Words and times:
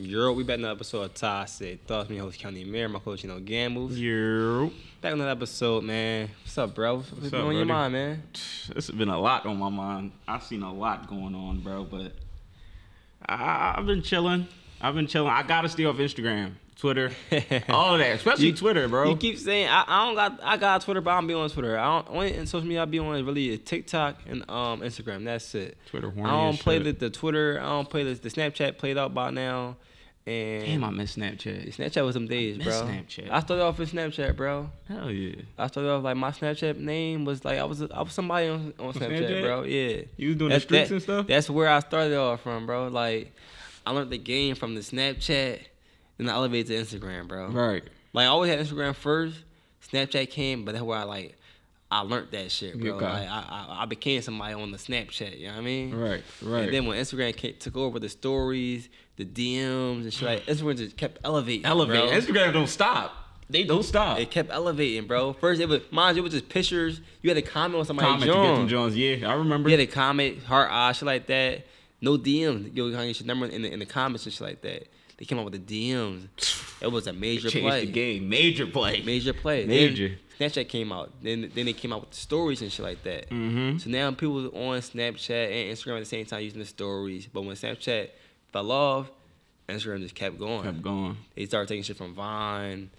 Yo, 0.00 0.30
we 0.30 0.44
back 0.44 0.54
in 0.54 0.60
another 0.60 0.76
episode 0.76 1.02
of 1.02 1.14
Toxic 1.14 1.82
Thoughts. 1.82 2.08
Me, 2.08 2.18
host 2.18 2.38
Countymir, 2.40 2.88
my 2.88 3.00
coach, 3.00 3.24
you 3.24 3.28
know, 3.28 3.40
Gamblez. 3.40 3.98
Yo. 3.98 4.70
Back 5.00 5.12
in 5.12 5.18
another 5.18 5.32
episode, 5.32 5.82
man. 5.82 6.28
What's 6.44 6.56
up, 6.56 6.72
bro? 6.72 6.98
What's, 6.98 7.10
What's 7.10 7.32
on 7.34 7.48
up, 7.48 7.52
your 7.52 7.64
mind, 7.64 7.92
man? 7.94 8.22
It's 8.76 8.92
been 8.92 9.08
a 9.08 9.18
lot 9.18 9.44
on 9.44 9.56
my 9.58 9.68
mind. 9.68 10.12
I've 10.28 10.44
seen 10.44 10.62
a 10.62 10.72
lot 10.72 11.08
going 11.08 11.34
on, 11.34 11.58
bro, 11.62 11.82
but 11.82 12.12
I, 13.28 13.74
I've 13.76 13.86
been 13.86 14.02
chilling. 14.02 14.46
I've 14.80 14.94
been 14.94 15.08
chilling. 15.08 15.30
I 15.32 15.42
gotta 15.42 15.68
stay 15.68 15.84
off 15.84 15.96
Instagram, 15.96 16.52
Twitter, 16.76 17.10
all 17.68 17.94
of 17.94 17.98
that, 17.98 18.14
especially 18.14 18.46
You- 18.46 18.54
Twitter, 18.54 18.86
bro. 18.86 19.10
You 19.10 19.16
keep 19.16 19.36
saying 19.36 19.68
I, 19.68 19.84
I 19.84 20.06
don't 20.06 20.14
got 20.14 20.40
I 20.44 20.56
got 20.58 20.80
Twitter, 20.82 21.00
but 21.00 21.10
I 21.10 21.14
don't 21.16 21.26
be 21.26 21.34
on 21.34 21.50
Twitter. 21.50 21.76
I 21.76 21.84
don't 21.86 22.08
only 22.10 22.34
in 22.34 22.46
social 22.46 22.68
media 22.68 22.82
I 22.82 22.84
be 22.84 23.00
on 23.00 23.16
is 23.16 23.24
really 23.24 23.58
TikTok 23.58 24.20
and 24.28 24.48
um 24.48 24.80
Instagram. 24.80 25.24
That's 25.24 25.56
it. 25.56 25.76
Twitter 25.86 26.12
I 26.16 26.30
don't 26.30 26.56
play 26.56 26.78
the, 26.78 26.92
the 26.92 27.10
Twitter. 27.10 27.58
I 27.60 27.66
don't 27.66 27.90
play 27.90 28.04
the, 28.04 28.14
the 28.14 28.28
Snapchat. 28.28 28.78
Played 28.78 28.96
out 28.96 29.12
by 29.12 29.30
now. 29.30 29.74
And 30.28 30.64
Damn, 30.66 30.84
I 30.84 30.90
miss 30.90 31.16
Snapchat. 31.16 31.74
Snapchat 31.74 32.04
was 32.04 32.14
some 32.14 32.26
days, 32.26 32.58
miss 32.58 32.66
bro. 32.66 32.82
Snapchat. 32.82 33.30
I 33.30 33.40
started 33.40 33.62
off 33.64 33.78
with 33.78 33.92
Snapchat, 33.92 34.36
bro. 34.36 34.68
Hell 34.86 35.10
yeah. 35.10 35.36
I 35.56 35.66
started 35.68 35.90
off 35.90 36.04
like 36.04 36.16
my 36.16 36.30
Snapchat 36.30 36.76
name 36.78 37.24
was 37.24 37.44
like 37.44 37.58
I 37.58 37.64
was 37.64 37.80
I 37.82 38.02
was 38.02 38.12
somebody 38.12 38.48
on, 38.48 38.74
on 38.78 38.92
Snapchat, 38.92 39.28
Snapchat? 39.28 39.42
bro. 39.42 39.62
Yeah. 39.62 40.02
You 40.16 40.28
was 40.28 40.36
doing 40.36 40.50
That's- 40.50 40.64
the 40.64 40.68
streaks 40.84 40.88
that- 40.88 40.94
and 40.94 41.02
stuff. 41.02 41.26
That's 41.28 41.48
where 41.48 41.68
I 41.68 41.80
started 41.80 42.16
off 42.18 42.42
from, 42.42 42.66
bro. 42.66 42.88
Like 42.88 43.32
I 43.86 43.92
learned 43.92 44.10
the 44.10 44.18
game 44.18 44.54
from 44.54 44.74
the 44.74 44.82
Snapchat, 44.82 45.60
then 46.18 46.28
I 46.28 46.32
elevated 46.34 46.86
to 46.88 46.96
Instagram, 46.98 47.26
bro. 47.26 47.48
right. 47.48 47.82
Like 48.12 48.24
I 48.24 48.26
always 48.28 48.50
had 48.50 48.60
Instagram 48.60 48.94
first. 48.94 49.36
Snapchat 49.90 50.28
came, 50.30 50.64
but 50.66 50.72
that's 50.72 50.84
where 50.84 50.98
I 50.98 51.04
like 51.04 51.37
I 51.90 52.00
learned 52.00 52.30
that 52.32 52.50
shit, 52.50 52.78
bro. 52.78 52.92
Okay. 52.96 53.04
Like 53.04 53.28
I, 53.28 53.66
I 53.78 53.82
I 53.82 53.84
became 53.86 54.20
somebody 54.20 54.54
on 54.54 54.70
the 54.70 54.78
Snapchat. 54.78 55.38
You 55.38 55.46
know 55.46 55.54
what 55.54 55.60
I 55.60 55.62
mean? 55.62 55.94
Right. 55.94 56.22
Right. 56.42 56.64
And 56.64 56.74
then 56.74 56.86
when 56.86 56.98
Instagram 56.98 57.34
came, 57.34 57.54
took 57.58 57.76
over 57.76 57.98
the 57.98 58.10
stories, 58.10 58.88
the 59.16 59.24
DMs 59.24 60.02
and 60.02 60.12
shit, 60.12 60.28
like 60.28 60.46
Instagram 60.46 60.76
just 60.76 60.96
kept 60.96 61.18
elevating. 61.24 61.64
Elevate. 61.64 62.10
bro. 62.10 62.10
Instagram 62.10 62.52
don't 62.52 62.68
stop. 62.68 63.14
They 63.50 63.64
don't 63.64 63.82
stop. 63.82 64.18
It 64.18 64.30
kept 64.30 64.50
elevating, 64.50 65.06
bro. 65.06 65.32
First, 65.32 65.60
it 65.62 65.68
was 65.68 65.80
mind 65.90 66.16
you, 66.16 66.22
it 66.22 66.24
was 66.24 66.34
just 66.34 66.50
pictures. 66.50 67.00
You 67.22 67.30
had 67.30 67.42
to 67.42 67.50
comment 67.50 67.78
on 67.78 67.86
somebody's 67.86 68.24
Comment 68.24 68.60
to 68.60 68.66
get 68.66 68.76
them. 68.76 68.92
Yeah, 68.94 69.30
I 69.30 69.34
remember. 69.34 69.70
You 69.70 69.78
had 69.78 69.88
to 69.88 69.92
comment, 69.92 70.42
heart 70.42 70.68
eye, 70.70 70.92
shit 70.92 71.06
like 71.06 71.26
that. 71.28 71.64
No 72.00 72.18
DMs. 72.18 72.76
Yo, 72.76 72.90
kind 72.90 73.00
of 73.00 73.06
get 73.06 73.20
your 73.20 73.26
number 73.26 73.46
in 73.46 73.62
the, 73.62 73.72
in 73.72 73.78
the 73.78 73.86
comments 73.86 74.26
and 74.26 74.32
shit 74.32 74.42
like 74.42 74.60
that. 74.60 74.88
They 75.18 75.24
came 75.24 75.38
out 75.38 75.50
with 75.50 75.66
the 75.66 75.92
DMs. 75.92 76.28
It 76.80 76.86
was 76.92 77.06
a 77.08 77.12
major 77.12 77.50
Changed 77.50 77.68
play. 77.68 77.84
the 77.84 77.92
game. 77.92 78.28
Major 78.28 78.66
play. 78.66 79.02
Major 79.02 79.32
play. 79.32 79.66
Major. 79.66 80.16
Then 80.38 80.50
Snapchat 80.50 80.68
came 80.68 80.92
out. 80.92 81.10
Then 81.20 81.50
then 81.52 81.66
they 81.66 81.72
came 81.72 81.92
out 81.92 82.02
with 82.02 82.10
the 82.10 82.16
stories 82.16 82.62
and 82.62 82.70
shit 82.70 82.84
like 82.84 83.02
that. 83.02 83.28
Mm-hmm. 83.28 83.78
So 83.78 83.90
now 83.90 84.10
people 84.12 84.46
on 84.56 84.78
Snapchat 84.80 85.46
and 85.50 85.76
Instagram 85.76 85.96
at 85.96 86.00
the 86.00 86.06
same 86.06 86.24
time 86.24 86.42
using 86.42 86.60
the 86.60 86.66
stories. 86.66 87.26
But 87.26 87.42
when 87.42 87.56
Snapchat 87.56 88.10
fell 88.52 88.70
off, 88.70 89.10
Instagram 89.68 90.00
just 90.00 90.14
kept 90.14 90.38
going. 90.38 90.62
Kept 90.62 90.82
going. 90.82 91.16
They 91.34 91.46
started 91.46 91.66
taking 91.68 91.82
shit 91.82 91.96
from 91.96 92.14
Vine, 92.14 92.90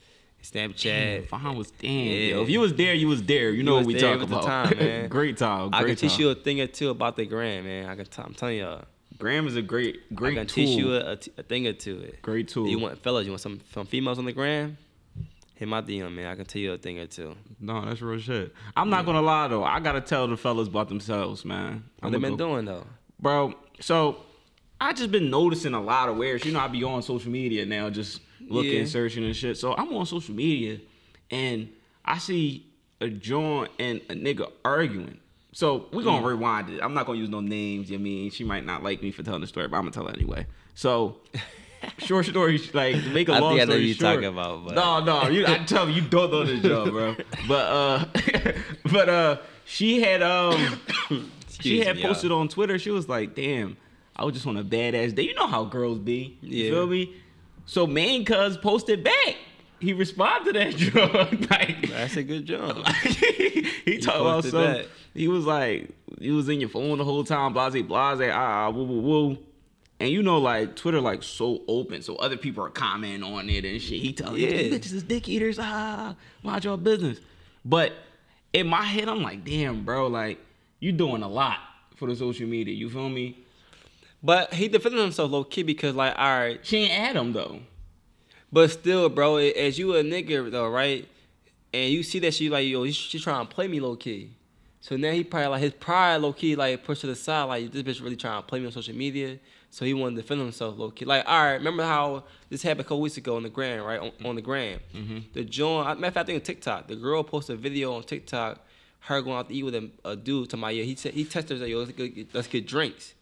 Damn, 0.52 0.74
Snapchat. 0.74 1.30
Vine 1.30 1.56
was 1.56 1.72
damn. 1.72 1.92
Yeah. 1.92 2.14
Yo, 2.36 2.42
if 2.44 2.50
you 2.50 2.60
was 2.60 2.74
there, 2.74 2.94
you 2.94 3.08
was 3.08 3.24
there. 3.24 3.52
You 3.52 3.64
know 3.64 3.76
what 3.76 3.86
we 3.86 3.94
there 3.94 4.18
talk 4.18 4.20
with 4.20 4.30
the 4.30 4.42
time, 4.42 4.78
man. 4.78 5.10
great 5.10 5.38
time. 5.38 5.70
I 5.74 5.82
Great 5.84 5.98
can 5.98 6.10
teach 6.10 6.18
time. 6.18 6.22
you 6.22 6.30
a 6.32 6.36
thing 6.36 6.60
or 6.62 6.68
two 6.68 6.90
about 6.90 7.16
the 7.16 7.26
gram, 7.26 7.64
man. 7.66 7.88
I 7.88 7.96
can. 7.96 8.06
T- 8.06 8.22
I'm 8.22 8.34
telling 8.34 8.58
y'all. 8.58 8.84
Gram 9.20 9.48
is 9.48 9.56
a 9.58 9.62
great, 9.62 10.14
great. 10.16 10.34
I 10.38 10.42
can 10.42 10.48
tool. 10.48 10.66
teach 10.66 10.78
you 10.78 10.96
a, 10.96 11.12
a, 11.12 11.16
t- 11.18 11.32
a 11.38 11.44
thing 11.44 11.68
or 11.68 11.74
two. 11.74 12.00
It. 12.00 12.22
great 12.22 12.48
tool. 12.48 12.68
You 12.68 12.80
want 12.80 13.02
fellas? 13.04 13.26
You 13.26 13.32
want 13.32 13.42
some 13.42 13.60
some 13.74 13.86
females 13.86 14.18
on 14.18 14.26
the 14.26 14.32
gram? 14.34 14.78
Hit 15.56 15.68
my 15.68 15.82
DM, 15.82 16.14
man. 16.16 16.28
I 16.28 16.36
can 16.36 16.46
tell 16.46 16.62
you 16.62 16.72
a 16.72 16.78
thing 16.78 17.00
or 17.00 17.06
two. 17.06 17.36
no, 17.60 17.84
that's 17.84 18.02
real 18.02 18.18
shit. 18.20 18.54
I'm 18.78 18.90
not 18.90 19.06
gonna 19.06 19.22
lie 19.22 19.50
though. 19.50 19.64
I 19.66 19.80
gotta 19.82 20.00
tell 20.02 20.28
the 20.28 20.38
fellas 20.38 20.70
about 20.70 20.88
themselves, 20.88 21.44
man. 21.44 21.84
What 22.00 22.12
they 22.14 22.18
been 22.18 22.38
go- 22.38 22.48
doing 22.54 22.66
though? 22.66 22.88
bro. 23.20 23.54
So 23.82 24.18
I 24.80 24.94
just 24.94 25.12
been 25.12 25.30
noticing 25.30 25.74
a 25.74 25.82
lot 25.82 26.08
of 26.08 26.16
weird. 26.16 26.46
You 26.46 26.54
know, 26.54 26.60
I 26.62 26.68
be 26.70 26.84
on 26.86 27.02
social 27.02 27.30
media 27.32 27.66
now, 27.66 27.90
just 27.90 28.22
looking, 28.48 28.72
Yeah. 28.80 28.86
searching 28.86 29.26
and 29.26 29.36
shit. 29.36 29.58
So 29.58 29.76
I'm 29.76 29.94
on 29.94 30.06
social 30.06 30.34
media, 30.34 30.80
and 31.30 31.68
I 32.06 32.18
see 32.20 32.66
a 33.02 33.10
joint 33.10 33.70
and 33.80 34.00
a 34.10 34.14
nigga 34.14 34.50
arguing. 34.64 35.20
So 35.52 35.88
we're 35.92 36.04
gonna 36.04 36.22
Mm. 36.26 36.30
rewind 36.30 36.70
it. 36.70 36.80
I'm 36.82 36.94
not 36.94 37.06
gonna 37.06 37.18
use 37.20 37.30
no 37.30 37.40
names. 37.42 37.90
You 37.90 37.98
know 37.98 38.02
what 38.04 38.08
I 38.08 38.12
mean, 38.12 38.32
she 38.32 38.44
might 38.44 38.66
not 38.66 38.84
like 38.84 39.02
me 39.02 39.12
for 39.12 39.24
telling 39.24 39.42
the 39.42 39.48
story, 39.48 39.68
but 39.68 39.78
I'm 39.78 39.84
gonna 39.84 39.92
tell 39.92 40.08
it 40.08 40.16
anyway. 40.16 40.46
So. 40.76 41.18
Short 42.00 42.26
story, 42.26 42.58
like 42.74 42.96
to 43.02 43.10
make 43.12 43.30
a 43.30 43.34
I 43.36 43.40
long 43.40 43.52
think 43.54 43.62
I 43.62 43.64
know 43.64 43.72
story 43.72 43.86
you 43.86 43.94
short. 43.94 44.16
talking 44.16 44.26
about, 44.28 44.66
but- 44.66 44.76
No, 44.76 45.02
no, 45.02 45.30
you, 45.30 45.46
I 45.48 45.60
tell 45.60 45.88
you, 45.88 46.02
you 46.02 46.10
don't 46.10 46.30
know 46.30 46.44
this 46.44 46.62
job, 46.70 46.90
bro. 46.90 47.16
But 47.48 47.54
uh, 47.54 48.06
but 48.92 49.08
uh, 49.10 49.38
she 49.64 50.02
had 50.02 50.22
um, 50.22 50.78
she 51.62 51.80
had 51.80 51.96
me, 51.96 52.02
posted 52.02 52.32
y'all. 52.32 52.42
on 52.42 52.50
Twitter. 52.50 52.78
She 52.80 52.92
was 52.92 53.08
like, 53.08 53.34
"Damn, 53.34 53.78
I 54.14 54.26
was 54.26 54.34
just 54.34 54.46
on 54.46 54.58
a 54.58 54.64
badass 54.64 55.16
day. 55.16 55.22
You 55.22 55.34
know 55.36 55.48
how 55.48 55.64
girls 55.64 56.00
be. 56.00 56.38
You 56.42 56.66
Yeah. 56.66 56.72
feel 56.72 56.88
me? 56.88 57.14
So 57.66 57.88
main 57.88 58.26
cuz 58.26 58.58
posted 58.58 59.02
back. 59.02 59.38
He 59.80 59.94
responded 59.94 60.52
to 60.54 60.60
that 60.60 60.76
joke. 60.76 61.50
like, 61.50 61.90
That's 61.90 62.18
a 62.18 62.24
good 62.24 62.46
joke. 62.46 62.86
he 63.86 64.00
talked 64.00 64.20
about 64.20 64.44
posted 64.44 64.52
some. 64.52 64.62
that. 64.64 64.86
He 65.14 65.28
was 65.28 65.46
like, 65.46 65.90
he 66.20 66.32
was 66.32 66.48
in 66.50 66.60
your 66.60 66.70
phone 66.70 66.98
the 66.98 67.04
whole 67.04 67.24
time, 67.24 67.54
blase, 67.54 67.74
blase, 67.84 68.30
ah, 68.32 68.68
ah, 68.68 68.70
woo, 68.70 68.84
woo, 68.84 69.02
woo. 69.02 69.38
And 70.00 70.10
you 70.10 70.24
know, 70.24 70.38
like 70.38 70.76
Twitter, 70.76 71.02
like 71.02 71.24
so 71.24 71.62
open, 71.68 72.02
so 72.02 72.16
other 72.16 72.38
people 72.38 72.64
are 72.64 72.70
commenting 72.70 73.24
on 73.24 73.50
it 73.50 73.66
and 73.66 73.82
shit. 73.82 74.00
He 74.00 74.14
telling 74.14 74.40
Yeah. 74.42 74.50
you, 74.50 74.72
bitches 74.72 74.94
is 74.94 75.04
dick 75.04 75.28
eaters, 75.28 75.58
ah, 75.60 76.16
mind 76.44 76.64
your 76.64 76.78
business. 76.78 77.20
But 77.66 77.92
in 78.54 78.68
my 78.68 78.84
head, 78.84 79.10
I'm 79.10 79.22
like, 79.22 79.44
damn, 79.44 79.84
bro, 79.84 80.08
like 80.08 80.40
you 80.80 80.92
doing 80.94 81.22
a 81.24 81.28
lot 81.28 81.58
for 81.98 82.08
the 82.08 82.16
social 82.16 82.48
media. 82.48 82.74
You 82.74 82.90
feel 82.90 83.10
me? 83.10 83.38
But 84.24 84.54
he 84.54 84.68
defended 84.70 85.02
himself 85.02 85.32
low 85.32 85.44
key 85.44 85.64
because 85.64 85.96
like, 85.96 86.14
all 86.18 86.40
right, 86.40 86.60
She 86.64 86.78
ain't 86.78 86.94
Adam 86.94 87.34
though. 87.34 87.60
but 88.54 88.72
still, 88.72 89.10
bro, 89.10 89.36
as 89.38 89.78
you 89.78 89.96
a 89.96 90.04
nigga 90.04 90.50
though, 90.50 90.70
right? 90.70 91.08
And 91.74 91.92
you 91.92 92.04
see 92.04 92.20
that 92.20 92.34
she 92.34 92.50
like, 92.50 92.68
yo, 92.68 92.86
she 92.90 93.20
trying 93.20 93.46
to 93.48 93.54
play 93.54 93.68
me 93.68 93.80
low 93.82 93.96
key. 93.98 94.32
So 94.82 94.96
now 94.96 95.12
he 95.12 95.24
probably 95.24 95.48
like 95.48 95.62
his 95.62 95.74
pride 95.74 96.18
low 96.18 96.34
key 96.34 96.56
like 96.56 96.84
pushed 96.84 97.02
to 97.02 97.08
the 97.08 97.16
side, 97.16 97.44
like 97.44 97.72
this 97.72 97.84
bitch 97.84 98.02
really 98.02 98.16
trying 98.16 98.42
to 98.42 98.48
play 98.48 98.60
me 98.60 98.66
on 98.66 98.72
social 98.72 98.96
media. 98.96 99.40
So 99.72 99.86
he 99.86 99.94
wanted 99.94 100.16
to 100.16 100.22
defend 100.22 100.42
himself 100.42 100.78
low 100.80 100.90
key. 100.90 101.06
Like, 101.06 101.26
all 101.28 101.44
right, 101.44 101.54
remember 101.54 101.84
how 101.84 102.24
this 102.50 102.64
happened 102.64 102.82
a 102.82 102.84
couple 102.86 103.02
weeks 103.02 103.18
ago 103.18 103.36
on 103.36 103.44
the 103.44 103.50
gram, 103.50 103.84
right? 103.84 104.00
On, 104.00 104.12
on 104.26 104.36
the 104.36 104.42
gram. 104.42 104.80
Mm-hmm. 104.96 105.20
The 105.34 105.44
joint, 105.44 105.86
matter 106.00 106.08
of 106.08 106.14
fact, 106.14 106.18
I 106.18 106.24
think 106.26 106.42
on 106.42 106.46
TikTok, 106.46 106.88
the 106.88 106.96
girl 106.96 107.24
posted 107.24 107.58
a 107.58 107.60
video 107.60 107.94
on 107.94 108.04
TikTok, 108.04 108.66
her 109.02 109.22
going 109.22 109.38
out 109.38 109.50
to 109.50 109.56
eat 109.56 109.64
with 109.64 109.76
a, 109.76 109.90
a 110.06 110.16
dude 110.16 110.50
to 110.52 110.58
my 110.58 110.72
yeah. 110.72 110.84
He 110.84 110.96
said 110.96 111.14
he 111.14 111.26
texted 111.26 111.50
her 111.50 111.56
like, 111.58 111.70
yo, 111.70 111.80
let's 111.80 111.92
get, 111.92 112.34
let's 112.34 112.48
get 112.48 112.66
drinks. 112.66 113.14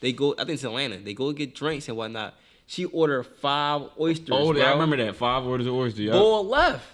They 0.00 0.12
go, 0.12 0.32
I 0.32 0.38
think 0.38 0.50
it's 0.50 0.64
Atlanta. 0.64 0.96
They 0.96 1.14
go 1.14 1.30
get 1.32 1.54
drinks 1.54 1.88
and 1.88 1.96
whatnot. 1.96 2.34
She 2.66 2.84
ordered 2.86 3.24
five 3.24 3.82
oysters. 4.00 4.30
Oh, 4.32 4.52
bro. 4.52 4.62
I 4.62 4.72
remember 4.72 4.96
that. 4.96 5.14
Five 5.14 5.46
orders 5.46 5.66
of 5.68 5.74
oysters. 5.74 6.00
Yeah. 6.00 6.12
Boy 6.12 6.40
left. 6.40 6.84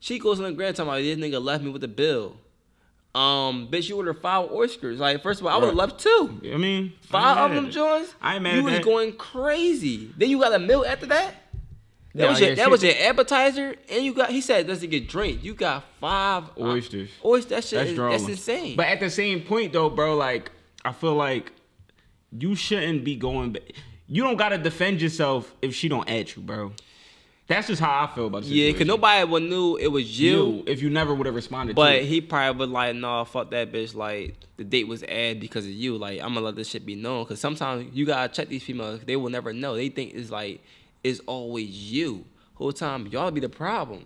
She 0.00 0.18
goes 0.18 0.38
on 0.40 0.46
the 0.46 0.52
grand 0.52 0.74
talking 0.74 0.88
about 0.88 1.02
this 1.02 1.18
nigga 1.18 1.42
left 1.42 1.62
me 1.62 1.70
with 1.70 1.82
the 1.82 1.88
bill. 1.88 2.36
Um, 3.14 3.68
bitch, 3.70 3.88
you 3.88 3.96
ordered 3.96 4.20
five 4.20 4.50
oysters. 4.52 5.00
Like, 5.00 5.22
first 5.22 5.40
of 5.40 5.46
all, 5.46 5.52
I 5.52 5.56
would 5.56 5.68
have 5.68 5.76
Right. 5.76 5.88
left 5.88 6.00
two. 6.00 6.40
I 6.52 6.56
mean, 6.56 6.92
Five 7.02 7.50
of 7.50 7.56
them 7.56 7.70
joints. 7.70 8.14
I 8.20 8.34
ain't 8.34 8.42
mad 8.42 8.56
You 8.56 8.62
was 8.64 8.74
that. 8.74 8.84
going 8.84 9.12
crazy. 9.14 10.10
Then 10.16 10.30
you 10.30 10.38
got 10.38 10.52
a 10.54 10.58
meal 10.58 10.84
after 10.86 11.06
that. 11.06 11.34
That 12.14 12.24
Nah, 12.24 12.30
was 12.30 12.40
your 12.40 12.48
yeah, 12.50 12.54
that 12.56 12.62
shit. 12.62 12.70
was 12.70 12.82
your 12.82 12.94
appetizer, 13.00 13.74
and 13.90 14.04
you 14.04 14.12
got. 14.14 14.30
He 14.30 14.40
said 14.40 14.66
doesn't 14.66 14.90
get 14.90 15.08
drink. 15.08 15.42
You 15.44 15.54
got 15.54 15.84
five 16.00 16.44
uh, 16.58 16.62
Oysters. 16.64 17.10
Oysters. 17.24 17.50
That 17.50 17.64
shit. 17.64 17.78
That's 17.78 17.90
is, 17.90 17.96
that's 18.26 18.28
insane. 18.28 18.76
But 18.76 18.86
at 18.88 19.00
the 19.00 19.10
same 19.10 19.40
point, 19.42 19.72
though, 19.72 19.90
bro, 19.90 20.16
like 20.16 20.50
I 20.84 20.92
feel 20.92 21.14
like 21.14 21.52
you 22.36 22.54
shouldn't 22.54 23.04
be 23.04 23.14
going. 23.16 23.56
You 24.06 24.22
don't 24.22 24.36
gotta 24.36 24.58
defend 24.58 25.00
yourself 25.02 25.54
if 25.62 25.74
she 25.74 25.88
don't 25.88 26.08
at 26.08 26.34
you, 26.36 26.42
bro. 26.42 26.72
That's 27.48 27.66
just 27.66 27.80
how 27.80 28.04
I 28.04 28.14
feel 28.14 28.26
about 28.26 28.42
the 28.42 28.50
yeah, 28.50 28.72
because 28.72 28.86
nobody 28.86 29.24
would 29.24 29.42
knew 29.42 29.76
it 29.76 29.88
was 29.88 30.20
you. 30.20 30.28
you, 30.28 30.64
if 30.66 30.82
you 30.82 30.90
never 30.90 31.14
would 31.14 31.24
have 31.24 31.34
responded. 31.34 31.74
But 31.74 31.92
to 31.92 32.00
it. 32.00 32.04
he 32.04 32.20
probably 32.20 32.58
would 32.58 32.68
like, 32.68 32.94
nah, 32.94 33.24
fuck 33.24 33.50
that 33.52 33.72
bitch. 33.72 33.94
Like 33.94 34.36
the 34.58 34.64
date 34.64 34.86
was 34.86 35.02
ad 35.04 35.40
because 35.40 35.64
of 35.64 35.70
you. 35.70 35.96
Like 35.96 36.20
I'm 36.20 36.34
gonna 36.34 36.42
let 36.44 36.56
this 36.56 36.68
shit 36.68 36.84
be 36.84 36.94
known. 36.94 37.24
Cause 37.24 37.40
sometimes 37.40 37.94
you 37.94 38.04
gotta 38.04 38.30
check 38.30 38.48
these 38.48 38.62
females. 38.62 39.00
They 39.00 39.16
will 39.16 39.30
never 39.30 39.54
know. 39.54 39.76
They 39.76 39.88
think 39.88 40.12
it's 40.14 40.30
like 40.30 40.62
it's 41.02 41.20
always 41.20 41.70
you. 41.70 42.26
Whole 42.52 42.72
time 42.72 43.06
y'all 43.06 43.30
be 43.30 43.40
the 43.40 43.48
problem. 43.48 44.04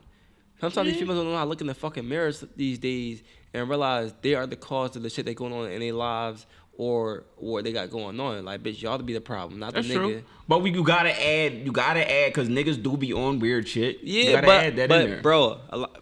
Sometimes 0.61 0.90
these 0.90 1.00
females 1.00 1.19
don't 1.19 1.26
know 1.26 1.37
how 1.37 1.43
to 1.43 1.50
look 1.50 1.61
in 1.61 1.66
the 1.66 1.75
fucking 1.75 2.08
mirrors 2.08 2.44
these 2.55 2.78
days 2.78 3.25
and 3.52 3.69
realize 3.69 4.14
they 4.22 4.37
are 4.37 4.46
the 4.46 4.55
cause 4.55 4.94
of 4.94 5.02
the 5.02 5.11
shit 5.11 5.26
that 5.26 5.34
going 5.34 5.52
on 5.52 5.69
in 5.69 5.81
their 5.81 5.93
lives 5.93 6.46
or 6.78 7.24
what 7.36 7.64
they 7.64 7.72
got 7.72 7.90
going 7.90 8.19
on. 8.19 8.44
Like 8.44 8.62
bitch, 8.62 8.80
y'all 8.82 8.98
to 8.98 9.04
be 9.04 9.12
the 9.12 9.20
problem, 9.20 9.60
not 9.60 9.74
that's 9.74 9.86
the 9.88 9.94
nigga. 9.94 9.98
true. 9.98 10.22
But 10.48 10.62
we 10.62 10.70
you 10.72 10.82
gotta 10.82 11.10
add, 11.10 11.52
you 11.64 11.70
gotta 11.72 12.10
add, 12.10 12.32
cause 12.34 12.48
niggas 12.48 12.82
do 12.82 12.96
be 12.96 13.12
on 13.12 13.38
weird 13.38 13.69
shit. 13.69 14.00
you 14.02 14.22
Yeah, 14.24 14.32
gotta 14.32 14.46
but, 14.46 14.64
add 14.64 14.76
that 14.76 14.88
but 14.88 15.00
in 15.02 15.10
there. 15.10 15.22
bro, 15.22 15.60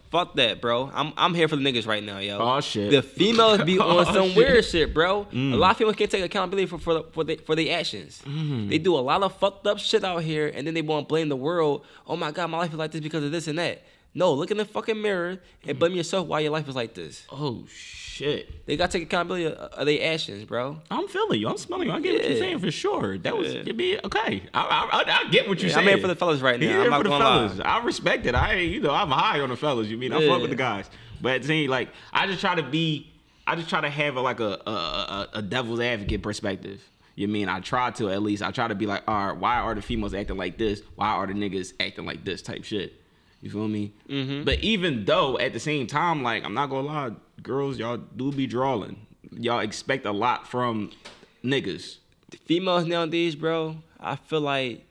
fuck 0.09 0.35
that, 0.35 0.61
bro. 0.61 0.89
I'm 0.93 1.13
I'm 1.17 1.33
here 1.35 1.47
for 1.47 1.55
the 1.55 1.61
niggas 1.63 1.85
right 1.87 2.03
now, 2.03 2.17
yo. 2.19 2.39
Oh, 2.39 2.59
shit. 2.61 2.89
The 2.91 3.01
females 3.01 3.63
be 3.63 3.79
on 3.79 4.07
Oh, 4.07 4.13
some 4.13 4.27
shit. 4.29 4.37
weird 4.37 4.65
shit, 4.65 4.93
bro. 4.93 5.25
Mm. 5.25 5.53
A 5.53 5.55
lot 5.57 5.71
of 5.71 5.77
females 5.77 5.95
can't 5.97 6.09
take 6.09 6.23
accountability 6.23 6.65
for 6.67 6.77
for 6.79 6.93
the, 6.95 7.03
for 7.11 7.23
the, 7.23 7.35
for 7.37 7.55
their 7.55 7.77
actions. 7.77 8.21
Mm. 8.25 8.69
They 8.69 8.77
do 8.77 8.95
a 8.95 8.99
lot 8.99 9.21
of 9.23 9.35
fucked 9.37 9.67
up 9.67 9.77
shit 9.77 10.03
out 10.03 10.23
here, 10.23 10.51
and 10.53 10.65
then 10.65 10.73
they 10.73 10.81
want 10.81 11.07
to 11.07 11.09
blame 11.09 11.29
the 11.29 11.35
world. 11.35 11.85
Oh 12.07 12.15
my 12.15 12.31
god, 12.31 12.49
my 12.49 12.57
life 12.57 12.71
is 12.71 12.77
like 12.79 12.91
this 12.91 13.01
because 13.01 13.23
of 13.23 13.31
this 13.31 13.47
and 13.47 13.59
that. 13.59 13.83
No, 14.13 14.33
look 14.33 14.51
in 14.51 14.57
the 14.57 14.65
fucking 14.65 15.01
mirror 15.01 15.39
and 15.65 15.79
blame 15.79 15.93
yourself 15.93 16.27
why 16.27 16.41
your 16.41 16.51
life 16.51 16.67
is 16.67 16.75
like 16.75 16.93
this. 16.93 17.25
Oh 17.31 17.65
shit. 17.73 18.00
They 18.19 18.77
gotta 18.77 18.91
take 18.91 19.03
accountability 19.03 19.45
of, 19.45 19.53
of 19.53 19.85
their 19.85 20.13
actions, 20.13 20.43
bro. 20.45 20.79
I'm 20.91 21.07
feeling 21.07 21.39
you. 21.39 21.47
I'm 21.49 21.57
smelling 21.57 21.87
you. 21.87 21.93
I 21.93 21.99
get 21.99 22.13
what 22.13 22.29
you're 22.29 22.39
saying 22.39 22.59
for 22.59 22.71
sure. 22.71 23.17
That 23.17 23.37
was 23.37 23.53
Yeah. 23.53 23.71
be 23.71 23.99
okay. 24.03 24.43
I, 24.53 24.61
I, 24.61 24.99
I, 25.01 25.19
I 25.25 25.29
get 25.31 25.47
what 25.47 25.59
you're 25.59 25.69
Yeah, 25.69 25.75
saying. 25.75 25.87
I'm 25.87 25.93
here 25.93 26.01
for 26.01 26.07
the 26.07 26.15
fellas 26.15 26.41
right 26.41 26.59
now. 26.59 26.67
I'm 26.67 26.81
here 26.83 26.91
for 26.91 27.03
the 27.03 27.09
gonna 27.09 27.23
lie. 27.23 27.47
fellas. 27.47 27.59
I 27.63 27.83
respect 27.83 28.25
it. 28.25 28.35
I 28.35 28.53
ain't, 28.53 28.71
you 28.71 28.81
know, 28.81 28.93
I'm 28.93 29.09
high 29.09 29.39
on 29.39 29.49
the 29.49 29.55
fellas. 29.55 29.87
You 29.87 29.97
mean 29.97 30.13
I 30.13 30.19
Yeah. 30.19 30.29
fuck 30.33 30.41
with 30.41 30.49
the 30.51 30.55
guys, 30.55 30.89
but 31.21 31.43
same 31.45 31.69
like 31.69 31.89
I 32.13 32.27
just 32.27 32.41
try 32.41 32.55
to 32.55 32.63
be. 32.63 33.07
I 33.47 33.55
just 33.55 33.69
try 33.69 33.81
to 33.81 33.89
have 33.89 34.15
a, 34.17 34.21
like 34.21 34.39
a 34.39 34.61
a, 34.67 34.71
a 34.71 35.27
a 35.35 35.41
devil's 35.41 35.79
advocate 35.79 36.21
perspective. 36.21 36.81
You 37.15 37.27
mean 37.27 37.49
I 37.49 37.59
try 37.59 37.91
to 37.91 38.09
at 38.09 38.21
least 38.21 38.41
I 38.43 38.51
try 38.51 38.67
to 38.67 38.75
be 38.75 38.85
like, 38.85 39.03
all 39.07 39.27
right, 39.27 39.37
why 39.37 39.57
are 39.59 39.75
the 39.75 39.81
females 39.81 40.13
acting 40.13 40.37
like 40.37 40.57
this? 40.57 40.81
Why 40.95 41.07
are 41.09 41.27
the 41.27 41.33
niggas 41.33 41.73
acting 41.79 42.05
like 42.05 42.23
this 42.23 42.41
type 42.41 42.63
shit? 42.63 42.93
You 43.41 43.49
feel 43.49 43.67
me? 43.67 43.93
Mm-hmm. 44.07 44.43
But 44.43 44.59
even 44.59 45.05
though 45.05 45.37
at 45.39 45.53
the 45.53 45.59
same 45.59 45.87
time, 45.87 46.23
like 46.23 46.43
I'm 46.45 46.53
not 46.53 46.69
gonna 46.69 46.87
lie, 46.87 47.11
girls, 47.41 47.77
y'all 47.77 47.97
do 47.97 48.31
be 48.31 48.47
drawing. 48.47 49.05
Y'all 49.31 49.59
expect 49.59 50.05
a 50.05 50.11
lot 50.11 50.47
from 50.47 50.91
niggas. 51.43 51.97
Females 52.45 52.85
nowadays, 52.85 53.35
bro, 53.35 53.77
I 53.99 54.15
feel 54.15 54.41
like 54.41 54.85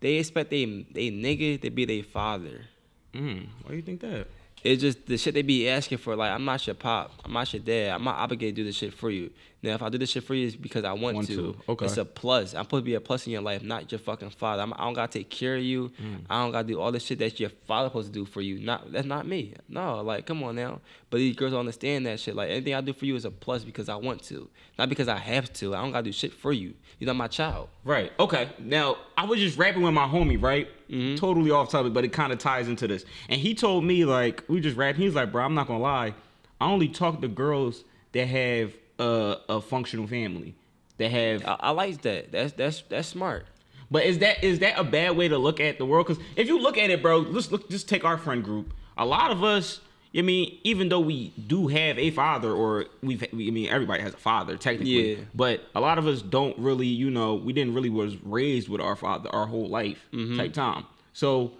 they 0.00 0.14
expect 0.14 0.50
they 0.50 0.64
they 0.64 1.10
nigga 1.10 1.60
to 1.62 1.70
be 1.70 1.84
their 1.84 2.02
father. 2.02 2.66
Mm, 3.12 3.46
why 3.62 3.70
do 3.70 3.76
you 3.76 3.82
think 3.82 4.00
that? 4.00 4.26
It's 4.64 4.80
just 4.80 5.06
the 5.06 5.18
shit 5.18 5.34
they 5.34 5.42
be 5.42 5.68
asking 5.68 5.98
for. 5.98 6.14
Like, 6.14 6.30
I'm 6.30 6.44
not 6.44 6.64
your 6.66 6.74
pop. 6.74 7.12
I'm 7.24 7.32
not 7.32 7.52
your 7.52 7.62
dad. 7.62 7.94
I'm 7.94 8.04
not 8.04 8.16
obligated 8.16 8.56
to 8.56 8.62
do 8.62 8.66
this 8.66 8.76
shit 8.76 8.94
for 8.94 9.10
you. 9.10 9.30
Now, 9.62 9.74
if 9.74 9.82
I 9.82 9.88
do 9.90 9.98
this 9.98 10.10
shit 10.10 10.24
for 10.24 10.34
you, 10.34 10.48
it's 10.48 10.56
because 10.56 10.84
I 10.84 10.92
want, 10.92 11.14
Want 11.14 11.28
to. 11.28 11.36
to. 11.36 11.56
Okay. 11.68 11.86
It's 11.86 11.96
a 11.96 12.04
plus. 12.04 12.52
I'm 12.52 12.64
supposed 12.64 12.82
to 12.82 12.84
be 12.84 12.94
a 12.94 13.00
plus 13.00 13.26
in 13.26 13.32
your 13.32 13.42
life, 13.42 13.62
not 13.62 13.92
your 13.92 14.00
fucking 14.00 14.30
father. 14.30 14.60
I'm, 14.62 14.72
I 14.74 14.78
don't 14.78 14.94
gotta 14.94 15.12
take 15.12 15.30
care 15.30 15.56
of 15.56 15.62
you. 15.62 15.92
Mm. 16.02 16.22
I 16.28 16.42
don't 16.42 16.50
gotta 16.50 16.66
do 16.66 16.80
all 16.80 16.90
this 16.90 17.04
shit 17.04 17.20
that 17.20 17.38
your 17.38 17.50
father 17.50 17.88
supposed 17.88 18.08
to 18.08 18.12
do 18.12 18.24
for 18.24 18.40
you. 18.40 18.58
Not 18.58 18.90
that's 18.92 19.06
not 19.06 19.26
me. 19.26 19.54
No, 19.68 20.00
like 20.02 20.26
come 20.26 20.42
on 20.42 20.56
now. 20.56 20.80
But 21.10 21.18
these 21.18 21.36
girls 21.36 21.52
don't 21.52 21.60
understand 21.60 22.06
that 22.06 22.18
shit. 22.18 22.34
Like 22.34 22.50
anything 22.50 22.74
I 22.74 22.80
do 22.80 22.92
for 22.92 23.06
you 23.06 23.14
is 23.14 23.24
a 23.24 23.30
plus 23.30 23.62
because 23.62 23.88
I 23.88 23.94
want 23.94 24.22
to, 24.24 24.48
not 24.78 24.88
because 24.88 25.06
I 25.06 25.18
have 25.18 25.52
to. 25.54 25.76
I 25.76 25.82
don't 25.82 25.92
gotta 25.92 26.04
do 26.04 26.12
shit 26.12 26.32
for 26.32 26.52
you. 26.52 26.74
You're 26.98 27.06
not 27.06 27.16
my 27.16 27.28
child. 27.28 27.68
Right. 27.84 28.12
Okay. 28.18 28.50
Now 28.58 28.96
I 29.16 29.26
was 29.26 29.38
just 29.38 29.58
rapping 29.58 29.82
with 29.82 29.94
my 29.94 30.06
homie, 30.08 30.42
right? 30.42 30.68
Mm-hmm. 30.90 31.16
Totally 31.16 31.52
off 31.52 31.70
topic, 31.70 31.92
but 31.92 32.04
it 32.04 32.12
kind 32.12 32.32
of 32.32 32.38
ties 32.40 32.66
into 32.66 32.88
this. 32.88 33.04
And 33.28 33.40
he 33.40 33.54
told 33.54 33.84
me 33.84 34.04
like 34.04 34.42
we 34.48 34.60
just 34.60 34.76
rapped. 34.76 34.98
He's 34.98 35.14
like, 35.14 35.30
bro, 35.30 35.44
I'm 35.44 35.54
not 35.54 35.68
gonna 35.68 35.78
lie. 35.78 36.14
I 36.60 36.66
only 36.66 36.88
talk 36.88 37.20
to 37.20 37.28
girls 37.28 37.84
that 38.12 38.26
have 38.26 38.72
a, 39.02 39.40
a 39.48 39.60
functional 39.60 40.06
family. 40.06 40.54
That 40.98 41.10
have. 41.10 41.44
I, 41.46 41.56
I 41.60 41.70
like 41.70 42.02
that. 42.02 42.30
That's 42.32 42.52
that's 42.52 42.82
that's 42.88 43.08
smart. 43.08 43.46
But 43.90 44.04
is 44.04 44.18
that 44.18 44.42
is 44.44 44.58
that 44.60 44.78
a 44.78 44.84
bad 44.84 45.16
way 45.16 45.26
to 45.28 45.38
look 45.38 45.58
at 45.60 45.78
the 45.78 45.86
world? 45.86 46.06
Because 46.06 46.22
if 46.36 46.46
you 46.48 46.58
look 46.60 46.76
at 46.78 46.90
it, 46.90 47.02
bro, 47.02 47.18
let's 47.18 47.50
look. 47.50 47.68
Just 47.70 47.88
take 47.88 48.04
our 48.04 48.18
friend 48.18 48.44
group. 48.44 48.72
A 48.96 49.04
lot 49.06 49.30
of 49.30 49.42
us. 49.42 49.80
I 50.14 50.20
mean, 50.20 50.58
even 50.62 50.90
though 50.90 51.00
we 51.00 51.32
do 51.46 51.68
have 51.68 51.98
a 51.98 52.10
father, 52.10 52.52
or 52.52 52.84
we've, 53.02 53.24
we, 53.32 53.48
I 53.48 53.50
mean, 53.50 53.68
everybody 53.70 54.02
has 54.02 54.12
a 54.12 54.18
father 54.18 54.58
technically, 54.58 55.12
Yeah. 55.14 55.24
but 55.34 55.62
a 55.74 55.80
lot 55.80 55.96
of 55.96 56.06
us 56.06 56.20
don't 56.20 56.56
really, 56.58 56.86
you 56.86 57.10
know, 57.10 57.34
we 57.34 57.54
didn't 57.54 57.72
really 57.72 57.88
was 57.88 58.16
raised 58.22 58.68
with 58.68 58.82
our 58.82 58.94
father 58.94 59.30
our 59.34 59.46
whole 59.46 59.70
life 59.70 60.06
Mm-hmm. 60.12 60.36
type 60.36 60.52
time. 60.52 60.84
So 61.14 61.52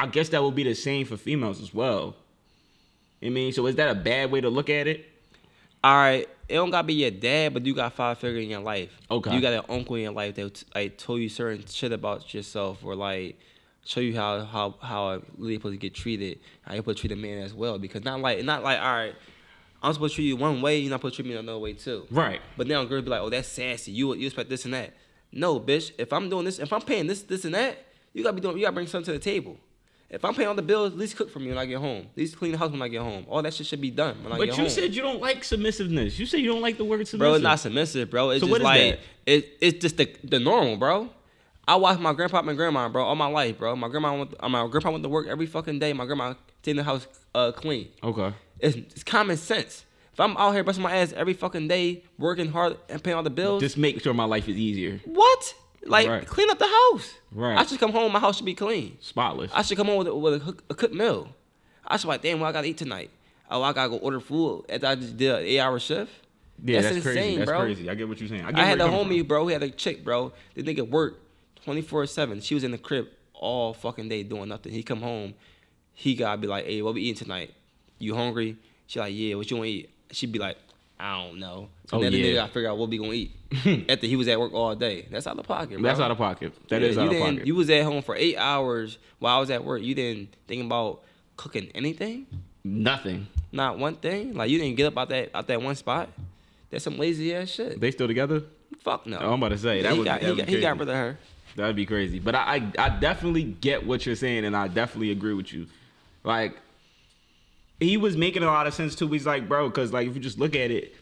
I 0.00 0.06
guess 0.08 0.30
that 0.30 0.42
would 0.42 0.56
be 0.56 0.64
the 0.64 0.74
same 0.74 1.06
for 1.06 1.16
females 1.16 1.62
as 1.62 1.72
well. 1.72 2.16
I 3.24 3.28
mean, 3.28 3.52
so 3.52 3.64
is 3.68 3.76
that 3.76 3.88
a 3.88 3.94
bad 3.94 4.32
way 4.32 4.40
to 4.40 4.50
look 4.50 4.68
at 4.68 4.88
it? 4.88 5.06
All 5.84 5.94
right, 5.94 6.28
it 6.52 6.56
don't 6.56 6.70
gotta 6.70 6.86
be 6.86 6.92
your 6.92 7.10
dad, 7.10 7.54
but 7.54 7.64
you 7.64 7.74
got 7.74 7.94
five 7.94 8.18
figure 8.18 8.38
in 8.38 8.50
your 8.50 8.60
life. 8.60 8.90
Okay. 9.10 9.34
You 9.34 9.40
got 9.40 9.54
an 9.54 9.62
uncle 9.70 9.96
in 9.96 10.02
your 10.02 10.12
life 10.12 10.34
that 10.34 10.64
like 10.74 10.98
told 10.98 11.20
you 11.20 11.30
certain 11.30 11.64
shit 11.66 11.92
about 11.92 12.34
yourself, 12.34 12.84
or 12.84 12.94
like 12.94 13.38
show 13.86 14.00
you 14.00 14.14
how 14.14 14.44
how 14.44 14.74
how 14.82 15.10
a 15.12 15.22
lady 15.38 15.56
supposed 15.56 15.72
to 15.72 15.78
get 15.78 15.94
treated, 15.94 16.40
how 16.60 16.74
you 16.74 16.80
supposed 16.80 16.98
to 16.98 17.08
treat 17.08 17.18
a 17.18 17.20
man 17.20 17.38
as 17.38 17.54
well. 17.54 17.78
Because 17.78 18.04
not 18.04 18.20
like 18.20 18.44
not 18.44 18.62
like 18.62 18.78
all 18.78 18.92
right, 18.92 19.14
I'm 19.82 19.94
supposed 19.94 20.12
to 20.12 20.16
treat 20.16 20.26
you 20.26 20.36
one 20.36 20.60
way, 20.60 20.76
you're 20.78 20.90
not 20.90 21.00
supposed 21.00 21.16
to 21.16 21.22
treat 21.22 21.32
me 21.32 21.38
another 21.38 21.58
way 21.58 21.72
too. 21.72 22.06
Right. 22.10 22.42
But 22.58 22.66
now 22.66 22.84
girls 22.84 23.02
be 23.02 23.08
like, 23.08 23.22
oh, 23.22 23.30
that's 23.30 23.48
sassy. 23.48 23.90
You 23.92 24.14
you 24.14 24.26
expect 24.26 24.50
this 24.50 24.66
and 24.66 24.74
that. 24.74 24.92
No, 25.32 25.58
bitch. 25.58 25.92
If 25.96 26.12
I'm 26.12 26.28
doing 26.28 26.44
this, 26.44 26.58
if 26.58 26.70
I'm 26.70 26.82
paying 26.82 27.06
this 27.06 27.22
this 27.22 27.46
and 27.46 27.54
that, 27.54 27.78
you 28.12 28.22
gotta 28.22 28.34
be 28.34 28.42
doing. 28.42 28.58
You 28.58 28.64
gotta 28.64 28.74
bring 28.74 28.88
something 28.88 29.06
to 29.06 29.18
the 29.18 29.24
table. 29.24 29.56
If 30.12 30.24
I'm 30.26 30.34
paying 30.34 30.46
all 30.48 30.54
the 30.54 30.60
bills, 30.62 30.92
at 30.92 30.98
least 30.98 31.16
cook 31.16 31.30
for 31.30 31.38
me 31.40 31.48
when 31.48 31.56
I 31.58 31.64
get 31.64 31.78
home. 31.78 32.02
At 32.12 32.18
least 32.18 32.36
clean 32.36 32.52
the 32.52 32.58
house 32.58 32.70
when 32.70 32.82
I 32.82 32.88
get 32.88 33.00
home. 33.00 33.24
All 33.30 33.40
that 33.42 33.54
shit 33.54 33.66
should 33.66 33.80
be 33.80 33.90
done 33.90 34.22
when 34.22 34.32
I 34.32 34.36
But 34.36 34.50
get 34.50 34.58
you 34.58 34.68
said 34.68 34.94
you 34.94 35.00
don't 35.00 35.20
like 35.22 35.42
submissiveness. 35.42 36.18
You 36.18 36.26
said 36.26 36.40
you 36.40 36.48
don't 36.52 36.60
like 36.60 36.76
the 36.76 36.84
word 36.84 36.98
submissive. 37.08 37.18
Bro, 37.18 37.34
it's 37.34 37.42
not 37.42 37.58
submissive, 37.60 38.10
bro. 38.10 38.30
It's 38.30 38.42
So 38.42 38.48
just 38.48 38.60
like 38.60 39.00
it, 39.26 39.56
it's 39.60 39.78
just 39.80 39.96
the 39.96 40.14
the 40.22 40.38
normal, 40.38 40.76
bro. 40.76 41.08
I 41.66 41.76
watched 41.76 42.00
my 42.00 42.12
grandpa 42.12 42.40
and 42.40 42.56
grandma, 42.56 42.88
bro, 42.88 43.04
all 43.04 43.14
my 43.14 43.26
life, 43.28 43.56
bro. 43.58 43.74
My 43.76 43.88
grandma 43.88 44.16
went, 44.18 44.34
uh, 44.38 44.48
my 44.48 44.66
grandpa 44.68 44.90
went 44.90 45.02
to 45.04 45.08
work 45.08 45.28
every 45.28 45.46
fucking 45.46 45.78
day. 45.78 45.92
My 45.92 46.04
grandma 46.04 46.34
stayed 46.60 46.72
in 46.72 46.76
the 46.78 46.82
house 46.82 47.06
uh, 47.34 47.52
clean. 47.52 47.88
Okay. 48.02 48.34
It's, 48.58 48.76
it's 48.76 49.04
common 49.04 49.36
sense. 49.36 49.84
If 50.12 50.20
I'm 50.20 50.36
out 50.36 50.52
here 50.52 50.62
busting 50.64 50.82
my 50.82 50.94
ass 50.94 51.12
every 51.14 51.32
fucking 51.34 51.68
day, 51.68 52.02
working 52.18 52.48
hard 52.50 52.76
and 52.90 53.02
paying 53.02 53.16
all 53.16 53.22
the 53.22 53.30
bills, 53.30 53.62
Just 53.62 53.78
make 53.78 54.02
sure 54.02 54.12
my 54.12 54.24
life 54.24 54.48
is 54.48 54.56
easier. 54.56 55.00
what? 55.06 55.54
Like 55.84 56.08
Right. 56.08 56.26
clean 56.26 56.48
up 56.50 56.58
the 56.58 56.66
house. 56.66 57.14
Right. 57.32 57.58
I 57.58 57.64
should 57.66 57.80
come 57.80 57.92
home. 57.92 58.12
My 58.12 58.20
house 58.20 58.36
should 58.36 58.46
be 58.46 58.54
clean. 58.54 58.98
Spotless. 59.00 59.50
I 59.54 59.62
should 59.62 59.76
come 59.76 59.86
home 59.88 59.98
with, 59.98 60.06
a, 60.08 60.14
with 60.14 60.48
a, 60.48 60.56
a 60.70 60.74
cooked 60.74 60.94
meal. 60.94 61.28
I 61.86 61.96
should 61.96 62.04
be 62.04 62.08
like, 62.08 62.22
damn, 62.22 62.40
what 62.40 62.48
I 62.48 62.52
gotta 62.52 62.68
eat 62.68 62.78
tonight? 62.78 63.10
Oh, 63.50 63.62
I 63.62 63.72
gotta 63.72 63.90
go 63.90 63.96
order 63.96 64.20
food 64.20 64.64
after 64.68 64.86
I 64.86 64.94
just 64.94 65.16
did 65.16 65.30
an 65.34 65.42
eight 65.44 65.58
hour 65.58 65.78
shift. 65.80 66.12
yeah, 66.64 66.80
that's, 66.80 66.94
that's 66.94 67.04
crazy. 67.04 67.18
insane, 67.18 67.38
that's 67.40 67.50
bro. 67.50 67.60
crazy. 67.60 67.90
I 67.90 67.94
get 67.94 68.08
what 68.08 68.20
you're 68.20 68.28
saying. 68.28 68.42
I, 68.44 68.52
get 68.52 68.60
I 68.60 68.64
had 68.64 68.80
a 68.80 68.84
homie, 68.84 69.26
bro. 69.26 69.46
He 69.48 69.52
had 69.52 69.62
a 69.62 69.70
chick, 69.70 70.04
bro. 70.04 70.32
The 70.54 70.62
nigga 70.62 70.88
worked 70.88 71.20
24 71.64 72.06
7. 72.06 72.40
She 72.40 72.54
was 72.54 72.62
in 72.64 72.70
the 72.70 72.78
crib 72.78 73.08
all 73.34 73.74
fucking 73.74 74.08
day 74.08 74.22
doing 74.22 74.48
nothing. 74.48 74.72
He 74.72 74.82
come 74.84 75.00
home, 75.02 75.34
he 75.92 76.14
gotta 76.14 76.40
be 76.40 76.46
like, 76.46 76.64
hey, 76.66 76.80
what 76.82 76.94
we 76.94 77.02
eating 77.02 77.16
tonight? 77.24 77.52
You 77.98 78.14
hungry? 78.14 78.56
She 78.86 79.00
like, 79.00 79.12
yeah, 79.14 79.34
what 79.34 79.50
you 79.50 79.56
wanna 79.56 79.68
eat? 79.68 79.90
She'd 80.12 80.30
be 80.32 80.38
like, 80.38 80.56
I 81.02 81.24
don't 81.26 81.38
know. 81.40 81.68
So 81.90 81.96
Oh, 81.96 82.00
then 82.00 82.12
the 82.12 82.18
yeah. 82.18 82.26
nigga 82.26 82.34
gotta 82.36 82.52
figure 82.52 82.70
out 82.70 82.78
what 82.78 82.88
we 82.88 82.98
gonna 82.98 83.12
eat. 83.12 83.32
After 83.90 84.06
he 84.06 84.14
was 84.16 84.28
at 84.28 84.38
work 84.38 84.52
all 84.54 84.74
day. 84.76 85.06
That's 85.10 85.26
out 85.26 85.38
of 85.38 85.46
pocket, 85.46 85.72
bro. 85.80 85.82
That's 85.82 85.98
out 86.00 86.10
of 86.12 86.16
pocket. 86.18 86.52
That 86.68 86.80
Yeah, 86.80 86.88
is 86.88 86.96
out 86.98 87.12
of 87.12 87.20
pocket. 87.20 87.46
You 87.46 87.54
was 87.56 87.68
at 87.70 87.82
home 87.82 88.02
for 88.02 88.14
eight 88.14 88.36
hours 88.36 88.98
while 89.18 89.36
I 89.36 89.40
was 89.40 89.50
at 89.50 89.64
work. 89.64 89.82
You 89.82 89.94
didn't 89.94 90.34
think 90.46 90.64
about 90.64 91.02
cooking 91.36 91.70
anything? 91.74 92.26
Nothing. 92.64 93.26
Not 93.50 93.78
one 93.78 93.96
thing? 93.96 94.34
Like 94.34 94.48
you 94.50 94.58
didn't 94.58 94.76
get 94.76 94.86
up 94.86 94.96
out 94.96 95.08
that 95.08 95.30
out 95.34 95.48
that 95.48 95.60
one 95.60 95.74
spot? 95.74 96.08
That's 96.70 96.84
some 96.84 96.96
lazy 96.98 97.34
ass 97.34 97.48
shit. 97.50 97.80
They 97.80 97.90
still 97.90 98.06
together? 98.06 98.42
Fuck 98.80 99.06
no. 99.06 99.18
Oh, 99.20 99.32
I'm 99.32 99.42
about 99.42 99.50
to 99.50 99.58
say, 99.58 99.82
that 99.82 99.92
he 99.92 99.98
would- 99.98 100.04
got, 100.04 100.20
that 100.20 100.30
he, 100.30 100.36
got, 100.36 100.48
he 100.48 100.60
got 100.60 100.78
rid 100.78 100.88
of 100.88 100.94
her. 100.94 101.18
That'd 101.56 101.76
be 101.76 101.84
crazy. 101.84 102.18
But 102.18 102.34
I, 102.34 102.56
I, 102.78 102.86
I 102.86 102.88
definitely 102.88 103.42
get 103.44 103.86
what 103.86 104.06
you're 104.06 104.16
saying, 104.16 104.46
and 104.46 104.56
I 104.56 104.68
definitely 104.68 105.10
agree 105.10 105.34
with 105.34 105.52
you. 105.52 105.66
Like, 106.24 106.56
he 107.82 107.96
was 107.96 108.16
making 108.16 108.42
a 108.42 108.46
lot 108.46 108.66
of 108.66 108.74
sense 108.74 108.94
too. 108.94 109.08
He's 109.08 109.26
like, 109.26 109.48
bro, 109.48 109.68
because 109.68 109.92
like 109.92 110.08
if 110.08 110.14
you 110.14 110.20
just 110.20 110.38
look 110.38 110.54
at 110.54 110.70
it, 110.70 110.94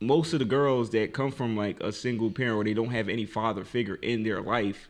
most 0.00 0.32
of 0.32 0.38
the 0.38 0.44
girls 0.44 0.90
that 0.90 1.12
come 1.12 1.30
from 1.30 1.56
like 1.56 1.80
a 1.82 1.92
single 1.92 2.30
parent 2.30 2.56
or 2.56 2.64
they 2.64 2.74
don't 2.74 2.90
have 2.90 3.08
any 3.08 3.24
father 3.24 3.64
figure 3.64 3.96
in 3.96 4.22
their 4.22 4.40
life, 4.40 4.88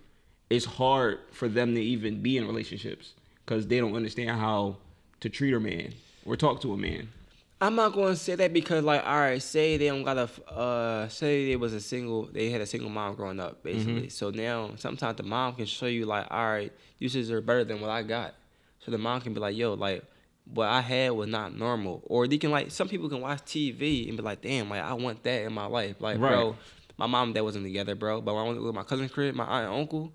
it's 0.50 0.64
hard 0.64 1.18
for 1.30 1.48
them 1.48 1.74
to 1.74 1.80
even 1.80 2.20
be 2.20 2.36
in 2.36 2.46
relationships 2.46 3.14
because 3.44 3.66
they 3.66 3.80
don't 3.80 3.94
understand 3.94 4.30
how 4.30 4.76
to 5.20 5.28
treat 5.28 5.54
a 5.54 5.60
man 5.60 5.92
or 6.26 6.36
talk 6.36 6.60
to 6.62 6.72
a 6.72 6.76
man. 6.76 7.08
I'm 7.60 7.76
not 7.76 7.94
going 7.94 8.12
to 8.12 8.16
say 8.16 8.34
that 8.34 8.52
because, 8.52 8.84
like, 8.84 9.06
all 9.06 9.16
right, 9.16 9.40
say 9.40 9.78
they 9.78 9.86
don't 9.86 10.02
got 10.02 10.18
a, 10.18 10.52
uh, 10.52 11.08
say 11.08 11.46
they 11.46 11.56
was 11.56 11.72
a 11.72 11.80
single, 11.80 12.24
they 12.24 12.50
had 12.50 12.60
a 12.60 12.66
single 12.66 12.90
mom 12.90 13.14
growing 13.14 13.40
up, 13.40 13.62
basically. 13.62 13.94
Mm-hmm. 13.94 14.08
So 14.08 14.30
now 14.30 14.72
sometimes 14.76 15.16
the 15.16 15.22
mom 15.22 15.54
can 15.54 15.64
show 15.64 15.86
you, 15.86 16.04
like, 16.04 16.26
all 16.30 16.46
right, 16.46 16.72
you 16.98 17.34
are 17.34 17.40
better 17.40 17.64
than 17.64 17.80
what 17.80 17.90
I 17.90 18.02
got. 18.02 18.34
So 18.80 18.90
the 18.90 18.98
mom 18.98 19.22
can 19.22 19.32
be 19.32 19.40
like, 19.40 19.56
yo, 19.56 19.74
like, 19.74 20.04
what 20.52 20.68
I 20.68 20.80
had 20.80 21.12
was 21.12 21.28
not 21.28 21.56
normal. 21.56 22.02
Or 22.06 22.26
they 22.28 22.38
can, 22.38 22.50
like, 22.50 22.70
some 22.70 22.88
people 22.88 23.08
can 23.08 23.20
watch 23.20 23.40
TV 23.44 24.08
and 24.08 24.16
be 24.16 24.22
like, 24.22 24.42
damn, 24.42 24.68
like, 24.68 24.82
I 24.82 24.92
want 24.94 25.22
that 25.22 25.42
in 25.42 25.52
my 25.52 25.66
life. 25.66 26.00
Like, 26.00 26.18
Right. 26.18 26.30
bro, 26.30 26.56
my 26.98 27.06
mom 27.06 27.28
and 27.28 27.34
dad 27.34 27.40
wasn't 27.42 27.64
together, 27.64 27.94
bro. 27.94 28.20
But 28.20 28.34
when 28.34 28.44
I 28.44 28.46
went 28.48 28.60
to 28.60 28.72
my 28.72 28.82
cousin's 28.82 29.10
crib, 29.10 29.34
my 29.34 29.44
aunt 29.44 29.66
and 29.70 29.74
uncle, 29.80 30.12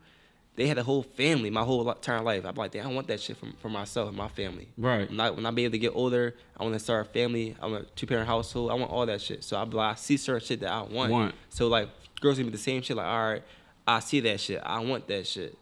they 0.56 0.68
had 0.68 0.78
a 0.78 0.84
whole 0.84 1.04
family, 1.04 1.50
my 1.50 1.64
whole 1.64 1.90
entire 1.90 2.22
life. 2.22 2.44
I'm 2.46 2.54
like, 2.56 2.72
damn, 2.72 2.88
I 2.88 2.94
want 2.94 3.08
that 3.08 3.22
shit 3.22 3.38
for, 3.38 3.48
for 3.62 3.70
myself 3.70 4.10
and 4.10 4.18
my 4.18 4.28
family. 4.28 4.68
Right. 4.78 5.10
When 5.10 5.20
I, 5.20 5.30
when 5.30 5.46
I 5.46 5.52
be 5.52 5.64
able 5.64 5.72
to 5.72 5.80
get 5.80 5.94
older, 5.96 6.36
I 6.60 6.64
want 6.64 6.74
to 6.76 6.80
start 6.80 7.08
a 7.08 7.10
family. 7.10 7.56
I 7.62 7.68
want 7.68 7.84
a 7.84 7.88
two 7.96 8.06
parent 8.06 8.28
household. 8.28 8.70
I 8.70 8.74
want 8.76 8.92
all 8.92 9.06
that 9.06 9.22
shit. 9.22 9.44
So 9.44 9.58
I, 9.58 9.64
like, 9.64 9.94
I 9.94 9.96
see 9.96 10.18
certain 10.18 10.46
shit 10.46 10.60
that 10.60 10.72
I 10.72 10.82
want. 10.82 11.12
Want. 11.12 11.36
So 11.50 11.68
like 11.70 11.88
girls 12.20 12.38
gonna 12.38 12.48
be 12.48 12.52
the 12.52 12.58
same 12.62 12.82
shit. 12.82 12.98
Like 12.98 13.06
all 13.08 13.32
right, 13.32 13.44
I 13.88 14.00
see 14.02 14.20
that 14.20 14.40
shit. 14.42 14.62
I 14.62 14.80
want 14.80 15.08
that 15.08 15.26
shit. 15.26 15.58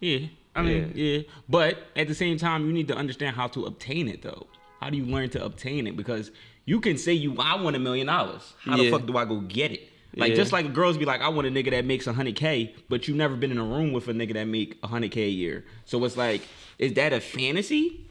Yeah. 0.00 0.26
I 0.54 0.62
mean, 0.62 0.92
yeah. 0.94 1.20
But 1.48 1.78
at 1.96 2.08
the 2.08 2.14
same 2.14 2.36
time, 2.36 2.66
you 2.66 2.72
need 2.72 2.88
to 2.88 2.96
understand 2.96 3.36
how 3.36 3.46
to 3.48 3.66
obtain 3.66 4.08
it, 4.08 4.22
though. 4.22 4.46
How 4.80 4.90
do 4.90 4.96
you 4.96 5.04
learn 5.06 5.28
to 5.30 5.44
obtain 5.44 5.86
it? 5.86 5.96
Because 5.96 6.30
you 6.64 6.80
can 6.80 6.98
say 6.98 7.12
you, 7.12 7.36
I 7.38 7.60
want 7.60 7.76
a 7.76 7.78
million 7.78 8.06
dollars. 8.08 8.54
How 8.60 8.76
the 8.76 8.90
fuck 8.90 9.06
do 9.06 9.16
I 9.16 9.24
go 9.24 9.40
get 9.40 9.72
it? 9.72 9.88
Like 10.16 10.30
Yeah. 10.30 10.36
just 10.36 10.52
like 10.52 10.72
girls 10.72 10.96
be 10.96 11.04
like, 11.04 11.20
I 11.20 11.28
want 11.28 11.46
a 11.46 11.50
nigga 11.50 11.70
that 11.70 11.84
makes 11.84 12.06
hundred 12.06 12.34
k, 12.36 12.74
but 12.88 13.06
you've 13.06 13.16
never 13.16 13.36
been 13.36 13.50
in 13.52 13.58
a 13.58 13.64
room 13.64 13.92
with 13.92 14.08
a 14.08 14.12
nigga 14.12 14.32
that 14.34 14.44
make 14.46 14.82
hundred 14.84 15.10
k 15.12 15.24
a 15.24 15.28
year. 15.28 15.64
So 15.84 16.02
it's 16.04 16.16
like, 16.16 16.42
is 16.78 16.94
that 16.94 17.12
a 17.12 17.20
fantasy? 17.20 18.06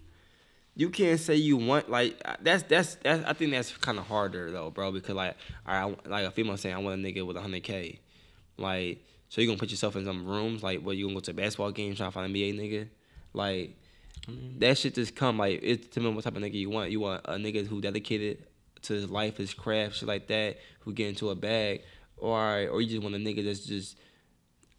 You 0.75 0.89
can't 0.91 1.19
say 1.19 1.35
you 1.35 1.57
want 1.57 1.89
like 1.89 2.21
uh, 2.23 2.35
that's 2.41 2.63
that's 2.63 2.95
that's. 2.95 3.25
I 3.25 3.33
think 3.33 3.51
that's 3.51 3.75
kind 3.77 3.97
of 3.97 4.05
harder 4.05 4.51
though, 4.51 4.69
bro. 4.69 4.91
Because 4.91 5.15
like 5.15 5.35
all 5.67 5.89
right, 5.89 6.07
like 6.07 6.25
a 6.25 6.31
female 6.31 6.55
saying 6.55 6.75
I 6.75 6.77
want 6.77 6.99
a 6.99 7.03
nigga 7.03 7.25
with 7.25 7.35
hundred 7.35 7.63
k, 7.63 7.99
like 8.57 9.03
so 9.29 9.41
you 9.41 9.47
gonna 9.47 9.59
put 9.59 9.71
yourself 9.71 9.95
in 9.95 10.05
some 10.05 10.25
rooms 10.25 10.63
like 10.63 10.81
where 10.81 10.95
you 10.95 11.05
gonna 11.05 11.15
go 11.15 11.21
to 11.21 11.33
basketball 11.33 11.71
game 11.71 11.95
trying 11.95 12.09
to 12.09 12.13
find 12.13 12.25
an 12.25 12.33
NBA 12.33 12.59
nigga, 12.59 12.87
like 13.33 13.75
that 14.59 14.77
shit 14.77 14.95
just 14.95 15.15
come 15.15 15.37
like 15.37 15.59
it 15.63 15.83
depends 15.83 16.07
on 16.07 16.15
what 16.15 16.23
type 16.23 16.35
of 16.35 16.41
nigga 16.41 16.53
you 16.53 16.69
want. 16.69 16.91
You 16.91 16.99
want 17.01 17.21
a 17.25 17.33
nigga 17.33 17.65
who 17.67 17.81
dedicated 17.81 18.43
to 18.83 18.93
his 18.93 19.09
life, 19.09 19.37
his 19.37 19.53
craft, 19.53 19.97
shit 19.97 20.07
like 20.07 20.27
that, 20.27 20.57
who 20.79 20.93
get 20.93 21.09
into 21.09 21.29
a 21.29 21.35
bag, 21.35 21.81
or 22.17 22.67
or 22.67 22.81
you 22.81 22.89
just 22.89 23.03
want 23.03 23.15
a 23.15 23.19
nigga 23.19 23.43
that's 23.43 23.65
just 23.65 23.97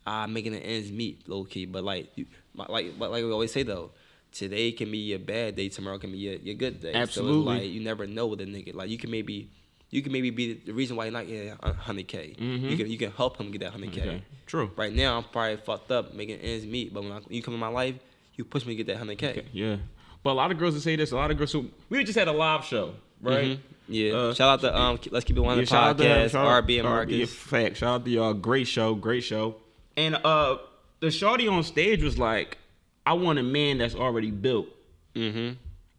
ah 0.07 0.27
making 0.27 0.53
the 0.53 0.59
ends 0.59 0.91
meet, 0.91 1.29
low 1.29 1.45
key. 1.45 1.67
But 1.67 1.85
like 1.85 2.11
you, 2.17 2.27
like 2.55 2.99
but 2.99 3.11
like 3.11 3.25
we 3.25 3.31
always 3.31 3.53
say 3.53 3.63
though, 3.63 3.93
today 4.33 4.73
can 4.73 4.91
be 4.91 4.99
your 4.99 5.19
bad 5.19 5.57
day, 5.57 5.69
tomorrow 5.69 5.99
can 5.99 6.13
be 6.13 6.19
your, 6.19 6.35
your 6.35 6.55
good 6.55 6.81
day. 6.81 6.95
Absolutely. 6.95 7.43
So 7.43 7.61
like 7.61 7.71
you 7.71 7.81
never 7.81 8.07
know 8.07 8.27
with 8.27 8.41
a 8.41 8.47
nigga. 8.47 8.75
Like 8.75 8.91
you 8.91 8.99
can 8.99 9.11
maybe. 9.11 9.51
You 9.91 10.03
can 10.03 10.13
maybe 10.13 10.31
be 10.31 10.55
the 10.55 10.73
reason 10.73 10.97
why 10.97 11.05
you're 11.05 11.13
not 11.13 11.27
getting 11.27 11.57
hundred 11.77 12.09
k. 12.09 12.35
You 12.39 12.77
can 12.77 12.91
you 12.91 12.99
can 12.99 13.11
help 13.13 13.39
him 13.39 13.51
get 13.51 13.61
that 13.63 13.73
hundred 13.73 13.93
k. 13.93 14.01
Okay. 14.03 14.23
True. 14.47 14.71
Right 14.77 14.93
now, 14.95 15.17
I'm 15.19 15.25
probably 15.25 15.57
fucked 15.57 15.91
up 15.91 16.15
making 16.15 16.41
ends 16.41 16.67
meet, 16.67 16.93
but 16.93 17.03
when 17.03 17.13
I, 17.13 17.21
you 17.29 17.43
come 17.43 17.55
in 17.55 17.61
my 17.61 17.69
life, 17.69 17.95
you 18.37 18.45
push 18.45 18.65
me 18.67 18.75
to 18.77 18.83
get 18.85 18.87
that 18.93 18.99
hundred 18.99 19.19
k. 19.19 19.45
Yeah. 19.53 19.77
But 20.23 20.33
a 20.33 20.35
lot 20.35 20.51
of 20.51 20.59
girls 20.59 20.75
will 20.75 20.81
say 20.83 20.97
this. 20.97 21.13
A 21.13 21.17
lot 21.17 21.31
of 21.31 21.39
girls. 21.39 21.51
So 21.53 21.67
we 21.89 22.03
just 22.05 22.19
had 22.19 22.29
a 22.29 22.33
live 22.33 22.65
show, 22.65 22.95
right? 23.23 23.53
Mhm. 23.53 23.59
Yeah. 23.89 24.13
Uh, 24.13 24.35
shout 24.35 24.49
out 24.51 24.61
to 24.61 24.79
um. 24.79 24.99
Let's 25.11 25.25
keep 25.25 25.37
it 25.37 25.41
one 25.41 25.59
Yeah, 25.59 25.65
shout 25.65 25.85
out 25.91 25.97
to 25.99 26.03
them. 26.05 26.19
podcast. 26.19 26.31
Shout 26.33 26.47
out- 26.47 26.65
RB 26.67 26.79
and 26.81 26.87
RB, 26.89 26.91
Marcus. 26.91 27.33
Fact. 27.35 27.77
Shout 27.79 27.95
out 28.01 28.05
to 28.05 28.11
y'all. 28.11 28.35
Great 28.35 28.67
show. 28.69 28.95
Great 28.95 29.25
show. 29.25 29.57
And 29.97 30.17
uh, 30.17 30.59
the 31.01 31.11
shorty 31.11 31.49
on 31.49 31.63
stage 31.63 32.03
was 32.03 32.19
like, 32.19 32.59
"I 33.07 33.15
want 33.15 33.39
a 33.39 33.43
man 33.43 33.79
that's 33.79 33.95
already 33.95 34.31
built," 34.31 34.67
Mm-hmm. 35.15 35.55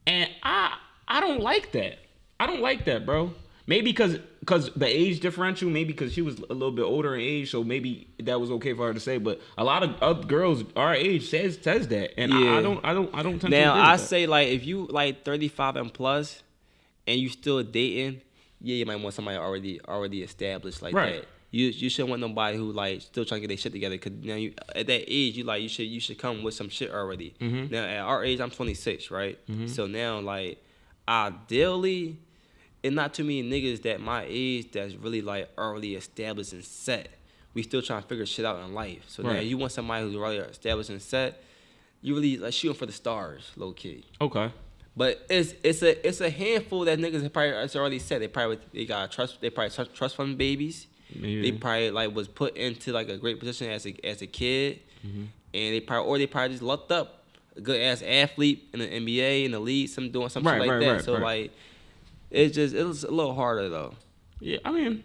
and 0.08 0.30
I 0.44 0.78
I 1.08 1.22
don't 1.22 1.42
like 1.42 1.72
that. 1.72 1.98
I 2.40 2.46
don't 2.46 2.62
like 2.62 2.86
that, 2.86 3.06
bro. 3.06 3.34
Maybe 3.70 3.92
because 3.92 4.18
because 4.40 4.72
the 4.74 4.88
age 4.88 5.20
differential. 5.20 5.70
Maybe 5.70 5.94
because 5.94 6.12
she 6.12 6.24
was 6.24 6.40
a 6.40 6.54
little 6.54 6.72
bit 6.72 6.82
older 6.82 7.14
in 7.14 7.22
age, 7.22 7.52
so 7.52 7.64
maybe 7.64 8.08
that 8.20 8.42
was 8.42 8.50
okay 8.50 8.74
for 8.74 8.88
her 8.88 8.96
to 8.96 9.00
say. 9.00 9.20
But 9.20 9.40
a 9.60 9.64
lot 9.64 9.84
of 9.84 10.02
other 10.02 10.26
girls 10.26 10.64
our 10.76 10.96
age 10.96 11.30
says 11.30 11.60
says 11.62 11.88
that, 11.90 12.20
and 12.20 12.34
I, 12.34 12.58
I 12.58 12.62
don't 12.64 12.84
I 12.84 12.94
don't 12.96 13.14
I 13.14 13.22
don't 13.22 13.38
tend 13.38 13.52
Now 13.52 13.76
I 13.76 13.98
say 13.98 14.26
like 14.26 14.48
if 14.48 14.66
you 14.66 14.88
like 14.88 15.24
35 15.24 15.76
and 15.76 15.94
plus, 15.94 16.42
and 17.06 17.20
you 17.20 17.30
still 17.30 17.62
dating, 17.62 18.22
yeah, 18.60 18.78
you 18.78 18.88
might 18.88 19.00
want 19.02 19.14
somebody 19.14 19.38
already 19.38 19.80
already 19.88 20.24
established 20.24 20.82
like 20.82 20.96
Right. 20.96 21.22
that. 21.22 21.28
You 21.52 21.68
you 21.68 21.90
shouldn't 21.92 22.10
want 22.10 22.22
nobody 22.22 22.58
who 22.58 22.72
like 22.72 23.02
still 23.02 23.24
trying 23.24 23.42
to 23.42 23.48
get 23.48 23.50
their 23.50 23.58
shit 23.58 23.72
together. 23.72 24.00
Cause 24.00 24.14
now 24.24 24.34
you 24.34 24.56
at 24.76 24.88
that 24.88 25.04
age 25.08 25.38
you 25.38 25.44
like 25.44 25.62
you 25.62 25.70
should 25.70 25.86
you 25.86 26.00
should 26.00 26.18
come 26.18 26.42
with 26.42 26.56
some 26.56 26.70
shit 26.70 26.90
already. 26.90 27.36
Mm-hmm. 27.40 27.72
Now 27.72 27.84
at 27.86 28.00
our 28.00 28.24
age 28.24 28.40
I'm 28.40 28.50
26, 28.50 29.12
right? 29.12 29.38
So 29.68 29.86
now 29.86 30.20
like 30.22 30.58
ideally, 31.08 32.18
and 32.84 32.96
not 32.96 33.14
too 33.14 33.24
many 33.24 33.44
niggas 33.44 33.82
that 33.84 34.00
my 34.02 34.26
age 34.28 34.72
that's 34.72 34.96
really 34.96 35.22
like 35.22 35.50
already 35.58 35.96
established 35.96 36.54
and 36.54 36.64
set. 36.64 37.10
We 37.54 37.64
still 37.64 37.82
trying 37.82 38.02
to 38.04 38.08
figure 38.08 38.26
shit 38.26 38.46
out 38.46 38.64
in 38.64 38.74
life. 38.74 39.04
So 39.08 39.24
now 39.24 39.40
you 39.40 39.58
want 39.58 39.72
somebody 39.72 40.06
who's 40.06 40.16
already 40.16 40.38
established 40.38 40.90
and 40.92 41.02
set. 41.02 41.42
You 42.02 42.14
really 42.16 42.38
like 42.38 42.54
shooting 42.54 42.78
for 42.78 42.86
the 42.86 42.92
stars, 42.94 43.52
low 43.58 43.72
key. 43.74 44.06
okay. 44.22 44.52
But 44.96 45.26
it's 45.30 45.54
it's 45.64 45.82
a 45.82 46.08
it's 46.08 46.20
a 46.22 46.30
handful 46.30 46.86
that 46.86 47.00
niggas 47.00 47.24
have 47.24 47.32
probably 47.34 47.52
it's 47.52 47.76
already 47.76 48.00
said 48.00 48.22
they 48.22 48.28
probably 48.28 48.60
they 48.74 48.86
got 48.86 49.12
trust 49.12 49.40
they 49.42 49.50
probably 49.50 49.70
trust, 49.72 49.94
trust 49.94 50.16
fund 50.16 50.38
babies. 50.38 50.88
Yeah. 51.14 51.42
They 51.42 51.52
probably 51.54 51.92
like 51.92 52.14
was 52.14 52.28
put 52.28 52.56
into 52.58 52.92
like 52.92 53.08
a 53.10 53.18
great 53.18 53.40
position 53.40 53.70
as 53.70 53.86
a 53.86 53.96
as 54.06 54.22
a 54.22 54.28
kid, 54.28 54.80
Mm-hmm. 55.06 55.24
and 55.54 55.74
they 55.74 55.80
probably 55.80 56.10
or 56.10 56.18
they 56.18 56.28
probably 56.28 56.50
just 56.50 56.62
lucked 56.64 56.92
up 56.92 57.24
a 57.56 57.62
good 57.62 57.80
ass 57.82 58.02
athlete 58.02 58.68
in 58.74 58.80
the 58.80 58.88
NBA 58.88 59.46
in 59.46 59.52
the 59.52 59.60
league, 59.60 59.88
some 59.90 60.12
doing 60.12 60.28
something 60.30 60.52
Right, 60.52 60.60
like 60.62 60.70
right, 60.70 60.80
that. 60.82 60.92
right, 60.92 61.02
so 61.04 61.14
right. 61.14 61.22
like, 61.44 61.52
it's 62.32 62.56
just 62.56 62.76
it 62.76 62.84
was 62.84 63.04
a 63.04 63.12
little 63.12 63.36
harder 63.36 63.70
though. 63.70 63.94
Yeah, 64.40 64.60
I 64.64 64.72
mean, 64.72 65.04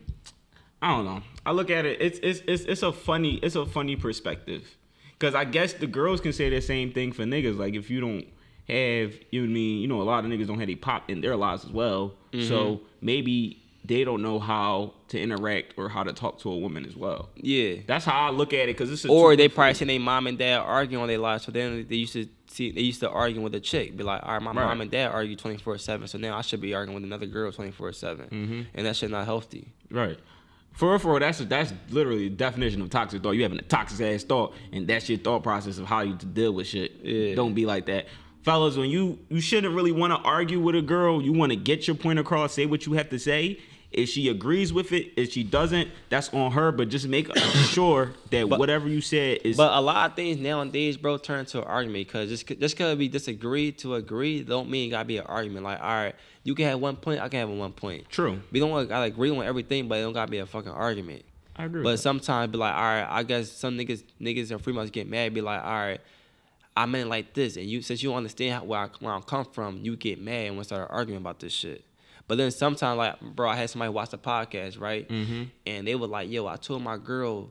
I 0.81 0.91
don't 0.97 1.05
know. 1.05 1.23
I 1.45 1.53
look 1.53 1.71
at 1.71 1.85
it. 1.85 2.01
It's 2.01 2.19
it's 2.23 2.43
it's 2.47 2.65
it's 2.65 2.83
a 2.83 2.93
funny 2.93 3.35
it's 3.37 3.57
a 3.57 3.67
funny 3.67 3.97
perspective, 3.97 4.77
because 5.19 5.35
I 5.35 5.45
guess 5.45 5.73
the 5.73 5.87
girls 5.87 6.21
can 6.21 6.33
say 6.33 6.51
the 6.51 6.61
same 6.61 6.93
thing 6.93 7.13
for 7.13 7.25
niggas. 7.25 7.59
Like 7.59 7.75
if 7.75 7.91
you 7.91 8.01
don't 8.01 8.27
have 8.69 9.15
you 9.31 9.43
know 9.43 9.47
what 9.47 9.51
I 9.51 9.53
mean 9.53 9.81
you 9.81 9.89
know 9.89 10.01
a 10.01 10.05
lot 10.05 10.25
of 10.25 10.31
niggas 10.31 10.47
don't 10.47 10.61
have 10.61 10.71
a 10.71 10.77
pop 10.77 11.11
in 11.11 11.21
their 11.21 11.37
lives 11.37 11.65
as 11.65 11.71
well. 11.71 12.15
Mm-hmm. 12.33 12.49
So 12.49 12.83
maybe 13.01 13.64
they 13.87 14.03
don't 14.03 14.23
know 14.23 14.39
how 14.39 14.95
to 15.09 15.21
interact 15.21 15.75
or 15.77 15.89
how 15.91 16.03
to 16.03 16.13
talk 16.13 16.39
to 16.41 16.51
a 16.51 16.57
woman 16.57 16.87
as 16.87 16.97
well. 16.97 17.29
Yeah. 17.37 17.77
That's 17.87 18.05
how 18.05 18.29
I 18.29 18.31
look 18.31 18.53
at 18.55 18.61
it 18.61 18.69
because 18.69 18.89
this 18.89 19.05
is. 19.05 19.11
Or 19.11 19.37
they 19.37 19.49
probably 19.49 19.75
seen 19.75 19.89
their 19.89 20.01
mom 20.01 20.27
and 20.27 20.39
dad 20.39 20.59
arguing 20.61 21.03
on 21.03 21.09
their 21.09 21.19
lives. 21.19 21.45
So 21.45 21.53
then 21.53 21.87
they 21.89 21.97
used 21.97 22.15
to 22.15 22.27
see 22.47 22.71
they 22.71 22.81
used 22.81 23.01
to 23.01 23.11
argue 23.11 23.43
with 23.43 23.55
a 23.55 23.61
chick. 23.61 23.97
Be 23.97 24.03
like, 24.03 24.23
all 24.25 24.33
right, 24.33 24.43
my 24.43 24.53
Right. 24.53 24.67
mom 24.67 24.81
and 24.81 24.91
dad 24.91 25.11
argue 25.13 25.37
twenty 25.37 25.59
four 25.59 25.77
seven. 25.77 26.09
So 26.09 26.17
now 26.19 26.37
I 26.39 26.41
should 26.41 26.61
be 26.63 26.73
arguing 26.75 26.95
with 26.95 27.05
another 27.05 27.27
girl 27.27 27.53
twenty 27.53 27.73
four 27.73 27.93
seven. 27.93 28.27
Mm-hmm. 28.31 28.63
And 28.75 28.87
that 28.87 28.97
shit 28.97 29.11
not 29.11 29.27
healthy. 29.27 29.69
Right. 29.91 30.19
For 30.73 30.91
real, 30.91 30.99
for 30.99 31.11
real, 31.13 31.21
that's 31.21 31.39
that's 31.41 31.73
literally 31.91 32.29
the 32.31 32.35
definition 32.37 32.81
of 32.83 32.91
toxic 32.91 33.23
thought. 33.23 33.33
You 33.33 33.43
having 33.43 33.59
a 33.59 33.63
toxic 33.63 34.01
ass 34.01 34.25
thought, 34.25 34.55
and 34.73 34.87
that's 34.89 35.09
your 35.09 35.19
thought 35.19 35.43
process 35.43 35.79
of 35.79 35.87
how 35.87 36.01
you 36.01 36.17
to 36.17 36.27
deal 36.27 36.53
with 36.53 36.67
shit. 36.67 36.93
Yeah. 37.03 37.35
Don't 37.37 37.55
be 37.55 37.65
like 37.65 37.87
that, 37.87 38.07
fellas. 38.43 38.77
When 38.77 38.89
you 38.91 39.21
you 39.29 39.41
shouldn't 39.41 39.73
really 39.75 39.93
want 39.93 40.13
to 40.15 40.19
argue 40.29 40.59
with 40.59 40.75
a 40.75 40.83
girl. 40.83 41.23
You 41.23 41.33
want 41.33 41.51
to 41.53 41.57
get 41.57 41.87
your 41.87 41.95
point 41.95 42.19
across, 42.19 42.55
say 42.55 42.67
what 42.67 42.87
you 42.87 42.95
have 42.95 43.09
to 43.11 43.19
say. 43.21 43.61
If 43.95 44.09
she 44.09 44.29
agrees 44.29 44.73
with 44.73 44.93
it, 44.93 45.13
if 45.17 45.33
she 45.33 45.43
doesn't, 45.45 45.89
that's 46.09 46.33
on 46.35 46.53
her. 46.53 46.73
But 46.73 46.89
just 46.89 47.07
make 47.09 47.35
sure 47.39 48.13
that 48.31 48.49
But- 48.49 48.59
whatever 48.59 48.89
you 48.89 49.01
said 49.01 49.39
is 49.45 49.57
But 49.57 49.73
a 49.73 49.81
lot 49.81 50.11
of 50.11 50.17
things 50.17 50.39
nowadays, 50.39 50.97
bro, 50.97 51.17
turn 51.17 51.47
to 51.47 51.59
an 51.59 51.65
argument 51.65 52.07
because 52.09 52.29
just 52.29 52.47
just 52.47 52.77
because 52.77 52.99
we 52.99 53.09
disagree 53.09 53.73
to 53.73 53.95
agree, 53.95 54.43
don't 54.43 54.69
mean 54.69 54.89
it 54.89 54.91
gotta 54.91 55.05
be 55.07 55.19
an 55.19 55.27
argument. 55.27 55.65
Like, 55.65 55.81
all 55.81 55.87
right, 55.87 56.15
you 56.43 56.55
can 56.55 56.67
have 56.67 56.81
one 56.81 56.97
point, 56.97 57.21
I 57.21 57.29
can 57.29 57.41
have 57.41 57.49
one 57.49 57.73
point. 57.73 58.09
true. 58.09 58.41
We 58.53 58.61
don't 58.61 58.89
gotta 58.89 59.05
agree 59.07 59.31
on 59.31 59.43
everything, 59.45 59.89
but 59.89 59.99
it 59.99 60.03
don't 60.03 60.13
gotta 60.13 60.31
be 60.31 60.39
a 60.39 60.47
fucking 60.47 60.73
argument. 60.73 61.23
I 61.57 61.67
agree. 61.67 61.85
But 61.85 61.99
sometimes 62.01 62.51
be 62.51 62.59
like, 62.59 62.75
all 62.75 62.83
right, 62.83 63.07
I 63.09 63.23
guess 63.23 63.49
some 63.51 63.79
niggas 63.79 64.03
niggas 64.21 64.51
and 64.51 64.61
females 64.63 64.91
get 64.91 65.09
mad, 65.09 65.33
be 65.35 65.41
like, 65.41 65.63
all 65.63 65.71
right, 65.73 66.01
I 66.77 66.87
meant 66.87 67.09
like 67.09 67.33
this, 67.35 67.57
and 67.57 67.67
you 67.67 67.81
since 67.83 68.03
you 68.03 68.09
don't 68.09 68.17
understand 68.17 68.55
how, 68.55 68.65
where 68.65 68.81
I 68.81 68.89
where 68.99 69.13
I 69.15 69.21
come 69.21 69.45
from, 69.45 69.79
you 69.85 69.95
get 69.97 70.21
mad 70.21 70.47
and 70.47 70.57
want 70.57 70.69
to 70.69 70.75
start 70.75 70.91
arguing 70.91 71.19
about 71.21 71.39
this 71.39 71.53
shit. 71.53 71.85
But 72.27 72.39
then 72.39 72.51
sometimes, 72.51 72.97
like, 72.97 73.21
bro, 73.21 73.49
I 73.51 73.57
had 73.57 73.69
somebody 73.71 73.91
watch 73.91 74.11
the 74.11 74.19
podcast, 74.19 74.81
right? 74.81 75.07
Mm-hmm. 75.09 75.43
And 75.67 75.87
they 75.87 75.95
were 75.95 76.07
like, 76.07 76.31
yo, 76.31 76.47
I 76.47 76.57
told 76.57 76.83
my 76.83 76.97
girl 76.97 77.51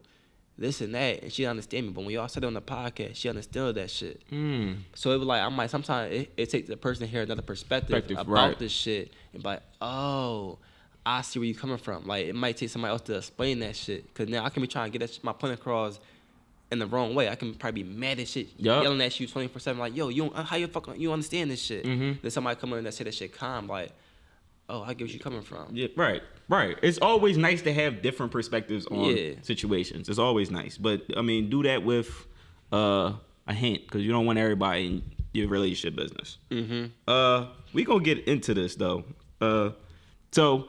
this 0.58 0.82
and 0.82 0.94
that, 0.96 1.24
and 1.24 1.32
she 1.32 1.44
didn't 1.44 1.52
understand 1.52 1.88
me. 1.88 1.94
But 1.94 2.02
when 2.06 2.14
y'all 2.14 2.28
said 2.28 2.44
it 2.44 2.48
on 2.48 2.54
the 2.54 2.62
podcast, 2.62 3.16
she 3.16 3.30
understood 3.30 3.76
that 3.76 3.90
shit. 3.92 4.22
Mm. 4.32 4.78
So 4.96 5.12
it 5.12 5.18
was 5.18 5.28
like, 5.28 5.42
I 5.42 5.50
might 5.50 5.70
sometimes 5.70 6.14
it, 6.14 6.34
it 6.38 6.50
takes 6.50 6.68
the 6.70 6.78
person 6.78 7.06
to 7.06 7.12
hear 7.12 7.22
another 7.24 7.42
perspective, 7.42 7.90
Perspective, 7.90 8.18
about 8.20 8.32
right. 8.34 8.60
this 8.60 8.72
shit 8.72 9.12
and 9.34 9.42
be 9.44 9.50
like, 9.50 9.62
oh, 9.82 10.58
I 11.06 11.22
see 11.22 11.40
where 11.40 11.48
you're 11.48 11.60
coming 11.60 11.78
from. 11.78 12.06
Like 12.08 12.28
it 12.28 12.36
might 12.36 12.56
take 12.58 12.70
somebody 12.70 12.92
else 12.92 13.02
to 13.04 13.18
explain 13.18 13.60
that 13.60 13.76
shit. 13.76 14.14
Cause 14.14 14.28
now 14.28 14.46
I 14.46 14.50
can 14.50 14.62
be 14.62 14.68
trying 14.68 14.92
to 14.92 14.98
get 14.98 15.06
that 15.08 15.14
sh- 15.16 15.24
my 15.24 15.34
point 15.34 15.54
across 15.56 16.00
in 16.72 16.80
the 16.80 16.86
wrong 16.88 17.14
way. 17.14 17.30
I 17.30 17.36
can 17.36 17.56
probably 17.56 17.84
be 17.84 17.90
mad 17.90 18.20
at 18.20 18.28
shit, 18.28 18.50
Yup. 18.58 18.84
yelling 18.84 19.02
at 19.02 19.20
you 19.20 19.28
twenty 19.28 19.48
four 19.48 19.60
seven. 19.60 19.80
Like, 19.80 19.96
yo, 19.96 20.10
you 20.10 20.32
how 20.34 20.56
you 20.56 20.68
fucking 20.68 21.00
you 21.00 21.12
understand 21.12 21.50
this 21.52 21.62
shit? 21.62 21.84
Mhm. 21.84 22.22
Then 22.22 22.32
somebody 22.32 22.60
come 22.60 22.74
in 22.74 22.86
and 22.86 22.94
say 22.94 23.04
that 23.04 23.14
shit 23.14 23.34
calm, 23.36 23.68
like, 23.68 23.92
oh, 24.70 24.82
I 24.84 24.94
get 24.94 25.06
where 25.06 25.12
you're 25.12 25.20
coming 25.20 25.42
from. 25.42 25.68
Yeah, 25.76 25.88
right, 25.96 26.22
right. 26.50 26.78
It's 26.82 26.98
always 27.00 27.38
nice 27.38 27.62
to 27.64 27.74
have 27.74 28.02
different 28.02 28.32
perspectives 28.32 28.86
on 28.88 29.16
Yeah. 29.16 29.34
situations. 29.42 30.10
It's 30.10 30.20
always 30.20 30.50
nice, 30.52 30.78
but 30.78 31.04
I 31.18 31.22
mean, 31.22 31.50
do 31.50 31.64
that 31.64 31.84
with 31.84 32.26
uh, 32.72 33.14
a 33.48 33.54
hint 33.54 33.82
because 33.84 34.04
you 34.04 34.12
don't 34.12 34.26
want 34.26 34.40
everybody 34.40 34.86
in 34.88 35.04
your 35.34 35.48
relationship 35.48 35.96
business. 35.96 36.38
Mm-hmm. 36.52 36.86
Uh, 37.08 37.48
we 37.74 37.84
gonna 37.84 38.04
get 38.04 38.28
into 38.28 38.54
this 38.54 38.76
though. 38.76 39.04
Uh, 39.42 39.72
so 40.32 40.68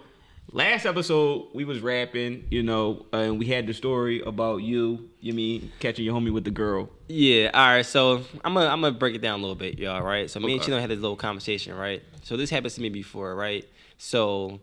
last 0.52 0.84
episode 0.86 1.48
we 1.54 1.64
was 1.64 1.80
rapping, 1.80 2.44
you 2.50 2.62
know, 2.62 3.06
uh, 3.12 3.18
and 3.18 3.38
we 3.38 3.46
had 3.46 3.66
the 3.66 3.74
story 3.74 4.20
about 4.22 4.58
you, 4.58 5.08
you 5.20 5.32
mean 5.32 5.72
catching 5.80 6.04
your 6.04 6.14
homie 6.14 6.32
with 6.32 6.44
the 6.44 6.50
girl. 6.50 6.88
Yeah, 7.08 7.50
all 7.54 7.66
right. 7.68 7.86
So 7.86 8.22
I'm 8.44 8.54
gonna 8.54 8.66
I'm 8.68 8.80
gonna 8.80 8.92
break 8.98 9.14
it 9.14 9.22
down 9.22 9.38
a 9.38 9.42
little 9.42 9.54
bit, 9.54 9.78
y'all. 9.78 10.02
Right. 10.02 10.28
So 10.30 10.40
me 10.40 10.52
and 10.52 10.60
Okay. 10.60 10.66
Chino 10.66 10.80
had 10.80 10.90
this 10.90 10.98
little 10.98 11.16
conversation, 11.16 11.74
right? 11.74 12.02
So 12.22 12.36
this 12.36 12.50
happens 12.50 12.74
to 12.74 12.80
me 12.80 12.88
before, 12.88 13.34
right? 13.34 13.66
So, 13.98 14.60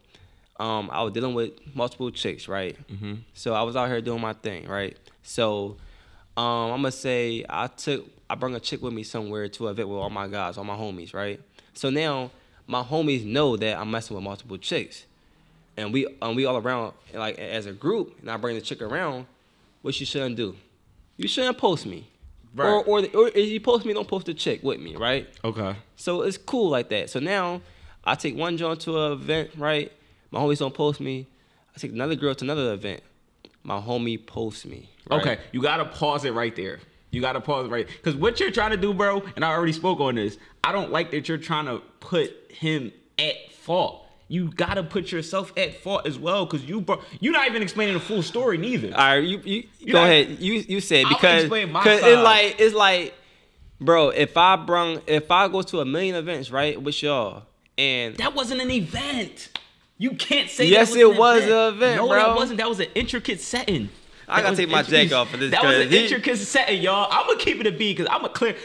um, 0.59 0.89
I 0.91 1.01
was 1.01 1.13
dealing 1.13 1.33
with 1.33 1.51
multiple 1.73 2.11
chicks, 2.11 2.47
right? 2.47 2.77
Mm-hmm. 2.91 3.15
So 3.33 3.53
I 3.53 3.63
was 3.63 3.75
out 3.75 3.87
here 3.87 4.01
doing 4.01 4.21
my 4.21 4.33
thing, 4.33 4.67
right? 4.67 4.97
So, 5.23 5.77
um, 6.37 6.71
I'm 6.71 6.81
gonna 6.81 6.91
say 6.91 7.45
I 7.49 7.67
took 7.67 8.05
I 8.29 8.35
brought 8.35 8.53
a 8.53 8.59
chick 8.59 8.81
with 8.81 8.93
me 8.93 9.03
somewhere 9.03 9.49
to 9.49 9.67
a 9.67 9.71
event 9.71 9.89
with 9.89 9.97
all 9.97 10.09
my 10.09 10.27
guys, 10.27 10.57
all 10.57 10.63
my 10.63 10.75
homies, 10.75 11.13
right? 11.13 11.41
So 11.73 11.89
now 11.89 12.31
my 12.65 12.81
homies 12.81 13.25
know 13.25 13.57
that 13.57 13.77
I'm 13.77 13.91
messing 13.91 14.15
with 14.15 14.23
multiple 14.23 14.57
chicks, 14.57 15.05
and 15.75 15.91
we 15.91 16.07
um, 16.21 16.35
we 16.35 16.45
all 16.45 16.57
around 16.57 16.93
like 17.13 17.37
as 17.37 17.65
a 17.65 17.73
group, 17.73 18.17
and 18.21 18.31
I 18.31 18.37
bring 18.37 18.55
the 18.55 18.61
chick 18.61 18.81
around. 18.81 19.25
What 19.81 19.99
you 19.99 20.05
shouldn't 20.05 20.35
do? 20.35 20.55
You 21.17 21.27
shouldn't 21.27 21.57
post 21.57 21.85
me. 21.85 22.07
Right. 22.53 22.67
Or, 22.67 22.83
or, 22.83 22.99
or 22.99 23.27
if 23.29 23.49
you 23.49 23.59
post 23.59 23.85
me, 23.85 23.93
don't 23.93 24.07
post 24.07 24.27
the 24.27 24.33
chick 24.33 24.61
with 24.61 24.79
me, 24.79 24.95
right? 24.95 25.27
Okay. 25.43 25.75
So 25.95 26.21
it's 26.21 26.37
cool 26.37 26.69
like 26.69 26.89
that. 26.89 27.09
So 27.09 27.19
now 27.19 27.61
I 28.03 28.15
take 28.15 28.35
one 28.35 28.57
joint 28.57 28.81
to 28.81 28.99
an 29.05 29.11
event, 29.13 29.51
right? 29.57 29.91
My 30.31 30.39
homies 30.39 30.59
don't 30.59 30.73
post 30.73 30.99
me. 30.99 31.27
I 31.75 31.79
take 31.79 31.91
another 31.91 32.15
girl 32.15 32.33
to 32.35 32.43
another 32.45 32.73
event. 32.73 33.01
My 33.63 33.79
homie 33.79 34.23
posts 34.25 34.65
me. 34.65 34.89
right? 35.09 35.21
Okay, 35.21 35.39
you 35.51 35.61
gotta 35.61 35.85
pause 35.85 36.25
it 36.25 36.33
right 36.33 36.55
there. 36.55 36.79
You 37.11 37.21
gotta 37.21 37.41
pause 37.41 37.67
it 37.67 37.69
right 37.69 37.87
because 37.87 38.15
what 38.15 38.39
you're 38.39 38.51
trying 38.51 38.71
to 38.71 38.77
do, 38.77 38.93
bro, 38.93 39.21
and 39.35 39.43
I 39.45 39.51
already 39.51 39.73
spoke 39.73 39.99
on 39.99 40.15
this. 40.15 40.37
I 40.63 40.71
don't 40.71 40.91
like 40.91 41.11
that 41.11 41.27
you're 41.29 41.37
trying 41.37 41.65
to 41.65 41.79
put 41.99 42.31
him 42.51 42.91
at 43.19 43.51
fault. 43.51 44.05
You 44.29 44.49
gotta 44.49 44.81
put 44.81 45.11
yourself 45.11 45.51
at 45.57 45.75
fault 45.83 46.07
as 46.07 46.17
well 46.17 46.45
because 46.45 46.63
you, 46.65 46.79
bro, 46.81 47.01
you're 47.19 47.33
not 47.33 47.47
even 47.49 47.61
explaining 47.61 47.93
the 47.95 47.99
full 47.99 48.23
story 48.23 48.57
neither. 48.57 48.87
All 48.89 48.93
right, 48.97 49.17
you, 49.23 49.41
you, 49.43 49.63
You 49.79 49.91
go 49.93 49.99
not- 49.99 50.05
ahead. 50.09 50.39
You 50.39 50.53
you 50.53 50.79
said 50.79 51.05
because 51.09 51.43
explain 51.43 51.71
my 51.71 51.83
cause 51.83 51.99
it's 52.01 52.21
like 52.21 52.55
it's 52.59 52.73
like 52.73 53.13
bro. 53.81 54.09
If 54.09 54.37
I 54.37 54.55
brung, 54.55 55.01
if 55.05 55.29
I 55.29 55.49
go 55.49 55.61
to 55.63 55.81
a 55.81 55.85
million 55.85 56.15
events, 56.15 56.49
right, 56.49 56.81
with 56.81 57.03
y'all, 57.03 57.43
and 57.81 58.17
That 58.17 58.35
wasn't 58.35 58.61
an 58.61 58.71
event. 58.71 59.49
You 59.97 60.11
can't 60.11 60.49
say 60.49 60.65
Yes, 60.65 60.95
it 60.95 61.15
was 61.17 61.43
an 61.43 61.75
event, 61.75 61.97
no, 61.97 62.07
bro. 62.07 62.17
that 62.17 62.35
wasn't. 62.35 62.57
That 62.57 62.69
was 62.69 62.79
an 62.79 62.87
intricate 62.95 63.39
setting. 63.39 63.89
I 64.27 64.37
That 64.41 64.43
gotta 64.47 64.55
take 64.57 64.69
my 64.69 64.79
intricate- 64.79 65.09
jack 65.09 65.17
off 65.17 65.29
for 65.29 65.37
this, 65.37 65.51
That 65.51 65.63
was 65.63 65.75
an 65.77 65.89
he- 65.89 66.03
intricate 66.03 66.37
setting, 66.37 66.81
y'all. 66.81 67.07
I'm 67.11 67.27
gonna 67.27 67.37
keep 67.39 67.59
it 67.59 67.67
a 67.67 67.71
B 67.71 67.93
because 67.93 68.07
I'm 68.09 68.23
a 68.25 68.29
clear. 68.29 68.55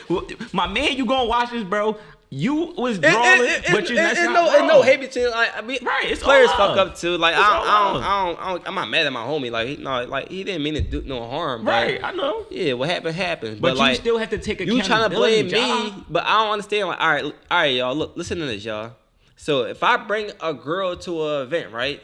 My 0.52 0.66
man, 0.66 0.96
you 0.96 1.04
gonna 1.06 1.28
watch 1.28 1.50
this, 1.50 1.64
bro? 1.64 1.96
You 2.30 2.73
was 2.76 2.99
drawing, 2.99 3.40
it- 3.42 3.50
it- 3.50 3.64
but 3.70 3.88
you 3.88 3.94
it- 3.94 3.99
that's 3.99 4.18
it- 4.18 4.25
not 4.25 4.32
no, 4.32 4.58
wrong. 4.58 4.66
no 4.68 4.82
hate 4.82 5.00
like 5.00 5.56
I 5.56 5.61
mean, 5.61 5.78
Right, 5.82 6.06
it's 6.11 6.23
players 6.23 6.50
fuck 6.52 6.76
up 6.76 6.96
too. 6.99 7.16
Like 7.18 7.35
It's 7.35 7.42
I 7.44 7.52
don't, 7.58 7.68
I 7.68 7.92
don't. 7.92 8.02
I 8.02 8.25
don't, 8.26 8.40
I 8.40 8.49
don't, 8.52 8.68
I'm 8.68 8.75
not 8.75 8.88
mad 8.90 9.06
at 9.06 9.12
my 9.12 9.20
homie. 9.23 9.50
Like 9.50 9.68
he, 9.68 9.76
no, 9.76 10.04
like 10.04 10.28
he 10.30 10.42
didn't 10.42 10.62
mean 10.62 10.75
to 10.75 10.80
do 10.80 11.02
no 11.02 11.28
harm. 11.28 11.64
Right, 11.64 12.02
I 12.02 12.12
know. 12.12 12.46
Yeah, 12.50 12.73
what 12.75 12.88
happened 12.88 13.14
happened. 13.14 13.61
But, 13.61 13.76
But, 13.76 13.88
you 13.90 13.94
still 13.96 14.18
have 14.18 14.30
to 14.30 14.38
take 14.38 14.61
a 14.61 14.66
you 14.66 14.82
trying 14.82 15.08
to 15.08 15.14
blame 15.16 15.46
me, 15.46 15.52
Ja. 15.52 15.90
but 16.08 16.25
I 16.25 16.42
don't 16.42 16.52
understand. 16.52 16.88
Like, 16.88 17.00
all 17.00 17.08
right, 17.11 17.25
all 17.25 17.32
right, 17.50 17.75
y'all. 17.75 17.94
Look, 17.94 18.12
listen 18.16 18.38
to 18.38 18.46
this, 18.46 18.64
y'all. 18.64 18.92
So 19.37 19.62
if 19.64 19.83
I 19.83 19.97
bring 19.99 20.31
a 20.40 20.52
girl 20.55 20.97
to 20.97 21.26
an 21.28 21.43
event, 21.43 21.73
right? 21.73 22.02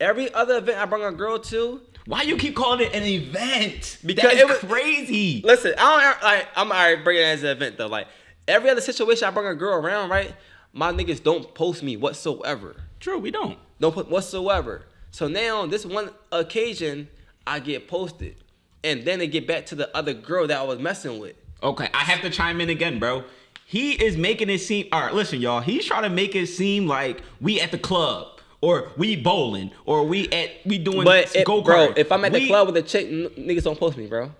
Every 0.00 0.32
other 0.34 0.58
event 0.58 0.78
I 0.78 0.84
bring 0.84 1.04
a 1.04 1.12
girl 1.12 1.38
to, 1.38 1.80
Why 2.04 2.22
you 2.22 2.36
keep 2.36 2.54
calling 2.54 2.80
it 2.86 2.94
an 2.94 3.02
event? 3.04 3.98
Because 4.04 4.34
it 4.34 4.46
was- 4.46 4.58
crazy. 4.58 5.40
listen, 5.44 5.72
I 5.78 6.00
don't 6.12 6.22
like. 6.22 6.48
I'm 6.56 6.70
alright 6.70 7.02
bringing 7.02 7.22
it 7.22 7.26
as 7.26 7.42
an 7.42 7.50
event 7.50 7.78
though. 7.78 7.86
Like 7.86 8.06
every 8.46 8.68
other 8.70 8.80
situation 8.80 9.26
I 9.26 9.30
bring 9.30 9.46
a 9.46 9.54
girl 9.54 9.74
around, 9.74 10.10
right? 10.10 10.34
My 10.72 10.92
niggas 10.92 11.22
don't 11.22 11.52
post 11.54 11.82
me 11.82 11.96
whatsoever. 11.96 12.76
True, 13.00 13.18
we 13.18 13.30
don't. 13.30 13.58
Don't 13.80 13.92
put 13.94 14.10
whatsoever. 14.10 14.82
So 15.10 15.28
now 15.28 15.60
on 15.62 15.70
this 15.70 15.86
one 15.86 16.10
occasion 16.32 17.08
I 17.46 17.60
get 17.60 17.88
posted, 17.88 18.36
and 18.84 19.04
then 19.04 19.18
they 19.18 19.26
get 19.28 19.46
back 19.46 19.66
to 19.66 19.74
the 19.74 19.94
other 19.96 20.12
girl 20.12 20.46
that 20.48 20.58
I 20.58 20.62
was 20.64 20.78
messing 20.78 21.18
with. 21.18 21.36
Okay, 21.62 21.88
I 21.94 21.98
have 22.04 22.20
to 22.20 22.28
chime 22.30 22.60
in 22.60 22.68
again, 22.68 22.98
bro. 22.98 23.24
He 23.68 23.92
is 23.92 24.16
making 24.16 24.48
it 24.48 24.58
seem. 24.58 24.86
All 24.92 25.00
right, 25.00 25.12
listen, 25.14 25.40
y'all. 25.40 25.60
He's 25.60 25.84
trying 25.84 26.04
to 26.04 26.08
make 26.08 26.34
it 26.36 26.46
seem 26.46 26.86
like 26.86 27.20
we 27.40 27.60
at 27.60 27.72
the 27.72 27.78
club, 27.78 28.28
or 28.60 28.92
we 28.96 29.16
bowling, 29.16 29.72
or 29.84 30.04
we 30.06 30.28
at 30.28 30.50
we 30.64 30.78
doing 30.78 31.04
But 31.04 31.34
go 31.44 31.62
bro, 31.62 31.92
if 31.96 32.12
I'm 32.12 32.24
at 32.24 32.32
the 32.32 32.40
We- 32.40 32.46
club 32.46 32.68
with 32.68 32.76
a 32.76 32.82
chick, 32.82 33.06
n- 33.08 33.28
niggas 33.36 33.64
don't 33.64 33.78
post 33.78 33.96
me, 33.96 34.06
bro. 34.06 34.30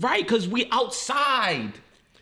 right? 0.00 0.22
Because 0.22 0.48
we 0.48 0.68
outside. 0.72 1.74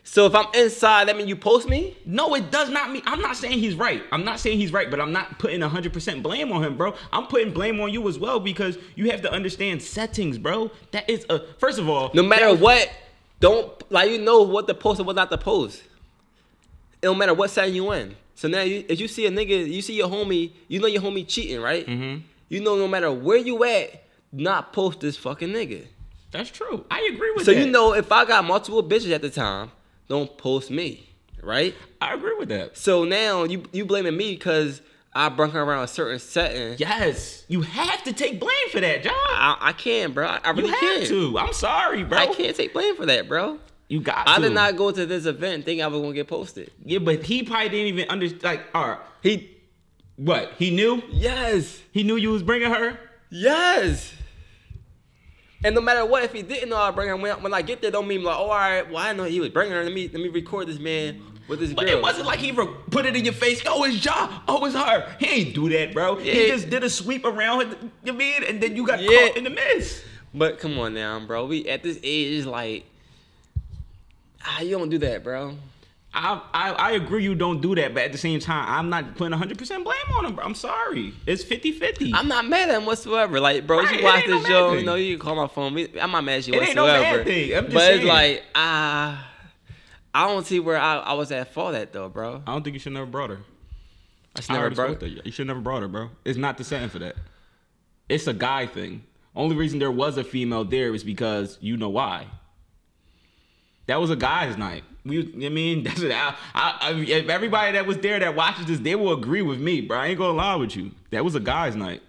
So 0.07 0.27
if 0.27 0.35
I'm 0.35 0.45
inside, 0.53 1.07
that 1.07 1.17
mean 1.17 1.27
you 1.27 1.35
post 1.35 1.67
me? 1.67 1.97
No, 2.05 2.35
it 2.35 2.51
does 2.51 2.69
not 2.69 2.91
mean. 2.91 3.01
I'm 3.07 3.21
not 3.21 3.35
saying 3.35 3.57
he's 3.57 3.73
right. 3.73 4.03
I'm 4.11 4.23
not 4.23 4.39
saying 4.39 4.59
he's 4.59 4.71
right, 4.71 4.91
but 4.91 5.01
I'm 5.01 5.11
not 5.11 5.39
putting 5.39 5.61
100% 5.61 6.21
blame 6.21 6.51
on 6.51 6.63
him, 6.63 6.77
bro. 6.77 6.93
I'm 7.11 7.25
putting 7.25 7.51
blame 7.51 7.79
on 7.81 7.91
you 7.91 8.07
as 8.07 8.19
well 8.19 8.39
because 8.39 8.77
you 8.93 9.09
have 9.09 9.23
to 9.23 9.31
understand 9.31 9.81
settings, 9.81 10.37
bro. 10.37 10.69
That 10.91 11.09
is 11.09 11.25
a 11.31 11.39
first 11.57 11.79
of 11.79 11.89
all. 11.89 12.11
No 12.13 12.21
matter 12.21 12.53
that 12.53 12.59
what, 12.59 12.87
don't 13.39 13.91
like 13.91 14.11
you 14.11 14.19
know 14.19 14.43
what 14.43 14.67
the 14.67 14.75
post 14.75 14.99
and 14.99 15.07
what 15.07 15.15
not 15.15 15.31
to 15.31 15.39
post. 15.39 15.81
It 17.05 17.07
don't 17.09 17.19
matter 17.19 17.35
what 17.35 17.51
side 17.51 17.71
you 17.71 17.91
in. 17.91 18.15
So 18.33 18.47
now, 18.47 18.61
you, 18.61 18.83
if 18.89 18.99
you 18.99 19.07
see 19.07 19.27
a 19.27 19.29
nigga, 19.29 19.71
you 19.71 19.83
see 19.83 19.93
your 19.95 20.07
homie, 20.09 20.53
you 20.67 20.79
know 20.79 20.87
your 20.87 21.03
homie 21.03 21.25
cheating, 21.27 21.61
right? 21.61 21.85
Mhm. 21.85 22.23
You 22.49 22.61
know 22.61 22.75
no 22.77 22.87
matter 22.87 23.11
where 23.11 23.37
you 23.37 23.63
at, 23.63 24.03
not 24.31 24.73
post 24.73 25.01
this 25.01 25.15
fucking 25.15 25.49
nigga. 25.49 25.85
That's 26.31 26.49
true. 26.49 26.83
I 26.89 27.07
agree 27.13 27.31
with 27.35 27.45
So 27.45 27.51
that. 27.51 27.59
So 27.59 27.63
you 27.63 27.71
know 27.71 27.93
if 27.93 28.11
I 28.11 28.25
got 28.25 28.43
multiple 28.43 28.81
bitches 28.83 29.11
at 29.13 29.21
the 29.21 29.29
time, 29.29 29.69
don't 30.07 30.35
post 30.39 30.71
me, 30.71 31.07
right? 31.43 31.75
I 32.01 32.15
agree 32.15 32.33
with 32.39 32.49
that. 32.49 32.75
So 32.75 33.03
now 33.03 33.43
you 33.43 33.65
you 33.71 33.85
blaming 33.85 34.17
me 34.17 34.31
because 34.33 34.81
I 35.13 35.29
brung 35.29 35.51
her 35.51 35.61
around 35.61 35.83
a 35.83 35.87
certain 35.87 36.17
setting. 36.17 36.75
Yes, 36.79 37.45
you 37.47 37.61
have 37.61 38.03
to 38.05 38.13
take 38.13 38.39
blame 38.39 38.69
for 38.71 38.79
that, 38.81 39.03
John. 39.03 39.13
I, 39.15 39.57
I 39.61 39.73
can't, 39.73 40.11
bro. 40.15 40.25
I, 40.25 40.39
I 40.43 40.49
You 40.49 40.55
really 40.55 40.69
have 40.71 40.79
can't. 40.79 41.05
to. 41.07 41.37
I'm 41.37 41.53
sorry, 41.53 42.03
bro. 42.03 42.17
I 42.17 42.25
can't 42.33 42.55
take 42.55 42.73
blame 42.73 42.95
for 42.95 43.05
that, 43.05 43.27
bro. 43.29 43.59
You 43.87 44.01
got 44.01 44.27
I 44.27 44.37
to. 44.37 44.41
did 44.41 44.53
not 44.53 44.75
go 44.77 44.91
to 44.91 45.05
this 45.05 45.25
event 45.25 45.65
thinking 45.65 45.83
I 45.83 45.87
was 45.87 46.01
gonna 46.01 46.13
get 46.13 46.27
posted. 46.27 46.71
Yeah, 46.83 46.99
but 46.99 47.23
he 47.23 47.43
probably 47.43 47.69
didn't 47.69 47.87
even 47.87 48.09
understand. 48.09 48.43
Like, 48.43 48.61
all 48.73 48.87
right, 48.89 48.99
He, 49.21 49.57
what? 50.15 50.53
He 50.57 50.71
knew. 50.71 51.03
yes, 51.11 51.79
He 51.91 52.03
knew 52.03 52.15
you 52.15 52.31
was 52.31 52.41
bringing 52.43 52.71
her. 52.71 52.99
yes. 53.29 54.11
And 55.63 55.73
no 55.73 55.81
matter 55.81 56.05
what, 56.05 56.23
if 56.23 56.31
he 56.33 56.43
didn't 56.43 56.69
know 56.69 56.77
I 56.77 56.91
bring 56.91 57.07
her, 57.09 57.15
when, 57.15 57.41
when 57.41 57.53
I 57.53 57.61
get 57.63 57.81
there, 57.81 57.89
don't 57.89 58.07
mean 58.07 58.23
like, 58.23 58.35
oh, 58.37 58.43
all 58.43 58.49
right, 58.49 58.87
well, 58.87 58.97
I 59.03 59.13
know 59.13 59.23
he 59.23 59.39
was 59.39 59.49
bringing 59.49 59.73
her. 59.73 59.83
Let 59.83 59.93
me 59.93 60.07
let 60.13 60.21
me 60.21 60.27
record 60.29 60.67
this 60.67 60.77
man 60.77 61.21
with 61.47 61.59
this 61.59 61.73
But 61.73 61.87
girl. 61.87 61.97
it 61.97 62.01
wasn't 62.03 62.27
like 62.27 62.37
he 62.39 62.51
re- 62.51 62.67
put 62.91 63.05
it 63.07 63.15
in 63.15 63.23
your 63.25 63.33
face. 63.33 63.63
Oh, 63.65 63.83
it's 63.83 64.03
Ja. 64.03 64.41
Oh, 64.47 64.63
it's 64.65 64.75
her. 64.75 65.15
He 65.19 65.25
ain't 65.27 65.55
do 65.55 65.67
that, 65.69 65.91
bro. 65.93 66.17
He 66.17 66.47
just 66.49 66.69
did 66.69 66.83
a 66.83 66.89
sweep 66.89 67.25
around. 67.25 67.57
with- 67.59 67.77
You 68.03 68.13
mean? 68.13 68.43
And 68.43 68.61
then 68.61 68.75
you 68.75 68.85
got 68.85 69.01
Yeah. 69.01 69.27
caught 69.29 69.37
in 69.37 69.43
the 69.45 69.49
mess. 69.49 70.03
But 70.35 70.59
come 70.59 70.77
on 70.77 70.93
now, 70.93 71.19
bro. 71.21 71.45
We 71.45 71.67
at 71.67 71.81
this 71.81 71.97
age 72.03 72.33
is 72.33 72.45
like, 72.45 72.85
ah, 74.45 74.61
you 74.61 74.77
don't 74.77 74.89
do 74.89 74.97
that, 74.99 75.23
bro. 75.23 75.55
I, 76.17 76.41
I 76.53 76.71
I 76.71 76.91
agree 76.91 77.23
you 77.25 77.35
don't 77.35 77.59
do 77.59 77.75
that, 77.75 77.93
but 77.93 78.03
at 78.03 78.11
the 78.13 78.17
same 78.17 78.39
time, 78.39 78.65
I'm 78.69 78.89
not 78.89 79.15
putting 79.17 79.37
100% 79.37 79.57
blame 79.83 79.97
on 80.15 80.25
him, 80.25 80.35
bro. 80.35 80.45
I'm 80.45 80.55
sorry. 80.55 81.13
It's 81.25 81.43
50-50. 81.43 82.11
I'm 82.13 82.29
not 82.29 82.45
mad 82.47 82.69
at 82.69 82.75
him 82.77 82.85
whatsoever. 82.85 83.41
Like, 83.41 83.67
bro, 83.67 83.79
Right, 83.79 83.99
you 83.99 84.03
watch 84.05 84.25
no 84.27 84.35
this 84.35 84.43
bad 84.43 84.49
show, 84.49 84.73
you 84.73 84.85
know, 84.85 84.95
you 84.95 85.17
can 85.17 85.25
call 85.25 85.35
my 85.35 85.47
phone. 85.47 85.77
I'm 85.99 86.11
not 86.11 86.23
mad 86.23 86.37
at 86.37 86.47
you 86.47 86.53
It 86.53 86.67
ain't 86.69 86.75
no 86.75 86.85
whatsoever. 86.85 87.23
thing. 87.25 87.51
But 87.51 87.71
saying. 87.73 87.97
it's 87.99 88.07
like, 88.07 88.43
ah, 88.55 89.29
I 90.13 90.27
don't 90.27 90.45
see 90.45 90.61
where 90.61 90.77
I, 90.77 90.99
I 90.99 91.13
was 91.13 91.33
at 91.33 91.51
fault 91.51 91.75
at 91.75 91.91
though, 91.91 92.07
bro. 92.07 92.41
I 92.47 92.53
don't 92.53 92.63
think 92.63 92.75
you 92.75 92.79
should 92.79 92.93
never 92.93 93.05
brought 93.05 93.31
her. 93.31 93.39
I 94.37 94.39
should 94.41 94.51
I 94.51 94.61
never 94.61 94.73
spoke 94.75 94.99
to 95.01 95.09
you. 95.09 95.21
You 95.25 95.31
should 95.33 95.47
never 95.47 95.59
brought 95.59 95.81
her, 95.81 95.89
bro. 95.89 96.09
It's 96.23 96.37
not 96.37 96.57
the 96.57 96.63
setting 96.63 96.87
for 96.87 96.99
that. 96.99 97.15
It's 98.07 98.27
a 98.27 98.33
guy 98.33 98.67
thing. 98.67 99.03
Only 99.35 99.57
reason 99.57 99.79
there 99.79 99.91
was 99.91 100.17
a 100.17 100.23
female 100.23 100.63
there 100.63 100.95
is 100.95 101.03
because 101.03 101.57
you 101.59 101.75
know 101.75 101.89
why. 101.89 102.27
That 103.87 104.01
was 104.01 104.09
a 104.09 104.15
guy's 104.15 104.57
night. 104.57 104.83
We, 105.03 105.45
I 105.45 105.49
mean, 105.49 105.83
that's 105.85 106.01
what 106.01 106.11
I, 106.11 106.35
I, 106.53 106.77
I, 106.81 106.91
if 106.93 107.29
everybody 107.29 107.73
that 107.73 107.85
was 107.85 107.97
there 107.97 108.19
that 108.19 108.35
watches 108.35 108.65
this, 108.65 108.79
they 108.79 108.95
will 108.95 109.13
agree 109.13 109.41
with 109.41 109.59
me, 109.59 109.81
bro. 109.81 109.97
I 109.97 110.07
ain't 110.07 110.17
gonna 110.17 110.33
lie 110.33 110.55
with 110.55 110.75
you. 110.75 110.91
That 111.11 111.23
was 111.23 111.35
a 111.35 111.39
guy's 111.39 111.75
night. 111.75 112.01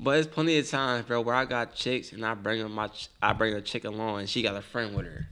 But 0.00 0.18
it's 0.18 0.28
plenty 0.28 0.56
of 0.58 0.70
times, 0.70 1.06
bro, 1.06 1.20
where 1.20 1.34
I 1.34 1.44
got 1.44 1.74
chicks 1.74 2.12
and 2.12 2.24
I 2.24 2.34
bring 2.34 2.62
them 2.62 2.72
my, 2.72 2.88
I 3.20 3.32
bring 3.32 3.54
a 3.54 3.60
chick 3.60 3.84
along 3.84 4.20
and 4.20 4.28
she 4.28 4.42
got 4.42 4.54
a 4.54 4.62
friend 4.62 4.94
with 4.94 5.06
her, 5.06 5.26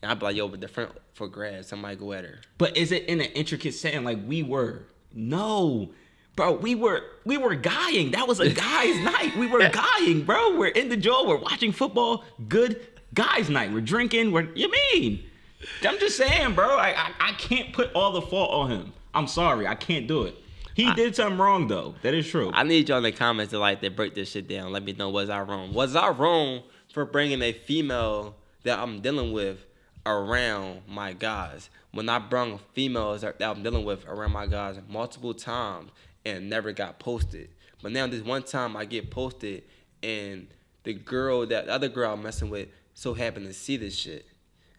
and 0.00 0.12
I 0.12 0.14
be 0.14 0.24
like, 0.24 0.36
yo, 0.36 0.46
but 0.46 0.60
the 0.60 0.68
friend 0.68 0.92
for 1.12 1.26
grabs, 1.26 1.68
somebody 1.68 1.96
go 1.96 2.12
at 2.12 2.24
her. 2.24 2.38
But 2.58 2.76
is 2.76 2.92
it 2.92 3.06
in 3.06 3.20
an 3.20 3.26
intricate 3.32 3.74
setting 3.74 4.04
like 4.04 4.18
we 4.24 4.44
were? 4.44 4.84
No. 5.12 5.90
Bro, 6.36 6.52
we 6.54 6.74
were 6.74 7.02
we 7.24 7.36
were 7.36 7.54
guying. 7.54 8.12
That 8.12 8.26
was 8.26 8.40
a 8.40 8.48
guy's 8.52 9.04
night. 9.04 9.36
We 9.36 9.48
were 9.48 9.68
guying, 9.68 10.22
bro. 10.22 10.56
We're 10.56 10.68
in 10.68 10.88
the 10.88 10.96
jail. 10.96 11.26
We're 11.26 11.36
watching 11.36 11.72
football. 11.72 12.24
Good 12.48 12.80
guys' 13.12 13.50
night. 13.50 13.72
We're 13.72 13.80
drinking. 13.80 14.32
We're 14.32 14.48
you 14.54 14.70
mean? 14.70 15.24
I'm 15.86 15.98
just 15.98 16.16
saying, 16.16 16.54
bro. 16.54 16.76
I, 16.76 16.94
I 16.96 17.10
I 17.20 17.32
can't 17.32 17.72
put 17.72 17.92
all 17.94 18.12
the 18.12 18.22
fault 18.22 18.50
on 18.52 18.70
him. 18.70 18.92
I'm 19.14 19.26
sorry. 19.26 19.66
I 19.66 19.74
can't 19.74 20.06
do 20.06 20.24
it. 20.24 20.36
He 20.74 20.92
did 20.94 21.14
something 21.14 21.38
wrong 21.38 21.68
though. 21.68 21.94
That 22.02 22.14
is 22.14 22.26
true. 22.28 22.50
I 22.52 22.62
need 22.62 22.88
y'all 22.88 22.98
in 22.98 23.04
the 23.04 23.12
comments 23.12 23.50
to 23.50 23.58
like 23.58 23.80
to 23.82 23.90
break 23.90 24.14
this 24.14 24.30
shit 24.30 24.48
down. 24.48 24.72
Let 24.72 24.84
me 24.84 24.92
know 24.92 25.10
was 25.10 25.28
I 25.28 25.42
wrong? 25.42 25.74
Was 25.74 25.94
I 25.94 26.08
wrong 26.10 26.62
for 26.92 27.04
bringing 27.04 27.42
a 27.42 27.52
female 27.52 28.34
that 28.64 28.78
I'm 28.78 29.00
dealing 29.00 29.32
with 29.32 29.64
around 30.06 30.82
my 30.88 31.12
guys? 31.12 31.68
When 31.92 32.08
I 32.08 32.18
brung 32.18 32.58
females 32.72 33.20
that 33.20 33.38
that 33.38 33.50
I'm 33.50 33.62
dealing 33.62 33.84
with 33.84 34.06
around 34.06 34.32
my 34.32 34.46
guys 34.46 34.78
multiple 34.88 35.34
times 35.34 35.90
and 36.24 36.48
never 36.48 36.72
got 36.72 36.98
posted. 36.98 37.50
But 37.82 37.92
now 37.92 38.06
this 38.06 38.22
one 38.22 38.42
time 38.42 38.76
I 38.76 38.84
get 38.86 39.10
posted 39.10 39.64
and 40.02 40.46
the 40.84 40.94
girl 40.94 41.46
that 41.46 41.66
the 41.66 41.72
other 41.72 41.88
girl 41.88 42.14
I'm 42.14 42.22
messing 42.22 42.48
with 42.48 42.68
so 42.94 43.14
happened 43.14 43.46
to 43.46 43.52
see 43.52 43.76
this 43.76 43.96
shit. 43.96 44.26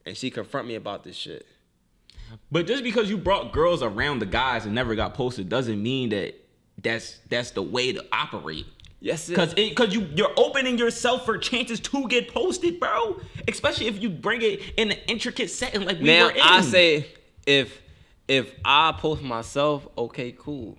And 0.06 0.18
she 0.18 0.30
confront 0.30 0.68
me 0.68 0.76
about 0.76 1.04
this 1.04 1.16
shit. 1.16 1.46
But 2.52 2.68
just 2.68 2.84
because 2.84 3.10
you 3.10 3.18
brought 3.18 3.54
girls 3.54 3.82
around 3.84 4.20
the 4.20 4.26
guys 4.26 4.66
and 4.66 4.74
never 4.76 4.96
got 4.96 5.14
posted 5.14 5.50
doesn't 5.50 5.82
mean 5.82 6.10
that 6.10 6.36
that's 6.82 7.20
that's 7.30 7.52
the 7.52 7.62
way 7.62 7.94
to 7.94 8.04
operate. 8.12 8.66
Yes, 9.00 9.30
it- 9.30 9.36
Cause, 9.36 9.54
it, 9.58 9.76
cause 9.76 9.94
you 9.94 10.08
you're 10.16 10.32
opening 10.38 10.78
yourself 10.78 11.26
for 11.26 11.38
chances 11.38 11.80
to 11.82 12.08
get 12.08 12.34
posted, 12.34 12.80
bro. 12.80 13.20
Especially 13.48 13.88
if 13.88 14.02
you 14.02 14.10
bring 14.10 14.42
it 14.42 14.62
in 14.78 14.92
an 14.92 14.98
intricate 15.08 15.50
setting 15.50 15.86
like 15.86 16.00
we 16.00 16.06
now 16.06 16.26
were 16.26 16.32
in. 16.32 16.42
I 16.42 16.62
say 16.62 17.08
if 17.46 17.82
if 18.28 18.54
I 18.66 18.94
post 18.98 19.22
myself, 19.22 19.88
okay, 19.98 20.34
cool. 20.38 20.78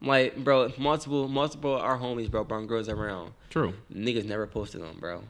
Like, 0.00 0.42
bro, 0.42 0.72
multiple 0.78 1.28
multiple 1.28 1.74
our 1.76 1.96
homies, 1.98 2.30
bro, 2.30 2.44
bring 2.44 2.66
girls 2.66 2.88
around. 2.88 3.32
true. 3.50 3.74
Niggas 3.94 4.24
never 4.24 4.46
posted 4.46 4.82
them, 4.82 4.96
bro. 4.98 5.22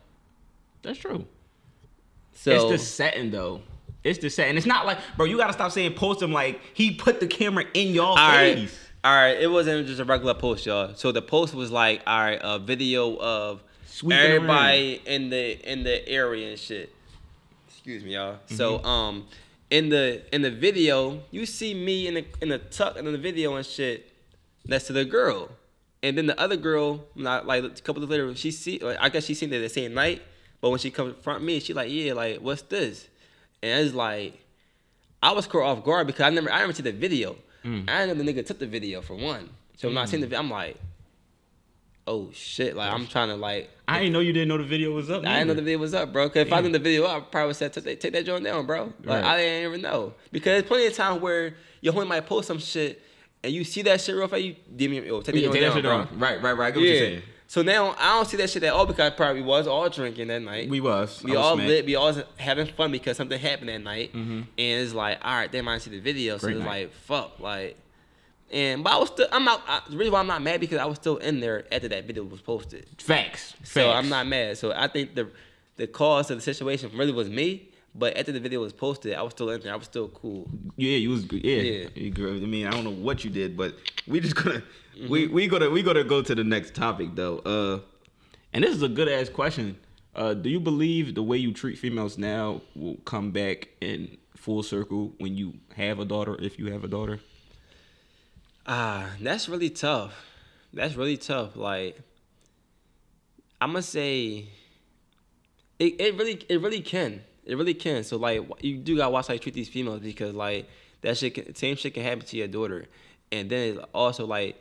That's 0.83 0.99
true. 0.99 1.27
So 2.35 2.51
it's 2.53 2.65
the 2.71 2.79
setting 2.79 3.31
though. 3.31 3.63
It's 4.05 4.19
the 4.19 4.31
setting. 4.31 4.57
It's 4.57 4.67
not 4.67 4.85
like, 4.87 4.99
bro, 5.17 5.27
you 5.27 5.37
gotta 5.37 5.53
stop 5.53 5.71
saying 5.71 5.95
post 5.95 6.21
him 6.21 6.33
like 6.33 6.61
he 6.75 6.93
put 6.93 7.21
the 7.21 7.27
camera 7.27 7.65
in 7.75 7.95
y'all 7.95 8.07
all 8.07 8.17
right, 8.17 8.55
face. 8.57 8.79
all 9.05 9.15
right. 9.15 9.41
It 9.41 9.49
wasn't 9.51 9.87
just 9.87 10.01
a 10.01 10.05
regular 10.05 10.35
post, 10.35 10.67
y'all. 10.67 10.95
So 10.95 11.13
the 11.13 11.23
post 11.23 11.55
was 11.55 11.71
like, 11.71 12.03
all 12.07 12.19
right, 12.21 12.41
a 12.43 12.59
video 12.59 13.17
of 13.19 13.63
Sweeping 13.87 14.19
everybody 14.19 15.01
in 15.07 15.31
the 15.31 15.71
in 15.71 15.85
the 15.85 16.09
area 16.09 16.51
and 16.51 16.59
shit. 16.59 16.93
Excuse 17.69 18.03
me, 18.05 18.15
y'all. 18.15 18.39
So 18.47 18.79
Mm-hmm. 18.79 18.87
um, 18.87 19.27
in 19.71 19.89
the 19.89 20.23
in 20.35 20.43
the 20.43 20.51
video, 20.51 21.21
you 21.31 21.47
see 21.47 21.73
me 21.75 22.07
in 22.09 22.15
the 22.15 22.25
in 22.41 22.49
the 22.49 22.59
tuck 22.59 22.97
in 22.97 23.05
the 23.05 23.17
video 23.19 23.55
and 23.55 23.65
shit 23.65 24.11
next 24.67 24.87
to 24.89 24.93
the 24.93 25.05
girl, 25.05 25.49
and 26.03 26.17
then 26.19 26.27
the 26.27 26.39
other 26.41 26.57
girl, 26.57 27.05
not 27.15 27.47
like 27.47 27.63
a 27.65 27.71
couple 27.83 28.03
of 28.03 28.11
later, 28.11 28.35
she 28.35 28.51
see. 28.51 28.79
like, 28.81 28.97
I 29.01 29.09
guess 29.09 29.25
she 29.27 29.35
seen 29.35 29.53
it 29.53 29.61
the 29.61 29.69
same 29.69 29.95
night, 29.95 30.23
but 30.63 30.71
when 30.71 30.79
she 30.79 30.91
confront 30.91 31.45
me, 31.45 31.61
she 31.61 31.75
like, 31.75 31.91
yeah, 31.93 32.15
like 32.15 32.39
what's 32.39 32.63
this? 32.63 33.09
and 33.63 33.85
it's 33.87 33.95
like 33.95 34.39
I 35.23 35.33
was 35.33 35.47
caught 35.47 35.63
off 35.65 35.85
guard 35.85 36.07
because 36.07 36.23
I 36.23 36.31
never 36.31 36.51
I 36.51 36.61
never 36.61 36.73
see 36.73 36.83
the 36.83 36.93
video. 36.93 37.37
Mm. 37.65 37.89
I 37.89 38.07
didn't 38.07 38.17
know 38.19 38.25
the 38.25 38.33
nigga 38.33 38.47
took 38.47 38.59
the 38.59 38.67
video 38.67 39.03
for 39.03 39.15
one. 39.15 39.51
So 39.77 39.89
when 39.89 39.99
I 39.99 40.07
seen 40.07 40.21
the 40.21 40.27
video, 40.27 40.41
I'm 40.41 40.51
like, 40.51 40.77
oh 42.07 42.31
shit! 42.33 42.75
Like 42.77 42.93
I'm 42.93 43.07
trying 43.07 43.29
to 43.29 43.37
like. 43.37 43.71
I 43.87 43.99
didn't 43.99 44.13
know 44.15 44.21
you 44.21 44.33
didn't 44.33 44.49
know 44.49 44.59
the 44.59 44.65
video 44.65 44.91
was 44.93 45.11
up. 45.11 45.25
I 45.27 45.39
didn't 45.39 45.49
know 45.49 45.55
the 45.55 45.63
video 45.63 45.79
was 45.79 45.93
up, 45.95 46.13
bro. 46.13 46.29
Cause 46.29 46.39
if 46.47 46.53
I 46.53 46.57
Yeah. 46.57 46.63
knew 46.63 46.73
the 46.73 46.79
video 46.79 47.05
up, 47.05 47.17
I 47.17 47.21
probably 47.31 47.55
said 47.55 47.73
take 47.73 47.85
that, 47.85 48.01
take 48.01 48.13
that 48.15 48.25
joint 48.27 48.43
down, 48.45 48.65
bro. 48.67 48.85
Like 49.05 49.23
Right. 49.23 49.25
I 49.25 49.37
didn't 49.39 49.69
even 49.71 49.83
know 49.83 50.15
because 50.31 50.47
there's 50.53 50.63
plenty 50.65 50.87
of 50.87 50.95
times 50.95 51.21
where 51.21 51.55
your 51.81 51.93
homie 51.93 52.07
might 52.07 52.27
post 52.27 52.49
some 52.49 52.59
shit 52.59 53.03
and 53.45 53.53
you 53.53 53.65
see 53.65 53.83
that 53.83 54.01
shit 54.01 54.15
real 54.17 54.29
fast, 54.29 54.43
you 54.43 54.55
DM 54.75 54.91
me, 54.91 55.07
yo, 55.07 55.21
take 55.21 55.35
that 55.35 55.41
Yeah, 55.41 55.47
joint 55.49 55.53
take 55.55 55.61
that 55.63 55.67
down, 55.69 55.77
shit 55.77 55.85
bro. 55.85 55.97
on. 55.99 56.19
Right, 56.19 56.43
right, 56.43 56.53
right. 56.57 56.67
I 56.69 56.71
get 56.71 56.79
what 56.81 56.87
you're 56.89 56.97
saying. 56.97 57.23
So 57.53 57.61
now 57.61 57.95
I 57.99 58.15
don't 58.15 58.27
see 58.27 58.39
that 58.39 58.49
shit 58.49 58.63
at 58.63 58.73
all 58.73 58.87
because 58.87 59.13
I 59.13 59.15
probably 59.15 59.43
was 59.43 59.67
all 59.67 59.87
drinking 59.91 60.29
that 60.29 60.41
night. 60.41 60.71
We 60.71 60.81
was. 60.81 61.23
We 61.23 61.33
was 61.33 61.39
all 61.39 61.55
smacked. 61.57 61.69
lit. 61.69 61.85
We 61.85 61.97
all 61.97 62.07
was 62.07 62.25
having 62.39 62.67
fun 62.69 62.91
because 62.91 63.19
something 63.19 63.39
happened 63.39 63.69
that 63.69 63.83
night, 63.83 64.15
mm-hmm. 64.15 64.33
and 64.33 64.47
it's 64.57 64.95
like, 64.95 65.19
all 65.23 65.35
right, 65.35 65.53
they 65.53 65.61
might 65.61 65.83
see 65.83 65.91
the 65.91 66.01
video, 66.01 66.39
so 66.39 66.47
Great 66.47 66.57
it's 66.57 66.65
night. 66.65 66.85
like, 66.85 66.93
fuck, 66.95 67.41
like, 67.41 67.77
and 68.51 68.83
but 68.83 68.95
I 68.95 68.97
was 68.97 69.11
still, 69.11 69.29
I'm 69.31 69.45
not. 69.45 69.63
I, 69.69 69.83
the 69.87 69.99
reason 69.99 70.15
why 70.15 70.21
I'm 70.21 70.29
not 70.29 70.41
mad 70.41 70.61
because 70.61 70.79
I 70.79 70.87
was 70.87 70.97
still 70.97 71.19
in 71.19 71.41
there 71.41 71.67
after 71.71 71.89
that 71.89 72.07
video 72.07 72.25
was 72.25 72.41
posted, 72.41 72.87
Facts. 72.97 73.53
so 73.65 73.83
Facts. 73.83 73.99
I'm 73.99 74.09
not 74.09 74.27
mad. 74.27 74.57
So 74.57 74.73
I 74.73 74.89
think 74.89 75.15
the 75.15 75.29
the 75.77 75.87
cause 75.87 76.31
of 76.31 76.39
the 76.39 76.43
situation 76.43 76.91
really 76.97 77.13
was 77.13 77.29
me, 77.29 77.69
but 77.95 78.17
after 78.17 78.33
the 78.33 78.41
video 78.41 78.61
was 78.61 78.73
posted, 78.73 79.15
I 79.15 79.23
was 79.23 79.33
still 79.33 79.51
in 79.51 79.61
there. 79.61 79.73
I 79.73 79.77
was 79.77 79.87
still 79.87 80.09
cool. 80.09 80.49
Yeah, 80.77 80.97
you 80.97 81.11
was 81.11 81.25
good. 81.25 81.45
Yeah, 81.45 81.89
Yeah. 81.95 82.27
I 82.27 82.47
mean, 82.47 82.67
I 82.67 82.71
don't 82.71 82.85
know 82.85 82.91
what 82.91 83.25
you 83.25 83.31
did, 83.31 83.57
but 83.57 83.77
we 84.07 84.21
just 84.21 84.35
gonna 84.37 84.63
Mm-hmm. 84.97 85.09
we 85.09 85.27
we 85.27 85.47
gonna 85.49 85.71
we 85.71 85.83
gonna 85.83 86.05
go 86.05 86.21
to 86.21 86.35
the 86.35 86.45
next 86.45 86.75
topic 86.75 87.15
though. 87.15 87.39
Uh, 87.39 87.81
and 88.53 88.63
this 88.63 88.75
is 88.77 88.83
a 88.83 88.89
good 88.91 89.09
ass 89.09 89.31
question. 89.31 89.79
Uh, 90.15 90.35
do 90.35 90.51
you 90.51 90.61
believe 90.61 91.15
the 91.15 91.23
way 91.23 91.39
you 91.39 91.51
treat 91.55 91.79
females 91.79 92.19
now 92.19 92.61
will 92.77 92.97
come 93.07 93.31
back 93.31 93.69
in 93.81 94.19
full 94.37 94.63
circle 94.63 95.15
when 95.19 95.35
you 95.35 95.55
have 95.77 95.99
a 95.99 96.05
daughter, 96.05 96.37
if 96.43 96.59
you 96.59 96.71
have 96.71 96.85
a 96.85 96.89
daughter? 96.89 97.21
Ah, 98.67 99.13
that's 99.19 99.49
really 99.49 99.71
tough. 99.71 100.13
That's 100.75 100.95
really 100.95 101.17
tough. 101.17 101.57
Like, 101.57 101.99
I'm 103.61 103.71
gonna 103.71 103.81
say, 103.83 104.49
it, 105.79 106.01
it 106.01 106.15
really 106.17 106.45
it 106.51 106.61
really 106.61 106.83
can. 106.83 107.23
It 107.45 107.57
really 107.57 107.75
can. 107.75 108.05
So 108.05 108.17
like, 108.17 108.43
you 108.61 108.77
do 108.79 108.97
gotta 108.97 109.11
watch 109.11 109.29
how 109.29 109.35
you 109.35 109.41
treat 109.41 109.55
these 109.55 109.69
females 109.69 110.01
because 110.01 110.35
like 110.35 110.69
that 111.01 111.19
shit, 111.19 111.35
can, 111.35 111.55
same 111.55 111.77
shit 111.77 111.95
can 111.95 112.05
happen 112.05 112.25
to 112.25 112.37
your 112.37 112.49
daughter, 112.49 112.87
and 113.31 113.51
then 113.51 113.79
also 113.93 114.27
like, 114.27 114.57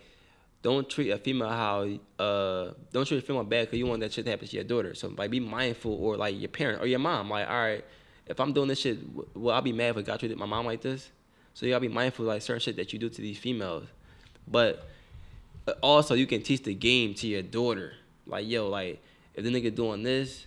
don't 0.63 0.87
treat 0.89 1.09
a 1.09 1.17
female 1.17 1.49
how 1.49 1.87
uh 2.23 2.71
don't 2.91 3.07
treat 3.07 3.17
a 3.17 3.21
female 3.21 3.43
bad 3.43 3.65
because 3.65 3.79
you 3.79 3.87
want 3.87 3.99
that 4.01 4.13
shit 4.13 4.25
to 4.25 4.31
happen 4.31 4.47
to 4.47 4.55
your 4.55 4.63
daughter. 4.63 4.95
So 4.95 5.09
like, 5.09 5.31
be 5.31 5.39
mindful 5.39 5.93
or 5.93 6.17
like 6.17 6.39
your 6.39 6.49
parent 6.49 6.81
or 6.81 6.87
your 6.87 6.99
mom. 6.99 7.29
Like, 7.29 7.47
all 7.47 7.55
right, 7.55 7.85
if 8.27 8.39
I'm 8.39 8.53
doing 8.53 8.67
this 8.67 8.79
shit, 8.79 8.99
well, 9.35 9.55
I'll 9.55 9.61
be 9.61 9.73
mad 9.73 9.91
if 9.91 9.97
I 9.97 10.01
got 10.01 10.19
treated 10.19 10.37
my 10.37 10.45
mom 10.45 10.65
like 10.65 10.81
this. 10.81 11.09
So 11.53 11.65
you 11.65 11.71
gotta 11.73 11.81
be 11.81 11.87
mindful 11.87 12.25
like 12.25 12.41
certain 12.41 12.61
shit 12.61 12.77
that 12.77 12.93
you 12.93 12.99
do 12.99 13.09
to 13.09 13.21
these 13.21 13.37
females, 13.37 13.85
but 14.47 14.87
uh, 15.67 15.73
also 15.81 16.15
you 16.15 16.25
can 16.25 16.41
teach 16.41 16.63
the 16.63 16.73
game 16.73 17.13
to 17.15 17.27
your 17.27 17.41
daughter. 17.43 17.93
Like 18.25 18.47
yo, 18.47 18.69
like 18.69 19.03
if 19.35 19.43
the 19.43 19.49
nigga 19.49 19.73
doing 19.73 20.03
this, 20.03 20.45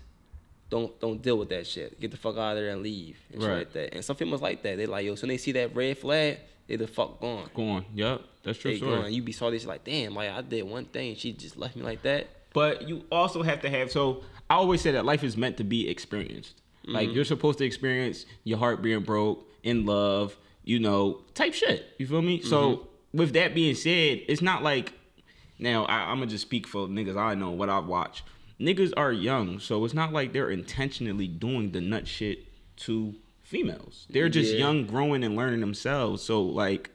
don't 0.70 0.98
don't 1.00 1.20
deal 1.22 1.36
with 1.38 1.48
that 1.50 1.66
shit. 1.66 2.00
Get 2.00 2.10
the 2.10 2.16
fuck 2.16 2.36
out 2.36 2.56
of 2.56 2.62
there 2.62 2.70
and 2.70 2.82
leave 2.82 3.18
and 3.32 3.40
shit 3.42 3.50
Right. 3.50 3.58
like 3.58 3.72
that. 3.74 3.94
And 3.94 4.04
some 4.04 4.16
females 4.16 4.42
like 4.42 4.62
that. 4.62 4.76
They 4.76 4.86
like 4.86 5.04
yo, 5.06 5.14
so 5.14 5.22
when 5.22 5.28
they 5.28 5.36
see 5.38 5.52
that 5.52 5.74
red 5.74 5.98
flag, 5.98 6.38
they 6.66 6.76
the 6.76 6.86
fuck 6.86 7.20
gone. 7.20 7.50
Gone. 7.54 7.68
on. 7.68 7.84
Yep, 7.94 8.20
that's 8.42 8.58
true. 8.58 8.70
They 8.72 8.76
story. 8.78 9.02
gone. 9.02 9.12
You 9.12 9.22
be 9.22 9.32
saw 9.32 9.50
this 9.50 9.66
like 9.66 9.84
damn, 9.84 10.14
like 10.14 10.30
I 10.30 10.40
did 10.42 10.62
one 10.62 10.86
thing, 10.86 11.16
she 11.16 11.32
just 11.32 11.56
left 11.56 11.76
me 11.76 11.82
like 11.82 12.02
that. 12.02 12.26
But 12.52 12.88
you 12.88 13.04
also 13.10 13.42
have 13.42 13.60
to 13.62 13.70
have 13.70 13.90
so 13.90 14.22
I 14.48 14.54
always 14.54 14.80
say 14.80 14.92
that 14.92 15.04
life 15.04 15.22
is 15.24 15.36
meant 15.36 15.56
to 15.58 15.64
be 15.64 15.88
experienced. 15.88 16.54
Like 16.86 17.06
Mm-hmm. 17.08 17.14
you're 17.16 17.24
supposed 17.24 17.58
to 17.58 17.64
experience 17.64 18.26
your 18.44 18.58
heart 18.58 18.82
being 18.82 19.00
broke, 19.00 19.48
in 19.62 19.86
love, 19.86 20.36
you 20.64 20.78
know, 20.78 21.22
type 21.34 21.54
shit. 21.54 21.86
You 21.98 22.06
feel 22.06 22.20
me? 22.22 22.38
Mm-hmm. 22.40 22.48
So 22.48 22.88
with 23.12 23.32
that 23.34 23.54
being 23.54 23.74
said, 23.74 24.20
it's 24.28 24.42
not 24.42 24.62
like 24.62 24.92
now 25.58 25.84
I, 25.86 26.10
I'm 26.10 26.18
gonna 26.18 26.26
just 26.26 26.42
speak 26.42 26.66
for 26.66 26.86
niggas 26.86 27.16
I 27.16 27.34
know 27.34 27.50
what 27.52 27.68
I 27.70 27.78
watch. 27.78 28.22
Niggas 28.60 28.92
are 28.96 29.12
young, 29.12 29.58
so 29.58 29.84
it's 29.84 29.94
not 29.94 30.12
like 30.12 30.32
they're 30.32 30.50
intentionally 30.50 31.26
doing 31.26 31.72
the 31.72 31.80
nut 31.80 32.06
shit 32.06 32.46
to 32.76 33.14
females. 33.42 34.06
They're 34.10 34.28
just 34.28 34.52
Yeah. 34.52 34.58
young, 34.58 34.86
growing 34.86 35.24
and 35.24 35.36
learning 35.36 35.60
themselves. 35.60 36.22
So 36.22 36.42
like 36.42 36.90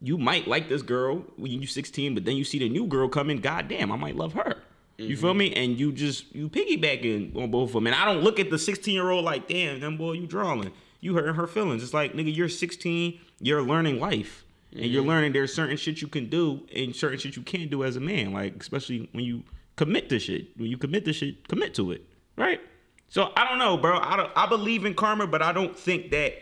you 0.00 0.16
might 0.16 0.46
like 0.46 0.68
this 0.68 0.82
girl 0.82 1.24
when 1.36 1.50
you're 1.50 1.66
16, 1.66 2.14
but 2.14 2.24
then 2.24 2.36
you 2.36 2.44
see 2.44 2.58
the 2.58 2.68
new 2.68 2.86
girl 2.86 3.08
coming. 3.08 3.38
Goddamn, 3.38 3.90
I 3.90 3.96
might 3.96 4.16
love 4.16 4.34
her. 4.34 4.62
You 4.96 5.16
feel 5.16 5.30
mm-hmm. 5.30 5.38
me? 5.38 5.54
And 5.54 5.78
you 5.78 5.92
just 5.92 6.34
you 6.34 6.48
piggybacking 6.48 7.36
on 7.36 7.50
both 7.50 7.70
of 7.70 7.74
them. 7.74 7.86
And 7.86 7.94
I 7.94 8.04
don't 8.04 8.22
look 8.22 8.40
at 8.40 8.50
the 8.50 8.58
16 8.58 8.92
year 8.92 9.10
old 9.10 9.24
like, 9.24 9.46
damn, 9.46 9.80
them 9.80 9.96
boy, 9.96 10.12
you 10.12 10.26
drawing. 10.26 10.72
You 11.00 11.14
hurting 11.14 11.34
her 11.34 11.46
feelings. 11.46 11.84
It's 11.84 11.94
like, 11.94 12.14
nigga, 12.14 12.34
you're 12.34 12.48
16. 12.48 13.20
You're 13.40 13.62
learning 13.62 14.00
life, 14.00 14.44
and 14.72 14.86
you're 14.86 15.02
mm-hmm. 15.02 15.10
learning 15.10 15.32
there's 15.32 15.54
certain 15.54 15.76
shit 15.76 16.02
you 16.02 16.08
can 16.08 16.28
do 16.28 16.66
and 16.74 16.94
certain 16.94 17.18
shit 17.18 17.36
you 17.36 17.42
can't 17.42 17.70
do 17.70 17.84
as 17.84 17.94
a 17.94 18.00
man. 18.00 18.32
Like 18.32 18.60
especially 18.60 19.08
when 19.12 19.24
you 19.24 19.44
commit 19.78 20.08
to 20.10 20.18
shit. 20.18 20.48
When 20.58 20.68
you 20.68 20.76
commit 20.76 21.06
to 21.06 21.12
shit, 21.14 21.48
commit 21.48 21.72
to 21.74 21.92
it, 21.92 22.04
right? 22.36 22.60
So 23.08 23.32
I 23.36 23.48
don't 23.48 23.58
know, 23.58 23.78
bro. 23.78 23.98
I 23.98 24.16
don't. 24.16 24.30
I 24.36 24.46
believe 24.46 24.84
in 24.84 24.92
karma, 24.92 25.26
but 25.26 25.40
I 25.40 25.52
don't 25.52 25.78
think 25.78 26.10
that 26.10 26.34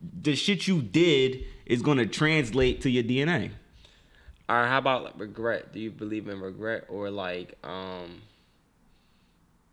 the 0.00 0.36
shit 0.36 0.68
you 0.68 0.82
did 0.82 1.44
is 1.66 1.82
gonna 1.82 2.06
translate 2.06 2.82
to 2.82 2.90
your 2.90 3.02
DNA. 3.02 3.50
All 4.48 4.56
right, 4.56 4.68
how 4.68 4.78
about 4.78 5.02
like 5.02 5.14
regret? 5.18 5.72
Do 5.72 5.80
you 5.80 5.90
believe 5.90 6.28
in 6.28 6.40
regret 6.40 6.84
or 6.88 7.10
like 7.10 7.54
um 7.64 8.22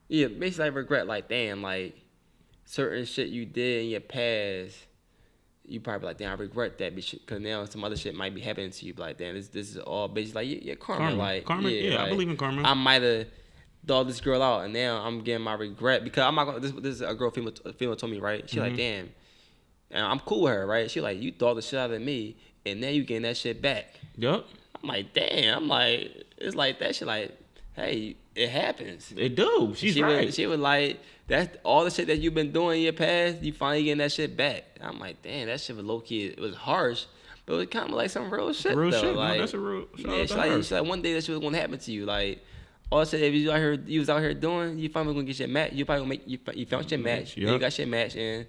yeah, 0.08 0.28
basically 0.28 0.70
regret 0.70 1.06
like 1.06 1.30
damn, 1.30 1.62
like 1.62 1.96
certain 2.64 3.06
shit 3.06 3.28
you 3.28 3.46
did 3.46 3.84
in 3.84 3.90
your 3.90 4.02
past, 4.02 4.78
you 5.68 5.80
probably 5.80 6.08
like 6.08 6.18
damn, 6.18 6.32
I 6.32 6.36
regret 6.36 6.78
that 6.80 6.96
because 6.96 7.40
now 7.42 7.66
some 7.66 7.84
other 7.84 7.96
shit 7.96 8.16
might 8.16 8.34
be 8.36 8.42
happening 8.42 8.72
to 8.72 8.86
you. 8.86 8.94
Like 8.98 9.18
damn, 9.18 9.36
this 9.36 9.48
this 9.50 9.70
is 9.72 9.78
all 9.78 10.08
bitch. 10.10 10.34
like 10.36 10.48
yeah, 10.48 10.60
yeah 10.62 10.76
karma, 10.76 11.08
Karma. 11.08 11.18
like 11.18 11.46
Karma, 11.46 11.70
yeah, 11.70 11.96
I 11.98 12.02
like, 12.04 12.10
believe 12.12 12.30
in 12.30 12.38
karma. 12.38 12.62
I 12.64 12.74
might 12.74 13.02
have 13.02 13.28
dogged 13.86 14.10
this 14.10 14.22
girl 14.22 14.42
out, 14.42 14.66
and 14.66 14.74
now 14.74 14.98
I'm 15.04 15.22
getting 15.22 15.44
my 15.44 15.54
regret 15.54 16.04
because 16.04 16.24
I'm 16.24 16.36
not 16.36 16.46
gonna. 16.46 16.60
This 16.60 16.72
this 16.72 16.96
is 16.96 17.02
a 17.02 17.14
girl 17.14 17.32
female, 17.32 17.54
female 17.78 17.96
told 17.96 18.12
me 18.12 18.20
right. 18.20 18.50
She 18.50 18.58
Mm-hmm. 18.58 18.66
like 18.68 18.78
damn, 18.78 19.10
and 19.92 20.06
I'm 20.06 20.20
cool 20.20 20.42
with 20.44 20.54
her 20.54 20.66
right. 20.66 20.90
She 20.90 21.02
like 21.02 21.22
you 21.22 21.32
dogged 21.32 21.58
the 21.58 21.62
shit 21.62 21.80
out 21.80 21.92
of 21.92 22.02
me, 22.02 22.38
and 22.66 22.82
now 22.82 22.90
you 22.90 23.04
getting 23.04 23.24
that 23.24 23.38
shit 23.38 23.62
back. 23.62 23.96
Yup. 24.18 24.48
I'm 24.82 24.90
like, 24.90 25.14
damn. 25.14 25.58
I'm 25.58 25.68
like, 25.68 26.26
it's 26.38 26.56
like 26.56 26.80
that 26.80 26.96
shit. 26.96 27.08
Like, 27.08 27.32
hey, 27.76 28.16
it 28.36 28.50
happens. 28.50 29.14
It 29.16 29.36
do. 29.36 29.74
She's 29.76 29.94
she 29.94 30.04
right. 30.04 30.26
was, 30.26 30.36
she 30.36 30.46
was 30.46 30.60
like, 30.60 31.00
that's 31.28 31.58
all 31.64 31.84
the 31.84 31.92
shit 31.92 32.08
that 32.08 32.20
you've 32.20 32.34
been 32.34 32.52
doing 32.52 32.80
in 32.80 32.84
your 32.84 32.94
past. 32.94 33.42
You 33.42 33.54
finally 33.54 33.84
getting 33.84 34.00
that 34.00 34.12
shit 34.12 34.36
back. 34.36 34.64
I'm 34.82 35.00
like, 35.00 35.22
damn, 35.22 35.48
that 35.48 35.62
shit 35.62 35.76
was 35.76 35.86
low 35.86 36.00
key. 36.00 36.28
It 36.28 36.40
was 36.40 36.56
harsh, 36.56 37.06
but 37.46 37.54
it 37.54 37.58
was 37.58 37.68
kind 37.68 37.90
of 37.90 37.96
like 37.96 38.10
some 38.10 38.30
real 38.30 38.54
shit. 38.54 38.76
Real 38.76 38.92
though. 38.92 39.02
shit, 39.02 39.14
no, 39.14 39.20
Like, 39.20 39.40
that's 39.40 39.54
a 39.54 39.60
real- 39.60 39.88
yeah. 39.98 40.22
She's 40.22 40.36
like, 40.36 40.52
she's 40.52 40.72
like, 40.72 40.86
one 40.86 41.02
day 41.02 41.14
that 41.14 41.24
shit 41.24 41.36
was 41.36 41.44
gonna 41.44 41.58
happen 41.58 41.80
to 41.80 41.92
you. 41.92 42.06
Like, 42.06 42.44
all 42.92 43.00
I 43.00 43.04
said, 43.06 43.22
if 43.22 43.34
you 43.34 43.52
out 43.52 43.58
here, 43.58 43.74
you 43.74 44.00
was 44.00 44.10
out 44.10 44.22
here 44.22 44.34
doing, 44.34 44.78
you 44.78 44.90
finally 44.90 45.14
gonna 45.14 45.26
get 45.26 45.40
your 45.40 45.48
match. 45.48 45.74
You 45.74 45.86
probably 45.86 46.02
gonna 46.02 46.10
make 46.10 46.28
you, 46.28 46.38
you 46.54 46.66
found 46.66 46.90
your 46.92 47.00
mm-hmm. 47.00 47.06
match. 47.06 47.38
Yup. 47.38 47.52
You 47.52 47.60
got 47.60 47.78
your 47.78 47.88
match, 47.88 48.16
and 48.16 48.46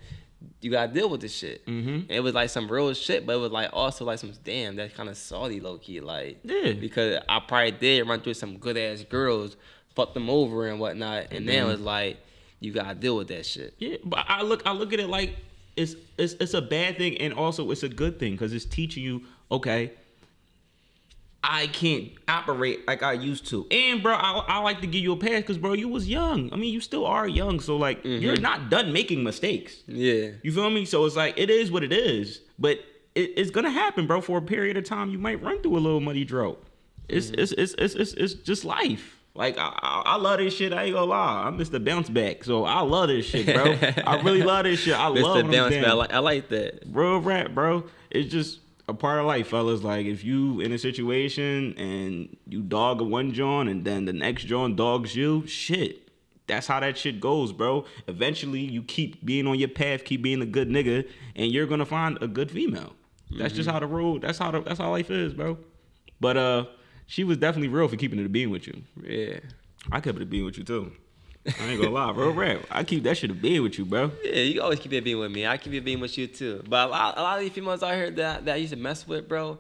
you 0.60 0.70
gotta 0.70 0.92
deal 0.92 1.08
with 1.08 1.20
this 1.20 1.34
shit. 1.34 1.64
Mm-hmm. 1.66 2.10
It 2.10 2.20
was 2.20 2.34
like 2.34 2.50
some 2.50 2.68
real 2.70 2.92
shit, 2.94 3.26
but 3.26 3.34
it 3.36 3.40
was 3.40 3.52
like 3.52 3.70
also 3.72 4.04
like 4.04 4.18
some 4.18 4.32
damn 4.44 4.76
that's 4.76 4.94
kind 4.94 5.08
of 5.08 5.16
salty 5.16 5.60
low 5.60 5.78
key, 5.78 6.00
like 6.00 6.38
Yeah. 6.44 6.72
because 6.72 7.20
I 7.28 7.40
probably 7.40 7.72
did 7.72 8.06
run 8.08 8.20
through 8.20 8.34
some 8.34 8.58
good 8.58 8.76
ass 8.76 9.04
girls, 9.08 9.56
fuck 9.94 10.14
them 10.14 10.28
over 10.30 10.66
and 10.68 10.78
whatnot, 10.80 11.28
and 11.32 11.48
then 11.48 11.64
it 11.64 11.66
was 11.66 11.80
like 11.80 12.18
you 12.60 12.72
gotta 12.72 12.94
deal 12.94 13.16
with 13.16 13.28
that 13.28 13.44
shit. 13.46 13.74
Yeah, 13.78 13.96
but 14.04 14.24
I 14.28 14.42
look 14.42 14.62
I 14.66 14.72
look 14.72 14.92
at 14.92 15.00
it 15.00 15.08
like 15.08 15.36
it's 15.76 15.94
it's 16.16 16.34
it's 16.34 16.54
a 16.54 16.62
bad 16.62 16.96
thing 16.96 17.18
and 17.18 17.34
also 17.34 17.70
it's 17.70 17.82
a 17.82 17.88
good 17.88 18.18
thing 18.18 18.32
because 18.32 18.52
it's 18.54 18.64
teaching 18.64 19.02
you 19.02 19.22
okay. 19.50 19.92
I 21.42 21.68
can't 21.68 22.10
operate 22.26 22.86
like 22.88 23.02
I 23.02 23.12
used 23.12 23.46
to, 23.48 23.66
and 23.70 24.02
bro, 24.02 24.14
I, 24.14 24.44
I 24.48 24.58
like 24.58 24.80
to 24.80 24.86
give 24.86 25.02
you 25.02 25.12
a 25.12 25.16
pass 25.16 25.42
because 25.42 25.58
bro, 25.58 25.74
you 25.74 25.88
was 25.88 26.08
young. 26.08 26.52
I 26.52 26.56
mean, 26.56 26.72
you 26.72 26.80
still 26.80 27.06
are 27.06 27.28
young, 27.28 27.60
so 27.60 27.76
like 27.76 28.04
you're 28.04 28.34
mm-hmm. 28.34 28.42
not 28.42 28.68
done 28.68 28.92
making 28.92 29.22
mistakes. 29.22 29.76
Yeah, 29.86 30.30
You 30.42 30.52
feel 30.52 30.70
me? 30.70 30.84
So 30.84 31.04
it's 31.04 31.16
like 31.16 31.38
it 31.38 31.50
is 31.50 31.70
what 31.70 31.84
it 31.84 31.92
is, 31.92 32.40
but 32.58 32.80
it, 33.14 33.32
it's 33.36 33.50
gonna 33.50 33.70
happen, 33.70 34.06
bro. 34.06 34.20
For 34.20 34.38
a 34.38 34.42
period 34.42 34.76
of 34.76 34.84
time, 34.84 35.10
you 35.10 35.18
might 35.18 35.40
run 35.42 35.62
through 35.62 35.76
a 35.76 35.78
little 35.78 36.00
muddy 36.00 36.24
drought. 36.24 36.62
It's 37.08 37.26
mm-hmm. 37.30 37.40
it's, 37.40 37.52
it's 37.52 37.74
it's 37.74 37.94
it's 37.94 38.12
it's 38.14 38.34
just 38.34 38.64
life. 38.64 39.16
Like 39.36 39.58
I, 39.58 39.72
I, 39.82 40.02
I 40.06 40.16
love 40.16 40.38
this 40.38 40.56
shit. 40.56 40.72
I 40.72 40.84
ain't 40.84 40.94
gonna 40.94 41.06
lie. 41.06 41.44
I'm 41.46 41.58
Mr. 41.58 41.82
Bounce 41.84 42.08
Back, 42.08 42.42
so 42.42 42.64
I 42.64 42.80
love 42.80 43.08
this 43.08 43.26
shit, 43.26 43.46
bro. 43.46 43.76
I 44.06 44.20
really 44.22 44.42
love 44.42 44.64
this 44.64 44.80
shit. 44.80 44.94
I 44.94 45.06
love 45.08 45.44
Mr. 45.44 45.52
Bounce. 45.52 45.74
Back, 45.74 45.84
I 45.84 45.92
like, 45.92 46.12
I 46.12 46.18
like 46.18 46.48
that. 46.48 46.82
Real 46.86 47.18
rap, 47.18 47.52
bro. 47.52 47.84
It's 48.10 48.30
just 48.30 48.60
a 48.88 48.94
part 48.94 49.18
of 49.18 49.26
life, 49.26 49.48
fellas. 49.48 49.82
Like 49.82 50.06
if 50.06 50.24
you 50.24 50.60
in 50.60 50.72
a 50.72 50.78
situation 50.78 51.74
and 51.76 52.36
you 52.46 52.62
dog 52.62 53.00
a 53.00 53.04
one 53.04 53.32
John 53.32 53.68
and 53.68 53.84
then 53.84 54.04
the 54.04 54.12
next 54.12 54.44
John 54.44 54.76
dogs 54.76 55.16
you, 55.16 55.46
shit. 55.46 56.02
That's 56.46 56.68
how 56.68 56.78
that 56.78 56.96
shit 56.96 57.20
goes, 57.20 57.52
bro. 57.52 57.84
Eventually 58.06 58.60
you 58.60 58.82
keep 58.82 59.24
being 59.24 59.48
on 59.48 59.58
your 59.58 59.68
path, 59.68 60.04
keep 60.04 60.22
being 60.22 60.40
a 60.42 60.46
good 60.46 60.68
nigga, 60.68 61.08
and 61.34 61.50
you're 61.50 61.66
gonna 61.66 61.86
find 61.86 62.18
a 62.22 62.28
good 62.28 62.50
female. 62.50 62.94
That's 63.36 63.54
just 63.54 63.68
how 63.68 63.80
the 63.80 63.88
road 63.88 64.22
that's 64.22 64.38
how 64.38 64.52
the, 64.52 64.60
that's 64.60 64.78
how 64.78 64.90
life 64.90 65.10
is, 65.10 65.34
bro. 65.34 65.58
But 66.20 66.36
uh 66.36 66.66
she 67.06 67.24
was 67.24 67.36
definitely 67.38 67.68
real 67.68 67.88
for 67.88 67.96
keeping 67.96 68.18
it 68.18 68.26
a 68.26 68.28
being 68.28 68.50
with 68.50 68.66
you. 68.66 68.82
Yeah, 69.02 69.38
I 69.90 70.00
kept 70.00 70.16
it 70.16 70.22
a 70.22 70.26
being 70.26 70.44
with 70.44 70.58
you 70.58 70.64
too. 70.64 70.92
I 71.60 71.66
ain't 71.68 71.80
gonna 71.80 71.94
lie, 71.94 72.12
bro. 72.12 72.30
Rap. 72.30 72.60
I 72.70 72.84
keep 72.84 73.02
that 73.04 73.16
shit 73.18 73.30
a 73.30 73.34
being 73.34 73.62
with 73.62 73.78
you, 73.78 73.84
bro. 73.84 74.10
Yeah, 74.24 74.34
you 74.42 74.62
always 74.62 74.80
keep 74.80 74.92
it 74.92 75.04
being 75.04 75.18
with 75.18 75.30
me. 75.32 75.46
I 75.46 75.56
keep 75.56 75.72
it 75.72 75.84
being 75.84 76.00
with 76.00 76.16
you 76.18 76.26
too. 76.26 76.62
But 76.68 76.88
a 76.88 76.90
lot, 76.90 77.18
a 77.18 77.22
lot 77.22 77.38
of 77.38 77.44
these 77.44 77.52
females 77.52 77.82
out 77.82 77.94
here 77.94 78.10
that, 78.10 78.44
that 78.44 78.52
I 78.54 78.56
used 78.56 78.72
to 78.72 78.78
mess 78.78 79.06
with, 79.06 79.28
bro. 79.28 79.58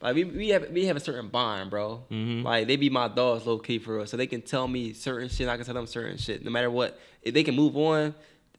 Like 0.00 0.14
we, 0.14 0.24
we 0.24 0.48
have 0.50 0.70
we 0.70 0.84
have 0.86 0.96
a 0.96 1.00
certain 1.00 1.28
bond, 1.28 1.70
bro. 1.70 2.04
Mhm. 2.10 2.42
Like 2.42 2.66
they 2.66 2.76
be 2.76 2.90
my 2.90 3.08
dogs, 3.08 3.46
low 3.46 3.58
key 3.58 3.78
for 3.78 3.96
real. 3.96 4.06
So 4.06 4.16
they 4.16 4.26
can 4.26 4.42
tell 4.42 4.68
me 4.68 4.92
certain 4.92 5.28
shit. 5.28 5.48
I 5.48 5.56
can 5.56 5.64
tell 5.64 5.74
them 5.74 5.86
certain 5.86 6.18
shit. 6.18 6.44
No 6.44 6.50
matter 6.50 6.70
what, 6.70 6.98
if 7.22 7.32
they 7.32 7.42
can 7.42 7.54
move 7.56 7.76
on, 7.76 8.14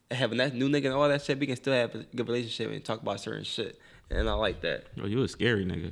having 0.10 0.38
that 0.40 0.56
new 0.56 0.68
nigga 0.70 0.86
and 0.86 0.94
all 0.94 1.08
that 1.08 1.22
shit, 1.22 1.40
we 1.40 1.46
can 1.46 1.56
still 1.56 1.74
have 1.74 1.94
a 1.96 2.06
good 2.16 2.28
relationship 2.28 2.72
and 2.72 2.84
talk 2.84 3.02
about 3.02 3.20
certain 3.20 3.44
shit. 3.44 3.80
And 4.10 4.28
I 4.30 4.34
like 4.34 4.62
that. 4.62 4.96
Bro, 4.96 5.08
you 5.08 5.22
a 5.22 5.28
scary 5.28 5.66
nigga. 5.66 5.92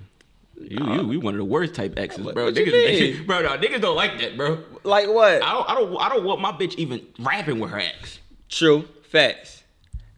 You, 0.57 0.85
you, 0.93 1.11
you 1.13 1.19
one 1.19 1.33
of 1.35 1.39
the 1.39 1.45
worst 1.45 1.75
type 1.75 1.93
exes, 1.97 2.25
bro. 2.31 2.45
what 2.45 2.55
you 2.55 2.65
niggas, 2.65 3.25
bro, 3.25 3.41
no, 3.41 3.49
niggas 3.57 3.81
don't 3.81 3.95
like 3.95 4.19
that, 4.19 4.37
bro. 4.37 4.63
Like 4.83 5.07
what? 5.09 5.43
I 5.43 5.51
don't, 5.51 5.69
I 5.69 5.73
don't, 5.75 5.97
I 6.01 6.09
don't 6.09 6.23
want 6.23 6.41
my 6.41 6.51
bitch 6.51 6.75
even 6.75 7.05
rapping 7.19 7.59
with 7.59 7.71
her 7.71 7.79
ex. 7.79 8.19
True. 8.49 8.87
Facts. 9.09 9.63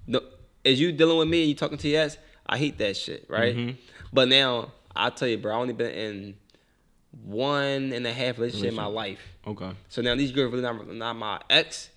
No, 0.06 0.22
as 0.64 0.80
you 0.80 0.92
dealing 0.92 1.18
with 1.18 1.28
me 1.28 1.42
and 1.42 1.50
you 1.50 1.56
talking 1.56 1.78
to 1.80 1.88
your 1.88 2.04
ex, 2.04 2.18
I 2.46 2.58
hate 2.58 2.78
that 2.78 2.96
shit, 2.96 3.26
right? 3.30 3.56
Mhm. 3.56 3.78
But 4.14 4.28
now 4.30 4.72
I'll 4.96 5.12
tell 5.12 5.28
you, 5.28 5.38
bro, 5.38 5.54
I 5.54 5.58
only 5.60 5.74
been 5.74 5.92
in 5.92 6.36
one 7.24 7.92
and 7.94 8.06
a 8.06 8.14
half 8.14 8.38
relationship 8.38 8.70
in 8.70 8.76
my 8.76 8.86
life. 8.86 9.20
Okay. 9.46 9.72
So 9.90 10.02
now 10.02 10.16
these 10.16 10.32
girls 10.32 10.52
really 10.52 10.64
not, 10.64 10.88
not 10.94 11.14
my 11.16 11.42
ex. 11.50 11.90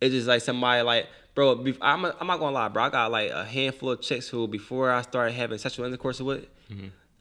It's 0.00 0.12
just 0.14 0.28
like 0.28 0.40
somebody 0.42 0.82
like, 0.82 1.08
bro. 1.34 1.52
I'm, 1.80 2.04
I'm 2.04 2.26
not 2.26 2.38
gonna 2.38 2.52
lie, 2.52 2.68
bro. 2.68 2.84
I 2.84 2.90
got 2.90 3.10
like 3.10 3.30
a 3.30 3.44
handful 3.44 3.90
of 3.90 4.00
chicks 4.00 4.28
who, 4.28 4.46
before 4.46 4.90
I 4.92 5.02
started 5.02 5.32
having 5.32 5.58
sexual 5.58 5.84
intercourse 5.86 6.20
with, 6.20 6.46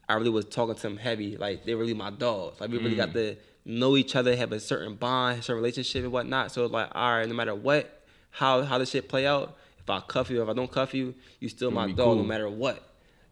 I 0.09 0.15
really 0.15 0.29
was 0.29 0.45
talking 0.45 0.75
to 0.75 0.81
them 0.81 0.97
heavy. 0.97 1.37
Like 1.37 1.65
they 1.65 1.75
really 1.75 1.93
my 1.93 2.11
dogs. 2.11 2.61
Like 2.61 2.69
we 2.69 2.77
really 2.77 2.95
got 2.95 3.13
to 3.13 3.35
know 3.65 3.97
each 3.97 4.15
other, 4.15 4.35
have 4.35 4.51
a 4.53 4.59
certain 4.59 4.95
bond, 4.95 5.43
certain 5.43 5.61
relationship 5.61 6.03
and 6.03 6.11
whatnot. 6.11 6.51
So 6.51 6.63
it's 6.63 6.73
like, 6.73 6.89
all 6.95 7.17
right, 7.17 7.27
no 7.27 7.35
matter 7.35 7.53
what, 7.53 8.05
how 8.31 8.63
how 8.63 8.77
this 8.77 8.91
shit 8.91 9.09
play 9.09 9.27
out, 9.27 9.57
if 9.79 9.89
I 9.89 9.99
cuff 9.99 10.29
you, 10.29 10.41
if 10.41 10.49
I 10.49 10.53
don't 10.53 10.71
cuff 10.71 10.93
you, 10.93 11.13
you 11.39 11.49
still 11.49 11.71
my 11.71 11.87
dog, 11.87 11.97
cool. 11.97 12.15
no 12.15 12.23
matter 12.23 12.49
what. 12.49 12.83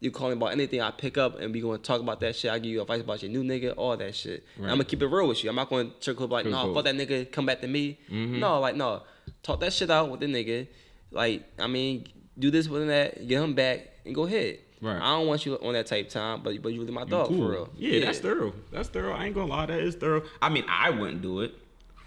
You 0.02 0.12
call 0.12 0.28
me 0.28 0.34
about 0.34 0.52
anything 0.52 0.82
I 0.82 0.92
pick 0.92 1.18
up 1.18 1.40
and 1.40 1.54
we 1.54 1.62
gonna 1.62 1.78
talk 1.78 2.02
about 2.02 2.20
that 2.20 2.36
shit. 2.36 2.52
I 2.52 2.60
give 2.60 2.72
you 2.72 2.82
advice 2.82 3.02
about 3.02 3.24
your 3.24 3.32
new 3.32 3.44
nigga, 3.44 3.74
all 3.78 3.96
that 3.96 4.14
shit. 4.14 4.46
And 4.58 4.66
I'm 4.66 4.72
gonna 4.72 4.84
keep 4.84 5.02
it 5.02 5.08
real 5.08 5.28
with 5.28 5.44
you. 5.44 5.50
I'm 5.50 5.56
not 5.56 5.70
gonna 5.70 5.90
trickle 6.02 6.26
up 6.26 6.32
like, 6.32 6.46
no, 6.46 6.64
cool. 6.64 6.76
fuck 6.76 6.84
that 6.84 6.96
nigga, 6.96 7.32
come 7.32 7.46
back 7.46 7.62
to 7.62 7.68
me. 7.68 8.00
No, 8.10 8.60
like 8.60 8.76
no, 8.76 9.04
talk 9.42 9.62
that 9.62 9.72
shit 9.72 9.90
out 9.90 10.12
with 10.12 10.20
the 10.20 10.28
nigga. 10.28 10.68
Like 11.12 11.46
I 11.58 11.68
mean, 11.68 12.08
do 12.38 12.52
this 12.52 12.68
with 12.68 12.86
that, 12.88 13.26
get 13.26 13.42
him 13.42 13.54
back, 13.54 13.88
and 14.06 14.14
go 14.14 14.26
ahead. 14.26 14.60
Right. 14.82 14.98
I 14.98 15.18
don't 15.18 15.28
want 15.28 15.46
you 15.46 15.56
on 15.56 15.74
that 15.74 15.88
type 15.88 16.10
time, 16.10 16.42
but 16.44 16.62
but 16.62 16.74
you 16.74 16.82
really 16.82 16.94
my 16.94 17.06
dog 17.06 17.30
cool. 17.30 17.38
for 17.38 17.52
real. 17.52 17.70
Yeah, 17.78 18.06
that's 18.06 18.20
thorough. 18.20 18.54
That's 18.72 18.90
thorough. 18.90 19.14
I 19.14 19.26
ain't 19.26 19.36
gonna 19.36 19.52
lie, 19.52 19.66
that 19.68 19.80
is 19.80 19.96
thorough. 19.96 20.24
I 20.42 20.50
mean, 20.50 20.66
I 20.68 20.90
wouldn't 20.90 21.22
do 21.22 21.42
it 21.42 21.54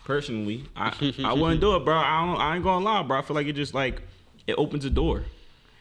personally. 0.04 0.64
I 0.76 0.92
I 1.24 1.32
wouldn't 1.32 1.60
do 1.60 1.76
it, 1.76 1.84
bro. 1.84 1.96
I 1.96 2.26
don't. 2.26 2.40
I 2.40 2.54
ain't 2.56 2.64
gonna 2.64 2.84
lie, 2.84 3.02
bro. 3.02 3.18
I 3.18 3.22
feel 3.22 3.34
like 3.36 3.46
it 3.46 3.54
just 3.54 3.74
like 3.74 4.02
it 4.46 4.54
opens 4.58 4.84
a 4.84 4.90
door. 4.90 5.24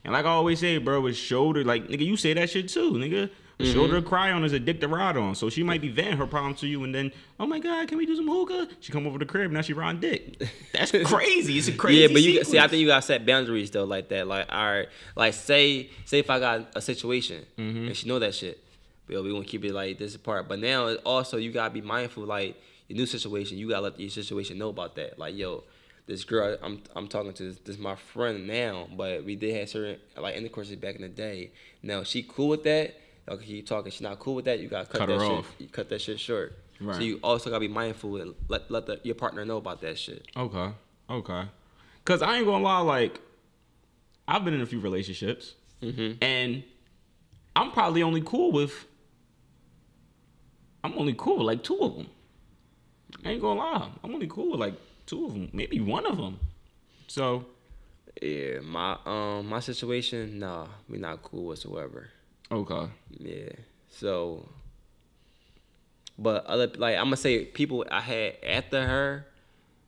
And 0.03 0.13
like 0.13 0.25
I 0.25 0.29
always 0.29 0.59
say, 0.59 0.77
bro, 0.77 1.01
with 1.01 1.17
shoulder, 1.17 1.63
like 1.63 1.87
nigga, 1.87 2.05
you 2.05 2.15
say 2.17 2.33
that 2.33 2.49
shit 2.49 2.69
too, 2.69 2.93
nigga. 2.93 3.29
A 3.59 3.65
shoulder 3.65 3.99
to 3.99 4.07
cry 4.07 4.31
on 4.31 4.43
is 4.45 4.53
a 4.53 4.59
dick 4.59 4.79
to 4.81 4.87
ride 4.87 5.17
on. 5.17 5.33
So 5.33 5.49
she 5.49 5.63
might 5.63 5.81
be 5.81 5.89
venting 5.89 6.17
her 6.17 6.27
problems 6.27 6.59
to 6.59 6.67
you, 6.67 6.83
and 6.83 6.93
then, 6.93 7.11
oh 7.39 7.47
my 7.47 7.57
god, 7.59 7.87
can 7.87 7.97
we 7.97 8.05
do 8.05 8.15
some 8.15 8.27
hookah? 8.27 8.67
She 8.81 8.91
come 8.91 9.07
over 9.07 9.17
the 9.17 9.25
crib, 9.25 9.49
now 9.51 9.61
she 9.61 9.73
riding 9.73 9.99
dick. 9.99 10.47
That's 10.73 10.91
crazy. 11.05 11.57
It's 11.57 11.67
a 11.67 11.71
crazy. 11.71 12.01
yeah, 12.01 12.07
but 12.07 12.21
you 12.21 12.43
see, 12.43 12.59
I 12.59 12.67
think 12.67 12.81
you 12.81 12.87
gotta 12.87 13.01
set 13.01 13.25
boundaries 13.25 13.71
though, 13.71 13.85
like 13.85 14.09
that. 14.09 14.27
Like, 14.27 14.45
all 14.51 14.63
right, 14.71 14.87
like 15.15 15.33
say 15.33 15.89
say 16.05 16.19
if 16.19 16.29
I 16.29 16.39
got 16.39 16.67
a 16.75 16.81
situation 16.81 17.45
Mm-hmm. 17.57 17.87
and 17.87 17.97
she 17.97 18.07
know 18.07 18.19
that 18.19 18.35
shit, 18.35 18.63
but 19.07 19.23
we 19.23 19.31
gonna 19.31 19.43
keep 19.43 19.65
it 19.65 19.73
like 19.73 19.97
this 19.97 20.13
apart. 20.13 20.47
But 20.47 20.59
now 20.59 20.93
also 20.97 21.37
you 21.37 21.51
gotta 21.51 21.73
be 21.73 21.81
mindful, 21.81 22.25
like 22.25 22.55
your 22.87 22.97
new 22.97 23.05
situation, 23.07 23.57
you 23.57 23.69
gotta 23.69 23.81
let 23.85 23.99
your 23.99 24.09
situation 24.11 24.59
know 24.59 24.69
about 24.69 24.95
that. 24.97 25.17
Like, 25.17 25.35
yo, 25.35 25.63
this 26.05 26.23
girl 26.25 26.57
I'm 26.61 26.83
I'm 26.95 27.07
talking 27.07 27.33
to, 27.33 27.43
this, 27.43 27.57
this 27.65 27.75
is 27.77 27.81
my 27.81 27.95
friend 27.95 28.45
now, 28.45 28.87
but 28.95 29.23
we 29.25 29.35
did 29.35 29.55
have 29.55 29.67
certain 29.69 29.97
like 30.15 30.35
intercourses 30.35 30.75
back 30.75 30.93
in 30.95 31.01
the 31.01 31.09
day. 31.09 31.49
Now 31.81 32.03
she 32.03 32.21
cool 32.21 32.49
with 32.49 32.63
that. 32.65 32.93
Okay, 33.29 33.45
you 33.45 33.61
talking? 33.61 33.91
She 33.91 34.03
not 34.03 34.19
cool 34.19 34.35
with 34.35 34.45
that. 34.45 34.59
You 34.59 34.67
gotta 34.69 34.85
cut, 34.87 34.99
Cut 34.99 35.07
that 35.07 35.19
shit. 35.19 35.31
off. 35.31 35.55
You 35.59 35.67
cut 35.67 35.89
that 35.89 36.01
shit 36.01 36.19
short. 36.19 36.57
Right. 36.79 36.95
So 36.95 37.01
you 37.01 37.19
also 37.23 37.49
gotta 37.49 37.59
be 37.59 37.67
mindful 37.67 38.21
and 38.21 38.35
let 38.47 38.69
let 38.71 38.85
the, 38.85 38.99
your 39.03 39.15
partner 39.15 39.43
know 39.45 39.57
about 39.57 39.81
that 39.81 39.97
shit. 39.97 40.25
Okay. 40.37 40.69
Okay. 41.09 41.43
Cause 42.05 42.21
I 42.21 42.37
ain't 42.37 42.45
gonna 42.45 42.63
lie, 42.63 42.79
like 42.79 43.19
I've 44.27 44.45
been 44.45 44.53
in 44.53 44.61
a 44.61 44.65
few 44.65 44.79
relationships, 44.79 45.55
Mm-hmm. 45.81 46.23
and 46.23 46.63
I'm 47.55 47.71
probably 47.71 48.01
only 48.03 48.21
cool 48.21 48.51
with. 48.51 48.85
I'm 50.83 50.93
only 50.97 51.13
cool 51.17 51.37
with 51.39 51.47
like 51.47 51.63
two 51.63 51.77
of 51.79 51.95
them. 51.97 52.07
I 53.25 53.31
ain't 53.31 53.41
gonna 53.41 53.59
lie, 53.59 53.89
I'm 54.03 54.13
only 54.13 54.27
cool 54.27 54.51
with 54.51 54.59
like 54.59 54.75
two 55.05 55.25
of 55.25 55.33
them, 55.33 55.49
maybe 55.53 55.79
one 55.79 56.05
of 56.05 56.17
them. 56.17 56.39
So 57.07 57.45
Yeah, 58.21 58.59
my 58.61 58.97
um 59.05 59.47
my 59.47 59.59
situation, 59.59 60.39
nah, 60.39 60.67
we 60.89 60.97
not 60.97 61.23
cool 61.23 61.45
whatsoever. 61.45 62.09
Okay, 62.51 62.89
Yeah. 63.19 63.49
So 63.89 64.47
but 66.17 66.45
other 66.45 66.67
like 66.77 66.97
I'm 66.97 67.05
gonna 67.05 67.17
say 67.17 67.45
people 67.45 67.85
I 67.91 68.01
had 68.01 68.37
after 68.45 68.85
her 68.85 69.25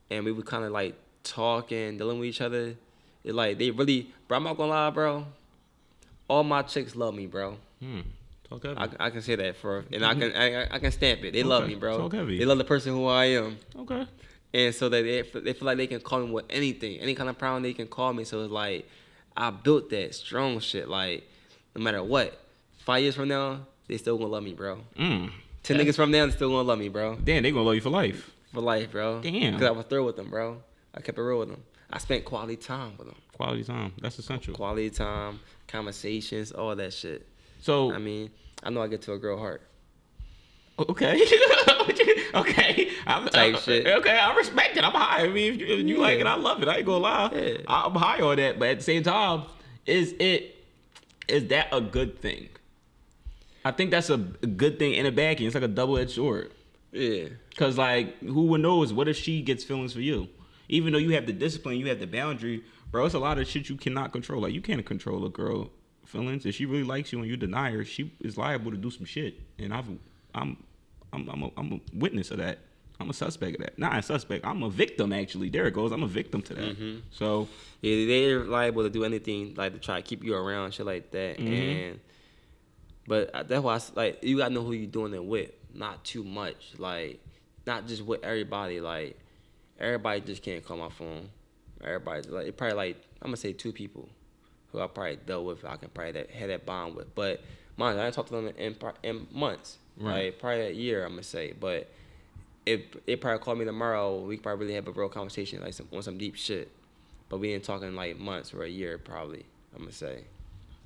and 0.09 0.25
we 0.25 0.31
were 0.31 0.43
kinda 0.43 0.69
like 0.69 0.95
talking, 1.23 1.97
dealing 1.97 2.19
with 2.19 2.29
each 2.29 2.41
other. 2.41 2.75
It 3.23 3.33
like 3.35 3.57
they 3.57 3.71
really 3.71 4.11
bro, 4.27 4.37
I'm 4.37 4.43
not 4.43 4.57
gonna 4.57 4.71
lie, 4.71 4.89
bro. 4.89 5.25
All 6.27 6.43
my 6.43 6.61
chicks 6.61 6.95
love 6.95 7.15
me, 7.15 7.25
bro. 7.25 7.57
hmm. 7.79 8.01
talk 8.47 8.63
heavy. 8.63 8.77
I, 8.77 9.07
I 9.07 9.09
can 9.09 9.21
say 9.21 9.35
that 9.35 9.57
for 9.57 9.85
and 9.91 10.05
I 10.05 10.13
can 10.13 10.31
I, 10.35 10.75
I 10.75 10.79
can 10.79 10.91
stamp 10.91 11.23
it. 11.23 11.33
They 11.33 11.43
love 11.43 11.67
me, 11.67 11.75
bro. 11.75 11.97
talk 11.97 12.13
heavy. 12.13 12.37
They 12.37 12.45
love 12.45 12.57
the 12.57 12.63
person 12.63 12.93
who 12.93 13.07
I 13.07 13.25
am. 13.25 13.57
okay, 13.75 14.05
And 14.53 14.73
so 14.73 14.89
that 14.89 15.03
they, 15.03 15.21
they 15.21 15.53
feel 15.53 15.65
like 15.65 15.77
they 15.77 15.87
can 15.87 15.99
call 15.99 16.19
me 16.19 16.31
with 16.31 16.45
anything, 16.49 16.99
any 16.99 17.15
kind 17.15 17.29
of 17.29 17.37
problem 17.37 17.63
they 17.63 17.73
can 17.73 17.87
call 17.87 18.13
me. 18.13 18.23
So 18.23 18.43
it's 18.43 18.51
like 18.51 18.87
I 19.35 19.49
built 19.49 19.89
that 19.89 20.13
strong 20.13 20.59
shit. 20.59 20.87
Like 20.87 21.27
no 21.75 21.81
matter 21.81 22.03
what, 22.03 22.39
five 22.89 23.03
years 23.03 23.13
from 23.15 23.27
now, 23.27 23.59
they 23.87 23.97
still 23.97 24.17
gonna 24.17 24.29
love 24.31 24.41
me, 24.43 24.53
bro. 24.53 24.79
mm. 24.97 25.29
Ten 25.61 25.77
niggas 25.77 25.95
from 25.95 26.09
now, 26.09 26.25
they 26.25 26.31
still 26.31 26.49
gonna 26.49 26.67
love 26.67 26.79
me, 26.79 26.89
bro, 26.89 27.15
Damn, 27.23 27.43
they 27.43 27.51
gonna 27.51 27.63
love 27.63 27.75
you 27.75 27.81
for 27.81 27.91
life. 27.91 28.31
for 28.51 28.61
life, 28.61 28.91
bro. 28.91 29.21
Damn. 29.21 29.53
Cause 29.59 29.67
I 29.67 29.71
was 29.71 29.85
through 29.85 30.05
with 30.05 30.15
them, 30.15 30.29
bro. 30.31 30.63
I 30.95 31.01
kept 31.01 31.19
it 31.19 31.21
real 31.21 31.37
with 31.39 31.49
them. 31.49 31.61
I 31.91 31.99
spent 31.99 32.25
quality 32.25 32.55
time 32.55 32.93
with 32.97 33.05
them. 33.07 33.17
Quality 33.37 33.63
time, 33.63 33.93
that's 34.01 34.17
essential. 34.17 34.55
Quality 34.55 34.89
time, 34.89 35.39
conversations, 35.67 36.51
all 36.51 36.75
that 36.75 36.93
shit. 36.93 37.27
So 37.61 37.93
I 37.93 37.99
mean, 37.99 38.31
I 38.63 38.71
know 38.71 38.81
I 38.81 38.87
get 38.87 39.03
to 39.03 39.13
a 39.13 39.19
girl 39.19 39.37
heart. 39.37 39.61
Okay. 40.79 41.21
okay. 42.33 42.89
I'm, 43.05 43.27
Type 43.27 43.55
I- 43.55 43.59
shit. 43.59 43.85
Okay, 43.85 44.17
I 44.17 44.33
respect 44.35 44.77
it. 44.77 44.83
I'm 44.83 44.93
high. 44.93 45.23
I 45.25 45.27
mean, 45.27 45.53
if 45.53 45.59
you, 45.59 45.65
if 45.67 45.79
you 45.85 45.95
Yeah. 45.97 46.01
like 46.01 46.19
it, 46.19 46.25
I 46.25 46.35
love 46.35 46.61
it. 46.63 46.67
I 46.69 46.77
ain't 46.77 46.85
gonna 46.85 46.97
lie. 47.03 47.29
Yeah. 47.35 47.57
I'm 47.67 47.91
high 47.93 48.21
on 48.21 48.37
that, 48.37 48.57
but 48.57 48.69
at 48.69 48.77
the 48.79 48.83
same 48.83 49.03
time, 49.03 49.43
is 49.85 50.13
it 50.19 50.55
is 51.27 51.47
that 51.47 51.67
a 51.71 51.81
good 51.81 52.19
thing? 52.21 52.49
I 53.69 53.71
think 53.71 53.91
that's 53.91 54.09
a, 54.09 54.17
good 54.17 54.79
thing 54.79 54.95
and 54.95 55.05
a 55.07 55.11
bad 55.11 55.37
thing. 55.37 55.45
It's 55.45 55.53
like 55.53 55.63
a 55.63 55.67
double 55.67 55.97
edged 55.97 56.11
sword. 56.11 56.51
Yeah. 56.91 57.27
Cause 57.55 57.77
like, 57.77 58.17
who 58.19 58.45
would 58.47 58.61
knows? 58.61 58.91
What 58.91 59.07
if 59.07 59.15
she 59.15 59.41
gets 59.43 59.63
feelings 59.63 59.93
for 59.93 60.01
you? 60.01 60.27
Even 60.69 60.91
though 60.91 60.99
you 60.99 61.11
have 61.11 61.27
the 61.27 61.33
discipline, 61.33 61.77
you 61.77 61.87
have 61.89 61.99
the 61.99 62.07
boundary, 62.07 62.63
bro. 62.91 63.05
It's 63.05 63.13
a 63.13 63.19
lot 63.19 63.37
of 63.37 63.47
shit 63.47 63.69
you 63.69 63.75
cannot 63.75 64.11
control. 64.11 64.41
Like 64.41 64.53
you 64.53 64.61
can't 64.61 64.83
control 64.85 65.23
a 65.25 65.29
girl 65.29 65.69
feelings. 66.05 66.47
If 66.47 66.55
she 66.55 66.65
really 66.65 66.83
likes 66.83 67.11
you 67.11 67.19
and 67.19 67.27
you 67.29 67.37
deny 67.37 67.69
her, 67.71 67.85
she 67.85 68.11
is 68.21 68.37
liable 68.37 68.71
to 68.71 68.77
do 68.77 68.89
some 68.89 69.05
shit. 69.05 69.39
And 69.59 69.71
I've, 69.71 69.87
I'm, 70.33 70.57
I'm, 71.13 71.29
I'm 71.29 71.43
a, 71.43 71.51
I'm 71.57 71.73
a 71.73 71.79
witness 71.93 72.31
of 72.31 72.37
that. 72.37 72.57
I'm 72.99 73.09
a 73.09 73.13
suspect 73.13 73.55
of 73.59 73.61
that. 73.65 73.77
Not 73.79 73.97
a 73.97 74.01
suspect. 74.01 74.45
I'm 74.45 74.63
a 74.63 74.69
victim 74.69 75.13
actually. 75.13 75.49
There 75.49 75.67
it 75.67 75.73
goes. 75.73 75.91
I'm 75.91 76.03
a 76.03 76.07
victim 76.07 76.41
to 76.43 76.53
that. 76.55 77.01
So 77.11 77.47
Yeah, 77.81 78.05
they're 78.07 78.43
liable 78.45 78.83
to 78.83 78.89
do 78.89 79.05
anything 79.05 79.53
like 79.55 79.73
to 79.73 79.79
try 79.79 79.97
to 80.01 80.01
keep 80.01 80.23
you 80.23 80.35
around, 80.35 80.73
shit 80.73 80.85
like 80.85 81.11
that. 81.11 81.37
Mhm. 81.37 81.89
And 81.91 81.99
but 83.09 83.47
that's 83.49 83.63
why 83.63 83.75
I 83.75 83.81
like 83.95 84.23
you 84.23 84.37
gotta 84.37 84.53
know 84.53 84.63
who 84.63 84.71
you're 84.73 84.85
doing 84.87 85.13
it 85.13 85.25
with, 85.25 85.49
not 85.73 86.05
too 86.05 86.23
much, 86.23 86.73
like 86.77 87.19
not 87.65 87.87
just 87.87 88.03
with 88.05 88.23
everybody. 88.23 88.79
Like 88.79 89.17
everybody 89.79 90.21
just 90.21 90.43
can't 90.43 90.63
call 90.63 90.77
my 90.77 90.89
phone. 90.89 91.29
Everybody 91.83 92.29
like 92.29 92.47
it 92.47 92.55
probably 92.57 92.77
like 92.77 92.97
I'm 93.21 93.27
gonna 93.29 93.37
say 93.37 93.51
two 93.51 93.73
people 93.73 94.07
who 94.71 94.79
I 94.79 94.87
probably 94.87 95.17
dealt 95.25 95.45
with. 95.45 95.65
I 95.65 95.75
can 95.75 95.89
probably 95.89 96.13
that, 96.13 96.29
had 96.29 96.49
that 96.51 96.65
bond 96.65 96.95
with, 96.95 97.13
but 97.15 97.41
mine 97.75 97.97
I 97.97 98.03
didn't 98.03 98.13
talk 98.13 98.27
to 98.27 98.33
them 98.33 98.47
in 98.57 98.75
in 99.03 99.27
months, 99.31 99.77
Right. 99.97 100.25
like 100.25 100.39
probably 100.39 100.67
a 100.67 100.71
year. 100.71 101.03
I'm 101.03 101.11
gonna 101.11 101.23
say, 101.23 101.53
but. 101.59 101.89
If 102.65 102.81
they 103.07 103.15
probably 103.15 103.39
call 103.39 103.55
me 103.55 103.65
tomorrow, 103.65 104.19
we 104.19 104.35
could 104.35 104.43
probably 104.43 104.65
really 104.65 104.75
have 104.75 104.87
a 104.87 104.91
real 104.91 105.09
conversation, 105.09 105.59
like 105.61 105.73
some, 105.73 105.87
on 105.91 106.03
some 106.03 106.19
deep 106.19 106.35
shit. 106.35 106.69
But 107.27 107.39
we 107.39 107.51
ain't 107.53 107.63
talking 107.63 107.95
like 107.95 108.19
months 108.19 108.53
or 108.53 108.61
a 108.61 108.69
year, 108.69 108.99
probably. 108.99 109.43
I'm 109.73 109.79
gonna 109.79 109.91
say. 109.91 110.25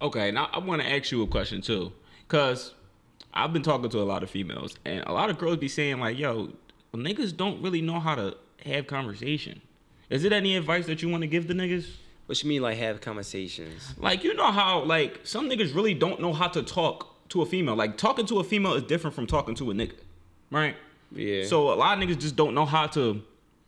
Okay, 0.02 0.32
now 0.32 0.50
I 0.54 0.60
want 0.60 0.82
to 0.82 0.90
ask 0.90 1.12
you 1.12 1.22
a 1.24 1.28
question 1.28 1.62
too, 1.62 1.92
cause 2.28 2.74
I've 3.34 3.54
been 3.54 3.64
talking 3.64 3.90
to 3.90 4.00
a 4.00 4.04
lot 4.04 4.24
of 4.24 4.30
females, 4.30 4.76
and 4.86 5.04
a 5.06 5.12
lot 5.12 5.30
of 5.30 5.38
girls 5.38 5.58
be 5.58 5.68
saying 5.68 6.00
like, 6.00 6.18
"Yo, 6.18 6.50
niggas 6.94 7.36
don't 7.36 7.62
really 7.62 7.82
know 7.82 8.00
how 8.00 8.16
to 8.16 8.36
have 8.66 8.88
conversation." 8.88 9.62
Is 10.10 10.24
it 10.24 10.32
any 10.32 10.56
advice 10.56 10.86
that 10.86 11.02
you 11.02 11.10
want 11.10 11.22
to 11.22 11.28
give 11.28 11.48
the 11.48 11.54
niggas? 11.54 11.88
What 12.28 12.42
you 12.42 12.50
mean, 12.50 12.62
like 12.62 12.78
have 12.78 13.02
conversations? 13.02 13.94
Like, 13.98 14.24
you 14.24 14.34
know 14.34 14.52
how 14.52 14.84
like 14.84 15.22
some 15.24 15.50
niggas 15.50 15.76
really 15.76 15.94
don't 15.94 16.22
know 16.22 16.34
how 16.34 16.48
to 16.50 16.64
talk 16.64 17.30
to 17.30 17.42
a 17.42 17.46
female. 17.46 17.76
Like 17.76 17.98
talking 17.98 18.26
to 18.28 18.40
a 18.40 18.44
female 18.44 18.74
is 18.74 18.84
different 18.84 19.16
from 19.16 19.28
talking 19.28 19.56
to 19.56 19.72
a 19.72 19.74
nigga, 19.74 19.96
right? 20.52 20.76
Yeah. 21.12 21.46
So 21.46 21.74
a 21.74 21.76
lot 21.76 21.98
of 21.98 22.04
niggas 22.08 22.20
just 22.20 22.36
don't 22.36 22.54
know 22.54 22.66
how 22.66 22.88
to 22.88 23.24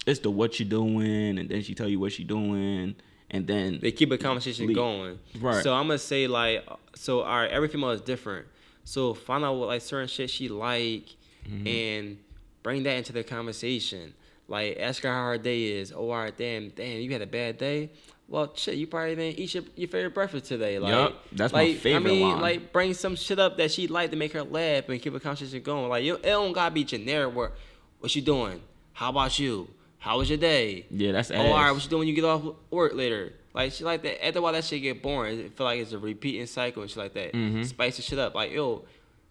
it's 0.05 0.19
the 0.19 0.29
what 0.29 0.59
you 0.59 0.65
doing, 0.65 1.39
and 1.39 1.49
then 1.49 1.61
she 1.61 1.73
tell 1.73 1.89
you 1.89 1.99
what 1.99 2.11
she 2.11 2.23
doing, 2.23 2.95
and 3.31 3.45
then 3.47 3.79
They 3.81 3.91
keep 3.91 4.11
a 4.11 4.17
conversation 4.17 4.67
Leave. 4.67 4.75
going. 4.75 5.19
Right. 5.39 5.63
So 5.63 5.73
I'm 5.73 5.87
gonna 5.87 5.97
say 5.99 6.27
like, 6.27 6.65
so 6.95 7.21
all 7.21 7.37
right, 7.37 7.49
every 7.51 7.67
female 7.67 7.91
is 7.91 8.01
different. 8.01 8.47
So 8.83 9.13
find 9.13 9.43
out 9.43 9.53
what 9.55 9.67
like 9.67 9.81
certain 9.81 10.07
shit 10.07 10.29
she 10.29 10.49
like, 10.49 11.15
Mm-hmm. 11.47 11.67
and 11.67 12.17
bring 12.63 12.81
that 12.83 12.97
into 12.97 13.13
the 13.13 13.23
conversation. 13.23 14.13
Like 14.47 14.77
ask 14.79 15.03
her 15.03 15.09
how 15.11 15.25
her 15.25 15.37
day 15.37 15.63
is. 15.79 15.91
Oh, 15.91 16.09
all 16.09 16.17
right, 16.17 16.35
damn, 16.35 16.69
damn, 16.69 16.99
you 17.01 17.11
had 17.11 17.21
a 17.21 17.27
bad 17.27 17.57
day. 17.59 17.91
Well, 18.27 18.51
shit, 18.55 18.73
you 18.75 18.87
probably 18.87 19.15
didn't 19.15 19.37
eat 19.39 19.53
your, 19.53 19.63
your 19.75 19.87
favorite 19.87 20.15
breakfast 20.15 20.45
today. 20.45 20.79
Like, 20.79 20.89
Yup, 20.91 21.23
that's 21.31 21.53
my 21.53 21.65
like, 21.65 21.77
favorite 21.77 22.09
I 22.09 22.13
mean, 22.13 22.21
line. 22.27 22.41
like 22.41 22.73
bring 22.73 22.95
some 22.95 23.15
shit 23.15 23.37
up 23.37 23.57
that 23.57 23.71
she 23.71 23.85
like 23.87 24.09
to 24.09 24.15
make 24.17 24.33
her 24.33 24.41
laugh 24.41 24.89
and 24.89 24.99
keep 24.99 25.13
a 25.13 25.19
conversation 25.19 25.61
going. 25.61 25.87
Like, 25.89 26.03
you, 26.03 26.15
it 26.15 26.23
don't 26.23 26.51
gotta 26.53 26.73
be 26.73 26.83
generic. 26.83 27.35
Where, 27.35 27.51
what 27.99 28.15
you 28.15 28.23
doing? 28.23 28.61
How 28.93 29.09
about 29.09 29.37
you? 29.37 29.67
How 30.05 30.19
was 30.19 30.29
your 30.29 30.37
day? 30.37 30.85
yeah, 30.91 31.11
that's 31.13 31.31
Oh, 31.31 31.35
all 31.35 31.53
right. 31.55 31.71
What 31.71 31.83
you 31.83 31.89
doing 31.89 31.99
when 32.01 32.07
you 32.07 32.13
get 32.13 32.25
off 32.25 32.43
work 32.69 32.93
later? 32.93 33.33
Like 33.55 33.71
shit 33.71 33.85
like 33.87 34.03
that. 34.03 34.23
After 34.23 34.37
a 34.37 34.41
while, 34.43 34.53
that 34.53 34.63
shit 34.63 34.81
get 34.83 35.01
boring. 35.01 35.39
It 35.39 35.57
feel 35.57 35.65
like 35.65 35.79
it's 35.79 35.93
a 35.93 35.97
repeating 35.97 36.45
cycle 36.45 36.83
and 36.83 36.91
shit 36.91 36.97
like 36.97 37.13
that. 37.15 37.33
Mm-hmm. 37.33 37.63
Spice 37.63 37.95
the 37.95 38.03
shit 38.03 38.19
up. 38.19 38.35
Like 38.35 38.51
yo, 38.51 38.85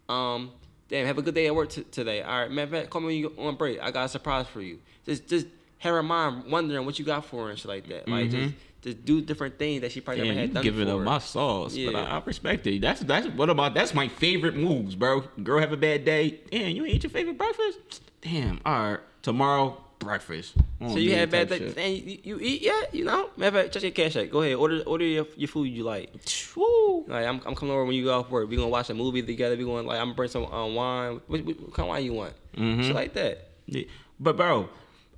um, 0.09 0.51
damn, 0.89 1.07
have 1.07 1.17
a 1.19 1.23
good 1.23 1.35
day 1.35 1.47
at 1.47 1.55
work 1.55 1.71
t- 1.71 1.85
today. 1.85 2.23
All 2.23 2.41
right, 2.41 2.51
man, 2.51 2.65
of 2.65 2.71
fact, 2.71 2.91
call 2.91 3.03
me 3.03 3.07
when 3.07 3.17
you 3.17 3.33
on 3.39 3.55
break. 3.57 3.81
I 3.81 3.91
got 3.93 4.07
a 4.07 4.09
surprise 4.09 4.47
for 4.49 4.61
you. 4.61 4.81
Just 5.07 5.29
just 5.29 5.47
have 5.79 5.93
her 5.95 6.03
mind 6.03 6.51
wondering 6.51 6.85
what 6.87 6.99
you 6.99 7.05
got 7.05 7.25
for 7.25 7.45
her 7.45 7.51
and 7.51 7.59
shit 7.59 7.69
like 7.69 7.87
that. 7.89 8.09
Like 8.09 8.31
just 8.31 8.55
just 8.83 9.05
do 9.05 9.21
different 9.21 9.59
things 9.59 9.83
that 9.83 9.93
she 9.93 10.01
probably 10.01 10.23
Damn, 10.25 10.29
never 10.35 10.41
had 10.41 10.55
done 10.55 10.63
giving 10.65 10.87
before. 10.87 11.01
up 11.01 11.07
my 11.07 11.19
sauce, 11.19 11.75
but 11.75 11.79
Yeah. 11.81 11.99
I, 12.01 12.19
I 12.19 12.23
respect 12.25 12.67
it. 12.67 12.81
That's 12.81 13.01
that's 13.03 13.29
what 13.29 13.49
about 13.51 13.75
that's 13.75 13.95
my 13.95 14.09
favorite 14.09 14.57
moves, 14.57 14.95
bro. 14.97 15.21
Girl 15.43 15.61
have 15.61 15.73
a 15.73 15.77
bad 15.77 16.05
day. 16.05 16.41
Damn, 16.51 16.71
you 16.75 16.85
ain't 16.85 16.95
eat 16.97 17.03
your 17.05 17.11
favorite 17.11 17.39
breakfast. 17.39 18.03
Damn, 18.23 18.61
all 18.67 18.91
right. 18.93 19.01
Tomorrow 19.23 19.81
breakfast. 20.05 20.55
So 20.81 20.97
you 20.97 21.11
yeah, 21.11 21.17
had 21.17 21.31
bad 21.31 21.49
type 21.49 21.61
day. 21.61 21.69
shit. 21.69 21.79
And 21.79 21.95
you, 21.97 22.19
you 22.23 22.39
eat 22.41 22.63
yet? 22.63 22.95
You 22.95 23.05
know? 23.05 23.31
Matter 23.37 23.59
of 23.59 23.65
fact, 23.65 23.75
check 23.75 23.83
your 23.83 23.93
cash 23.93 24.17
app. 24.17 24.31
Go 24.31 24.43
ahead. 24.43 24.57
Order 24.57 24.83
order 24.87 25.05
your, 25.05 25.27
your 25.37 25.49
food 25.49 25.65
you 25.65 25.85
like. 25.85 26.13
Woo. 26.57 27.05
Like 27.07 27.27
I'm, 27.27 27.41
I'm 27.47 27.55
coming 27.55 27.73
over 27.73 27.85
when 27.85 27.97
you 27.97 28.05
go 28.05 28.21
off 28.21 28.31
work. 28.31 28.49
We 28.49 28.57
gonna 28.57 28.69
watch 28.69 28.91
a 28.91 28.95
movie 28.95 29.23
together. 29.23 29.57
We 29.57 29.65
going 29.65 29.87
like 29.87 29.99
I'm 29.99 30.07
gonna 30.07 30.15
bring 30.15 30.29
some 30.31 30.45
um, 30.47 30.75
wine. 30.75 31.21
What, 31.27 31.45
what, 31.45 31.61
what 31.61 31.75
kind 31.75 31.87
of 31.87 31.89
wine 31.89 32.05
you 32.05 32.13
want? 32.13 32.35
Mm-hmm. 32.57 32.83
Shit 32.83 32.95
like 32.95 33.15
that. 33.15 33.49
Yeah. 33.67 33.85
But 34.21 34.37
bro, 34.37 34.69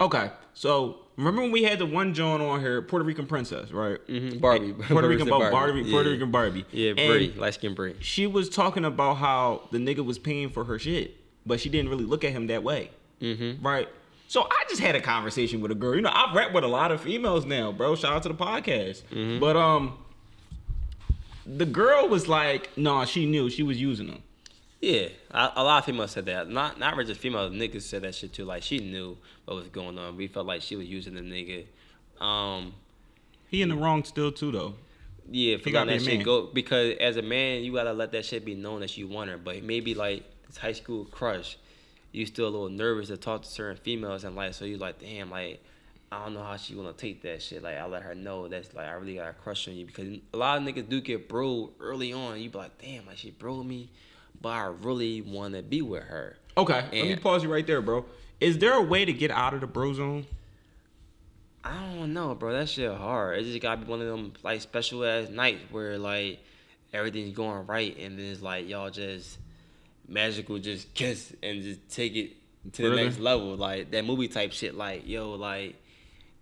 okay. 0.01 0.31
So 0.55 1.01
remember 1.17 1.43
when 1.43 1.51
we 1.53 1.65
had 1.65 1.79
the 1.79 1.87
one 1.87 2.15
John 2.15 2.41
on 2.41 2.61
here, 2.61 2.81
Puerto 2.83 3.05
Rican 3.05 3.27
princess, 3.27 3.71
right? 3.73 3.99
Mm-hmm. 4.07 4.39
Barbie. 4.39 4.73
Puerto 4.73 5.09
Rican 5.09 5.29
Barbie. 5.29 5.51
Barbie, 5.51 5.81
Barbie, 5.81 5.91
Puerto 5.91 6.09
Yeah. 6.09 6.15
Rican 6.15 6.31
Barbie. 6.31 6.67
Yeah, 6.71 6.93
Brie, 6.93 7.35
light 7.37 7.55
skin 7.55 7.75
Brie. 7.75 7.97
She 8.01 8.27
was 8.27 8.49
talking 8.49 8.85
about 8.85 9.15
how 9.17 9.69
the 9.73 9.79
nigga 9.79 10.05
was 10.05 10.19
paying 10.19 10.51
for 10.51 10.65
her 10.65 10.79
shit, 10.79 11.17
but 11.45 11.61
she 11.61 11.69
didn't 11.69 11.91
really 11.91 12.05
look 12.05 12.25
at 12.25 12.33
him 12.33 12.47
that 12.47 12.63
way. 12.63 12.91
Mm-hmm. 13.21 13.67
Right. 13.67 13.89
So 14.29 14.43
I 14.43 14.65
just 14.69 14.81
had 14.81 14.95
a 14.97 15.01
conversation 15.01 15.61
with 15.61 15.71
a 15.71 15.75
girl. 15.75 15.95
You 15.95 16.03
know, 16.03 16.11
I've 16.13 16.35
rap 16.35 16.53
with 16.53 16.65
a 16.65 16.69
lot 16.69 16.91
of 16.91 17.01
females 17.01 17.45
now, 17.45 17.71
bro. 17.73 17.95
Shout 17.95 18.13
out 18.13 18.23
to 18.25 18.29
the 18.29 18.35
podcast. 18.35 19.03
Mm-hmm. 19.05 19.39
But 19.39 19.57
um, 19.57 19.99
the 21.47 21.67
girl 21.67 22.09
was 22.09 22.27
like, 22.29 22.77
"No, 22.77 22.95
nah, 22.95 23.05
she 23.05 23.27
knew 23.27 23.49
she 23.51 23.63
was 23.63 23.81
using 23.81 24.09
them." 24.09 24.23
Yeah, 24.81 25.09
a, 25.31 25.53
a 25.57 25.65
lot 25.65 25.79
of 25.79 25.85
females 25.85 26.11
said 26.11 26.27
that. 26.27 26.51
Not 26.51 26.79
not 26.79 26.97
just 27.07 27.21
females, 27.21 27.53
niggas 27.53 27.83
said 27.83 28.03
that 28.03 28.15
shit 28.15 28.33
too. 28.33 28.45
Like 28.45 28.63
she 28.63 28.79
knew 28.79 29.17
what 29.45 29.57
was 29.57 29.69
going 29.69 29.99
on. 29.99 30.17
We 30.17 30.27
felt 30.27 30.47
like 30.47 30.63
she 30.63 30.77
was 30.77 30.87
using 30.87 31.15
the 31.15 31.21
nigga. 31.21 31.65
Um, 32.23 32.75
He 33.49 33.63
in 33.63 33.69
the 33.69 33.77
wrong 33.77 34.05
still 34.05 34.33
too, 34.33 34.51
though. 34.51 34.75
yeah, 35.31 35.57
for 35.59 35.71
gotta 35.71 35.91
letting 35.93 36.01
be 36.01 36.05
that 36.05 36.11
shit 36.11 36.19
man. 36.19 36.25
go 36.25 36.47
because 36.53 36.97
as 37.01 37.17
a 37.17 37.23
man, 37.23 37.63
you 37.63 37.73
gotta 37.73 37.93
let 37.93 38.13
that 38.13 38.25
shit 38.25 38.45
be 38.45 38.55
known 38.55 38.81
that 38.81 38.97
you 38.97 39.07
want 39.07 39.31
her. 39.31 39.39
But 39.39 39.63
maybe 39.63 39.95
like 39.95 40.25
this 40.47 40.57
high 40.59 40.73
school 40.73 41.05
crush, 41.07 41.57
you 42.17 42.25
still 42.25 42.47
a 42.47 42.49
little 42.49 42.71
nervous 42.71 43.09
to 43.09 43.17
talk 43.19 43.43
to 43.43 43.49
certain 43.49 43.77
females 43.77 44.25
and 44.25 44.35
like 44.35 44.55
so 44.55 44.65
you 44.65 44.79
like 44.79 44.99
damn 44.99 45.31
like. 45.31 45.63
I 46.13 46.23
don't 46.23 46.35
know 46.35 46.43
how 46.45 46.57
she 46.57 46.75
gonna 46.75 46.93
take 46.93 47.23
that 47.23 47.43
shit. 47.43 47.65
Like 47.65 47.77
I 47.77 47.85
let 47.85 48.03
her 48.03 48.15
know 48.15 48.47
that's 48.47 48.73
like 48.75 48.87
I 48.87 48.93
really 48.93 49.17
got 49.17 49.29
a 49.29 49.33
crush 49.33 49.67
on 49.67 49.75
you 49.75 49.85
because 49.87 50.19
a 50.33 50.37
lot 50.37 50.57
of 50.57 50.63
niggas 50.63 50.89
do 50.89 51.01
get 51.01 51.29
bro 51.29 51.71
early 51.81 52.13
on. 52.13 52.41
You 52.41 52.49
be 52.49 52.59
like, 52.59 52.81
damn, 52.81 53.07
like 53.07 53.17
she 53.17 53.33
bro 53.33 53.65
me, 53.65 53.91
but 54.41 54.51
I 54.51 54.67
really 54.67 55.21
want 55.21 55.55
to 55.55 55.63
be 55.63 55.83
with 55.83 56.05
her. 56.05 56.37
Okay, 56.57 56.85
let 56.93 56.93
me 56.93 57.17
pause 57.17 57.43
you 57.43 57.53
right 57.53 57.67
there, 57.67 57.83
bro. 57.83 58.05
Is 58.39 58.59
there 58.59 58.75
a 58.75 58.83
way 58.83 59.05
to 59.05 59.13
get 59.13 59.33
out 59.33 59.53
of 59.53 59.61
the 59.61 59.67
bro 59.67 59.95
zone? 59.95 60.27
I 61.65 61.75
don't 61.97 62.15
know, 62.15 62.37
bro. 62.37 62.53
That 62.53 62.69
shit 62.69 62.97
hard. 62.97 63.41
It 63.41 63.43
just 63.43 63.61
gotta 63.61 63.81
be 63.81 63.91
one 63.91 64.01
of 64.01 64.07
them 64.07 64.33
like 64.45 64.61
special 64.61 65.05
ass 65.05 65.29
nights 65.29 65.65
where 65.73 65.99
like 65.99 66.39
everything's 66.93 67.35
going 67.35 67.67
right 67.67 67.99
and 67.99 68.17
then 68.17 68.27
it's 68.27 68.41
like 68.41 68.69
y'all 68.69 68.91
just 68.91 69.39
magical 70.09 70.59
just 70.59 70.93
kiss 70.95 71.33
and 71.43 71.63
just 71.63 71.89
take 71.89 72.15
it 72.17 72.33
to 72.73 72.91
the 72.91 72.97
next 72.97 73.19
level. 73.19 73.57
Like 73.57 73.91
that 73.91 74.05
movie 74.05 74.29
type 74.29 74.53
shit. 74.53 74.75
Like 74.75 75.07
yo, 75.07 75.33
like 75.33 75.77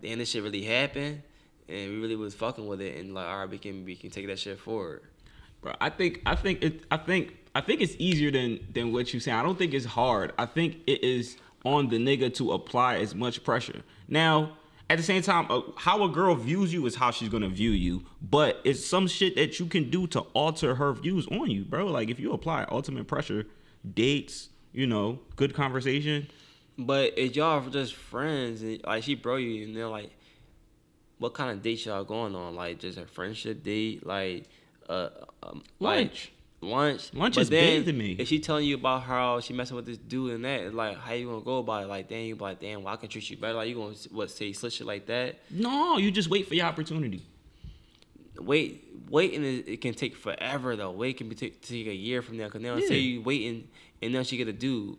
damn, 0.02 0.18
this 0.18 0.30
shit 0.30 0.42
really 0.42 0.62
happened 0.62 1.22
and 1.68 1.90
we 1.92 1.98
really 1.98 2.16
was 2.16 2.34
fucking 2.34 2.66
with 2.66 2.80
it 2.80 2.98
and 2.98 3.14
like 3.14 3.26
all 3.26 3.40
right, 3.40 3.50
we 3.50 3.58
can 3.58 3.84
we 3.84 3.96
can 3.96 4.10
take 4.10 4.26
that 4.26 4.38
shit 4.38 4.58
forward. 4.58 5.02
Bro, 5.60 5.74
I 5.80 5.90
think 5.90 6.20
I 6.26 6.34
think 6.34 6.62
it 6.62 6.84
I 6.90 6.96
think 6.96 7.36
I 7.54 7.60
think 7.60 7.80
it's 7.80 7.96
easier 7.98 8.30
than 8.30 8.60
than 8.72 8.92
what 8.92 9.14
you 9.14 9.20
say. 9.20 9.32
I 9.32 9.42
don't 9.42 9.58
think 9.58 9.74
it's 9.74 9.86
hard. 9.86 10.32
I 10.38 10.46
think 10.46 10.78
it 10.86 11.02
is 11.02 11.36
on 11.64 11.88
the 11.88 11.96
nigga 11.96 12.34
to 12.34 12.52
apply 12.52 12.96
as 12.96 13.14
much 13.14 13.42
pressure. 13.42 13.82
Now, 14.06 14.58
at 14.90 14.98
the 14.98 15.04
same 15.04 15.22
time, 15.22 15.46
uh, 15.50 15.62
how 15.76 16.04
a 16.04 16.08
girl 16.08 16.34
views 16.34 16.72
you 16.72 16.84
is 16.86 16.96
how 16.96 17.10
she's 17.10 17.28
gonna 17.28 17.48
view 17.48 17.70
you. 17.70 18.04
But 18.20 18.60
it's 18.64 18.84
some 18.84 19.06
shit 19.06 19.34
that 19.36 19.58
you 19.58 19.66
can 19.66 19.90
do 19.90 20.06
to 20.08 20.20
alter 20.34 20.74
her 20.74 20.92
views 20.92 21.26
on 21.28 21.50
you, 21.50 21.64
bro. 21.64 21.86
Like 21.86 22.10
if 22.10 22.20
you 22.20 22.32
apply 22.32 22.66
ultimate 22.70 23.06
pressure, 23.06 23.46
dates, 23.94 24.50
you 24.72 24.86
know, 24.86 25.20
good 25.36 25.54
conversation. 25.54 26.28
But 26.76 27.16
if 27.16 27.36
y'all 27.36 27.66
just 27.68 27.94
friends 27.94 28.62
and 28.62 28.80
like 28.84 29.04
she 29.04 29.14
bro 29.14 29.36
you 29.36 29.64
and 29.64 29.76
they're 29.76 29.88
like, 29.88 30.10
what 31.18 31.34
kind 31.34 31.50
of 31.50 31.62
date 31.62 31.86
y'all 31.86 32.04
going 32.04 32.34
on? 32.34 32.54
Like 32.54 32.78
just 32.78 32.98
a 32.98 33.06
friendship 33.06 33.62
date, 33.62 34.04
like 34.04 34.48
uh, 34.88 35.08
um, 35.42 35.62
Lunch. 35.78 35.80
like, 35.80 36.32
lunch. 36.64 37.12
Lunch 37.14 37.34
but 37.36 37.42
is 37.42 37.50
then 37.50 37.84
big 37.84 37.86
to 37.86 37.92
me. 37.92 38.16
If 38.18 38.28
she 38.28 38.38
telling 38.38 38.66
you 38.66 38.74
about 38.76 39.02
how 39.02 39.40
she 39.40 39.52
messing 39.52 39.76
with 39.76 39.86
this 39.86 39.98
dude 39.98 40.34
and 40.34 40.44
that, 40.44 40.74
like 40.74 40.98
how 40.98 41.12
you 41.12 41.26
gonna 41.26 41.40
go 41.40 41.58
about 41.58 41.84
it? 41.84 41.86
Like 41.86 42.08
damn, 42.08 42.24
you 42.24 42.36
be 42.36 42.42
like 42.42 42.60
damn, 42.60 42.82
well 42.82 42.94
I 42.94 42.96
can 42.96 43.08
treat 43.08 43.28
you 43.30 43.36
better. 43.36 43.54
Like 43.54 43.68
you 43.68 43.74
gonna 43.74 43.94
what 44.10 44.30
say 44.30 44.52
slit 44.52 44.72
shit 44.72 44.86
like 44.86 45.06
that? 45.06 45.36
No, 45.50 45.98
you 45.98 46.10
just 46.10 46.28
wait 46.30 46.48
for 46.48 46.54
your 46.54 46.66
opportunity. 46.66 47.22
Wait, 48.38 48.84
waiting 49.08 49.44
is, 49.44 49.66
it 49.66 49.80
can 49.80 49.94
take 49.94 50.16
forever 50.16 50.76
though. 50.76 50.90
Wait 50.90 51.16
can 51.16 51.28
be 51.28 51.34
take, 51.34 51.62
take 51.62 51.86
a 51.86 51.94
year 51.94 52.20
from 52.22 52.36
now. 52.36 52.48
Cause 52.48 52.60
now 52.60 52.78
say 52.80 52.98
you 52.98 53.22
waiting 53.22 53.68
and 54.02 54.12
now 54.12 54.22
she 54.22 54.36
get 54.36 54.48
a 54.48 54.52
dude. 54.52 54.96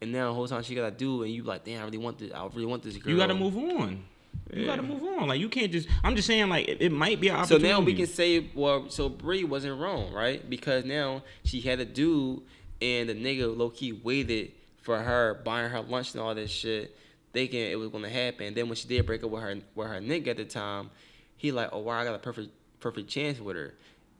And 0.00 0.12
now 0.12 0.28
the 0.28 0.34
whole 0.34 0.46
time 0.46 0.62
she 0.62 0.74
got 0.74 0.86
a 0.86 0.90
dude, 0.92 1.24
and 1.24 1.34
you 1.34 1.42
like, 1.42 1.64
damn, 1.64 1.82
I 1.82 1.84
really 1.84 1.98
want 1.98 2.18
this. 2.18 2.32
I 2.32 2.46
really 2.46 2.66
want 2.66 2.82
this 2.84 2.96
girl. 2.96 3.12
You 3.12 3.18
gotta 3.18 3.34
move 3.34 3.56
on. 3.56 4.04
You 4.52 4.64
gotta 4.64 4.82
move 4.82 5.02
on. 5.02 5.28
Like 5.28 5.40
you 5.40 5.48
can't 5.48 5.70
just. 5.70 5.88
I'm 6.02 6.16
just 6.16 6.26
saying, 6.26 6.48
like 6.48 6.68
it, 6.68 6.80
it 6.80 6.92
might 6.92 7.20
be 7.20 7.28
an 7.28 7.36
opportunity. 7.36 7.66
So 7.66 7.70
now 7.70 7.84
we 7.84 7.94
can 7.94 8.06
say, 8.06 8.50
well, 8.54 8.88
so 8.88 9.08
Bree 9.08 9.44
wasn't 9.44 9.78
wrong, 9.80 10.12
right? 10.12 10.48
Because 10.48 10.84
now 10.84 11.22
she 11.44 11.60
had 11.60 11.80
a 11.80 11.84
dude, 11.84 12.42
and 12.80 13.08
the 13.08 13.14
nigga 13.14 13.54
low 13.54 13.70
key 13.70 13.92
waited 13.92 14.52
for 14.80 14.98
her, 14.98 15.34
buying 15.44 15.70
her 15.70 15.80
lunch 15.82 16.14
and 16.14 16.22
all 16.22 16.34
this 16.34 16.50
shit, 16.50 16.96
thinking 17.32 17.60
it 17.60 17.78
was 17.78 17.90
gonna 17.90 18.08
happen. 18.08 18.54
Then 18.54 18.68
when 18.68 18.76
she 18.76 18.88
did 18.88 19.04
break 19.04 19.22
up 19.22 19.30
with 19.30 19.42
her 19.42 19.54
with 19.74 19.88
her 19.88 20.00
nigga 20.00 20.28
at 20.28 20.38
the 20.38 20.44
time, 20.46 20.90
he 21.36 21.52
like, 21.52 21.68
oh 21.72 21.80
wow, 21.80 22.00
I 22.00 22.04
got 22.04 22.14
a 22.14 22.18
perfect 22.18 22.50
perfect 22.80 23.08
chance 23.08 23.38
with 23.40 23.56
her, 23.56 23.74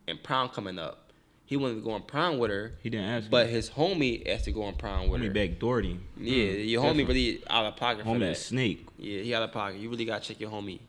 and 0.06 0.22
prom 0.22 0.50
coming 0.50 0.78
up. 0.78 1.07
He 1.48 1.56
wanted 1.56 1.76
to 1.76 1.80
go 1.80 1.92
on 1.92 2.02
prom 2.02 2.36
with 2.36 2.50
her, 2.50 2.72
He 2.82 2.90
didn't 2.90 3.06
ask. 3.06 3.30
but 3.30 3.48
his 3.48 3.70
homie 3.70 4.28
asked 4.28 4.44
to 4.44 4.52
go 4.52 4.64
on 4.64 4.74
prom 4.74 5.08
with 5.08 5.22
her. 5.22 5.26
homie 5.26 5.28
her. 5.28 5.48
back 5.48 5.58
Doherty. 5.58 5.98
Yeah, 6.20 6.34
Mm, 6.44 6.68
your 6.68 6.82
homie 6.84 7.08
really 7.08 7.42
out 7.48 7.64
of 7.64 7.76
pocket 7.76 8.04
for 8.04 8.10
homie 8.10 8.18
that. 8.20 8.32
a 8.32 8.34
snake. 8.34 8.86
Yeah, 8.98 9.22
he 9.22 9.34
out 9.34 9.42
of 9.42 9.52
pocket. 9.52 9.80
You 9.80 9.88
really 9.88 10.04
gotta 10.04 10.22
check 10.22 10.38
your 10.40 10.50
homie. 10.50 10.80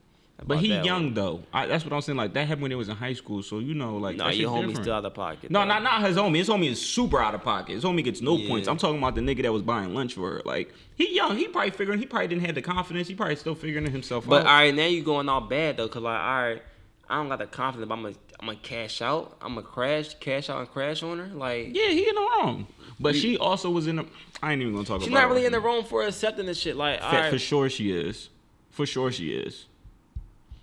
But 0.45 0.59
he 0.59 0.67
young 0.73 1.05
one. 1.07 1.13
though. 1.15 1.43
I, 1.53 1.65
that's 1.65 1.83
what 1.83 1.91
I'm 1.93 1.99
saying. 2.01 2.17
Like 2.17 2.33
that 2.33 2.47
happened 2.47 2.61
when 2.63 2.71
he 2.71 2.75
was 2.75 2.87
in 2.89 2.95
high 2.95 3.11
school. 3.13 3.41
So 3.43 3.59
you 3.59 3.73
know, 3.73 3.97
like 3.97 4.15
Nah, 4.17 4.25
that 4.27 4.37
your 4.37 4.49
homie 4.51 4.67
different. 4.67 4.83
still 4.85 4.93
out 4.95 5.03
of 5.05 5.13
pocket. 5.13 5.51
No, 5.51 5.59
though. 5.61 5.65
not 5.65 5.83
not 5.83 6.01
his 6.01 6.15
homie. 6.17 6.37
His 6.37 6.47
homie 6.49 6.69
is 6.69 6.81
super 6.81 7.21
out 7.21 7.35
of 7.35 7.43
pocket. 7.43 7.73
His 7.73 7.83
homie 7.83 8.03
gets 8.05 8.21
no 8.21 8.37
Yeah. 8.37 8.47
points. 8.47 8.67
I'm 8.69 8.77
talking 8.77 8.97
about 8.99 9.15
the 9.15 9.21
nigga 9.21 9.41
that 9.43 9.51
was 9.53 9.61
buying 9.63 9.93
lunch 9.93 10.13
for 10.13 10.29
her. 10.29 10.41
Like 10.45 10.73
he 10.95 11.13
young. 11.13 11.35
He 11.37 11.47
probably 11.49 11.71
figuring. 11.71 11.99
He 11.99 12.05
probably 12.05 12.29
didn't 12.29 12.45
have 12.45 12.55
the 12.55 12.61
confidence. 12.61 13.07
He 13.09 13.15
probably 13.15 13.35
still 13.35 13.55
figuring 13.55 13.89
himself 13.91 14.25
But 14.27 14.37
out. 14.39 14.43
But 14.43 14.49
all 14.49 14.57
right, 14.59 14.73
now 14.75 14.85
you 14.85 15.03
going 15.03 15.27
all 15.29 15.41
bad 15.41 15.75
though, 15.77 15.87
cause 15.89 16.03
like 16.03 16.19
all 16.19 16.41
right, 16.43 16.61
I 17.09 17.15
don't 17.15 17.27
got 17.29 17.39
the 17.39 17.47
confidence. 17.47 17.87
But 17.89 17.95
I'm 17.95 18.03
gonna 18.03 18.15
I'm 18.39 18.45
gonna 18.47 18.59
cash 18.61 19.01
out. 19.01 19.35
I'm 19.41 19.55
gonna 19.55 19.65
crash, 19.65 20.13
cash 20.19 20.49
out 20.49 20.59
and 20.59 20.69
crash 20.69 21.01
on 21.03 21.17
her. 21.19 21.27
Like 21.27 21.75
yeah, 21.75 21.87
he 21.89 22.07
in 22.07 22.15
the 22.15 22.21
wrong. 22.21 22.67
But 22.99 23.15
she 23.15 23.37
also 23.37 23.69
was 23.69 23.87
in 23.87 23.97
the. 23.97 24.05
I 24.43 24.53
ain't 24.53 24.61
even 24.61 24.73
gonna 24.73 24.85
talk 24.85 24.97
about. 24.97 25.05
she's 25.05 25.11
about. 25.13 25.21
not 25.21 25.29
really 25.29 25.43
it. 25.43 25.47
in 25.47 25.51
the 25.53 25.59
wrong 25.59 25.83
for 25.83 26.03
accepting 26.05 26.45
this 26.45 26.59
shit. 26.59 26.75
Like 26.75 26.99
For, 27.01 27.05
right, 27.05 27.31
for 27.31 27.39
sure 27.39 27.69
she 27.69 27.91
is. 27.91 28.29
For 28.71 28.85
sure 28.85 29.11
she 29.11 29.31
is. 29.33 29.65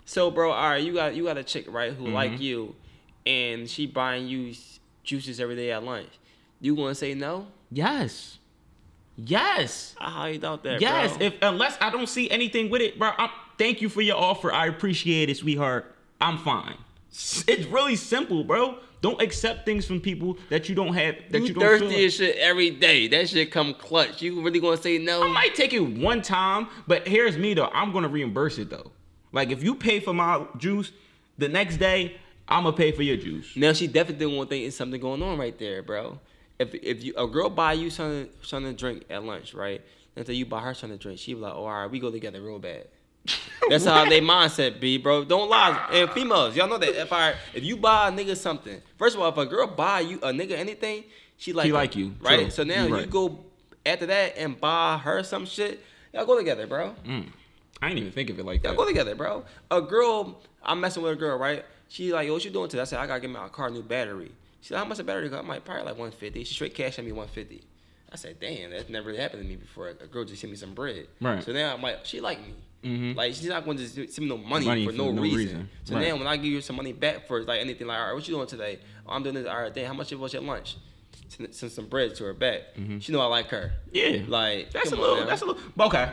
so 0.04 0.30
bro, 0.30 0.52
all 0.52 0.70
right, 0.70 0.82
you 0.84 0.94
got 0.94 1.14
you 1.16 1.24
got 1.24 1.36
a 1.38 1.44
chick 1.44 1.66
right 1.68 1.92
who 1.92 2.04
Mm-hmm. 2.04 2.14
like 2.14 2.40
you, 2.40 2.74
and 3.26 3.68
she 3.68 3.86
buying 3.86 4.26
you 4.28 4.54
juices 5.02 5.40
every 5.40 5.56
day 5.56 5.72
at 5.72 5.82
lunch. 5.82 6.08
You 6.60 6.76
gonna 6.76 6.94
say 6.94 7.14
no? 7.14 7.48
Yes. 7.70 8.38
Yes. 9.16 9.94
I 9.98 10.10
highly 10.10 10.38
doubt 10.38 10.62
that. 10.64 10.80
Yes. 10.80 11.16
bro. 11.16 11.26
If 11.26 11.34
unless 11.42 11.76
I 11.80 11.90
don't 11.90 12.08
see 12.08 12.30
anything 12.30 12.70
with 12.70 12.82
it, 12.82 12.98
bro. 12.98 13.10
I'm, 13.16 13.30
thank 13.58 13.80
you 13.80 13.88
for 13.88 14.00
your 14.02 14.16
offer. 14.16 14.52
I 14.52 14.66
appreciate 14.66 15.30
it, 15.30 15.38
sweetheart. 15.38 15.94
I'm 16.20 16.38
fine. 16.38 16.76
It's 17.48 17.66
really 17.66 17.96
simple, 17.96 18.44
bro. 18.44 18.78
Don't 19.00 19.20
accept 19.22 19.64
things 19.64 19.86
from 19.86 20.00
people 20.00 20.38
that 20.48 20.68
you 20.68 20.74
don't 20.74 20.94
have 20.94 21.16
that 21.30 21.40
you, 21.40 21.48
You 21.48 21.54
don't 21.54 21.62
thirsty 21.62 21.86
like. 21.86 21.96
as 21.98 22.14
shit 22.14 22.36
every 22.36 22.70
day. 22.70 23.08
That 23.08 23.28
shit 23.28 23.50
come 23.50 23.74
clutch. 23.74 24.20
You 24.22 24.42
really 24.42 24.60
gonna 24.60 24.76
say 24.76 24.98
no? 24.98 25.22
I 25.22 25.28
might 25.28 25.54
take 25.54 25.72
it 25.72 25.80
one 25.80 26.22
time, 26.22 26.68
but 26.86 27.06
here's 27.06 27.36
me 27.38 27.54
though. 27.54 27.70
I'm 27.72 27.92
gonna 27.92 28.08
reimburse 28.08 28.58
it 28.58 28.70
though. 28.70 28.90
Like 29.32 29.50
if 29.50 29.62
you 29.62 29.74
pay 29.74 30.00
for 30.00 30.12
my 30.12 30.44
juice, 30.58 30.92
the 31.38 31.48
next 31.48 31.76
day 31.76 32.16
I'm 32.48 32.64
gonna 32.64 32.76
pay 32.76 32.92
for 32.92 33.02
your 33.02 33.16
juice. 33.16 33.54
Now 33.56 33.72
she 33.72 33.86
definitely 33.86 34.26
won't 34.26 34.48
think 34.48 34.66
it's 34.66 34.76
something 34.76 35.00
going 35.00 35.22
on 35.22 35.38
right 35.38 35.56
there, 35.58 35.82
bro. 35.82 36.18
If 36.58 36.74
if 36.74 37.04
you 37.04 37.14
a 37.16 37.26
girl 37.26 37.50
buy 37.50 37.74
you 37.74 37.90
something 37.90 38.28
something 38.42 38.72
to 38.72 38.78
drink 38.78 39.04
at 39.10 39.22
lunch, 39.24 39.54
right? 39.54 39.82
Until 40.16 40.34
you 40.34 40.46
buy 40.46 40.62
her 40.62 40.74
something 40.74 40.98
to 40.98 41.02
drink, 41.02 41.18
she 41.18 41.34
be 41.34 41.40
like, 41.40 41.52
oh, 41.54 41.66
all 41.66 41.82
right, 41.82 41.90
we 41.90 42.00
go 42.00 42.10
together 42.10 42.40
real 42.40 42.58
bad. 42.58 42.88
That's 43.68 43.84
how 43.84 44.08
they 44.08 44.20
mindset 44.20 44.80
be, 44.80 44.98
bro. 44.98 45.24
Don't 45.24 45.48
lie. 45.50 45.88
And 45.92 46.10
females, 46.10 46.54
y'all 46.56 46.68
know 46.68 46.78
that 46.78 47.00
if 47.00 47.12
I 47.12 47.34
if 47.54 47.64
you 47.64 47.76
buy 47.76 48.08
a 48.08 48.12
nigga 48.12 48.36
something, 48.36 48.80
first 48.98 49.16
of 49.16 49.22
all, 49.22 49.28
if 49.28 49.36
a 49.36 49.46
girl 49.46 49.66
buy 49.66 50.00
you 50.00 50.18
a 50.18 50.32
nigga 50.32 50.52
anything, 50.52 51.04
she 51.36 51.52
like 51.52 51.66
She 51.66 51.72
like 51.72 51.96
you. 51.96 52.14
right? 52.20 52.40
True. 52.40 52.50
So 52.50 52.64
now 52.64 52.86
You 52.86 52.96
you 52.98 53.06
go 53.06 53.44
after 53.84 54.06
that 54.06 54.36
and 54.38 54.60
buy 54.60 54.98
her 54.98 55.22
some 55.22 55.46
shit. 55.46 55.82
Y'all 56.14 56.24
go 56.26 56.36
together, 56.36 56.66
bro. 56.66 56.94
Mm. 57.06 57.26
I 57.82 57.88
didn't 57.88 57.98
even 58.00 58.12
think 58.12 58.30
of 58.30 58.38
it 58.38 58.44
like 58.46 58.62
Y'all 58.64 58.72
that. 58.72 58.78
go 58.78 58.86
together, 58.86 59.14
bro. 59.14 59.44
A 59.70 59.82
girl, 59.82 60.40
I'm 60.62 60.80
messing 60.80 61.02
with 61.02 61.12
a 61.12 61.16
girl, 61.16 61.38
right? 61.38 61.64
She 61.88 62.12
like, 62.12 62.26
yo, 62.26 62.32
what 62.32 62.44
you 62.44 62.50
doing 62.50 62.68
today? 62.68 62.80
I 62.82 62.84
said, 62.84 62.98
I 63.00 63.06
gotta 63.06 63.20
get 63.20 63.30
my 63.30 63.48
car 63.48 63.68
a 63.68 63.70
new 63.70 63.82
battery. 63.82 64.32
She 64.60 64.68
said, 64.68 64.78
how 64.78 64.84
much 64.84 64.98
a 64.98 65.04
battery 65.04 65.28
cost? 65.28 65.42
I'm 65.42 65.48
like, 65.48 65.64
probably 65.64 65.84
like 65.84 65.92
150. 65.98 66.42
She 66.44 66.54
straight 66.54 66.74
cash 66.74 66.98
at 66.98 67.04
me 67.04 67.12
150. 67.12 67.62
I 68.10 68.16
said, 68.16 68.40
damn, 68.40 68.70
that's 68.70 68.88
never 68.88 69.08
really 69.08 69.20
happened 69.20 69.42
to 69.42 69.48
me 69.48 69.56
before. 69.56 69.88
A 69.88 70.06
girl 70.06 70.24
just 70.24 70.40
sent 70.40 70.50
me 70.50 70.56
some 70.56 70.74
bread. 70.74 71.06
Right. 71.20 71.42
So 71.44 71.52
now 71.52 71.74
I'm 71.74 71.82
like, 71.82 72.04
she 72.04 72.20
like 72.20 72.40
me. 72.40 72.54
Mhm. 72.84 73.16
Like 73.16 73.34
she's 73.34 73.48
not 73.48 73.64
going 73.64 73.78
to 73.78 73.82
just 73.82 74.14
send 74.14 74.28
me 74.28 74.34
no 74.36 74.38
money, 74.40 74.66
Money 74.66 74.84
for, 74.86 74.92
for 74.92 74.98
no, 74.98 75.10
no 75.12 75.22
reason. 75.22 75.38
reason. 75.38 75.68
So 75.84 75.94
Right. 75.96 76.08
now 76.08 76.16
when 76.16 76.26
I 76.26 76.36
give 76.36 76.46
you 76.46 76.60
some 76.60 76.76
money 76.76 76.92
back 76.92 77.26
for 77.26 77.42
like 77.42 77.60
anything, 77.60 77.86
like, 77.86 77.98
all 77.98 78.06
right, 78.06 78.12
what 78.14 78.28
you 78.28 78.34
doing 78.34 78.46
today? 78.46 78.78
Oh, 79.06 79.12
I'm 79.12 79.22
doing 79.22 79.34
this. 79.34 79.46
All 79.46 79.60
right, 79.62 79.74
damn, 79.74 79.86
how 79.86 79.94
much 79.94 80.12
it 80.12 80.18
was 80.18 80.32
your 80.32 80.42
lunch? 80.42 80.76
Send, 81.28 81.52
send 81.54 81.72
some 81.72 81.86
bread 81.86 82.14
to 82.16 82.24
her 82.24 82.34
back. 82.34 82.60
She 83.00 83.10
know 83.12 83.20
I 83.20 83.26
like 83.26 83.48
her. 83.48 83.72
Yeah, 83.92 84.22
Like 84.28 84.70
that's 84.70 84.92
a 84.92 84.94
on 84.94 85.00
little. 85.00 85.26
That's 85.26 85.42
a 85.42 85.46
little. 85.46 85.62
Okay, 85.80 86.10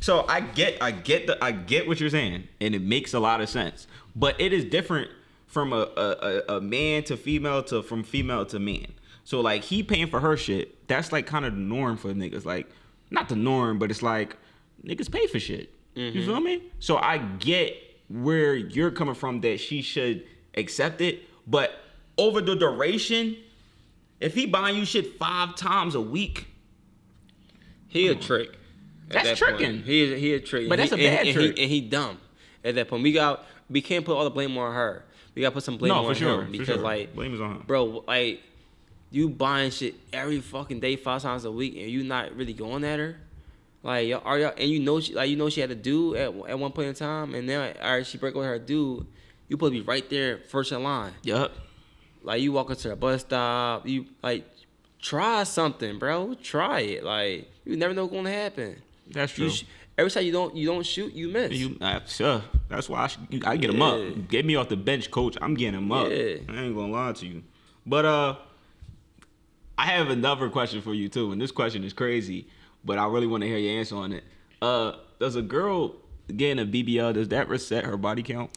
so 0.00 0.24
I 0.28 0.40
get, 0.40 0.80
I 0.80 0.90
get 0.92 1.26
the, 1.26 1.42
I 1.42 1.50
get 1.50 1.88
what 1.88 1.98
you're 1.98 2.10
saying, 2.10 2.46
and 2.60 2.74
it 2.74 2.82
makes 2.82 3.14
a 3.14 3.20
lot 3.20 3.40
of 3.40 3.48
sense. 3.48 3.86
But 4.14 4.40
it 4.40 4.52
is 4.52 4.64
different 4.64 5.10
from 5.48 5.72
a, 5.72 5.88
a, 5.96 6.56
a 6.56 6.60
man 6.60 7.02
to 7.04 7.16
female 7.16 7.62
to 7.64 7.82
from 7.82 8.04
female 8.04 8.46
to 8.46 8.58
man. 8.60 8.86
So 9.24 9.40
like 9.40 9.62
he 9.64 9.82
paying 9.82 10.08
for 10.08 10.20
her 10.20 10.36
shit. 10.36 10.86
That's 10.86 11.10
like 11.10 11.26
kind 11.26 11.44
of 11.44 11.54
the 11.54 11.60
norm 11.60 11.96
for 11.96 12.12
niggas. 12.12 12.44
Like 12.44 12.68
not 13.10 13.28
the 13.28 13.36
norm, 13.36 13.78
but 13.78 13.90
it's 13.90 14.02
like 14.02 14.36
niggas 14.84 15.10
pay 15.10 15.26
for 15.26 15.40
shit. 15.40 15.72
Mm-hmm. 15.96 16.16
You 16.18 16.24
feel 16.26 16.40
me? 16.40 16.62
So 16.78 16.96
I 16.96 17.18
get 17.18 17.76
where 18.08 18.54
you're 18.54 18.90
coming 18.90 19.14
from 19.14 19.40
that 19.42 19.60
she 19.60 19.82
should 19.82 20.24
accept 20.54 21.00
it, 21.00 21.22
but 21.46 21.72
over 22.18 22.40
the 22.40 22.54
duration, 22.54 23.36
if 24.20 24.34
he 24.34 24.46
buying 24.46 24.76
you 24.76 24.84
shit 24.84 25.18
five 25.18 25.54
times 25.56 25.94
a 25.94 26.00
week, 26.00 26.46
He 27.88 28.08
a 28.08 28.14
trick. 28.14 28.50
That's 29.08 29.28
that 29.40 29.40
point. 29.46 29.58
tricking. 29.58 29.82
He 29.82 30.02
is 30.02 30.20
he 30.20 30.32
a 30.34 30.40
trick. 30.40 30.68
But 30.68 30.78
And 30.80 30.90
that's 30.90 30.92
a 30.92 30.96
bad 30.96 31.26
and 31.26 31.34
trick. 31.34 31.56
He, 31.56 31.62
and 31.64 31.70
he 31.72 31.80
dumb. 31.82 32.18
At 32.64 32.74
that 32.76 32.88
point, 32.88 33.02
we 33.02 33.12
got 33.12 33.44
we 33.68 33.80
can't 33.82 34.04
put 34.04 34.16
all 34.16 34.24
the 34.24 34.30
blame 34.30 34.56
on 34.56 34.74
her. 34.74 35.04
We 35.34 35.42
got 35.42 35.48
to 35.48 35.54
put 35.54 35.62
some 35.62 35.76
blame 35.78 35.88
No, 35.92 36.00
on 36.06 36.14
for 36.14 36.18
sure, 36.18 36.40
him 36.42 36.46
for 36.46 36.52
because 36.52 36.66
sure. 36.66 36.76
like 36.78 37.14
Blame 37.14 37.34
is 37.34 37.40
on 37.40 37.56
him. 37.56 37.64
bro, 37.66 38.04
like 38.06 38.42
you 39.10 39.28
buying 39.28 39.70
shit 39.70 39.94
every 40.12 40.40
fucking 40.40 40.80
day, 40.80 40.96
five 40.96 41.22
times 41.22 41.44
a 41.44 41.50
week, 41.52 41.74
and 41.76 41.90
you 41.90 42.04
not 42.04 42.34
really 42.36 42.52
going 42.52 42.84
at 42.84 42.98
her. 42.98 43.16
Like 43.82 44.06
y'all 44.08 44.22
are 44.24 44.38
y'all, 44.38 44.52
and 44.56 44.70
you 44.70 44.78
know 44.80 45.00
she 45.00 45.14
like 45.14 45.28
you 45.30 45.36
know 45.36 45.48
she 45.48 45.60
had 45.60 45.70
a 45.70 45.74
dude 45.74 46.16
at 46.16 46.32
at 46.48 46.58
one 46.58 46.72
point 46.72 46.88
in 46.88 46.94
time, 46.94 47.34
and 47.34 47.46
now 47.46 47.72
all 47.82 47.96
right 47.96 48.06
she 48.06 48.16
break 48.18 48.34
with 48.34 48.44
her 48.46 48.58
dude. 48.58 49.06
You 49.48 49.54
supposed 49.56 49.72
to 49.74 49.80
be 49.80 49.84
right 49.86 50.08
there 50.08 50.38
first 50.48 50.72
in 50.72 50.82
line. 50.82 51.12
Yup. 51.24 51.52
Like 52.22 52.40
you 52.40 52.52
walk 52.52 52.70
into 52.70 52.92
a 52.92 52.96
bus 52.96 53.22
stop, 53.22 53.86
you 53.86 54.06
like 54.22 54.44
try 55.00 55.42
something, 55.42 55.98
bro. 55.98 56.34
Try 56.34 56.80
it. 56.80 57.04
Like 57.04 57.50
you 57.64 57.76
never 57.76 57.92
know 57.92 58.04
what's 58.04 58.14
gonna 58.14 58.30
happen. 58.30 58.80
That's 59.10 59.32
true. 59.32 59.50
sh- 59.50 59.64
every 59.98 60.10
time 60.10 60.24
you 60.24 60.32
don't 60.32 60.54
you 60.54 60.66
don't 60.68 60.86
shoot, 60.86 61.12
you 61.12 61.28
miss. 61.28 61.50
You, 61.52 61.76
uh, 61.80 62.00
sure. 62.06 62.42
That's 62.68 62.88
why 62.88 63.02
I, 63.02 63.06
should, 63.08 63.44
I 63.44 63.56
get 63.56 63.70
him 63.70 63.78
Yeah. 63.80 63.86
up. 63.86 64.28
Get 64.28 64.46
me 64.46 64.54
off 64.54 64.68
the 64.68 64.76
bench, 64.76 65.10
coach. 65.10 65.36
I'm 65.42 65.54
getting 65.54 65.78
him 65.80 65.90
up. 65.90 66.08
Yeah. 66.08 66.36
I 66.48 66.62
ain't 66.62 66.74
gonna 66.76 66.92
lie 66.92 67.12
to 67.12 67.26
you. 67.26 67.42
But 67.84 68.04
uh, 68.04 68.36
I 69.76 69.86
have 69.86 70.08
another 70.08 70.48
question 70.50 70.80
for 70.82 70.94
you 70.94 71.08
too, 71.08 71.32
and 71.32 71.40
this 71.40 71.50
question 71.50 71.82
is 71.84 71.92
crazy, 71.92 72.46
but 72.84 72.98
I 72.98 73.06
really 73.06 73.26
want 73.26 73.42
to 73.42 73.48
hear 73.48 73.58
your 73.58 73.78
answer 73.78 73.96
on 73.96 74.12
it. 74.12 74.24
Uh, 74.60 74.92
does 75.18 75.36
a 75.36 75.42
girl 75.42 75.96
getting 76.34 76.58
a 76.62 76.66
BBL 76.66 77.14
does 77.14 77.28
that 77.28 77.48
reset 77.48 77.84
her 77.84 77.96
body 77.96 78.22
count? 78.22 78.50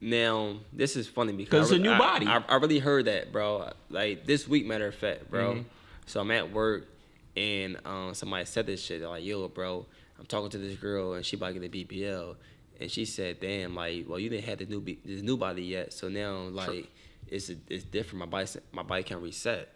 now 0.00 0.56
this 0.72 0.96
is 0.96 1.08
funny 1.08 1.32
because 1.32 1.70
it's 1.70 1.78
a 1.78 1.82
new 1.82 1.92
I- 1.92 1.98
body. 1.98 2.26
I, 2.26 2.42
I 2.48 2.56
really 2.56 2.78
heard 2.78 3.06
that, 3.06 3.32
bro. 3.32 3.70
Like 3.90 4.26
this 4.26 4.46
week, 4.46 4.66
matter 4.66 4.86
of 4.86 4.94
fact, 4.94 5.30
bro. 5.30 5.54
Mm-hmm. 5.54 5.62
So 6.06 6.20
I'm 6.20 6.30
at 6.30 6.52
work 6.52 6.86
and 7.36 7.78
um, 7.84 8.14
somebody 8.14 8.44
said 8.44 8.66
this 8.66 8.82
shit. 8.82 9.00
They're 9.00 9.08
like, 9.08 9.24
"Yo, 9.24 9.48
bro, 9.48 9.86
I'm 10.18 10.26
talking 10.26 10.50
to 10.50 10.58
this 10.58 10.76
girl 10.76 11.14
and 11.14 11.24
she 11.24 11.36
about 11.36 11.54
to 11.54 11.60
get 11.60 11.64
a 11.64 11.84
BBL." 11.84 12.36
And 12.80 12.90
she 12.90 13.04
said, 13.04 13.40
"Damn, 13.40 13.74
like, 13.74 14.06
well, 14.08 14.18
you 14.18 14.28
didn't 14.30 14.44
have 14.44 14.58
the 14.58 14.66
new 14.66 14.80
B- 14.80 14.98
this 15.04 15.22
new 15.22 15.36
body 15.36 15.64
yet, 15.64 15.92
so 15.92 16.08
now 16.08 16.42
like 16.42 16.88
it's 17.26 17.50
it's 17.68 17.84
different. 17.84 18.20
My 18.20 18.26
body 18.26 18.48
my 18.72 18.82
body 18.82 19.02
can 19.02 19.20
reset." 19.20 19.68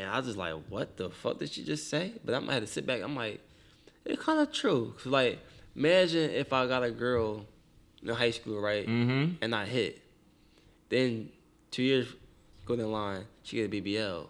And 0.00 0.10
I 0.10 0.16
was 0.18 0.26
just 0.26 0.38
like, 0.38 0.54
"What 0.68 0.96
the 0.96 1.10
fuck 1.10 1.38
did 1.38 1.50
she 1.50 1.62
just 1.64 1.88
say?" 1.88 2.12
But 2.24 2.34
I'm 2.34 2.42
gonna 2.42 2.54
have 2.54 2.62
to 2.62 2.66
sit 2.68 2.86
back. 2.86 3.02
I'm 3.02 3.14
like, 3.16 3.40
it's 4.04 4.22
kind 4.22 4.40
of 4.40 4.52
true. 4.52 4.94
Cause 4.96 5.06
like, 5.06 5.38
imagine 5.76 6.30
if 6.30 6.52
I 6.52 6.66
got 6.66 6.82
a 6.82 6.90
girl 6.90 7.46
in 8.02 8.08
high 8.08 8.30
school, 8.30 8.60
right, 8.60 8.86
Mm-hmm. 8.86 9.34
and 9.42 9.54
I 9.54 9.64
hit, 9.66 10.00
then 10.88 11.30
two 11.70 11.82
years 11.82 12.08
go 12.66 12.76
down 12.76 12.86
the 12.86 12.90
line, 12.90 13.24
she 13.42 13.56
get 13.56 13.72
a 13.72 13.82
BBL. 13.82 14.26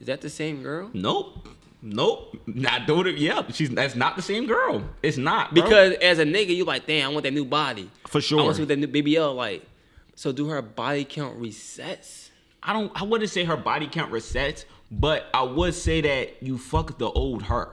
Is 0.00 0.06
that 0.06 0.20
the 0.20 0.30
same 0.30 0.62
girl? 0.62 0.90
Nope. 0.92 1.48
Nope. 1.82 2.36
Not 2.46 2.86
doing 2.86 3.06
it. 3.06 3.16
Yeah, 3.18 3.42
she's 3.52 3.70
that's 3.70 3.94
not 3.94 4.16
the 4.16 4.22
same 4.22 4.46
girl. 4.46 4.82
It's 5.02 5.16
not 5.16 5.54
bro. 5.54 5.62
Because 5.62 5.92
as 6.02 6.18
a 6.18 6.24
nigga, 6.24 6.54
you 6.54 6.64
like, 6.64 6.86
damn, 6.86 7.10
I 7.10 7.12
want 7.12 7.22
that 7.24 7.32
new 7.32 7.44
body. 7.44 7.90
for 8.06 8.20
sure. 8.20 8.40
I 8.40 8.42
want 8.44 8.56
to 8.56 8.56
see 8.56 8.62
what 8.62 8.68
that 8.68 8.76
new 8.76 8.88
BBL 8.88 9.34
like. 9.34 9.64
So 10.14 10.32
do 10.32 10.48
her 10.48 10.60
body 10.60 11.04
count 11.06 11.40
resets? 11.40 12.28
I 12.62 12.74
don't. 12.74 12.92
I 12.94 13.04
wouldn't 13.04 13.30
say 13.30 13.44
her 13.44 13.56
body 13.56 13.86
count 13.86 14.12
resets, 14.12 14.66
but 14.90 15.26
I 15.32 15.42
would 15.42 15.74
say 15.74 16.00
that 16.00 16.42
you 16.42 16.58
fuck 16.58 16.98
the 16.98 17.08
old 17.08 17.44
her. 17.44 17.70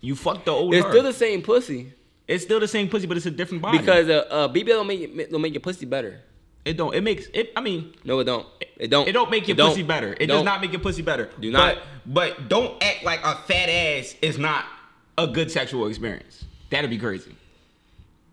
You 0.00 0.14
fuck 0.16 0.44
the 0.44 0.50
old 0.52 0.74
It's 0.74 0.84
her. 0.84 0.90
still 0.92 1.02
the 1.02 1.12
same 1.12 1.42
pussy 1.42 1.92
it's 2.30 2.44
still 2.44 2.60
the 2.60 2.68
same 2.68 2.88
pussy, 2.88 3.08
but 3.08 3.16
it's 3.16 3.26
a 3.26 3.30
different 3.32 3.60
body. 3.60 3.78
because 3.78 4.08
uh, 4.08 4.24
uh, 4.30 4.48
BBL 4.48 4.66
don't 4.68 4.86
make 4.86 5.00
it, 5.00 5.32
don't 5.32 5.42
make 5.42 5.52
your 5.52 5.60
pussy 5.60 5.84
better. 5.84 6.20
it 6.64 6.76
don't. 6.76 6.94
It 6.94 7.00
makes 7.02 7.26
it. 7.34 7.50
I 7.56 7.60
mean, 7.60 7.92
No, 8.04 8.20
it 8.20 8.24
don't. 8.24 8.46
It 8.76 8.88
don't. 8.88 9.08
it 9.08 9.12
don't 9.12 9.32
make 9.32 9.48
your 9.48 9.56
It 9.56 9.58
don't. 9.58 9.70
pussy 9.70 9.82
better. 9.82 10.12
It 10.12 10.26
don't. 10.26 10.36
does 10.36 10.44
not 10.44 10.60
make 10.60 10.70
your 10.70 10.80
pussy 10.80 11.02
better. 11.02 11.28
Do 11.40 11.50
not. 11.50 11.78
But, 12.06 12.34
but 12.38 12.48
don't 12.48 12.80
act 12.80 13.02
like 13.02 13.18
a 13.24 13.34
fat 13.34 13.68
ass 13.68 14.14
is 14.22 14.38
not 14.38 14.64
a 15.18 15.26
good 15.26 15.50
sexual 15.50 15.88
experience. 15.88 16.44
That'd 16.70 16.88
be 16.88 16.98
crazy. 16.98 17.34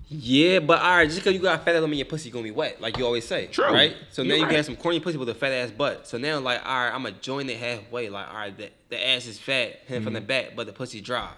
Yeah, 0.10 0.60
but 0.60 0.82
all 0.82 0.96
right, 0.98 1.06
just 1.06 1.20
because 1.20 1.34
you 1.34 1.40
got 1.40 1.66
fat 1.66 1.76
ass 1.76 1.82
don't 1.82 1.90
mean 1.90 2.00
your 2.00 2.06
pussy 2.06 2.30
gonna 2.30 2.44
be 2.44 2.52
wet, 2.52 2.80
like 2.80 2.98
you 2.98 3.06
always 3.06 3.28
say. 3.28 3.48
True. 3.48 3.66
Right? 3.74 3.96
So 4.12 4.24
now 4.24 4.30
You're 4.30 4.38
you 4.38 4.44
right. 4.46 4.56
have 4.56 4.66
some 4.66 4.78
corny 4.78 5.02
pussy 5.02 5.18
with 5.18 5.28
a 5.28 5.36
fat 5.36 5.52
ass 5.52 5.72
butt. 5.72 6.08
So 6.08 6.18
now, 6.18 6.40
like, 6.40 6.66
all 6.66 6.76
right, 6.76 6.94
I'm 6.94 7.04
gonna 7.04 7.16
join 7.20 7.50
it 7.50 7.58
halfway. 7.58 8.10
Like, 8.10 8.30
all 8.30 8.36
right, 8.36 8.58
the, 8.58 8.70
the 8.90 9.08
ass 9.08 9.26
is 9.26 9.38
fat, 9.38 9.82
hit 9.86 10.04
from 10.06 10.14
the 10.14 10.22
back, 10.22 10.54
but 10.56 10.66
the 10.66 10.74
pussy 10.74 11.02
dry. 11.02 11.32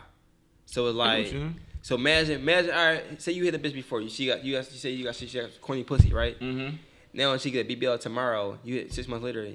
So 0.65 0.85
it's 0.87 0.95
like, 0.95 1.33
so 1.81 1.95
imagine, 1.95 2.41
imagine, 2.41 2.71
all 2.71 2.85
right, 2.85 3.21
say 3.21 3.31
you 3.31 3.43
hit 3.43 3.55
a 3.55 3.59
bitch 3.59 3.73
before 3.73 4.01
you, 4.01 4.09
she 4.09 4.27
got, 4.27 4.43
you 4.45 4.53
got, 4.53 4.71
you 4.71 4.77
say 4.77 4.91
you 4.91 5.03
got, 5.03 5.15
she 5.15 5.25
got 5.25 5.49
corny 5.61 5.83
pussy, 5.83 6.13
right? 6.13 6.39
Mm-hmm. 6.39 6.75
Now 7.13 7.31
when 7.31 7.39
she 7.39 7.49
get 7.49 7.67
a 7.67 7.75
BBL 7.75 7.99
tomorrow, 7.99 8.59
you 8.63 8.75
hit 8.75 8.93
six 8.93 9.07
months 9.07 9.23
later, 9.23 9.47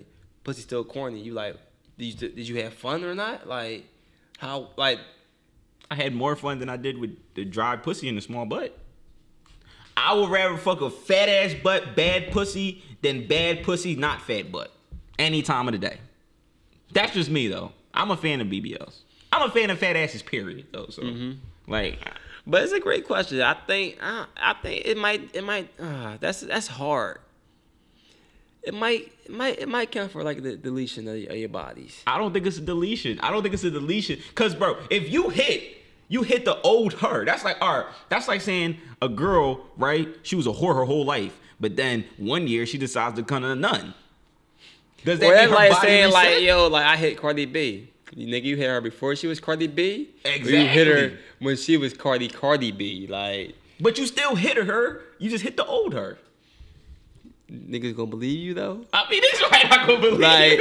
pussy 0.42 0.62
still 0.62 0.82
corny. 0.82 1.20
You 1.20 1.34
like, 1.34 1.56
did 1.96 2.20
you, 2.20 2.28
did 2.30 2.48
you 2.48 2.62
have 2.62 2.74
fun 2.74 3.04
or 3.04 3.14
not? 3.14 3.46
Like, 3.46 3.84
how, 4.38 4.70
like, 4.76 4.98
I 5.88 5.94
had 5.94 6.12
more 6.12 6.34
fun 6.34 6.58
than 6.58 6.68
I 6.68 6.76
did 6.76 6.98
with 6.98 7.16
the 7.34 7.44
dry 7.44 7.76
pussy 7.76 8.08
and 8.08 8.18
the 8.18 8.22
small 8.22 8.44
butt. 8.44 8.76
I 9.96 10.12
would 10.14 10.28
rather 10.30 10.56
fuck 10.56 10.80
a 10.80 10.90
fat 10.90 11.28
ass 11.28 11.54
butt, 11.62 11.94
bad 11.96 12.32
pussy, 12.32 12.82
than 13.02 13.26
bad 13.26 13.62
pussy, 13.62 13.94
not 13.96 14.20
fat 14.22 14.50
butt. 14.50 14.72
Any 15.18 15.42
time 15.42 15.68
of 15.68 15.72
the 15.72 15.78
day. 15.78 15.98
That's 16.92 17.12
just 17.14 17.30
me 17.30 17.48
though. 17.48 17.72
I'm 17.92 18.10
a 18.10 18.16
fan 18.16 18.40
of 18.40 18.48
BBLs. 18.48 19.00
I'm 19.32 19.48
a 19.48 19.52
fan 19.52 19.70
of 19.70 19.78
fat 19.78 19.96
asses, 19.96 20.22
period. 20.22 20.66
Though, 20.72 20.86
so 20.90 21.02
like, 21.68 21.98
But 22.46 22.62
it's 22.64 22.72
a 22.72 22.80
great 22.80 23.06
question. 23.06 23.40
I 23.40 23.54
think 23.54 23.98
I, 24.02 24.26
I 24.36 24.54
think 24.54 24.82
it 24.84 24.96
might 24.98 25.34
it 25.34 25.44
might 25.44 25.68
uh, 25.80 26.16
that's 26.20 26.40
that's 26.40 26.66
hard. 26.66 27.18
It 28.62 28.74
might 28.74 29.12
it 29.24 29.30
might 29.30 29.58
it 29.58 29.68
might 29.68 29.90
count 29.92 30.10
for 30.12 30.22
like 30.22 30.42
the 30.42 30.56
deletion 30.56 31.06
of, 31.08 31.16
your- 31.16 31.30
of 31.32 31.36
your 31.36 31.48
bodies. 31.50 32.02
I 32.06 32.18
don't 32.18 32.32
think 32.32 32.46
it's 32.46 32.58
a 32.58 32.62
deletion. 32.62 33.20
I 33.20 33.30
don't 33.30 33.42
think 33.42 33.54
it's 33.54 33.64
a 33.64 33.70
deletion. 33.70 34.18
Cause 34.34 34.54
bro, 34.54 34.78
if 34.90 35.12
you 35.12 35.28
hit, 35.28 35.76
you 36.08 36.22
hit 36.22 36.44
the 36.44 36.60
old 36.62 36.94
her. 36.94 37.24
That's 37.24 37.44
like 37.44 37.56
art. 37.60 37.86
That's 38.08 38.28
like 38.28 38.40
saying 38.40 38.78
a 39.00 39.08
girl, 39.08 39.66
right? 39.76 40.08
She 40.22 40.36
was 40.36 40.46
a 40.46 40.52
whore 40.52 40.74
her 40.74 40.84
whole 40.84 41.04
life, 41.04 41.38
but 41.60 41.76
then 41.76 42.04
one 42.16 42.46
year 42.46 42.66
she 42.66 42.78
decides 42.78 43.16
to 43.16 43.22
become 43.22 43.44
a 43.44 43.54
nun. 43.54 43.94
Does 45.04 45.18
that 45.18 45.28
make 45.28 45.34
that's 45.36 45.52
like 45.52 45.82
saying 45.82 46.12
like 46.12 46.42
yo 46.42 46.68
like 46.68 46.86
I 46.86 46.96
hit 46.96 47.18
Cardi 47.18 47.46
B. 47.46 47.90
You 48.16 48.28
nigga, 48.28 48.44
you 48.44 48.56
hit 48.56 48.68
her 48.68 48.80
before 48.80 49.16
she 49.16 49.26
was 49.26 49.40
Cardi 49.40 49.66
B. 49.66 50.10
Or 50.24 50.30
you 50.30 50.66
hit 50.66 50.86
her 50.86 51.18
when 51.40 51.56
she 51.56 51.76
was 51.76 51.92
Cardi 51.94 52.28
Cardi 52.28 52.70
B. 52.70 53.06
Like 53.08 53.56
But 53.80 53.98
you 53.98 54.06
still 54.06 54.36
hit 54.36 54.56
her. 54.56 55.02
You 55.18 55.30
just 55.30 55.42
hit 55.42 55.56
the 55.56 55.64
old 55.64 55.94
her. 55.94 56.18
Niggas 57.50 57.94
gonna 57.96 58.10
believe 58.10 58.38
you 58.38 58.54
though. 58.54 58.84
I 58.92 59.08
mean, 59.10 59.20
this 59.20 59.42
right 59.50 59.68
not 59.70 59.86
gonna 59.86 60.00
believe 60.00 60.20
Like, 60.20 60.58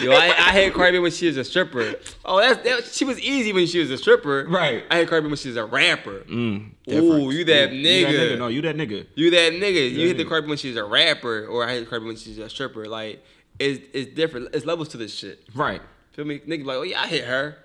you. 0.00 0.10
yo, 0.10 0.12
I, 0.12 0.26
I 0.26 0.52
had 0.52 0.72
Cardi 0.74 0.98
when 0.98 1.10
she 1.12 1.26
was 1.28 1.36
a 1.36 1.44
stripper. 1.44 1.94
Oh, 2.24 2.38
that's 2.40 2.62
that, 2.64 2.84
she 2.92 3.04
was 3.04 3.18
easy 3.20 3.52
when 3.52 3.66
she 3.66 3.78
was 3.78 3.90
a 3.90 3.98
stripper. 3.98 4.46
Right. 4.48 4.84
I 4.90 4.96
had 4.98 5.08
Cardi 5.08 5.26
when 5.28 5.36
she 5.36 5.48
was 5.48 5.56
a 5.56 5.64
rapper. 5.64 6.20
Mm, 6.28 6.72
Ooh, 6.90 7.30
you 7.30 7.44
that 7.44 7.72
You 7.72 7.86
nigga. 7.86 8.38
No, 8.38 8.48
you 8.48 8.62
that 8.62 8.76
nigga. 8.76 9.06
You 9.14 9.30
that 9.30 9.52
nigga. 9.52 9.74
You 9.90 9.98
Yeah, 10.00 10.06
hit 10.08 10.16
the 10.18 10.24
nigga. 10.24 10.28
Cardi 10.28 10.46
B 10.46 10.48
when 10.50 10.58
she's 10.58 10.76
a 10.76 10.84
rapper, 10.84 11.46
or 11.46 11.64
I 11.64 11.74
hit 11.74 11.80
the 11.80 11.86
Cardi 11.86 12.04
when 12.06 12.16
she's 12.16 12.38
a 12.38 12.48
stripper. 12.48 12.86
Like, 12.86 13.24
it's 13.58 13.80
it's 13.92 14.12
different. 14.14 14.54
It's 14.54 14.66
levels 14.66 14.88
to 14.90 14.96
this 14.96 15.14
shit. 15.14 15.42
Right. 15.54 15.80
Feel 16.12 16.24
me? 16.24 16.40
Nigga, 16.40 16.64
like, 16.64 16.76
oh 16.76 16.82
yeah, 16.82 17.02
I 17.02 17.06
hit 17.06 17.24
her. 17.24 17.56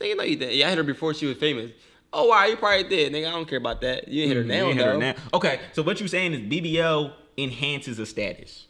Nigga, 0.00 0.16
no, 0.16 0.24
you 0.24 0.36
did. 0.36 0.54
Yeah, 0.54 0.66
I 0.66 0.70
hit 0.70 0.78
her 0.78 0.84
before 0.84 1.14
she 1.14 1.26
was 1.26 1.36
famous. 1.36 1.70
Oh 2.12 2.26
wow, 2.26 2.44
you 2.44 2.56
probably 2.56 2.84
did, 2.88 3.12
nigga. 3.12 3.28
I 3.28 3.30
don't 3.30 3.48
care 3.48 3.58
about 3.58 3.80
that. 3.82 4.08
You 4.08 4.26
didn't 4.26 4.28
hit 4.28 4.36
her 4.36 4.44
Mm, 4.44 4.46
now, 4.48 4.68
you 4.68 4.74
hit 4.74 4.86
her 4.86 4.98
now. 4.98 5.14
Okay, 5.32 5.60
so 5.72 5.82
what 5.82 5.98
you 6.00 6.08
saying 6.08 6.34
is 6.34 6.40
BBL 6.40 7.12
enhances 7.42 7.98
a 7.98 8.06
status. 8.06 8.66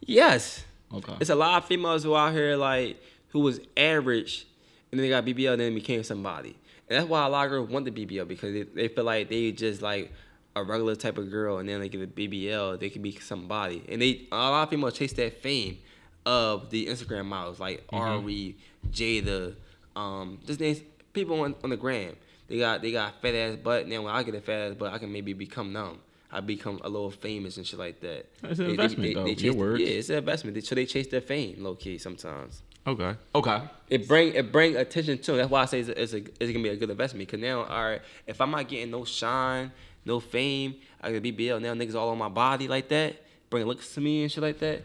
Yes. 0.00 0.64
Okay. 0.92 1.14
It's 1.20 1.30
a 1.30 1.34
lot 1.34 1.62
of 1.62 1.68
females 1.68 2.02
who 2.02 2.14
out 2.14 2.32
here 2.32 2.56
like 2.56 3.02
who 3.28 3.40
was 3.40 3.60
average 3.76 4.46
and 4.90 5.00
then 5.00 5.06
they 5.06 5.10
got 5.10 5.24
BBL 5.24 5.52
and 5.52 5.60
then 5.60 5.74
became 5.74 6.02
somebody. 6.02 6.56
And 6.88 6.98
that's 6.98 7.08
why 7.08 7.24
a 7.24 7.28
lot 7.28 7.46
of 7.46 7.50
girls 7.50 7.70
want 7.70 7.86
the 7.86 7.90
BBL 7.90 8.28
because 8.28 8.52
they, 8.52 8.62
they 8.62 8.88
feel 8.88 9.04
like 9.04 9.28
they 9.28 9.52
just 9.52 9.80
like 9.80 10.12
a 10.54 10.62
regular 10.62 10.94
type 10.94 11.16
of 11.16 11.30
girl 11.30 11.58
and 11.58 11.68
then 11.68 11.80
they 11.80 11.88
get 11.88 12.02
a 12.02 12.06
BBL, 12.06 12.78
they 12.78 12.90
can 12.90 13.00
be 13.00 13.12
somebody. 13.12 13.82
And 13.88 14.02
they 14.02 14.26
a 14.30 14.36
lot 14.36 14.64
of 14.64 14.70
females 14.70 14.94
chase 14.94 15.12
that 15.14 15.40
fame 15.40 15.78
of 16.26 16.70
the 16.70 16.86
Instagram 16.86 17.26
models 17.26 17.58
like 17.58 17.84
Ari, 17.90 18.56
Jada, 18.90 19.54
um, 19.96 20.38
just 20.46 20.60
names 20.60 20.82
people 21.12 21.40
on, 21.40 21.54
on 21.64 21.70
the 21.70 21.76
gram. 21.76 22.14
They 22.48 22.58
got 22.58 22.82
they 22.82 22.92
got 22.92 23.20
fat 23.22 23.34
ass 23.34 23.56
butt. 23.56 23.88
Now 23.88 24.02
when 24.02 24.14
I 24.14 24.22
get 24.22 24.34
a 24.34 24.40
fat 24.40 24.70
ass 24.70 24.74
butt, 24.74 24.92
I 24.92 24.98
can 24.98 25.10
maybe 25.10 25.32
become 25.32 25.72
numb. 25.72 25.98
I 26.34 26.40
become 26.40 26.80
a 26.82 26.88
little 26.88 27.10
famous 27.10 27.58
and 27.58 27.66
shit 27.66 27.78
like 27.78 28.00
that. 28.00 28.26
It's 28.42 28.42
an 28.42 28.50
They- 28.50 28.64
they- 28.64 28.70
investment, 28.70 29.02
they- 29.08 29.14
though. 29.14 29.24
they 29.24 29.30
Your 29.30 29.52
chase- 29.52 29.54
words. 29.54 29.82
Yeah, 29.82 29.88
it's 29.88 30.08
an 30.08 30.16
investment. 30.16 30.54
They- 30.54 30.60
So 30.62 30.74
they 30.74 30.86
chase 30.86 31.06
their 31.08 31.20
fame, 31.20 31.56
low 31.62 31.74
key 31.74 31.98
sometimes. 31.98 32.62
Okay. 32.86 33.14
Okay. 33.34 33.60
It 33.90 34.08
bring 34.08 34.34
it 34.34 34.50
bring 34.50 34.74
attention 34.76 35.18
to. 35.18 35.32
'em. 35.32 35.38
That's 35.38 35.50
why 35.50 35.62
I 35.62 35.64
say 35.66 35.80
it's, 35.80 35.88
a, 35.90 36.02
it's, 36.02 36.12
a, 36.14 36.16
it's 36.16 36.52
gonna 36.52 36.62
be 36.62 36.68
a 36.70 36.76
good 36.76 36.90
investment. 36.90 37.28
Cause 37.28 37.38
now, 37.38 37.62
all 37.64 37.84
right, 37.84 38.00
if 38.26 38.40
I'm 38.40 38.50
not 38.50 38.66
getting 38.68 38.90
no 38.90 39.04
shine, 39.04 39.70
no 40.04 40.18
fame, 40.18 40.76
I 41.00 41.10
got 41.12 41.18
a 41.18 41.20
BBL. 41.20 41.60
Now 41.60 41.74
niggas 41.74 41.94
all 41.94 42.08
on 42.08 42.18
my 42.18 42.28
body 42.28 42.66
like 42.66 42.88
that, 42.88 43.16
bring 43.50 43.66
looks 43.66 43.94
to 43.94 44.00
me 44.00 44.22
and 44.22 44.32
shit 44.32 44.42
like 44.42 44.58
that. 44.60 44.82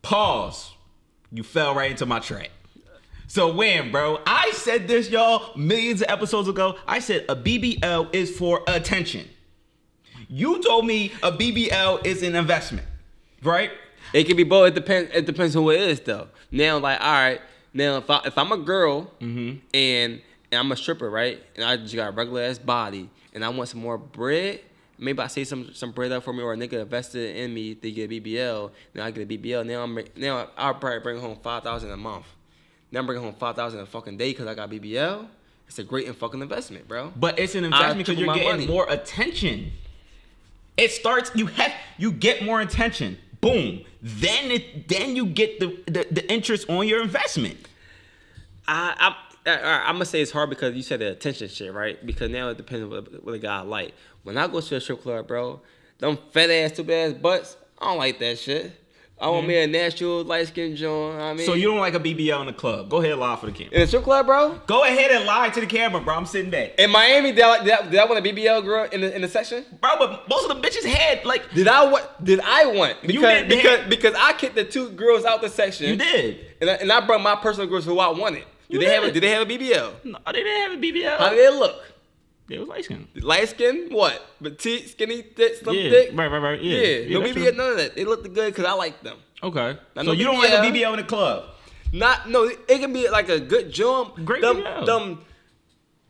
Pause. 0.00 0.70
You 1.32 1.42
fell 1.42 1.74
right 1.74 1.90
into 1.90 2.06
my 2.06 2.20
trap. 2.20 2.48
So 3.26 3.52
when, 3.52 3.90
bro, 3.90 4.20
I 4.26 4.52
said 4.52 4.86
this, 4.86 5.10
y'all, 5.10 5.54
millions 5.56 6.02
of 6.02 6.08
episodes 6.10 6.48
ago. 6.48 6.76
I 6.86 7.00
said 7.00 7.24
a 7.28 7.34
BBL 7.34 8.08
is 8.14 8.36
for 8.36 8.62
attention. 8.68 9.28
You 10.28 10.62
told 10.62 10.86
me 10.86 11.12
a 11.22 11.32
BBL 11.32 12.04
is 12.06 12.22
an 12.22 12.34
investment, 12.34 12.86
right? 13.42 13.70
It 14.12 14.24
can 14.24 14.36
be 14.36 14.44
both. 14.44 14.68
It 14.68 14.74
depends. 14.74 15.10
It 15.14 15.26
depends 15.26 15.54
who 15.54 15.70
it 15.70 15.80
is 15.80 16.00
though. 16.00 16.28
Now, 16.50 16.78
like, 16.78 17.00
all 17.00 17.12
right, 17.12 17.40
now 17.72 17.96
if 17.96 18.08
I 18.08 18.20
if 18.24 18.38
I'm 18.38 18.52
a 18.52 18.58
girl 18.58 19.10
mm-hmm. 19.20 19.58
and 19.74 20.20
and 20.52 20.60
I'm 20.60 20.70
a 20.72 20.76
stripper, 20.76 21.10
right, 21.10 21.42
and 21.56 21.64
I 21.64 21.76
just 21.76 21.94
got 21.94 22.08
a 22.08 22.12
regular 22.12 22.42
ass 22.42 22.58
body, 22.58 23.10
and 23.32 23.44
I 23.44 23.48
want 23.48 23.68
some 23.68 23.80
more 23.80 23.98
bread. 23.98 24.60
Maybe 24.96 25.18
I 25.18 25.26
say 25.26 25.42
some 25.44 25.74
some 25.74 25.90
bread 25.90 26.12
up 26.12 26.22
for 26.22 26.32
me, 26.32 26.42
or 26.42 26.52
a 26.52 26.56
nigga 26.56 26.74
invested 26.74 27.36
in 27.36 27.52
me 27.52 27.74
to 27.74 27.90
get 27.90 28.10
a 28.10 28.20
BBL. 28.20 28.70
Now 28.94 29.04
I 29.04 29.10
get 29.10 29.28
a 29.28 29.38
BBL. 29.38 29.66
Now 29.66 29.82
I'm 29.82 29.98
now 30.16 30.48
I'll 30.56 30.74
probably 30.74 31.00
bring 31.00 31.20
home 31.20 31.36
five 31.42 31.64
thousand 31.64 31.90
a 31.90 31.96
month. 31.96 32.26
Now 32.92 33.00
I'm 33.00 33.06
bringing 33.06 33.24
home 33.24 33.34
five 33.34 33.56
thousand 33.56 33.80
a 33.80 33.86
fucking 33.86 34.16
day 34.16 34.30
because 34.30 34.46
I 34.46 34.54
got 34.54 34.70
BBL. 34.70 35.26
It's 35.66 35.78
a 35.78 35.84
great 35.84 36.06
and 36.06 36.16
fucking 36.16 36.40
investment, 36.40 36.86
bro. 36.86 37.12
But 37.16 37.38
it's 37.38 37.54
an 37.56 37.64
investment 37.64 37.98
because 37.98 38.18
you're 38.18 38.32
getting 38.34 38.50
money. 38.50 38.66
more 38.66 38.88
attention. 38.88 39.72
It 40.76 40.90
starts. 40.90 41.30
You 41.34 41.46
have 41.46 41.72
you 41.98 42.12
get 42.12 42.44
more 42.44 42.60
attention. 42.60 43.18
Boom. 43.40 43.84
Then 44.02 44.50
it. 44.50 44.88
Then 44.88 45.16
you 45.16 45.26
get 45.26 45.60
the 45.60 45.78
the, 45.86 46.06
the 46.10 46.32
interest 46.32 46.68
on 46.68 46.88
your 46.88 47.02
investment. 47.02 47.56
I, 48.66 49.14
I, 49.46 49.50
I, 49.50 49.82
I'm 49.86 49.96
gonna 49.96 50.06
say 50.06 50.22
it's 50.22 50.30
hard 50.30 50.50
because 50.50 50.74
you 50.74 50.82
said 50.82 51.00
the 51.00 51.12
attention 51.12 51.48
shit, 51.48 51.72
right? 51.72 52.04
Because 52.04 52.30
now 52.30 52.48
it 52.48 52.56
depends 52.56 52.84
on 52.84 52.90
what, 52.90 53.24
what 53.24 53.34
a 53.34 53.38
guy 53.38 53.60
like. 53.60 53.94
When 54.22 54.38
I 54.38 54.46
go 54.46 54.60
to 54.60 54.76
a 54.76 54.80
strip 54.80 55.02
club, 55.02 55.28
bro, 55.28 55.60
them 55.98 56.18
fat 56.32 56.50
ass, 56.50 56.72
stupid 56.72 56.92
ass 56.92 57.12
butts, 57.12 57.56
I 57.78 57.86
don't 57.86 57.98
like 57.98 58.18
that 58.20 58.38
shit. 58.38 58.72
I 59.20 59.28
want 59.30 59.46
me 59.46 59.56
a 59.62 59.66
natural 59.66 60.24
light 60.24 60.48
skin 60.48 60.74
joint. 60.76 61.20
I 61.20 61.28
mean, 61.32 61.38
Mm-hmm. 61.38 61.46
So 61.46 61.54
you 61.54 61.68
don't 61.68 61.78
like 61.78 61.94
a 61.94 62.00
BBL 62.00 62.40
in 62.40 62.46
the 62.46 62.52
club? 62.52 62.90
Go 62.90 62.98
ahead, 62.98 63.12
and 63.12 63.20
lie 63.20 63.36
for 63.36 63.46
the 63.46 63.52
camera. 63.52 63.74
in 63.76 63.82
a 63.82 63.86
strip 63.86 64.02
club, 64.02 64.26
bro? 64.26 64.60
Go 64.66 64.82
ahead 64.84 65.10
and 65.12 65.24
lie 65.24 65.48
to 65.50 65.60
the 65.60 65.66
camera, 65.66 66.00
bro. 66.00 66.14
I'm 66.14 66.26
sitting 66.26 66.50
back, 66.50 66.72
In 66.78 66.90
Miami, 66.90 67.32
did 67.32 67.42
I, 67.44 67.64
did 67.64 67.72
I, 67.72 67.82
did 67.90 68.00
I 68.00 68.04
want 68.06 68.26
a 68.26 68.28
BBL 68.28 68.64
girl 68.64 68.84
in 68.90 69.00
the 69.02 69.14
in 69.14 69.22
the 69.22 69.28
section? 69.28 69.64
bro. 69.80 69.90
But 69.98 70.28
most 70.28 70.50
of 70.50 70.60
the 70.60 70.68
bitches 70.68 70.84
had 70.84 71.24
like 71.24 71.48
Did 71.54 71.68
I 71.68 71.90
want? 71.90 72.04
Did 72.24 72.40
I 72.40 72.66
want? 72.66 73.00
Because 73.02 73.22
did, 73.22 73.48
because 73.48 73.78
did. 73.80 73.88
because 73.90 74.14
I 74.18 74.32
kicked 74.34 74.56
the 74.56 74.64
two 74.64 74.90
girls 74.90 75.24
out 75.24 75.40
the 75.42 75.48
section. 75.48 75.86
you 75.88 75.96
did. 75.96 76.40
and 76.60 76.68
I, 76.70 76.74
and 76.74 76.92
I 76.92 77.06
brought 77.06 77.22
my 77.22 77.36
personal 77.36 77.68
girls 77.68 77.84
who 77.84 77.98
I 78.00 78.08
wanted. 78.08 78.44
You 78.68 78.80
Did 78.80 78.88
they 78.88 78.94
have 78.94 79.04
a, 79.04 79.06
did. 79.06 79.14
did 79.14 79.22
they 79.22 79.30
have 79.30 79.48
a 79.48 79.50
BBL? 79.50 80.04
No, 80.04 80.18
they 80.26 80.32
didn't 80.42 80.70
have 80.70 80.78
a 80.78 80.82
BBL. 80.82 81.18
How 81.18 81.28
did 81.30 81.38
they 81.38 81.50
look? 81.56 81.76
They 82.46 82.58
was 82.58 82.68
light 82.68 82.84
skin. 82.84 83.08
Light 83.16 83.48
skin, 83.48 83.88
what? 83.90 84.20
Petite, 84.42 84.90
skinny, 84.90 85.22
thick, 85.22 85.56
slim, 85.56 85.74
Yeah, 85.76 85.90
thick. 85.90 86.10
right, 86.14 86.26
right, 86.30 86.38
right. 86.38 86.62
Yeah, 86.62 86.78
Yeah, 86.78 86.96
Yeah, 86.98 87.18
no 87.18 87.26
BBL, 87.26 87.56
none 87.56 87.70
of 87.70 87.76
that. 87.78 87.94
They 87.94 88.04
looked 88.04 88.24
good 88.34 88.52
because 88.52 88.66
I 88.66 88.72
like 88.72 89.02
them. 89.02 89.16
Okay. 89.42 89.78
Now, 89.96 90.02
so 90.02 90.08
no 90.08 90.12
you 90.12 90.24
don't 90.24 90.38
like 90.38 90.50
a 90.50 90.56
BBL. 90.56 90.72
BBL 90.82 90.90
in 90.92 90.96
the 90.98 91.04
club? 91.04 91.44
Not 91.92 92.28
no, 92.28 92.44
it 92.44 92.66
can 92.68 92.92
be 92.92 93.08
like 93.08 93.28
a 93.28 93.40
good 93.40 93.70
jump. 93.72 94.22
Great 94.24 94.42
them, 94.42 94.58
BBL. 94.58 94.84
them, 94.86 95.24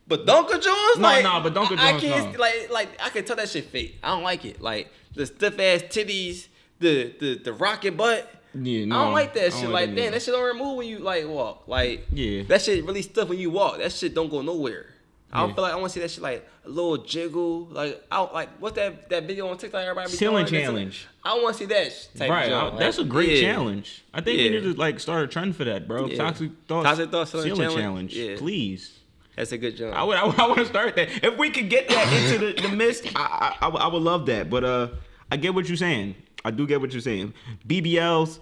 but 0.09 0.27
Dunker 0.27 0.59
Jones, 0.59 0.97
No, 0.97 1.03
like 1.03 1.23
no, 1.25 1.41
but 1.41 1.55
Dunker 1.55 1.77
I, 1.79 1.89
I 1.89 1.91
Jones, 1.93 2.03
can't 2.03 2.33
no. 2.33 2.39
like 2.41 2.71
like 2.71 2.89
I 3.03 3.11
can 3.11 3.25
tell 3.25 3.37
that 3.37 3.49
shit 3.49 3.67
fake. 3.67 3.99
I 4.03 4.09
don't 4.09 4.23
like 4.23 4.45
it. 4.45 4.61
Like 4.61 4.91
the 5.15 5.27
stiff 5.27 5.59
ass 5.61 5.83
titties, 5.83 6.49
the 6.79 7.15
the 7.21 7.39
the 7.39 7.53
rocket 7.53 7.97
butt. 7.97 8.31
Yeah, 8.55 8.85
no, 8.87 8.97
I 8.99 9.05
don't 9.05 9.13
like 9.13 9.35
that 9.35 9.51
don't 9.51 9.61
shit. 9.61 9.69
like 9.71 9.95
damn, 9.95 10.13
that 10.13 10.23
shit 10.23 10.33
don't 10.35 10.45
remove 10.45 10.77
when 10.79 10.89
you 10.89 10.99
like 11.01 11.27
walk. 11.29 11.67
Like, 11.67 12.07
Yeah. 12.13 12.45
that 12.45 12.63
shit 12.63 12.85
really 12.85 13.03
stuff 13.03 13.29
when 13.29 13.39
you 13.39 13.51
walk. 13.51 13.79
That 13.79 13.93
shit 13.93 14.15
don't 14.15 14.31
go 14.31 14.43
nowhere. 14.43 14.87
I 15.35 15.41
don't 15.41 15.49
Yeah. 15.49 15.55
feel 15.57 15.65
like 15.65 15.73
I 15.73 15.77
want 15.77 15.89
to 15.89 15.95
see 15.95 16.01
that 16.01 16.11
shit 16.13 16.23
like 16.23 16.49
a 16.65 16.69
little 16.69 16.97
jiggle. 16.99 17.67
Like, 17.73 18.03
I 18.11 18.17
don't, 18.19 18.33
like 18.33 18.49
what's 18.61 18.77
that 18.77 19.09
that 19.11 19.25
video 19.25 19.49
on 19.49 19.59
TikTok? 19.59 19.83
Everybody 19.83 20.11
be 20.11 20.17
Ceiling 20.17 20.47
doing? 20.47 20.63
Challenge. 20.63 21.07
a- 21.25 21.29
I 21.29 21.35
want 21.35 21.57
to 21.57 21.59
see 21.59 21.65
that 21.67 22.09
type 22.17 22.31
Right, 22.31 22.53
of 22.53 22.63
I- 22.63 22.69
joint. 22.69 22.79
that's 22.79 22.99
a 22.99 23.05
great 23.05 23.31
yeah. 23.31 23.53
challenge. 23.53 24.05
I 24.15 24.21
think 24.21 24.39
Yeah. 24.39 24.45
we 24.45 24.51
need 24.51 24.63
to 24.63 24.75
like 24.75 25.01
start 25.01 25.25
a 25.25 25.27
trend 25.27 25.57
for 25.57 25.65
that, 25.65 25.89
bro. 25.89 26.07
Yeah. 26.07 26.17
Toxic 26.19 26.51
thoughts, 26.69 26.87
Toxic 26.87 27.11
Thoughts 27.11 27.31
Ceiling 27.33 27.47
ceiling 27.57 27.61
Challenge? 27.77 28.13
challenge, 28.13 28.15
Yeah. 28.15 28.37
please. 28.39 28.99
That's 29.37 29.51
a 29.51 29.59
good 29.59 29.77
job. 29.77 29.93
I 29.97 30.05
would, 30.05 30.17
I, 30.17 30.25
would- 30.27 30.39
I 30.39 30.47
want 30.47 30.61
to 30.61 30.67
start 30.67 30.95
that. 30.97 31.09
If 31.25 31.37
we 31.37 31.51
could 31.51 31.69
get 31.69 31.89
that 31.89 32.13
into 32.13 32.39
the, 32.63 32.69
the 32.69 32.75
mist, 32.75 33.05
I, 33.17 33.57
I, 33.61 33.67
I, 33.67 33.69
I 33.71 33.87
would 33.89 34.03
love 34.03 34.27
that. 34.27 34.49
But 34.49 34.63
uh, 34.63 34.89
I 35.33 35.37
get 35.37 35.53
what 35.55 35.67
you're 35.69 35.77
saying. 35.77 36.15
I 36.45 36.53
do 36.53 36.67
get 36.67 36.81
what 36.81 36.93
you're 36.93 37.01
saying. 37.01 37.35
BBLs, 37.67 38.39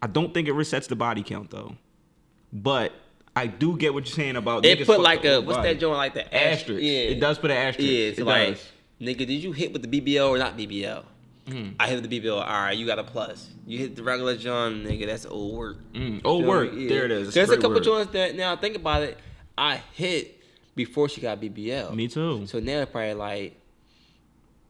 I 0.00 0.06
don't 0.06 0.32
think 0.32 0.46
it 0.46 0.52
resets 0.54 0.86
the 0.86 0.94
body 0.94 1.22
count 1.24 1.50
though. 1.50 1.74
But 2.52 2.92
I 3.36 3.46
do 3.46 3.76
get 3.76 3.92
what 3.94 4.06
you're 4.06 4.14
saying 4.14 4.36
about 4.36 4.64
It 4.64 4.84
put 4.86 4.98
like 5.00 5.24
a 5.26 5.40
what's 5.40 5.58
body. 5.58 5.74
that 5.74 5.80
joint 5.80 5.98
like 5.98 6.14
the 6.14 6.34
asterisk. 6.34 6.82
Yeah, 6.82 6.90
It 7.12 7.20
does 7.20 7.38
put 7.38 7.50
an 7.50 7.58
asterisk. 7.58 7.88
Yeah, 7.90 7.98
it's 8.08 8.18
it 8.18 8.24
like 8.24 8.48
does. 8.54 8.68
nigga, 9.00 9.18
did 9.18 9.30
you 9.44 9.52
hit 9.52 9.72
with 9.74 9.88
the 9.88 10.00
BBL 10.00 10.28
or 10.30 10.38
not 10.38 10.56
BBL? 10.56 11.04
Mm. 11.46 11.74
I 11.78 11.86
hit 11.88 12.02
the 12.08 12.20
BBL. 12.20 12.32
All 12.34 12.40
right, 12.44 12.76
you 12.76 12.86
got 12.86 12.98
a 12.98 13.04
plus. 13.04 13.50
You 13.66 13.78
hit 13.78 13.94
the 13.94 14.02
regular 14.02 14.36
joint, 14.36 14.84
nigga. 14.84 15.06
That's 15.06 15.26
old 15.26 15.54
work. 15.56 15.76
Mm, 15.92 16.22
old 16.24 16.42
Feel 16.42 16.48
work. 16.48 16.72
me? 16.72 16.88
There 16.88 17.04
it 17.04 17.10
is. 17.12 17.34
There's 17.34 17.50
a 17.50 17.56
couple 17.56 17.74
word. 17.74 17.84
joints 17.84 18.12
that 18.14 18.34
now 18.34 18.56
think 18.56 18.74
about 18.74 19.02
it. 19.02 19.18
I 19.56 19.80
hit 19.92 20.40
before 20.74 21.08
she 21.08 21.20
got 21.20 21.40
BBL. 21.40 21.94
Me 21.94 22.08
too. 22.08 22.46
So 22.46 22.58
now 22.58 22.80
it's 22.80 22.90
probably 22.90 23.14
like 23.14 23.56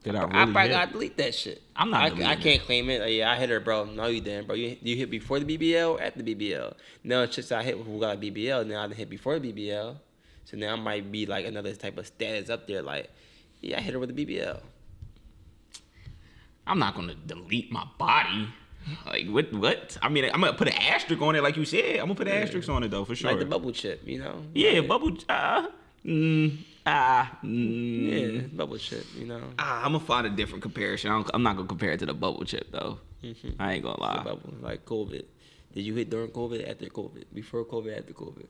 Did 0.03 0.15
I 0.15 0.19
I 0.19 0.23
really 0.23 0.51
probably 0.53 0.61
hit? 0.61 0.69
gotta 0.71 0.91
delete 0.91 1.17
that 1.17 1.35
shit. 1.35 1.61
I'm 1.75 1.89
not 1.89 2.19
I, 2.21 2.31
I 2.31 2.35
can't 2.35 2.61
claim 2.61 2.89
it. 2.89 3.01
Like, 3.01 3.11
yeah, 3.13 3.31
I 3.31 3.35
hit 3.35 3.49
her, 3.49 3.59
bro. 3.59 3.85
No, 3.85 4.07
you 4.07 4.21
didn't, 4.21 4.47
bro. 4.47 4.55
You, 4.55 4.77
you 4.81 4.95
hit 4.95 5.09
before 5.11 5.39
the 5.39 5.57
BBL 5.57 5.99
at 6.01 6.17
the 6.17 6.23
BBL. 6.23 6.73
Now 7.03 7.21
it's 7.23 7.35
just 7.35 7.51
I 7.51 7.63
hit 7.63 7.77
who 7.77 7.99
got 7.99 8.15
a 8.15 8.19
BBL. 8.19 8.65
Now 8.67 8.83
I 8.83 8.93
hit 8.93 9.09
before 9.09 9.37
the 9.39 9.51
BBL. 9.51 9.97
So 10.45 10.55
now 10.55 10.73
I 10.73 10.75
might 10.77 11.11
be 11.11 11.25
like 11.25 11.45
another 11.45 11.73
type 11.75 11.97
of 11.97 12.07
status 12.07 12.49
up 12.49 12.67
there. 12.67 12.81
Like, 12.81 13.09
yeah, 13.61 13.77
I 13.79 13.81
hit 13.81 13.93
her 13.93 13.99
with 13.99 14.15
the 14.15 14.25
BBL. 14.25 14.61
I'm 16.65 16.79
not 16.79 16.95
gonna 16.95 17.15
delete 17.15 17.71
my 17.71 17.85
body. 17.97 18.47
Like 19.05 19.27
what? 19.27 19.51
What? 19.53 19.97
I 20.01 20.09
mean, 20.09 20.25
I'm 20.25 20.39
gonna 20.41 20.53
put 20.53 20.67
an 20.69 20.75
asterisk 20.75 21.21
on 21.21 21.35
it, 21.35 21.43
like 21.43 21.57
you 21.57 21.65
said. 21.65 21.95
I'm 21.95 22.05
gonna 22.07 22.15
put 22.15 22.27
an 22.27 22.41
asterisk 22.41 22.69
on 22.69 22.83
it 22.83 22.91
though, 22.91 23.03
for 23.05 23.15
sure. 23.15 23.31
Like 23.31 23.39
the 23.39 23.45
bubble 23.45 23.71
chip, 23.71 24.01
you 24.05 24.19
know? 24.19 24.43
yeah, 24.53 24.79
Like, 24.79 24.87
bubble. 24.87 25.17
Uh, 25.27 25.67
mm, 26.05 26.57
ah, 26.87 27.37
mm. 27.43 28.35
Yeah, 28.35 28.41
bubble 28.53 28.77
chip, 28.77 29.05
you 29.15 29.25
know? 29.25 29.41
Ah, 29.59 29.85
I'm 29.85 29.93
gonna 29.93 30.03
find 30.03 30.25
a 30.25 30.29
different 30.29 30.63
comparison. 30.63 31.11
I 31.11 31.23
I'm 31.33 31.43
not 31.43 31.55
gonna 31.55 31.67
compare 31.67 31.91
it 31.91 31.99
to 31.99 32.05
the 32.05 32.13
bubble 32.13 32.45
chip 32.45 32.71
though. 32.71 32.99
I 33.59 33.73
ain't 33.73 33.83
gonna 33.83 33.99
lie, 33.99 34.23
bubble, 34.23 34.53
like 34.61 34.85
COVID. 34.85 35.25
Did 35.73 35.81
you 35.81 35.93
hit 35.95 36.09
during 36.09 36.31
COVID, 36.31 36.67
after 36.69 36.85
COVID, 36.85 37.25
before 37.33 37.65
COVID, 37.65 37.97
after 37.99 38.13
COVID? 38.13 38.45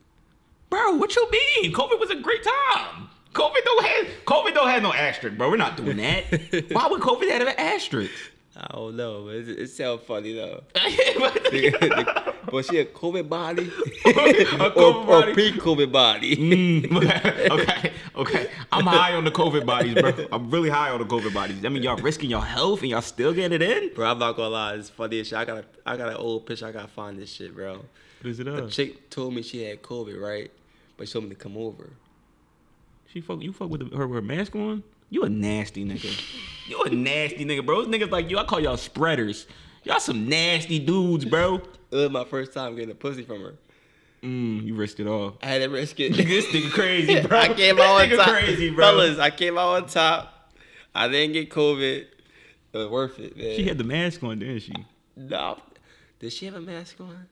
bro. 0.69 0.93
What 0.95 1.15
you 1.15 1.29
mean? 1.31 1.73
COVID 1.73 1.99
was 1.99 2.09
a 2.09 2.15
great 2.15 2.43
time. 2.43 3.09
COVID 3.33 3.63
don't 3.65 3.85
have 3.85 4.07
COVID 4.25 4.53
don't 4.53 4.69
have 4.69 4.83
no 4.83 4.93
asterisk, 4.93 5.37
bro. 5.37 5.49
We're 5.49 5.57
not 5.57 5.77
doing 5.77 5.97
that. 5.97 6.23
Why 6.71 6.87
would 6.87 7.01
COVID 7.01 7.29
have 7.29 7.47
an 7.47 7.55
asterisk? 7.57 8.11
I 8.59 8.67
don't 8.73 8.95
know, 8.95 9.25
but 9.25 9.35
it, 9.35 9.49
it 9.49 9.69
sounds 9.69 10.01
funny 10.01 10.33
though. 10.33 10.63
the, 10.73 11.77
the, 11.79 12.33
but 12.51 12.65
she 12.65 12.79
a 12.79 12.85
COVID 12.85 13.29
body, 13.29 13.71
A 14.05 14.09
or, 14.09 14.71
COVID 14.71 15.05
body? 15.05 15.31
or 15.31 15.33
pre-COVID 15.33 15.91
body. 15.91 16.35
Mm, 16.35 17.51
okay, 17.51 17.91
okay. 18.15 18.49
I'm 18.71 18.85
high 18.85 19.13
on 19.13 19.25
the 19.25 19.31
COVID 19.31 19.63
bodies, 19.63 19.93
bro. 19.93 20.11
I'm 20.31 20.49
really 20.49 20.69
high 20.69 20.89
on 20.89 20.99
the 20.99 21.05
COVID 21.05 21.35
bodies. 21.35 21.63
I 21.63 21.69
mean, 21.69 21.83
y'all 21.83 21.97
risking 21.97 22.31
your 22.31 22.43
health 22.43 22.81
and 22.81 22.89
y'all 22.89 23.01
still 23.01 23.31
getting 23.31 23.61
it 23.61 23.61
in. 23.61 23.93
Bro, 23.93 24.09
I'm 24.09 24.19
not 24.19 24.35
gonna 24.35 24.49
lie, 24.49 24.73
it's 24.73 24.89
funny 24.89 25.19
as 25.19 25.27
shit. 25.27 25.37
I 25.37 25.45
got 25.45 25.57
a, 25.59 25.65
I 25.85 25.95
got 25.95 26.09
an 26.09 26.17
old 26.17 26.47
picture. 26.47 26.65
I 26.65 26.71
gotta 26.71 26.87
find 26.87 27.19
this 27.19 27.31
shit, 27.31 27.53
bro. 27.53 27.85
What 28.21 28.29
is 28.31 28.39
it 28.39 28.47
A 28.47 28.67
chick 28.69 29.11
told 29.11 29.35
me 29.35 29.43
she 29.43 29.63
had 29.65 29.83
COVID, 29.83 30.19
right? 30.19 30.49
But 30.97 31.07
she 31.07 31.13
told 31.13 31.25
me 31.25 31.29
to 31.29 31.35
come 31.35 31.57
over. 31.57 31.91
She 33.05 33.21
fuck 33.21 33.39
you 33.41 33.53
fuck 33.53 33.69
with 33.69 33.87
the, 33.87 33.95
her 33.95 34.07
with 34.07 34.15
her 34.15 34.21
mask 34.21 34.55
on. 34.55 34.81
You 35.09 35.23
a 35.23 35.29
nasty 35.29 35.85
nigga. 35.85 36.21
you 36.67 36.81
a 36.83 36.89
nasty 36.89 37.45
nigga, 37.45 37.65
bro. 37.65 37.83
Those 37.83 37.93
niggas 37.93 38.11
like 38.11 38.29
you. 38.29 38.37
I 38.37 38.43
call 38.43 38.59
y'all 38.59 38.77
spreaders. 38.77 39.47
Y'all 39.83 39.99
some 39.99 40.27
nasty 40.27 40.79
dudes, 40.79 41.23
bro. 41.25 41.61
It 41.91 41.95
was 41.95 42.09
my 42.09 42.25
first 42.25 42.51
time 42.53 42.75
getting 42.75 42.91
a 42.91 42.95
pussy 42.95 43.23
from 43.23 43.41
her. 43.41 43.55
Mm, 44.23 44.63
you 44.65 44.75
risked 44.75 44.99
it 44.99 45.07
all. 45.07 45.37
I 45.41 45.45
had 45.47 45.61
to 45.61 45.69
risk 45.69 45.99
it. 45.99 46.13
this 46.17 46.45
nigga 46.47 46.71
crazy, 46.71 47.21
bro. 47.27 47.39
I 47.39 47.53
came 47.53 47.79
out 47.79 48.01
on 48.01 48.09
top. 48.17 48.27
crazy, 48.27 48.69
bro. 48.69 48.85
Fellas, 48.85 49.19
I 49.19 49.29
came 49.29 49.57
out 49.57 49.75
on 49.83 49.87
top. 49.87 50.51
I 50.93 51.07
didn't 51.07 51.33
get 51.33 51.49
COVID. 51.51 52.05
It 52.73 52.77
was 52.77 52.87
worth 52.89 53.19
it, 53.19 53.37
man. 53.37 53.55
She 53.55 53.63
had 53.67 53.77
the 53.77 53.83
mask 53.83 54.21
on, 54.23 54.39
didn't 54.39 54.59
she? 54.59 54.73
no. 55.15 55.57
Did 56.19 56.33
she 56.33 56.45
have 56.47 56.55
a 56.55 56.61
mask 56.61 56.99
on? 56.99 57.27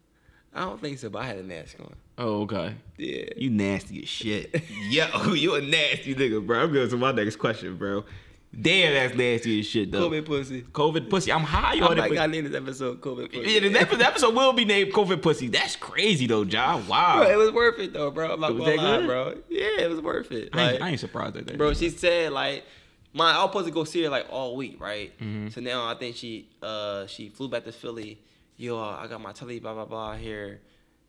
I 0.56 0.62
don't 0.62 0.80
think 0.80 0.98
so, 1.00 1.10
but 1.10 1.20
I 1.22 1.26
had 1.28 1.38
a 1.38 1.44
mask 1.44 1.76
on. 1.82 1.94
Oh, 2.18 2.42
okay. 2.44 2.76
Yeah. 2.98 3.26
You 3.36 3.50
nasty 3.50 4.02
as 4.04 4.08
shit. 4.10 4.64
Yo, 4.90 5.34
you 5.34 5.56
a 5.56 5.62
nasty 5.62 6.16
nigga, 6.16 6.46
bro. 6.46 6.64
I'm 6.64 6.72
going 6.74 6.90
to 6.90 6.98
my 6.98 7.12
next 7.12 7.36
question, 7.36 7.76
bro. 7.76 8.06
Damn, 8.58 8.94
that's 8.94 9.16
nasty 9.18 9.60
as 9.60 9.66
shit, 9.68 9.92
though. 9.92 10.10
COVID 10.10 10.26
pussy. 10.26 10.62
COVID 10.62 11.10
pussy. 11.10 11.30
I'm 11.34 11.42
high 11.42 11.76
I 11.78 11.82
on 11.82 11.98
might 11.98 12.10
it. 12.10 12.16
gotta 12.16 12.30
But, 12.30 12.30
name 12.30 12.46
this 12.46 12.56
episode 12.56 13.02
COVID 13.02 13.34
pussy. 13.34 13.52
yeah, 13.52 13.60
the 13.60 13.70
next 13.70 14.00
episode 14.00 14.34
will 14.34 14.54
be 14.54 14.64
named 14.64 14.94
COVID 14.94 15.22
pussy. 15.22 15.50
That's 15.50 15.76
crazy, 15.76 16.26
though, 16.26 16.46
John. 16.46 16.88
Wow. 16.88 17.18
Bro, 17.24 17.32
it 17.32 17.36
was 17.36 17.52
worth 17.52 17.80
it 17.80 17.92
though, 17.92 18.12
bro. 18.12 18.32
I'm 18.32 18.40
not 18.40 18.54
Was 18.54 18.60
gonna 18.64 18.78
that 18.78 18.82
lie, 18.82 18.98
good? 19.00 19.08
bro. 19.08 19.34
Yeah, 19.50 19.82
it 19.84 19.90
was 19.90 20.00
worth 20.00 20.32
it. 20.32 20.50
I, 20.54 20.72
ain't, 20.72 20.82
I 20.82 20.90
ain't 20.92 21.00
surprised 21.02 21.36
at 21.36 21.48
that. 21.48 21.58
bro, 21.58 21.74
she 21.74 21.90
said 21.90 22.32
like, 22.32 22.64
my 23.12 23.32
I 23.32 23.40
was 23.44 23.50
supposed 23.50 23.66
to 23.68 23.74
go 23.74 23.84
see 23.84 24.04
her 24.04 24.10
like 24.10 24.28
all 24.30 24.56
week, 24.56 24.80
right? 24.80 25.12
Mm-hmm. 25.20 25.50
So 25.50 25.60
now 25.60 25.86
I 25.90 25.96
think 25.96 26.16
she 26.16 26.48
uh 26.62 27.08
she 27.08 27.28
flew 27.28 27.50
back 27.50 27.66
to 27.66 27.74
Philly. 27.74 28.20
Yo, 28.58 28.80
I 28.80 29.08
got 29.08 29.22
my 29.22 29.32
telly, 29.32 29.60
blah 29.60 29.74
blah 29.74 29.86
blah 29.86 30.16
here, 30.16 30.62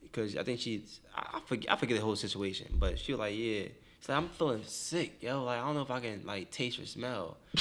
because 0.03 0.35
I 0.35 0.43
think 0.43 0.59
she's 0.59 0.99
I, 1.15 1.37
I 1.37 1.39
forget 1.45 1.71
I 1.71 1.75
forget 1.75 1.97
the 1.97 2.03
whole 2.03 2.15
situation, 2.15 2.67
but 2.79 2.99
she 2.99 3.13
was 3.13 3.19
like, 3.19 3.35
yeah. 3.35 3.63
She's 3.99 4.09
like, 4.09 4.17
I'm 4.17 4.29
feeling 4.29 4.63
sick, 4.65 5.21
yo. 5.21 5.43
Like 5.43 5.59
I 5.59 5.65
don't 5.65 5.75
know 5.75 5.81
if 5.81 5.91
I 5.91 5.99
can 5.99 6.23
like 6.25 6.51
taste 6.51 6.79
or 6.79 6.85
smell. 6.85 7.37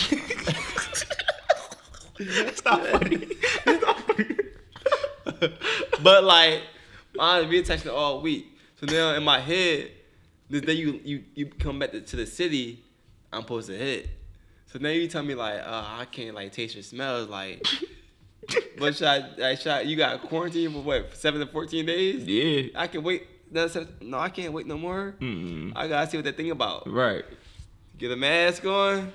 Stop 2.55 2.81
funny. 2.87 3.29
Stop 3.63 3.99
funny. 4.01 4.37
but 6.03 6.25
like, 6.25 6.63
I 7.19 7.41
was 7.41 7.49
being 7.49 7.65
texting 7.65 7.93
all 7.93 8.21
week. 8.21 8.47
So 8.81 8.87
now 8.87 9.15
in 9.15 9.23
my 9.23 9.41
head, 9.41 9.91
the 10.51 10.61
day 10.61 10.75
you 10.75 11.01
you 11.05 11.25
you 11.35 11.47
come 11.47 11.79
back 11.79 11.93
to, 11.93 12.01
to 12.01 12.17
the 12.17 12.27
city, 12.27 12.83
I'm 13.33 13.43
supposed 13.43 13.69
to 13.69 13.77
hit. 13.77 14.09
So 14.67 14.79
now 14.79 14.89
you 14.89 15.09
tell 15.09 15.23
me 15.23 15.35
like, 15.35 15.61
uh, 15.61 15.85
I 15.99 16.07
can't 16.11 16.35
like 16.35 16.53
taste 16.53 16.77
or 16.77 16.83
smell. 16.83 17.25
Like, 17.27 17.67
but 18.79 18.95
should 18.97 19.07
I, 19.07 19.55
should 19.55 19.87
you 19.89 19.97
got 19.97 20.23
quarantine 20.23 20.73
for 20.73 20.81
what 20.83 21.17
seven 21.17 21.41
to 21.41 21.47
fourteen 21.47 21.87
days? 21.87 22.27
Yeah. 22.27 22.71
I 22.81 22.87
can 22.87 23.03
wait. 23.03 23.27
No, 23.51 24.19
I 24.19 24.29
can't 24.29 24.53
wait 24.53 24.67
no 24.67 24.77
more. 24.77 25.15
Mm-mm. 25.21 25.73
I 25.77 25.87
gotta 25.89 26.11
see 26.11 26.17
what 26.19 26.25
that 26.25 26.37
thing 26.37 26.51
about. 26.51 26.91
Right. 26.91 27.25
Get 27.99 28.11
a 28.11 28.17
mask 28.17 28.65
on. 28.65 29.13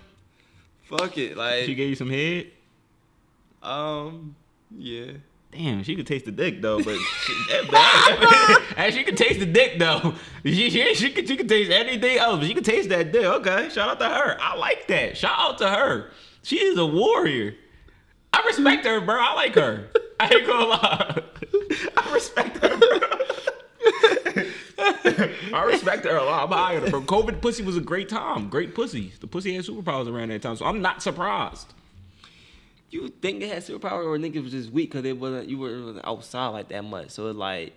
Fuck 0.84 1.18
it, 1.18 1.38
like 1.38 1.66
She 1.66 1.76
gave 1.76 1.90
you 1.90 1.96
some 1.96 2.10
head? 2.10 2.48
um, 3.64 4.36
yeah. 4.76 5.12
Damn, 5.52 5.84
she 5.84 5.98
could 5.98 6.08
taste 6.08 6.24
the 6.26 6.32
dick 6.32 6.62
though, 6.62 6.82
but 6.82 6.96
and 8.78 8.94
she 8.94 9.04
could 9.04 9.18
taste 9.18 9.40
the 9.42 9.46
dick 9.46 9.78
though. 9.80 10.16
She, 10.46 10.70
she, 10.70 10.96
she 10.96 11.12
could 11.12 11.28
she 11.28 11.36
could 11.36 11.50
taste 11.50 11.70
anything 11.70 12.18
else, 12.18 12.40
but 12.40 12.48
she 12.48 12.54
could 12.54 12.64
taste 12.64 12.88
that 12.90 13.12
dick. 13.12 13.26
Okay, 13.26 13.68
shout 13.70 13.90
out 13.90 14.00
to 14.00 14.08
her. 14.08 14.38
I 14.40 14.56
like 14.56 14.88
that. 14.88 15.18
Shout 15.18 15.38
out 15.38 15.58
to 15.58 15.70
her. 15.70 16.12
She 16.42 16.56
is 16.58 16.78
a 16.78 16.86
warrior. 16.86 17.56
I 18.34 18.44
respect 18.46 18.86
her, 18.86 19.02
bro. 19.02 19.18
I 19.20 19.34
like 19.34 19.56
her. 19.56 19.88
I 20.20 20.34
ain't 20.34 20.48
gonna 20.48 20.66
lie. 20.66 21.24
I 21.98 22.14
respect 22.14 22.58
her, 22.58 22.78
bro. 22.78 23.00
I 25.54 25.64
respect 25.66 26.06
her 26.06 26.16
a 26.16 26.24
lot. 26.24 26.44
I'm 26.44 26.52
high 26.52 26.76
on 26.78 26.84
her, 26.84 26.90
bro. 26.90 27.02
COVID 27.02 27.42
pussy 27.42 27.64
was 27.64 27.78
a 27.78 27.82
great 27.82 28.10
time. 28.10 28.50
Great 28.50 28.74
pussy. 28.74 29.12
The 29.20 29.28
pussy 29.28 29.54
had 29.54 29.66
superpowers 29.66 30.12
around 30.12 30.30
that 30.30 30.42
time, 30.42 30.56
so 30.56 30.66
I'm 30.66 30.82
not 30.82 31.04
surprised. 31.04 31.74
You 32.90 33.10
think 33.10 33.42
it 33.42 33.50
had 33.50 33.64
superpower 33.64 34.06
or 34.06 34.18
niggas 34.18 34.44
was 34.44 34.52
just 34.52 34.72
weak 34.72 34.92
because 34.92 35.06
it 35.06 35.18
wasn't 35.18 35.48
you 35.48 35.58
weren't 35.60 36.02
outside 36.04 36.50
like 36.50 36.70
that 36.70 36.84
much. 36.84 37.12
So 37.12 37.28
it's 37.28 37.38
like 37.38 37.74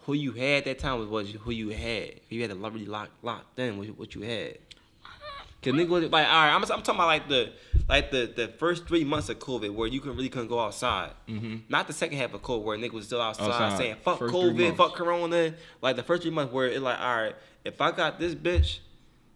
who 0.00 0.14
you 0.14 0.32
had 0.32 0.64
that 0.64 0.78
time 0.78 1.10
was 1.10 1.30
who 1.30 1.50
you 1.50 1.70
had. 1.70 2.20
You 2.30 2.40
had 2.42 2.50
to 2.50 2.56
really 2.56 2.86
lock 2.86 3.10
locked 3.22 3.58
in 3.58 3.76
with 3.78 3.90
what 3.90 4.14
you 4.14 4.22
had. 4.22 4.58
Cause 5.66 5.74
niggas 5.74 5.88
was 5.88 6.04
like, 6.04 6.26
all 6.28 6.32
right, 6.32 6.54
I'm, 6.54 6.62
I'm 6.62 6.68
talking 6.68 6.94
about 6.94 7.06
like 7.06 7.28
the 7.28 7.52
like 7.88 8.10
the, 8.12 8.32
the 8.34 8.48
first 8.48 8.86
three 8.86 9.02
months 9.02 9.28
of 9.28 9.40
COVID 9.40 9.74
where 9.74 9.88
you 9.88 10.00
can 10.00 10.12
really 10.12 10.28
couldn't 10.28 10.48
go 10.48 10.60
outside. 10.60 11.10
Mm-hmm. 11.28 11.56
Not 11.68 11.88
the 11.88 11.92
second 11.92 12.18
half 12.18 12.34
of 12.34 12.42
COVID 12.42 12.62
where 12.62 12.78
niggas 12.78 12.92
was 12.92 13.06
still 13.06 13.20
outside, 13.20 13.50
Outside. 13.50 13.76
saying 13.76 13.96
fuck 14.02 14.20
First 14.20 14.32
COVID, 14.32 14.76
fuck 14.76 14.94
Corona. 14.94 15.54
Like 15.82 15.96
the 15.96 16.04
first 16.04 16.22
three 16.22 16.30
months 16.30 16.52
where 16.52 16.68
it's 16.68 16.80
like, 16.80 17.00
all 17.00 17.16
right, 17.16 17.34
if 17.64 17.80
I 17.80 17.90
got 17.90 18.20
this 18.20 18.34
bitch, 18.34 18.78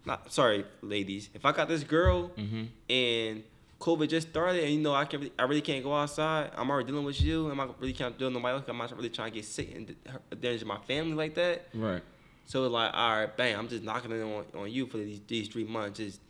not 0.05 0.33
sorry, 0.33 0.64
ladies, 0.83 1.31
if 1.35 1.45
I 1.45 1.51
got 1.51 1.68
this 1.68 1.83
girl 1.83 2.28
mm-hmm. 2.31 2.64
and 2.89 3.43
COVID 3.81 4.09
just 4.09 4.28
started 4.28 4.62
and 4.62 4.72
you 4.72 4.81
know 4.81 4.95
I 4.95 5.07
can 5.07 5.20
really, 5.20 5.33
I 5.37 5.43
really 5.45 5.62
can't 5.62 5.83
go 5.83 5.95
outside. 5.95 6.51
I'm 6.57 6.70
already 6.70 6.87
dealing 6.93 7.05
with 7.05 7.20
you. 7.20 7.51
I'm 7.51 7.57
not 7.57 7.81
really 7.81 7.93
can't 7.93 8.16
deal 8.16 8.28
with 8.28 8.35
nobody 8.37 8.55
else. 8.55 8.64
I'm 8.68 8.78
not 8.78 8.97
really 8.97 9.11
trying 9.11 9.33
to 9.33 9.35
get 9.35 9.45
sick 9.47 9.74
and 9.74 9.97
endanger 10.31 10.66
my 10.66 10.78
family 10.87 11.14
like 11.14 11.35
that. 11.35 11.66
Right. 11.74 12.03
So 12.51 12.64
it's 12.64 12.72
like, 12.72 12.90
all 12.92 13.11
right, 13.16 13.36
bang, 13.36 13.55
I'm 13.55 13.68
just 13.68 13.84
knocking 13.84 14.11
it 14.11 14.20
on, 14.20 14.44
on 14.57 14.72
you 14.72 14.86
for 14.86 14.96
these 14.96 15.20
these 15.28 15.46
three 15.46 15.62
months, 15.62 16.01
just 16.01 16.20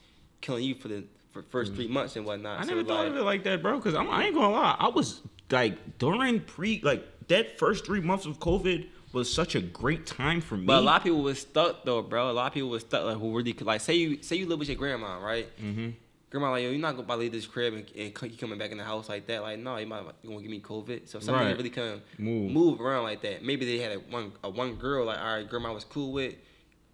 killing 0.42 0.64
you 0.64 0.74
for 0.74 0.88
the 0.88 1.04
for 1.32 1.42
first 1.44 1.74
three 1.74 1.88
months 1.88 2.14
and 2.14 2.26
whatnot. 2.26 2.60
I 2.60 2.64
never 2.64 2.84
thought 2.84 3.04
like, 3.04 3.08
of 3.08 3.16
it 3.16 3.22
like 3.22 3.42
that, 3.44 3.62
bro. 3.62 3.78
Because 3.78 3.94
I 3.94 4.24
ain't 4.24 4.34
gonna 4.34 4.50
lie, 4.50 4.76
I 4.78 4.88
was 4.88 5.22
like 5.50 5.98
during 5.98 6.40
pre 6.40 6.82
like 6.82 7.06
that 7.28 7.58
first 7.58 7.86
three 7.86 8.02
months 8.02 8.26
of 8.26 8.38
COVID 8.38 8.86
was 9.14 9.32
such 9.32 9.54
a 9.54 9.62
great 9.62 10.04
time 10.04 10.42
for 10.42 10.58
me. 10.58 10.66
But 10.66 10.80
a 10.80 10.82
lot 10.82 10.98
of 10.98 11.04
people 11.04 11.22
was 11.22 11.40
stuck 11.40 11.86
though, 11.86 12.02
bro. 12.02 12.30
A 12.30 12.32
lot 12.32 12.48
of 12.48 12.52
people 12.52 12.68
was 12.68 12.82
stuck 12.82 13.02
like 13.04 13.16
who 13.16 13.34
really 13.34 13.54
like 13.54 13.80
say 13.80 13.94
you 13.94 14.22
say 14.22 14.36
you 14.36 14.46
live 14.46 14.58
with 14.58 14.68
your 14.68 14.76
grandma, 14.76 15.18
right? 15.24 15.48
mm-hmm. 15.56 15.92
Grandma 16.30 16.50
like 16.52 16.62
yo, 16.62 16.70
you're 16.70 16.78
not 16.78 16.96
gonna 16.96 17.16
leave 17.16 17.32
this 17.32 17.46
crib 17.46 17.74
and, 17.74 17.84
and 17.98 18.38
coming 18.38 18.56
back 18.58 18.70
in 18.70 18.78
the 18.78 18.84
house 18.84 19.08
like 19.08 19.26
that. 19.26 19.42
Like 19.42 19.58
no, 19.58 19.76
you 19.76 19.86
might 19.86 20.02
you 20.22 20.30
gonna 20.30 20.42
give 20.42 20.50
me 20.50 20.60
COVID. 20.60 21.08
So 21.08 21.18
somebody 21.18 21.46
Right. 21.48 21.56
really 21.56 21.70
couldn't 21.70 22.02
Move. 22.18 22.52
move 22.52 22.80
around 22.80 23.02
like 23.02 23.20
that. 23.22 23.44
Maybe 23.44 23.66
they 23.66 23.82
had 23.82 23.92
a 23.92 23.96
one 23.96 24.32
a 24.44 24.48
one 24.50 24.76
girl 24.76 25.06
like 25.06 25.18
all 25.18 25.36
right, 25.36 25.48
grandma 25.48 25.72
was 25.72 25.84
cool 25.84 26.12
with. 26.12 26.34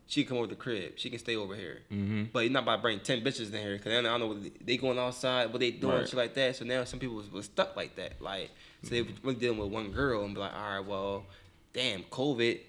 She 0.09 0.25
come 0.25 0.39
over 0.39 0.47
the 0.47 0.55
crib. 0.55 0.93
She 0.97 1.11
can 1.11 1.19
stay 1.19 1.35
over 1.35 1.55
here. 1.57 1.81
Mm-hmm. 1.93 2.25
But 2.33 2.45
you're 2.45 2.53
not 2.53 2.63
about 2.63 2.77
to 2.77 2.83
bring 2.83 3.01
ten 3.01 3.23
bitches 3.23 3.53
in 3.53 3.61
here 3.61 3.77
because 3.77 3.93
I 3.93 4.01
don't 4.01 4.21
know 4.21 4.27
what 4.29 4.39
they 4.65 4.77
going 4.79 4.99
outside, 4.99 5.53
what 5.53 5.59
they 5.61 5.73
doing, 5.73 5.97
Right. 5.97 6.09
shit 6.09 6.15
like 6.17 6.33
that. 6.35 6.57
So 6.57 6.65
now 6.65 6.85
some 6.85 6.99
people 7.01 7.17
was, 7.17 7.31
was 7.31 7.45
stuck 7.47 7.77
like 7.77 7.97
that. 7.97 8.23
Like 8.23 8.51
so 8.85 8.91
they 8.91 9.03
was 9.03 9.13
really 9.23 9.35
dealing 9.39 9.59
with 9.59 9.69
one 9.71 9.91
girl 9.91 10.25
and 10.25 10.33
be 10.33 10.41
like, 10.41 10.55
all 10.55 10.79
right, 10.79 10.87
well, 10.87 11.27
damn, 11.75 12.05
COVID. 12.05 12.61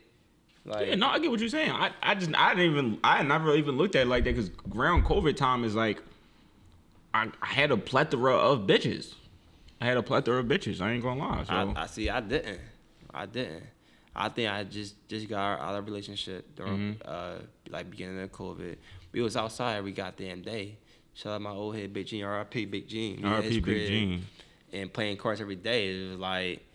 Like 0.65 0.87
Yeah, 0.87 0.95
no, 0.95 1.07
I 1.07 1.19
get 1.19 1.31
what 1.31 1.39
you're 1.39 1.47
saying. 1.47 1.71
I, 1.71 1.91
I 2.03 2.15
just 2.15 2.31
I 2.35 2.55
didn't 2.55 2.71
even 2.71 2.97
I 3.03 3.23
never 3.23 3.55
even 3.55 3.77
looked 3.77 3.95
at 3.95 4.01
it 4.01 4.09
like 4.09 4.25
that 4.25 4.31
because 4.35 4.49
ground 4.69 5.05
COVID 5.05 5.37
time 5.37 5.63
is 5.63 5.75
like 5.75 6.01
I, 7.17 7.31
I 7.41 7.45
had 7.47 7.71
a 7.71 7.77
plethora 7.77 8.35
of 8.35 8.61
bitches. 8.67 9.13
I 9.81 9.85
had 9.85 9.97
a 9.97 10.03
plethora 10.03 10.39
of 10.39 10.45
bitches. 10.47 10.81
I 10.81 10.91
ain't 10.93 11.03
gonna 11.03 11.19
lie. 11.19 11.43
So 11.43 11.53
I, 11.53 11.83
I 11.83 11.85
see. 11.87 12.09
I 12.09 12.19
didn't. 12.19 12.59
I 13.13 13.25
didn't. 13.25 13.63
I 14.15 14.29
think 14.29 14.49
I 14.51 14.63
just 14.63 14.95
just 15.07 15.27
got 15.29 15.59
out 15.59 15.75
of 15.75 15.85
relationship 15.85 16.55
during 16.55 16.95
Mm-hmm. 16.95 17.01
uh 17.05 17.35
like 17.69 17.89
beginning 17.91 18.19
of 18.21 18.31
COVID. 18.31 18.75
We 19.11 19.21
was 19.21 19.37
outside 19.37 19.77
every 19.77 19.91
goddamn 19.91 20.41
day. 20.41 20.77
Shout 21.13 21.33
out 21.33 21.41
my 21.41 21.51
old 21.51 21.75
head 21.75 21.93
Big 21.93 22.05
Gene, 22.07 22.23
R.I.P. 22.23 22.65
Big 22.65 22.87
Gene. 22.87 23.21
We 23.21 23.29
at 23.29 23.43
his 23.43 23.57
RP 23.57 23.65
Big 23.65 23.87
Gene. 23.87 24.25
And 24.73 24.91
playing 24.93 25.17
cards 25.17 25.39
every 25.41 25.55
day. 25.55 25.89
It 25.89 26.09
was 26.11 26.19
like, 26.19 26.65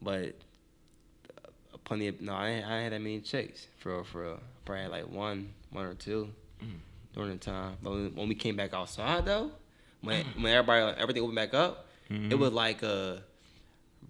but 0.00 0.34
uh, 1.38 1.48
plenty 1.84 2.08
of 2.08 2.20
no, 2.20 2.32
I 2.34 2.48
ain't, 2.48 2.66
I 2.66 2.74
ain't 2.76 2.82
had 2.84 2.92
that 2.92 3.00
many 3.00 3.20
chicks 3.20 3.66
for 3.78 3.92
real, 3.94 4.04
for 4.04 4.22
real. 4.22 4.40
Probably 4.64 4.86
like 4.88 5.08
one, 5.10 5.52
one 5.70 5.84
or 5.86 5.94
two 5.94 6.28
Mm. 6.62 6.66
during 7.14 7.30
the 7.30 7.36
time. 7.38 7.78
But 7.82 7.90
when, 7.92 8.14
when 8.14 8.28
we 8.28 8.34
came 8.34 8.54
back 8.54 8.74
outside 8.74 9.24
though, 9.24 9.50
when 10.02 10.24
when 10.36 10.46
everybody 10.52 11.00
everything 11.00 11.22
opened 11.22 11.36
back 11.36 11.54
up, 11.54 11.86
Mm-hmm. 12.10 12.32
it 12.32 12.38
was 12.40 12.52
like 12.52 12.82
a 12.82 13.22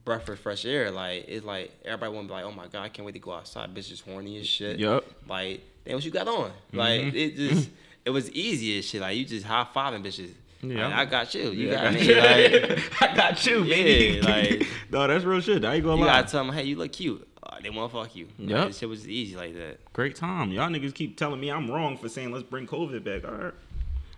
breath 0.07 0.27
of 0.31 0.39
fresh 0.39 0.65
air. 0.65 0.91
Like 0.91 1.27
it's 1.29 1.45
like 1.45 1.71
everybody 1.85 2.13
want 2.15 2.29
to 2.29 2.31
be 2.31 2.35
like, 2.35 2.45
oh 2.45 2.53
my 2.53 2.67
god, 2.67 2.83
I 2.85 2.89
can't 2.89 3.05
wait 3.05 3.13
to 3.13 3.19
go 3.19 3.33
outside. 3.33 3.75
Bitch 3.75 3.93
is 3.93 4.01
horny 4.01 4.39
as 4.39 4.47
shit. 4.47 4.79
Yup. 4.79 5.05
Like 5.29 5.61
damn, 5.85 5.97
what 5.97 6.05
you 6.05 6.11
got 6.11 6.27
on? 6.29 6.51
Like 6.73 7.01
Mhm. 7.03 7.15
it 7.15 7.37
just 7.37 7.69
it 8.05 8.11
was 8.11 8.31
easy 8.33 8.79
as 8.79 8.87
shit. 8.87 9.01
Like 9.03 9.17
you 9.19 9.25
just 9.27 9.45
high 9.45 9.67
fiving 9.75 10.03
bitches. 10.05 10.31
Yeah. 10.63 10.87
Like, 10.89 10.97
I 10.97 11.05
got 11.07 11.35
you. 11.35 11.51
You 11.51 11.69
Yeah, 11.69 11.85
got 11.85 11.95
me. 12.01 12.15
Like 12.15 13.03
I 13.03 13.15
got 13.17 13.47
you, 13.47 13.65
baby. 13.65 14.17
Yeah, 14.17 14.31
like- 14.33 14.67
no, 14.91 15.07
that's 15.07 15.25
real 15.25 15.41
shit. 15.41 15.63
I 15.65 15.75
ain't 15.75 15.85
gonna 15.85 16.01
you 16.01 16.07
lie. 16.07 16.21
gotta 16.23 16.31
tell 16.33 16.45
them, 16.45 16.55
hey, 16.55 16.65
you 16.65 16.77
look 16.77 16.93
cute. 16.93 17.27
Uh, 17.43 17.57
they 17.63 17.69
want 17.71 17.91
to 17.93 17.99
fuck 17.99 18.15
you. 18.17 18.29
Like, 18.39 18.49
Yup. 18.51 18.69
this 18.69 18.79
shit 18.79 18.89
was 18.89 19.07
easy 19.09 19.37
like 19.37 19.55
that. 19.55 19.93
Great 19.93 20.15
time. 20.17 20.53
Y'all 20.53 20.69
niggas 20.69 20.95
keep 20.95 21.17
telling 21.19 21.41
me 21.41 21.51
I'm 21.51 21.71
wrong 21.71 21.97
for 21.99 22.09
saying 22.09 22.31
let's 22.33 22.45
bring 22.45 22.67
COVID 22.67 23.03
back. 23.05 23.31
All 23.31 23.37
right. 23.39 23.55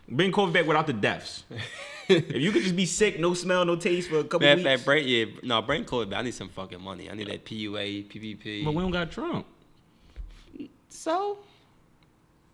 Bring 0.09 0.33
COVID 0.33 0.53
back 0.53 0.67
without 0.67 0.87
the 0.87 0.93
deaths. 0.93 1.45
if 2.09 2.37
you 2.37 2.53
could 2.53 2.63
just 2.63 2.77
be 2.77 2.87
sick, 2.87 3.19
no 3.19 3.35
smell, 3.35 3.65
no 3.65 3.77
taste 3.77 4.11
for 4.11 4.19
a 4.19 4.25
couple 4.25 4.41
Matter 4.41 4.53
of 4.53 4.59
weeks. 4.59 4.69
fact, 4.71 4.85
brain, 4.85 5.09
yeah, 5.09 5.25
no, 5.43 5.63
brain 5.63 5.85
COVID. 5.85 6.11
But 6.11 6.17
I 6.17 6.23
need 6.23 6.35
some 6.35 6.49
fucking 6.49 6.81
money. 6.81 7.11
I 7.11 7.15
need 7.15 7.29
that 7.29 7.45
PUA, 7.45 8.09
PPP. 8.09 8.65
but 8.65 8.75
we 8.75 8.83
don't 8.83 8.91
got 8.91 9.11
Trump. 9.11 9.47
so, 10.89 11.39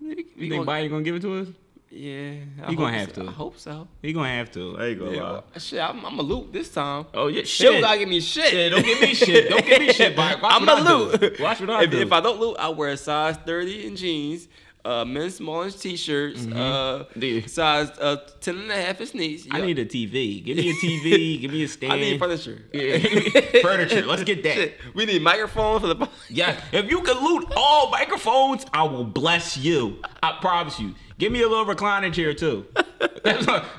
You 0.01 0.15
think 0.15 0.51
gonna, 0.51 0.65
Biden 0.65 0.91
gonna 0.91 1.03
give 1.03 1.17
it 1.17 1.23
to 1.23 1.35
us? 1.41 1.49
yeah, 1.91 2.33
I 2.63 2.71
He 2.71 2.77
gonna 2.77 2.97
have 2.97 3.15
so. 3.15 3.23
to. 3.23 3.29
I 3.29 3.33
hope 3.33 3.59
so. 3.59 3.89
He 4.03 4.13
gonna 4.13 4.29
have 4.29 4.51
to. 4.53 4.77
I 4.79 4.87
ain't 4.89 4.99
gonna 5.01 5.17
Yeah, 5.17 5.41
shit, 5.59 5.81
I'm, 5.81 6.05
I'm 6.05 6.19
a 6.19 6.23
loot 6.23 6.53
this 6.53 6.71
time. 6.73 7.07
Oh 7.15 7.27
yeah, 7.29 7.43
Shit, 7.45 7.81
gotta 7.81 7.99
give 7.99 8.09
me 8.09 8.21
shit. 8.21 8.53
Yeah, 8.53 8.69
don't 8.69 8.85
give 8.85 9.01
me 9.01 9.15
shit. 9.15 9.49
Don't 9.49 9.67
give 9.67 9.81
me 9.81 9.93
shit, 9.93 10.15
Biden. 10.15 10.41
Watch 10.43 10.63
I'm 10.63 10.69
a 10.69 10.75
loot. 10.91 11.41
Watch 11.41 11.61
what 11.61 11.71
I 11.71 11.85
if, 11.85 11.91
do. 11.91 12.01
If 12.01 12.13
I 12.13 12.21
don't 12.21 12.39
loot, 12.39 12.57
I 12.59 12.69
wear 12.69 12.91
a 12.91 12.97
size 12.97 13.37
30 13.39 13.87
in 13.87 13.97
jeans, 13.97 14.49
uh, 14.89 15.05
men's 15.05 15.35
smallish 15.35 15.75
t-shirts, 15.75 16.47
uh, 16.47 17.05
size 17.47 17.91
uh, 17.99 18.17
10 18.41 18.57
and 18.57 18.71
a 18.71 18.75
half 18.75 19.01
in 19.01 19.07
sneaks. 19.07 19.47
I 19.51 19.61
need 19.61 19.79
a 19.79 19.85
TV. 19.85 20.43
Give 20.43 20.57
me 20.57 20.71
a 20.71 20.73
TV. 20.83 21.41
give 21.43 21.53
me 21.53 21.65
a 21.65 21.69
stand. 21.69 21.93
I 21.93 21.97
need 21.97 22.19
furniture. 22.19 22.63
Yeah. 22.73 22.99
Furniture. 23.63 24.07
Let's 24.07 24.25
get 24.25 24.43
that. 24.45 24.55
Shit, 24.55 24.75
we 24.95 25.05
need 25.05 25.23
microphones 25.23 25.83
for 25.83 25.89
the. 25.89 26.09
Yeah, 26.31 26.61
if 26.73 26.91
you 26.91 27.01
can 27.03 27.23
loot 27.25 27.53
all 27.57 27.91
microphones, 27.91 28.65
I 28.73 28.83
will 28.83 29.05
bless 29.05 29.57
you. 29.57 30.01
I 30.23 30.39
promise 30.41 30.79
you. 30.79 30.95
Give 31.19 31.33
me 31.33 31.43
a 31.43 31.49
little 31.49 31.65
reclining 31.65 32.13
chair 32.13 32.35
too. 32.35 32.67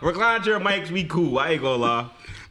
reclining 0.02 0.44
chair 0.44 0.60
makes 0.60 0.90
me 0.90 1.04
cool. 1.06 1.38
I 1.40 1.52
ain't 1.52 1.62
gonna 1.62 1.82
lie. 1.82 2.10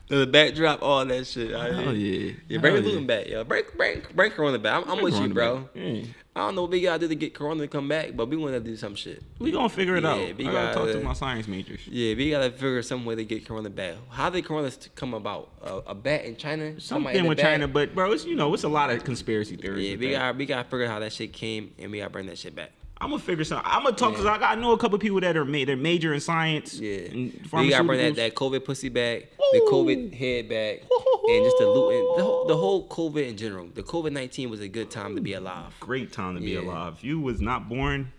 The 0.08 0.26
backdrop, 0.26 0.82
all 0.82 1.04
that 1.04 1.26
shit. 1.26 1.50
Hell 1.50 1.94
yeah. 1.94 2.32
Yeah, 2.48 2.58
bring 2.58 2.74
Hell 2.74 2.82
the 2.82 2.88
looting 2.88 3.06
back, 3.06 3.26
yo. 3.28 3.44
Bring, 3.44 3.64
bring, 3.76 4.02
bring 4.14 4.30
Corona 4.30 4.58
back. 4.58 4.82
I'm, 4.82 4.90
I'm 4.90 5.02
with 5.02 5.18
you, 5.18 5.28
bro. 5.28 5.68
Yeah. 5.74 6.02
I 6.38 6.42
don't 6.42 6.54
know 6.54 6.62
what 6.62 6.70
we 6.70 6.80
gotta 6.82 7.00
do 7.00 7.08
to 7.08 7.16
get 7.16 7.34
Corona 7.34 7.62
to 7.62 7.68
come 7.68 7.88
back, 7.88 8.10
but 8.14 8.28
we 8.28 8.36
want 8.36 8.54
to 8.54 8.60
do 8.60 8.76
some 8.76 8.94
shit. 8.94 9.24
We 9.40 9.50
gonna 9.50 9.68
figure 9.68 9.96
it 9.96 10.04
Yeah, 10.04 10.10
out. 10.10 10.18
I 10.20 10.32
we 10.38 10.44
gotta 10.44 10.72
talk 10.72 10.86
to 10.86 10.92
gotta- 10.92 11.04
my 11.04 11.12
science 11.12 11.48
majors. 11.48 11.80
Yeah, 11.88 12.14
we 12.14 12.30
gotta 12.30 12.50
figure 12.52 12.80
some 12.82 13.04
way 13.04 13.16
to 13.16 13.24
get 13.24 13.44
Corona 13.44 13.70
back. 13.70 13.96
How 14.08 14.30
did 14.30 14.44
Corona 14.44 14.70
come 14.94 15.14
about? 15.14 15.48
A, 15.62 15.74
a 15.88 15.94
bat 15.96 16.24
in 16.26 16.36
China? 16.36 16.80
Something 16.80 17.26
with? 17.26 17.38
China, 17.38 17.66
but 17.66 17.92
bro, 17.92 18.12
it's 18.12 18.24
you 18.24 18.36
know, 18.36 18.54
it's 18.54 18.62
a 18.62 18.68
lot 18.68 18.90
of 18.90 19.02
conspiracy 19.02 19.56
theories. 19.56 19.90
Yeah, 19.90 19.96
we 19.96 20.10
got 20.12 20.36
we 20.36 20.46
gotta 20.46 20.64
figure 20.68 20.84
out 20.86 20.92
how 20.92 20.98
that 21.00 21.12
shit 21.12 21.32
came, 21.32 21.74
and 21.78 21.90
we 21.90 21.98
gotta 21.98 22.10
bring 22.10 22.26
that 22.26 22.38
shit 22.38 22.54
back. 22.54 22.70
I'm 23.00 23.10
gonna 23.10 23.22
figure 23.22 23.44
something. 23.44 23.64
I'm 23.70 23.84
gonna 23.84 23.94
talk 23.94 24.10
because. 24.12 24.26
I, 24.26 24.36
I 24.38 24.54
know 24.56 24.72
a 24.72 24.78
couple 24.78 24.98
people 24.98 25.20
that 25.20 25.36
are 25.36 25.44
ma- 25.44 25.64
they're 25.64 25.76
major 25.76 26.12
in 26.14 26.20
science. 26.20 26.78
Yeah, 26.80 26.98
and 27.10 27.48
we 27.52 27.70
gotta 27.70 27.84
bring 27.84 27.98
that, 28.00 28.16
that 28.16 28.34
COVID 28.34 28.64
pussy 28.64 28.88
back, 28.88 29.26
the 29.52 29.60
COVID 29.70 30.12
head 30.14 30.48
back, 30.48 30.80
and 31.28 31.44
just 31.44 31.58
the 31.58 31.66
loot 31.68 31.94
and 31.94 32.18
the 32.18 32.24
whole, 32.24 32.46
the 32.46 32.56
whole 32.56 32.88
COVID 32.88 33.28
in 33.28 33.36
general. 33.36 33.68
The 33.72 33.82
COVID 33.84 34.12
nineteen 34.12 34.50
was 34.50 34.60
a 34.60 34.68
good 34.68 34.90
time 34.90 35.14
to 35.14 35.22
be 35.22 35.34
alive. 35.34 35.72
Great 35.78 36.12
time 36.12 36.34
to 36.34 36.40
be 36.40 36.50
Yeah. 36.52 36.60
alive. 36.60 36.94
If 36.98 37.04
you 37.04 37.20
was 37.20 37.40
not 37.40 37.68
born, 37.68 38.10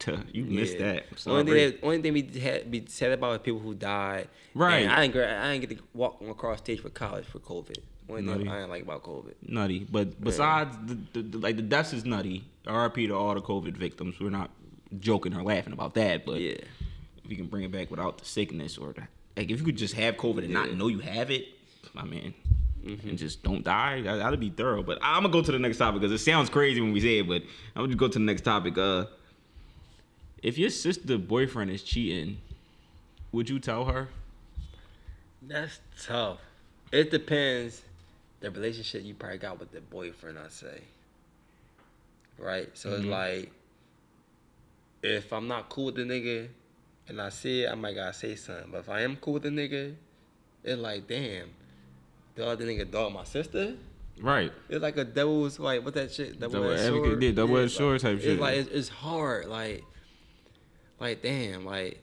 to, 0.00 0.22
you 0.32 0.44
missed 0.44 0.74
Yeah. 0.78 0.92
that. 0.92 1.06
I'm 1.26 1.32
Only 1.32 1.52
thing, 1.52 1.70
that, 1.72 1.84
only 1.84 2.02
thing 2.02 2.12
we 2.12 2.40
had 2.40 2.70
be 2.70 2.84
sad 2.86 3.10
about 3.10 3.32
is 3.32 3.40
people 3.42 3.58
who 3.60 3.74
died. 3.74 4.28
Right. 4.54 4.84
And 4.84 4.92
I 4.92 5.06
didn't. 5.08 5.30
I 5.30 5.52
didn't 5.52 5.68
get 5.68 5.76
to 5.78 5.84
walk 5.94 6.20
across 6.28 6.58
stage 6.58 6.80
for 6.80 6.90
college 6.90 7.24
for 7.26 7.40
COVID. 7.40 7.78
Only 8.08 8.22
thing 8.22 8.30
Nutty. 8.38 8.48
I 8.48 8.54
didn't 8.56 8.70
like 8.70 8.82
about 8.82 9.02
COVID. 9.02 9.34
nutty. 9.46 9.86
But 9.90 10.22
besides 10.22 10.76
the, 10.86 10.98
the, 11.12 11.22
the 11.22 11.38
like 11.38 11.56
the 11.56 11.62
deaths 11.62 11.92
is 11.92 12.04
nutty. 12.04 12.44
RP 12.66 13.06
to 13.08 13.14
all 13.14 13.34
the 13.34 13.40
COVID 13.40 13.76
victims. 13.76 14.18
We're 14.20 14.30
not 14.30 14.50
joking 15.00 15.34
or 15.34 15.42
laughing 15.42 15.72
about 15.72 15.94
that. 15.94 16.24
But 16.26 16.40
Yeah. 16.40 16.52
if 17.24 17.30
you 17.30 17.36
can 17.36 17.46
bring 17.46 17.64
it 17.64 17.72
back 17.72 17.90
without 17.90 18.18
the 18.18 18.24
sickness 18.24 18.78
or 18.78 18.92
the 18.94 19.02
like, 19.36 19.50
if 19.50 19.58
you 19.60 19.64
could 19.64 19.76
just 19.76 19.94
have 19.94 20.16
COVID 20.16 20.44
and 20.44 20.52
not 20.52 20.72
know 20.72 20.88
you 20.88 20.98
have 21.00 21.30
it, 21.30 21.46
my 21.94 22.04
man. 22.04 22.34
Mm-hmm. 22.84 23.08
And 23.08 23.18
just 23.18 23.42
don't 23.42 23.62
die. 23.64 24.00
That- 24.02 24.16
That'd 24.16 24.40
be 24.40 24.50
thorough. 24.50 24.82
But 24.82 24.98
I'm 25.02 25.22
gonna 25.22 25.32
go 25.32 25.42
to 25.42 25.52
the 25.52 25.58
next 25.58 25.76
topic 25.78 26.00
because 26.00 26.12
it 26.12 26.22
sounds 26.24 26.48
crazy 26.48 26.80
when 26.80 26.92
we 26.92 27.00
say 27.00 27.18
it. 27.18 27.28
But 27.28 27.42
I'm 27.76 27.82
gonna 27.84 27.96
go 27.96 28.08
to 28.08 28.18
the 28.18 28.24
next 28.24 28.42
topic. 28.42 28.78
Uh, 28.78 29.06
if 30.42 30.56
your 30.56 30.70
sister 30.70 31.18
boyfriend 31.18 31.70
is 31.70 31.82
cheating, 31.82 32.38
would 33.32 33.50
you 33.50 33.58
tell 33.58 33.84
her? 33.86 34.08
That's 35.42 35.80
tough. 36.02 36.38
It 36.92 37.10
depends 37.10 37.82
the 38.40 38.50
relationship 38.50 39.04
you 39.04 39.14
probably 39.14 39.38
got 39.38 39.58
with 39.58 39.72
the 39.72 39.80
boyfriend, 39.80 40.38
I 40.38 40.48
say. 40.48 40.80
Right? 42.38 42.68
So 42.76 42.90
it's 42.92 43.04
Mhm. 43.04 43.10
like 43.10 43.50
if 45.02 45.32
I'm 45.32 45.48
not 45.48 45.68
cool 45.68 45.86
with 45.86 45.94
the 45.96 46.02
nigga 46.02 46.48
and 47.08 47.20
I 47.20 47.28
see 47.30 47.62
it, 47.64 47.70
I 47.70 47.74
might 47.74 47.94
gotta 47.94 48.12
say 48.12 48.34
something. 48.34 48.70
But 48.70 48.78
if 48.78 48.88
I 48.88 49.02
am 49.02 49.16
cool 49.16 49.34
with 49.34 49.42
the 49.44 49.48
nigga, 49.50 49.94
it's 50.64 50.80
like, 50.80 51.06
damn, 51.08 51.50
the 52.34 52.46
other 52.46 52.64
nigga 52.64 52.90
dog 52.90 53.12
my 53.12 53.24
sister? 53.24 53.76
Right. 54.20 54.52
It's 54.68 54.82
like 54.82 54.96
a 54.96 55.04
devil's 55.04 55.58
like 55.60 55.84
what 55.84 55.94
that 55.94 56.12
shit 56.12 56.38
double 56.40 56.54
Double 56.62 56.72
advocate, 56.74 57.04
sword. 57.04 57.22
yeah, 57.22 57.30
double-edged 57.32 57.72
sword 57.72 57.92
like, 57.92 58.02
type 58.02 58.16
it's 58.16 58.24
shit. 58.24 58.40
like 58.40 58.56
it's, 58.56 58.68
it's 58.70 58.88
hard. 58.88 59.46
Like, 59.46 59.84
like 61.00 61.22
damn, 61.22 61.64
like 61.64 62.00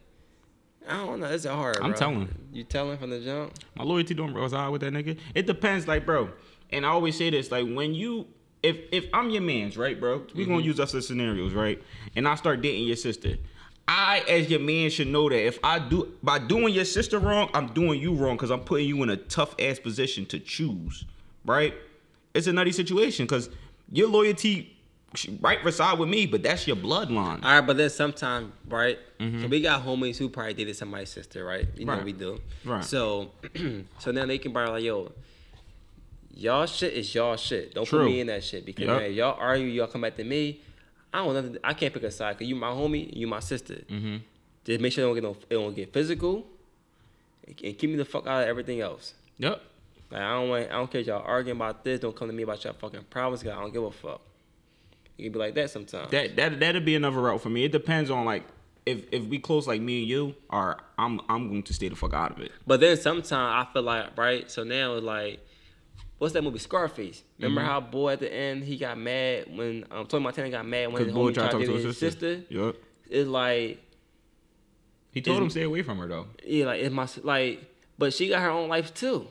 I 0.87 1.05
don't 1.05 1.19
know. 1.19 1.27
It's 1.27 1.45
a 1.45 1.55
hard. 1.55 1.77
I'm 1.77 1.91
bro. 1.91 1.99
telling. 1.99 2.35
You 2.51 2.63
telling 2.63 2.97
from 2.97 3.09
the 3.09 3.19
jump. 3.19 3.53
My 3.75 3.83
loyalty 3.83 4.13
don't 4.13 4.33
reside 4.33 4.69
with 4.69 4.81
that 4.81 4.93
nigga. 4.93 5.17
It 5.33 5.47
depends, 5.47 5.87
like, 5.87 6.05
bro. 6.05 6.29
And 6.71 6.85
I 6.85 6.89
always 6.89 7.17
say 7.17 7.29
this, 7.29 7.51
like, 7.51 7.65
when 7.65 7.93
you, 7.93 8.27
if 8.63 8.77
if 8.91 9.07
I'm 9.13 9.29
your 9.29 9.41
man's, 9.41 9.77
right, 9.77 9.99
bro, 9.99 10.25
we 10.35 10.45
gonna 10.45 10.57
mm-hmm. 10.57 10.67
use 10.67 10.79
us 10.79 10.93
as 10.95 11.07
scenarios, 11.07 11.53
right? 11.53 11.81
And 12.15 12.27
I 12.27 12.35
start 12.35 12.61
dating 12.61 12.87
your 12.87 12.95
sister. 12.95 13.37
I, 13.87 14.23
as 14.27 14.49
your 14.49 14.59
man, 14.59 14.89
should 14.89 15.07
know 15.07 15.29
that 15.29 15.45
if 15.45 15.59
I 15.63 15.77
do 15.79 16.13
by 16.23 16.39
doing 16.39 16.73
your 16.73 16.85
sister 16.85 17.19
wrong, 17.19 17.49
I'm 17.53 17.67
doing 17.67 17.99
you 17.99 18.15
wrong 18.15 18.35
because 18.35 18.49
I'm 18.49 18.61
putting 18.61 18.87
you 18.87 19.03
in 19.03 19.09
a 19.09 19.17
tough 19.17 19.55
ass 19.59 19.77
position 19.77 20.25
to 20.27 20.39
choose, 20.39 21.05
right? 21.45 21.73
It's 22.33 22.47
a 22.47 22.53
nutty 22.53 22.71
situation 22.71 23.25
because 23.25 23.49
your 23.91 24.09
loyalty 24.09 24.74
right 25.41 25.63
reside 25.63 25.97
with 25.99 26.09
me, 26.09 26.25
but 26.25 26.43
that's 26.43 26.67
your 26.67 26.75
bloodline. 26.75 27.43
All 27.43 27.51
right, 27.51 27.61
but 27.61 27.77
then 27.77 27.89
sometimes, 27.89 28.51
right? 28.67 28.97
So 29.19 29.47
we 29.47 29.61
got 29.61 29.83
homies 29.85 30.17
who 30.17 30.29
probably 30.29 30.53
dated 30.53 30.75
somebody's 30.75 31.09
sister, 31.09 31.43
right? 31.45 31.67
You 31.75 31.85
know 31.85 31.93
Mm-hmm. 31.93 31.97
Right. 31.99 32.05
we 32.05 32.11
do. 32.13 32.39
Right. 32.65 32.83
So, 32.83 33.31
so 33.99 34.11
now 34.11 34.25
they 34.25 34.37
can 34.37 34.51
probably 34.51 34.73
like, 34.73 34.83
yo, 34.83 35.11
y'all 36.35 36.65
shit 36.65 36.93
is 36.93 37.13
y'all 37.15 37.35
shit. 37.37 37.73
Don't 37.73 37.85
True. 37.85 37.99
put 37.99 38.05
me 38.05 38.19
in 38.19 38.27
that 38.27 38.43
shit 38.43 38.65
because 38.65 38.85
Yup. 38.85 38.99
man, 39.01 39.13
y'all 39.13 39.37
argue, 39.39 39.67
y'all 39.67 39.87
come 39.87 40.01
back 40.01 40.15
to 40.17 40.23
me. 40.23 40.61
I 41.13 41.19
don't 41.23 41.33
know. 41.53 41.59
I 41.63 41.73
can't 41.73 41.93
pick 41.93 42.03
a 42.03 42.11
side 42.11 42.37
because 42.37 42.49
you 42.49 42.55
my 42.55 42.67
homie, 42.69 43.15
you 43.15 43.25
my 43.27 43.39
sister. 43.39 43.75
Mm-hmm. 43.89 44.17
Just 44.65 44.81
make 44.81 44.91
sure 44.91 45.03
it 45.03 45.07
don't 45.07 45.15
get 45.15 45.23
no, 45.23 45.37
it 45.49 45.53
don't 45.53 45.75
get 45.75 45.93
physical, 45.93 46.45
and 47.47 47.55
keep 47.77 47.83
me 47.89 47.95
the 47.95 48.03
fuck 48.05 48.27
out 48.27 48.43
of 48.43 48.49
everything 48.49 48.81
else. 48.81 49.13
Yep. 49.37 49.61
Like 50.11 50.21
I 50.21 50.31
don't 50.33 50.49
want, 50.49 50.65
I 50.67 50.73
don't 50.73 50.91
care 50.91 51.01
if 51.01 51.07
y'all 51.07 51.23
arguing 51.25 51.57
about 51.57 51.83
this. 51.83 51.99
Don't 52.01 52.15
come 52.15 52.27
to 52.27 52.33
me 52.33 52.43
about 52.43 52.63
your 52.63 52.73
fucking 52.73 53.05
problems. 53.09 53.43
Cause 53.43 53.53
I 53.53 53.61
don't 53.61 53.71
give 53.73 53.83
a 53.83 53.91
fuck. 53.91 54.21
Can 55.17 55.31
be 55.31 55.39
like 55.39 55.55
that 55.55 55.69
sometimes. 55.69 56.11
That 56.11 56.35
that 56.35 56.59
that'd 56.59 56.83
be 56.85 56.95
another 56.95 57.19
route 57.19 57.41
for 57.41 57.49
me. 57.49 57.63
It 57.63 57.71
depends 57.71 58.09
on 58.09 58.25
like 58.25 58.43
if 58.85 59.05
if 59.11 59.23
we 59.25 59.39
close 59.39 59.67
like 59.67 59.81
me 59.81 59.99
and 60.01 60.07
you, 60.09 60.35
or 60.49 60.77
I'm 60.97 61.21
I'm 61.29 61.47
going 61.49 61.63
to 61.63 61.73
stay 61.73 61.87
the 61.89 61.95
fuck 61.95 62.13
out 62.13 62.31
of 62.31 62.39
it. 62.41 62.51
But 62.67 62.79
then 62.81 62.97
sometimes 62.97 63.33
I 63.33 63.65
feel 63.71 63.83
like 63.83 64.17
right. 64.17 64.51
So 64.51 64.63
now 64.63 64.95
it's 64.95 65.05
like, 65.05 65.39
what's 66.17 66.33
that 66.33 66.43
movie 66.43 66.59
Scarface? 66.59 67.23
Remember 67.39 67.61
Mm-hmm. 67.61 67.69
how 67.69 67.79
boy 67.81 68.11
at 68.13 68.19
the 68.19 68.31
end 68.33 68.63
he 68.65 68.77
got 68.77 68.97
mad 68.97 69.45
when 69.55 69.85
um 69.89 70.05
Tony 70.07 70.23
Montana 70.23 70.49
got 70.49 70.65
mad 70.65 70.91
when 70.91 71.05
his 71.05 71.13
boy 71.13 71.31
tried 71.31 71.49
tried 71.51 71.59
to 71.61 71.65
talk 71.65 71.65
to 71.67 71.73
his 71.75 71.83
his 71.85 71.97
sister. 71.97 72.35
sister. 72.39 72.53
Yep. 72.53 72.75
It's 73.09 73.29
like 73.29 73.79
He 75.11 75.21
told 75.21 75.41
him 75.41 75.49
stay 75.49 75.63
away 75.63 75.81
from 75.81 75.97
her 75.99 76.07
though. 76.07 76.27
yeah, 76.45 76.65
like 76.65 76.81
it's 76.81 76.93
my 76.93 77.07
like, 77.23 77.63
but 77.97 78.13
she 78.13 78.27
got 78.29 78.41
her 78.41 78.49
own 78.49 78.67
life 78.67 78.93
too. 78.93 79.27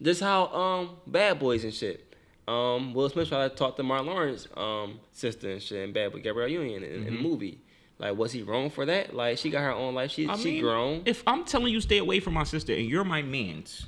This 0.00 0.20
how 0.20 0.48
um 0.48 0.96
Bad 1.06 1.38
Boys 1.38 1.62
and 1.64 1.72
shit. 1.72 2.05
Um, 2.48 2.94
Will 2.94 3.08
Smith 3.08 3.28
tried 3.28 3.48
to 3.50 3.54
talk 3.56 3.76
to 3.76 3.82
Martin 3.82 4.06
Lawrence 4.06 4.46
um 4.56 5.00
sister 5.12 5.50
and 5.50 5.62
shit 5.62 5.82
and 5.84 5.92
Bad 5.92 6.12
with 6.14 6.22
Gabrielle 6.22 6.48
Union 6.48 6.82
in, 6.84 7.06
in 7.08 7.14
the 7.16 7.20
movie. 7.20 7.60
Like, 7.98 8.16
was 8.16 8.30
he 8.32 8.42
wrong 8.42 8.68
for 8.70 8.84
that? 8.86 9.14
Like, 9.14 9.38
she 9.38 9.48
got 9.50 9.62
her 9.62 9.72
own 9.72 9.94
life. 9.94 10.10
She 10.10 10.24
Mm-hmm. 10.24 10.30
I 10.30 10.36
she 10.36 10.50
mean, 10.52 10.62
grown. 10.62 11.02
If 11.06 11.22
I'm 11.26 11.44
telling 11.44 11.72
you 11.72 11.80
stay 11.80 11.98
away 11.98 12.20
from 12.20 12.34
my 12.34 12.44
sister 12.44 12.74
and 12.74 12.84
you're 12.86 13.04
my 13.04 13.22
man's, 13.22 13.86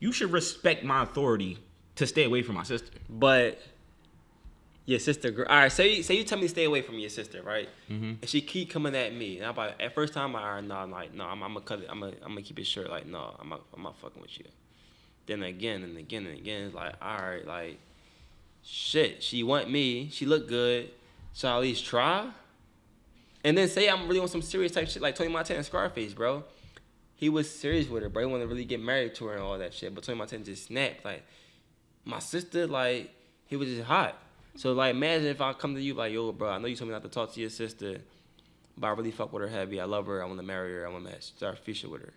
you 0.00 0.10
should 0.10 0.32
respect 0.32 0.82
my 0.84 1.02
authority 1.02 1.58
to 1.96 2.06
stay 2.06 2.24
away 2.24 2.42
from 2.42 2.54
my 2.56 2.62
sister. 2.62 2.88
But 3.10 3.60
your 4.86 4.98
sister, 4.98 5.46
all 5.48 5.56
right. 5.56 5.70
Say 5.70 5.96
you- 5.96 6.02
say 6.02 6.14
you 6.16 6.24
tell 6.24 6.38
me 6.38 6.44
to 6.44 6.48
stay 6.48 6.64
away 6.64 6.82
from 6.82 6.98
your 6.98 7.10
sister, 7.10 7.42
right? 7.42 7.68
Mm-hmm. 7.90 8.04
And 8.22 8.28
she 8.28 8.40
keep 8.40 8.70
coming 8.70 8.96
at 8.96 9.14
me. 9.14 9.36
And 9.38 9.46
I'm 9.46 9.54
like, 9.54 9.74
at 9.80 9.94
first 9.94 10.12
time, 10.14 10.34
I 10.34 10.60
no, 10.62 10.74
I'm 10.74 10.90
like, 10.90 11.14
no, 11.14 11.24
I'm, 11.24 11.42
I'm 11.42 11.52
gonna 11.54 11.64
cut 11.64 11.80
it. 11.80 11.86
I'm 11.90 12.00
gonna, 12.00 12.14
I'm 12.22 12.30
gonna 12.32 12.42
keep 12.42 12.58
it 12.58 12.66
short. 12.66 12.90
Like, 12.90 13.06
no, 13.06 13.36
I'm 13.38 13.50
not, 13.50 13.60
I'm 13.76 13.82
not 13.82 13.96
fucking 13.98 14.20
with 14.20 14.38
you. 14.38 14.46
Then 15.26 15.42
again 15.44 15.82
and 15.84 15.96
again 15.98 16.26
and 16.26 16.36
again, 16.36 16.62
it's 16.66 16.74
like, 16.74 16.94
all 17.00 17.16
right, 17.18 17.46
like, 17.46 17.78
shit. 18.64 19.22
She 19.22 19.42
want 19.42 19.70
me. 19.70 20.08
She 20.10 20.26
look 20.26 20.48
good. 20.48 20.90
So 21.32 21.48
I 21.48 21.56
at 21.56 21.60
least 21.60 21.84
try. 21.84 22.28
And 23.44 23.56
then 23.58 23.68
say 23.68 23.88
I'm 23.88 24.06
really 24.06 24.20
on 24.20 24.28
some 24.28 24.42
serious 24.42 24.72
type 24.72 24.88
shit, 24.88 25.02
like 25.02 25.14
Tony 25.14 25.30
Montana 25.30 25.58
and 25.58 25.66
Scarface, 25.66 26.14
bro. 26.14 26.44
He 27.16 27.28
was 27.28 27.50
serious 27.50 27.88
with 27.88 28.02
her, 28.02 28.08
bro. 28.08 28.26
He 28.26 28.30
wanted 28.30 28.44
to 28.44 28.48
really 28.48 28.64
get 28.64 28.80
married 28.80 29.14
to 29.16 29.26
her 29.26 29.34
and 29.34 29.42
all 29.42 29.58
that 29.58 29.74
shit. 29.74 29.94
But 29.94 30.04
Tony 30.04 30.18
Montana 30.18 30.44
just 30.44 30.66
snapped. 30.66 31.04
Like, 31.04 31.24
my 32.04 32.18
sister, 32.18 32.66
like, 32.66 33.10
he 33.46 33.56
was 33.56 33.68
just 33.68 33.82
hot. 33.82 34.16
So, 34.56 34.72
like, 34.72 34.94
imagine 34.94 35.28
if 35.28 35.40
I 35.40 35.52
come 35.52 35.74
to 35.74 35.80
you, 35.80 35.94
like, 35.94 36.12
yo, 36.12 36.32
bro, 36.32 36.50
I 36.50 36.58
know 36.58 36.66
you 36.66 36.76
told 36.76 36.88
me 36.88 36.92
not 36.92 37.02
to 37.02 37.08
talk 37.08 37.32
to 37.34 37.40
your 37.40 37.50
sister, 37.50 37.98
but 38.76 38.86
I 38.88 38.90
really 38.90 39.10
fuck 39.10 39.32
with 39.32 39.42
her 39.42 39.48
heavy. 39.48 39.80
I 39.80 39.84
love 39.84 40.06
her. 40.06 40.22
I 40.22 40.26
want 40.26 40.38
to 40.38 40.46
marry 40.46 40.74
her. 40.74 40.86
I 40.86 40.90
want 40.90 41.06
to 41.06 41.20
start 41.20 41.58
fishing 41.58 41.90
with 41.90 42.02
her. 42.02 42.12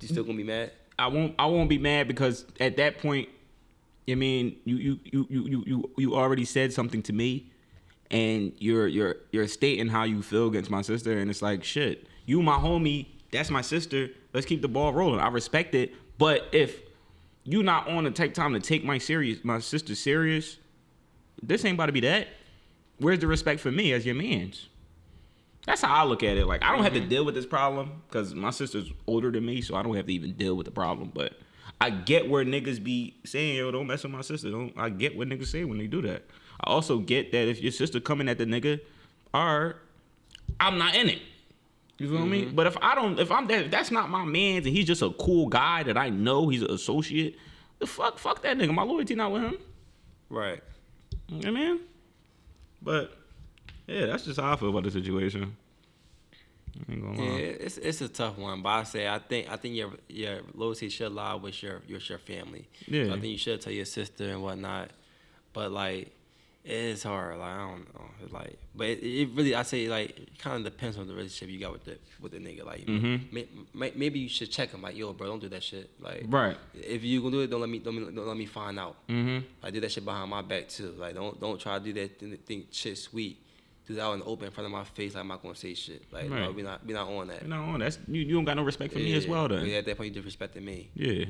You 0.00 0.08
still 0.08 0.24
gonna 0.24 0.36
be 0.36 0.44
mad? 0.44 0.72
I 0.98 1.08
won't 1.08 1.34
I 1.38 1.46
won't 1.46 1.68
be 1.68 1.78
mad 1.78 2.08
because 2.08 2.46
at 2.58 2.76
that 2.78 2.98
point, 2.98 3.28
I 4.10 4.14
mean, 4.14 4.56
you 4.64 4.76
you 4.76 5.00
you 5.04 5.26
you 5.28 5.64
you 5.66 5.90
you, 5.96 6.14
already 6.14 6.44
said 6.44 6.72
something 6.72 7.02
to 7.04 7.12
me, 7.12 7.50
and 8.10 8.52
you're 8.58 8.86
you're 8.86 9.16
you're 9.30 9.48
stating 9.48 9.88
how 9.88 10.04
you 10.04 10.22
feel 10.22 10.48
against 10.48 10.70
my 10.70 10.82
sister, 10.82 11.18
and 11.18 11.30
it's 11.30 11.42
like 11.42 11.64
shit. 11.64 12.06
You 12.26 12.42
my 12.42 12.56
homie, 12.56 13.06
that's 13.30 13.50
my 13.50 13.60
sister. 13.62 14.08
Let's 14.32 14.46
keep 14.46 14.62
the 14.62 14.68
ball 14.68 14.92
rolling. 14.92 15.20
I 15.20 15.28
respect 15.28 15.74
it, 15.74 15.94
but 16.18 16.48
if 16.52 16.80
you 17.44 17.62
not 17.62 17.88
on 17.88 18.04
to 18.04 18.10
take 18.10 18.34
time 18.34 18.52
to 18.52 18.60
take 18.60 18.84
my 18.84 18.98
serious 18.98 19.44
my 19.44 19.58
sister 19.58 19.94
serious, 19.94 20.58
this 21.42 21.64
ain't 21.64 21.74
about 21.74 21.86
to 21.86 21.92
be 21.92 22.00
that. 22.00 22.28
Where's 22.98 23.18
the 23.18 23.26
respect 23.26 23.60
for 23.60 23.70
me 23.70 23.92
as 23.92 24.04
your 24.04 24.14
man's? 24.14 24.68
That's 25.66 25.82
how 25.82 25.94
I 25.94 26.04
look 26.04 26.22
at 26.22 26.36
it. 26.36 26.46
Like 26.46 26.62
I 26.62 26.74
don't 26.74 26.84
have 26.84 26.94
to 26.94 27.00
mm-hmm. 27.00 27.08
deal 27.08 27.24
with 27.24 27.34
this 27.34 27.46
problem 27.46 28.02
because 28.08 28.34
my 28.34 28.50
sister's 28.50 28.90
older 29.06 29.30
than 29.30 29.44
me, 29.44 29.60
so 29.60 29.74
I 29.74 29.82
don't 29.82 29.94
have 29.96 30.06
to 30.06 30.12
even 30.12 30.32
deal 30.32 30.54
with 30.54 30.66
the 30.66 30.70
problem. 30.70 31.10
But 31.14 31.34
I 31.80 31.90
get 31.90 32.28
where 32.28 32.44
niggas 32.44 32.82
be 32.82 33.14
saying, 33.24 33.56
"Yo, 33.56 33.70
don't 33.70 33.86
mess 33.86 34.02
with 34.02 34.12
my 34.12 34.20
sister." 34.20 34.50
Don't. 34.50 34.72
I 34.76 34.90
get 34.90 35.16
what 35.16 35.28
niggas 35.28 35.46
say 35.46 35.64
when 35.64 35.78
they 35.78 35.86
do 35.86 36.02
that. 36.02 36.24
I 36.62 36.70
also 36.70 36.98
get 36.98 37.32
that 37.32 37.48
if 37.48 37.62
your 37.62 37.72
sister 37.72 38.00
coming 38.00 38.28
at 38.28 38.38
the 38.38 38.44
nigga, 38.44 38.80
or 39.32 39.76
I'm 40.58 40.78
not 40.78 40.94
in 40.94 41.08
it. 41.08 41.22
You 41.98 42.08
feel 42.08 42.26
me? 42.26 42.44
Mm-hmm. 42.44 42.56
But 42.56 42.66
if 42.66 42.76
I 42.80 42.94
don't, 42.94 43.18
if 43.18 43.30
I'm 43.30 43.46
that, 43.48 43.66
if 43.66 43.70
that's 43.70 43.90
not 43.90 44.08
my 44.08 44.24
man's, 44.24 44.66
and 44.66 44.74
he's 44.74 44.86
just 44.86 45.02
a 45.02 45.10
cool 45.10 45.46
guy 45.46 45.82
that 45.82 45.98
I 45.98 46.08
know, 46.08 46.48
he's 46.48 46.62
an 46.62 46.70
associate. 46.70 47.36
The 47.78 47.86
fuck, 47.86 48.18
fuck 48.18 48.42
that 48.42 48.56
nigga. 48.56 48.72
My 48.74 48.82
loyalty 48.82 49.14
not 49.14 49.32
with 49.32 49.42
him. 49.42 49.58
Right. 50.28 50.62
You 51.28 51.40
know 51.40 51.52
what 51.52 51.60
I 51.60 51.64
mean? 51.64 51.80
But 52.82 53.16
yeah, 53.86 54.06
that's 54.06 54.24
just 54.24 54.40
how 54.40 54.52
I 54.52 54.56
feel 54.56 54.70
about 54.70 54.84
the 54.84 54.90
situation. 54.90 55.56
I 56.88 56.92
ain't 56.92 57.02
gonna 57.02 57.22
Yeah, 57.22 57.38
it's 57.66 57.78
it's 57.78 58.00
a 58.00 58.08
tough 58.08 58.38
one, 58.38 58.62
but 58.62 58.68
I 58.70 58.82
say 58.84 59.08
I 59.08 59.18
think 59.18 59.50
I 59.50 59.56
think 59.56 59.74
your 59.74 59.92
your 60.08 60.40
loyalty 60.54 60.88
should 60.88 61.12
lie 61.12 61.34
with 61.34 61.62
your 61.62 61.82
with 61.90 62.08
your 62.08 62.18
family. 62.18 62.68
Yeah. 62.86 63.06
So 63.06 63.10
I 63.10 63.20
think 63.20 63.32
you 63.32 63.38
should 63.38 63.60
tell 63.60 63.72
your 63.72 63.84
sister 63.84 64.24
and 64.30 64.42
whatnot, 64.42 64.90
but 65.52 65.70
like 65.72 66.12
it 66.62 66.72
is 66.72 67.02
hard. 67.02 67.38
Like 67.38 67.48
I 67.48 67.58
don't 67.70 67.94
know, 67.94 68.04
It's 68.22 68.32
like 68.32 68.58
but 68.74 68.86
it, 68.88 69.02
it 69.02 69.28
really 69.34 69.54
I 69.54 69.62
say 69.62 69.88
like 69.88 70.10
it 70.18 70.38
kind 70.38 70.58
of 70.58 70.64
depends 70.72 70.98
on 70.98 71.06
the 71.06 71.14
relationship 71.14 71.48
you 71.48 71.58
got 71.58 71.72
with 71.72 71.84
the 71.84 71.96
with 72.20 72.32
the 72.32 72.38
nigga. 72.38 72.64
Like 72.66 72.84
Mhm. 72.86 73.32
may, 73.32 73.48
may, 73.72 73.92
maybe 73.96 74.18
you 74.18 74.28
should 74.28 74.50
check 74.50 74.70
him. 74.70 74.82
Like 74.82 74.94
yo, 74.96 75.12
bro, 75.14 75.26
don't 75.26 75.40
do 75.40 75.48
that 75.48 75.62
shit. 75.62 75.90
Like 76.00 76.24
Right. 76.28 76.56
if 76.74 77.02
you 77.02 77.20
gonna 77.20 77.32
do 77.32 77.40
it, 77.40 77.50
don't 77.50 77.60
let 77.62 77.70
me 77.70 77.78
don't, 77.78 77.94
me- 77.96 78.14
don't 78.14 78.28
let 78.28 78.36
me 78.36 78.46
find 78.46 78.78
out. 78.78 78.96
Mm-hmm. 79.08 79.38
I 79.62 79.70
do 79.70 79.80
that 79.80 79.90
shit 79.90 80.04
behind 80.04 80.28
my 80.30 80.42
back 80.42 80.68
too. 80.68 80.94
Like 80.98 81.14
don't 81.14 81.40
don't 81.40 81.58
try 81.58 81.78
to 81.78 81.84
do 81.84 81.92
that 81.94 82.18
th- 82.20 82.40
think 82.46 82.66
shit 82.72 82.98
sweet. 82.98 83.38
That 83.96 84.02
out 84.02 84.12
in 84.14 84.20
the 84.20 84.24
open 84.26 84.46
in 84.46 84.52
front 84.52 84.66
of 84.66 84.72
my 84.72 84.84
face. 84.84 85.14
Like, 85.14 85.22
I'm 85.22 85.28
not 85.28 85.42
gonna 85.42 85.54
say 85.54 85.74
shit. 85.74 86.02
Like 86.12 86.28
no, 86.30 86.50
we 86.52 86.62
not 86.62 86.84
we 86.86 86.92
not 86.92 87.08
on 87.08 87.28
that. 87.28 87.46
No, 87.46 87.76
that's 87.78 87.98
you. 88.08 88.22
You 88.22 88.34
don't 88.34 88.44
got 88.44 88.56
no 88.56 88.62
respect 88.62 88.92
for 88.92 88.98
me 88.98 89.14
as 89.14 89.26
well, 89.26 89.48
then. 89.48 89.66
Yeah, 89.66 89.78
at 89.78 89.86
that 89.86 89.96
point 89.96 90.14
you 90.14 90.22
disrespecting 90.22 90.62
me. 90.62 90.90
Yeah, 90.94 91.24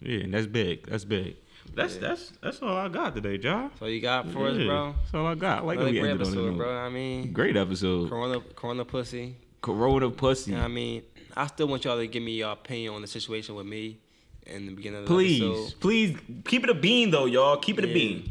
yeah, 0.00 0.20
and 0.20 0.34
that's 0.34 0.46
big. 0.46 0.86
That's 0.86 1.04
big. 1.04 1.36
That's 1.74 1.94
Yeah. 1.94 2.00
that's 2.00 2.32
that's 2.42 2.62
all 2.62 2.76
I 2.76 2.88
got 2.88 3.14
today, 3.14 3.38
John. 3.38 3.70
So 3.78 3.86
you 3.86 4.00
got 4.00 4.28
for 4.28 4.48
us, 4.48 4.56
bro. 4.56 4.94
That's 5.02 5.14
all 5.14 5.26
I 5.26 5.34
got. 5.34 5.62
I 5.62 5.62
like 5.62 5.78
that 5.78 5.82
Another 5.86 5.92
we 5.92 6.00
great 6.00 6.10
ended 6.10 6.26
on 6.26 6.32
episode, 6.32 6.50
note. 6.52 6.56
bro. 6.58 6.78
I 6.78 6.88
mean, 6.88 7.32
Great 7.32 7.56
episode. 7.56 8.08
Corona, 8.08 8.40
Corona 8.54 8.84
pussy. 8.84 9.36
Corona 9.62 10.10
pussy. 10.10 10.52
You 10.52 10.58
know 10.58 10.62
I 10.64 10.68
mean, 10.68 11.02
I 11.36 11.46
still 11.48 11.66
want 11.66 11.84
y'all 11.84 11.96
to 11.98 12.06
give 12.06 12.22
me 12.22 12.32
your 12.32 12.52
opinion 12.52 12.94
on 12.94 13.00
the 13.02 13.08
situation 13.08 13.56
with 13.56 13.66
me 13.66 13.98
in 14.46 14.66
the 14.66 14.72
beginning 14.72 15.00
of 15.00 15.08
the 15.08 15.12
Please, 15.12 15.42
episode. 15.42 15.80
please 15.80 16.12
please 16.12 16.42
keep 16.44 16.62
it 16.62 16.70
a 16.70 16.74
bean 16.74 17.10
though, 17.10 17.24
y'all. 17.26 17.56
Keep 17.56 17.78
it 17.80 17.84
a 17.84 17.88
bean. 17.92 18.30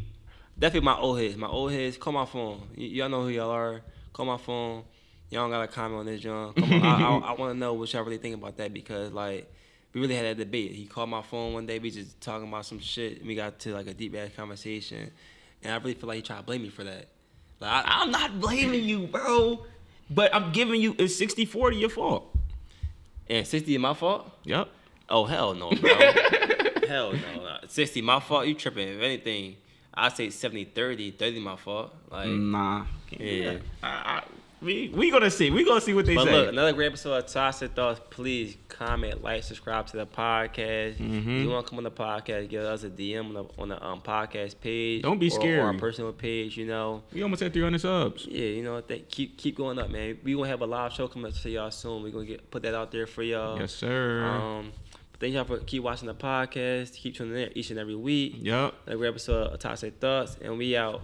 Definitely 0.58 0.84
my 0.86 0.96
old 0.96 1.18
heads. 1.18 1.36
My 1.36 1.48
old 1.48 1.72
heads. 1.72 1.96
Call 1.96 2.12
my 2.12 2.24
phone. 2.24 2.62
Y- 2.76 2.84
y'all 2.84 3.08
know 3.08 3.22
who 3.22 3.28
y'all 3.28 3.50
are. 3.50 3.82
Call 4.12 4.26
my 4.26 4.38
phone. 4.38 4.84
Y'all 5.30 5.42
don't 5.42 5.50
got 5.50 5.60
to 5.62 5.68
comment 5.68 6.00
on 6.00 6.06
this, 6.06 6.20
John. 6.20 6.54
Come 6.54 6.72
on. 6.72 6.82
I, 6.84 7.08
I, 7.08 7.18
I 7.18 7.32
want 7.34 7.52
to 7.52 7.58
know 7.58 7.74
what 7.74 7.92
y'all 7.92 8.04
really 8.04 8.16
think 8.18 8.34
about 8.36 8.56
that 8.58 8.72
because, 8.72 9.12
like, 9.12 9.52
we 9.92 10.00
really 10.00 10.14
had 10.14 10.24
that 10.24 10.38
debate. 10.38 10.72
He 10.72 10.86
called 10.86 11.10
my 11.10 11.22
phone 11.22 11.52
one 11.52 11.66
day. 11.66 11.78
We 11.78 11.90
just 11.90 12.20
talking 12.20 12.48
about 12.48 12.64
some 12.64 12.78
shit. 12.78 13.18
And 13.18 13.26
we 13.26 13.34
got 13.34 13.58
to, 13.60 13.74
like, 13.74 13.86
a 13.86 13.94
deep 13.94 14.14
ass 14.16 14.30
conversation. 14.36 15.10
And 15.62 15.72
I 15.72 15.76
really 15.76 15.94
feel 15.94 16.08
like 16.08 16.16
he 16.16 16.22
tried 16.22 16.38
to 16.38 16.42
blame 16.42 16.62
me 16.62 16.70
for 16.70 16.84
that. 16.84 17.08
Like, 17.60 17.70
I, 17.70 18.02
I'm 18.02 18.10
not 18.10 18.40
blaming 18.40 18.84
you, 18.84 19.06
bro. 19.08 19.66
But 20.08 20.34
I'm 20.34 20.52
giving 20.52 20.80
you 20.80 20.94
it's 20.98 21.20
60-40 21.20 21.80
your 21.80 21.88
fault. 21.90 22.34
and 23.28 23.46
60 23.46 23.74
is 23.74 23.80
my 23.80 23.92
fault? 23.94 24.30
Yep. 24.44 24.68
Oh, 25.08 25.24
hell 25.24 25.54
no, 25.54 25.70
bro. 25.70 25.94
hell 26.88 27.12
no. 27.12 27.58
60 27.66 28.00
my 28.02 28.20
fault? 28.20 28.46
You 28.46 28.54
tripping. 28.54 28.88
If 28.88 29.00
anything, 29.02 29.56
i 29.96 30.08
say 30.10 30.30
70 30.30 30.64
30. 30.66 31.12
30 31.12 31.40
my 31.40 31.56
fault. 31.56 31.94
Like, 32.10 32.28
Nah. 32.28 32.84
Yeah. 33.10 33.58
I, 33.82 33.88
I, 33.88 34.22
we 34.62 34.88
we 34.88 35.10
gonna 35.10 35.30
see. 35.30 35.50
We 35.50 35.64
gonna 35.66 35.82
see 35.82 35.92
what 35.92 36.06
they 36.06 36.14
But 36.14 36.24
say. 36.24 36.32
look, 36.32 36.48
another 36.48 36.72
great 36.72 36.86
episode 36.86 37.12
of 37.12 37.26
Toxic 37.30 37.72
Thoughts. 37.72 38.00
Please 38.08 38.56
comment, 38.68 39.22
like, 39.22 39.42
subscribe 39.42 39.86
to 39.88 39.98
the 39.98 40.06
podcast. 40.06 40.96
Mm-hmm. 40.96 41.30
If 41.36 41.42
you 41.44 41.50
want 41.50 41.66
to 41.66 41.70
come 41.70 41.78
on 41.78 41.84
the 41.84 41.90
podcast, 41.90 42.48
give 42.48 42.64
us 42.64 42.82
a 42.82 42.88
DM 42.88 43.26
on 43.26 43.34
the, 43.34 43.44
on 43.58 43.68
the 43.68 43.84
um, 43.84 44.00
podcast 44.00 44.58
page. 44.60 45.02
Don't 45.02 45.18
be 45.18 45.30
or- 45.30 45.60
Or, 45.60 45.66
our 45.66 45.74
personal 45.74 46.12
page, 46.12 46.56
you 46.56 46.64
know. 46.66 47.02
we 47.12 47.22
almost 47.22 47.42
had 47.42 47.52
300 47.52 47.78
subs. 47.80 48.26
Yeah, 48.26 48.46
you 48.46 48.62
know, 48.64 48.80
th- 48.80 49.04
keep 49.10 49.36
keep 49.36 49.56
going 49.58 49.78
up, 49.78 49.90
man. 49.90 50.18
We 50.24 50.34
gonna 50.34 50.48
have 50.48 50.62
a 50.62 50.66
live 50.66 50.92
show 50.94 51.06
coming 51.06 51.30
up 51.30 51.38
to 51.38 51.50
y'all 51.50 51.70
soon. 51.70 52.02
We 52.02 52.10
gonna 52.10 52.24
get 52.24 52.50
put 52.50 52.62
that 52.62 52.74
out 52.74 52.90
there 52.90 53.06
for 53.06 53.22
y'all. 53.22 53.60
Yes, 53.60 53.72
sir. 53.74 54.24
Um, 54.24 54.72
but 54.85 54.85
thank 55.20 55.34
y'all 55.34 55.44
for 55.44 55.58
keep 55.58 55.82
watching 55.82 56.06
the 56.06 56.14
podcast. 56.14 56.94
Keep 56.94 57.16
tuning 57.16 57.36
in 57.36 57.56
each 57.56 57.70
and 57.70 57.78
every 57.78 57.96
week. 57.96 58.36
yep. 58.38 58.74
Another 58.86 58.98
great 58.98 59.08
episode 59.08 59.52
of 59.52 59.58
Toxic 59.58 59.98
Thoughts, 60.00 60.36
and 60.42 60.58
we 60.58 60.76
out. 60.76 61.02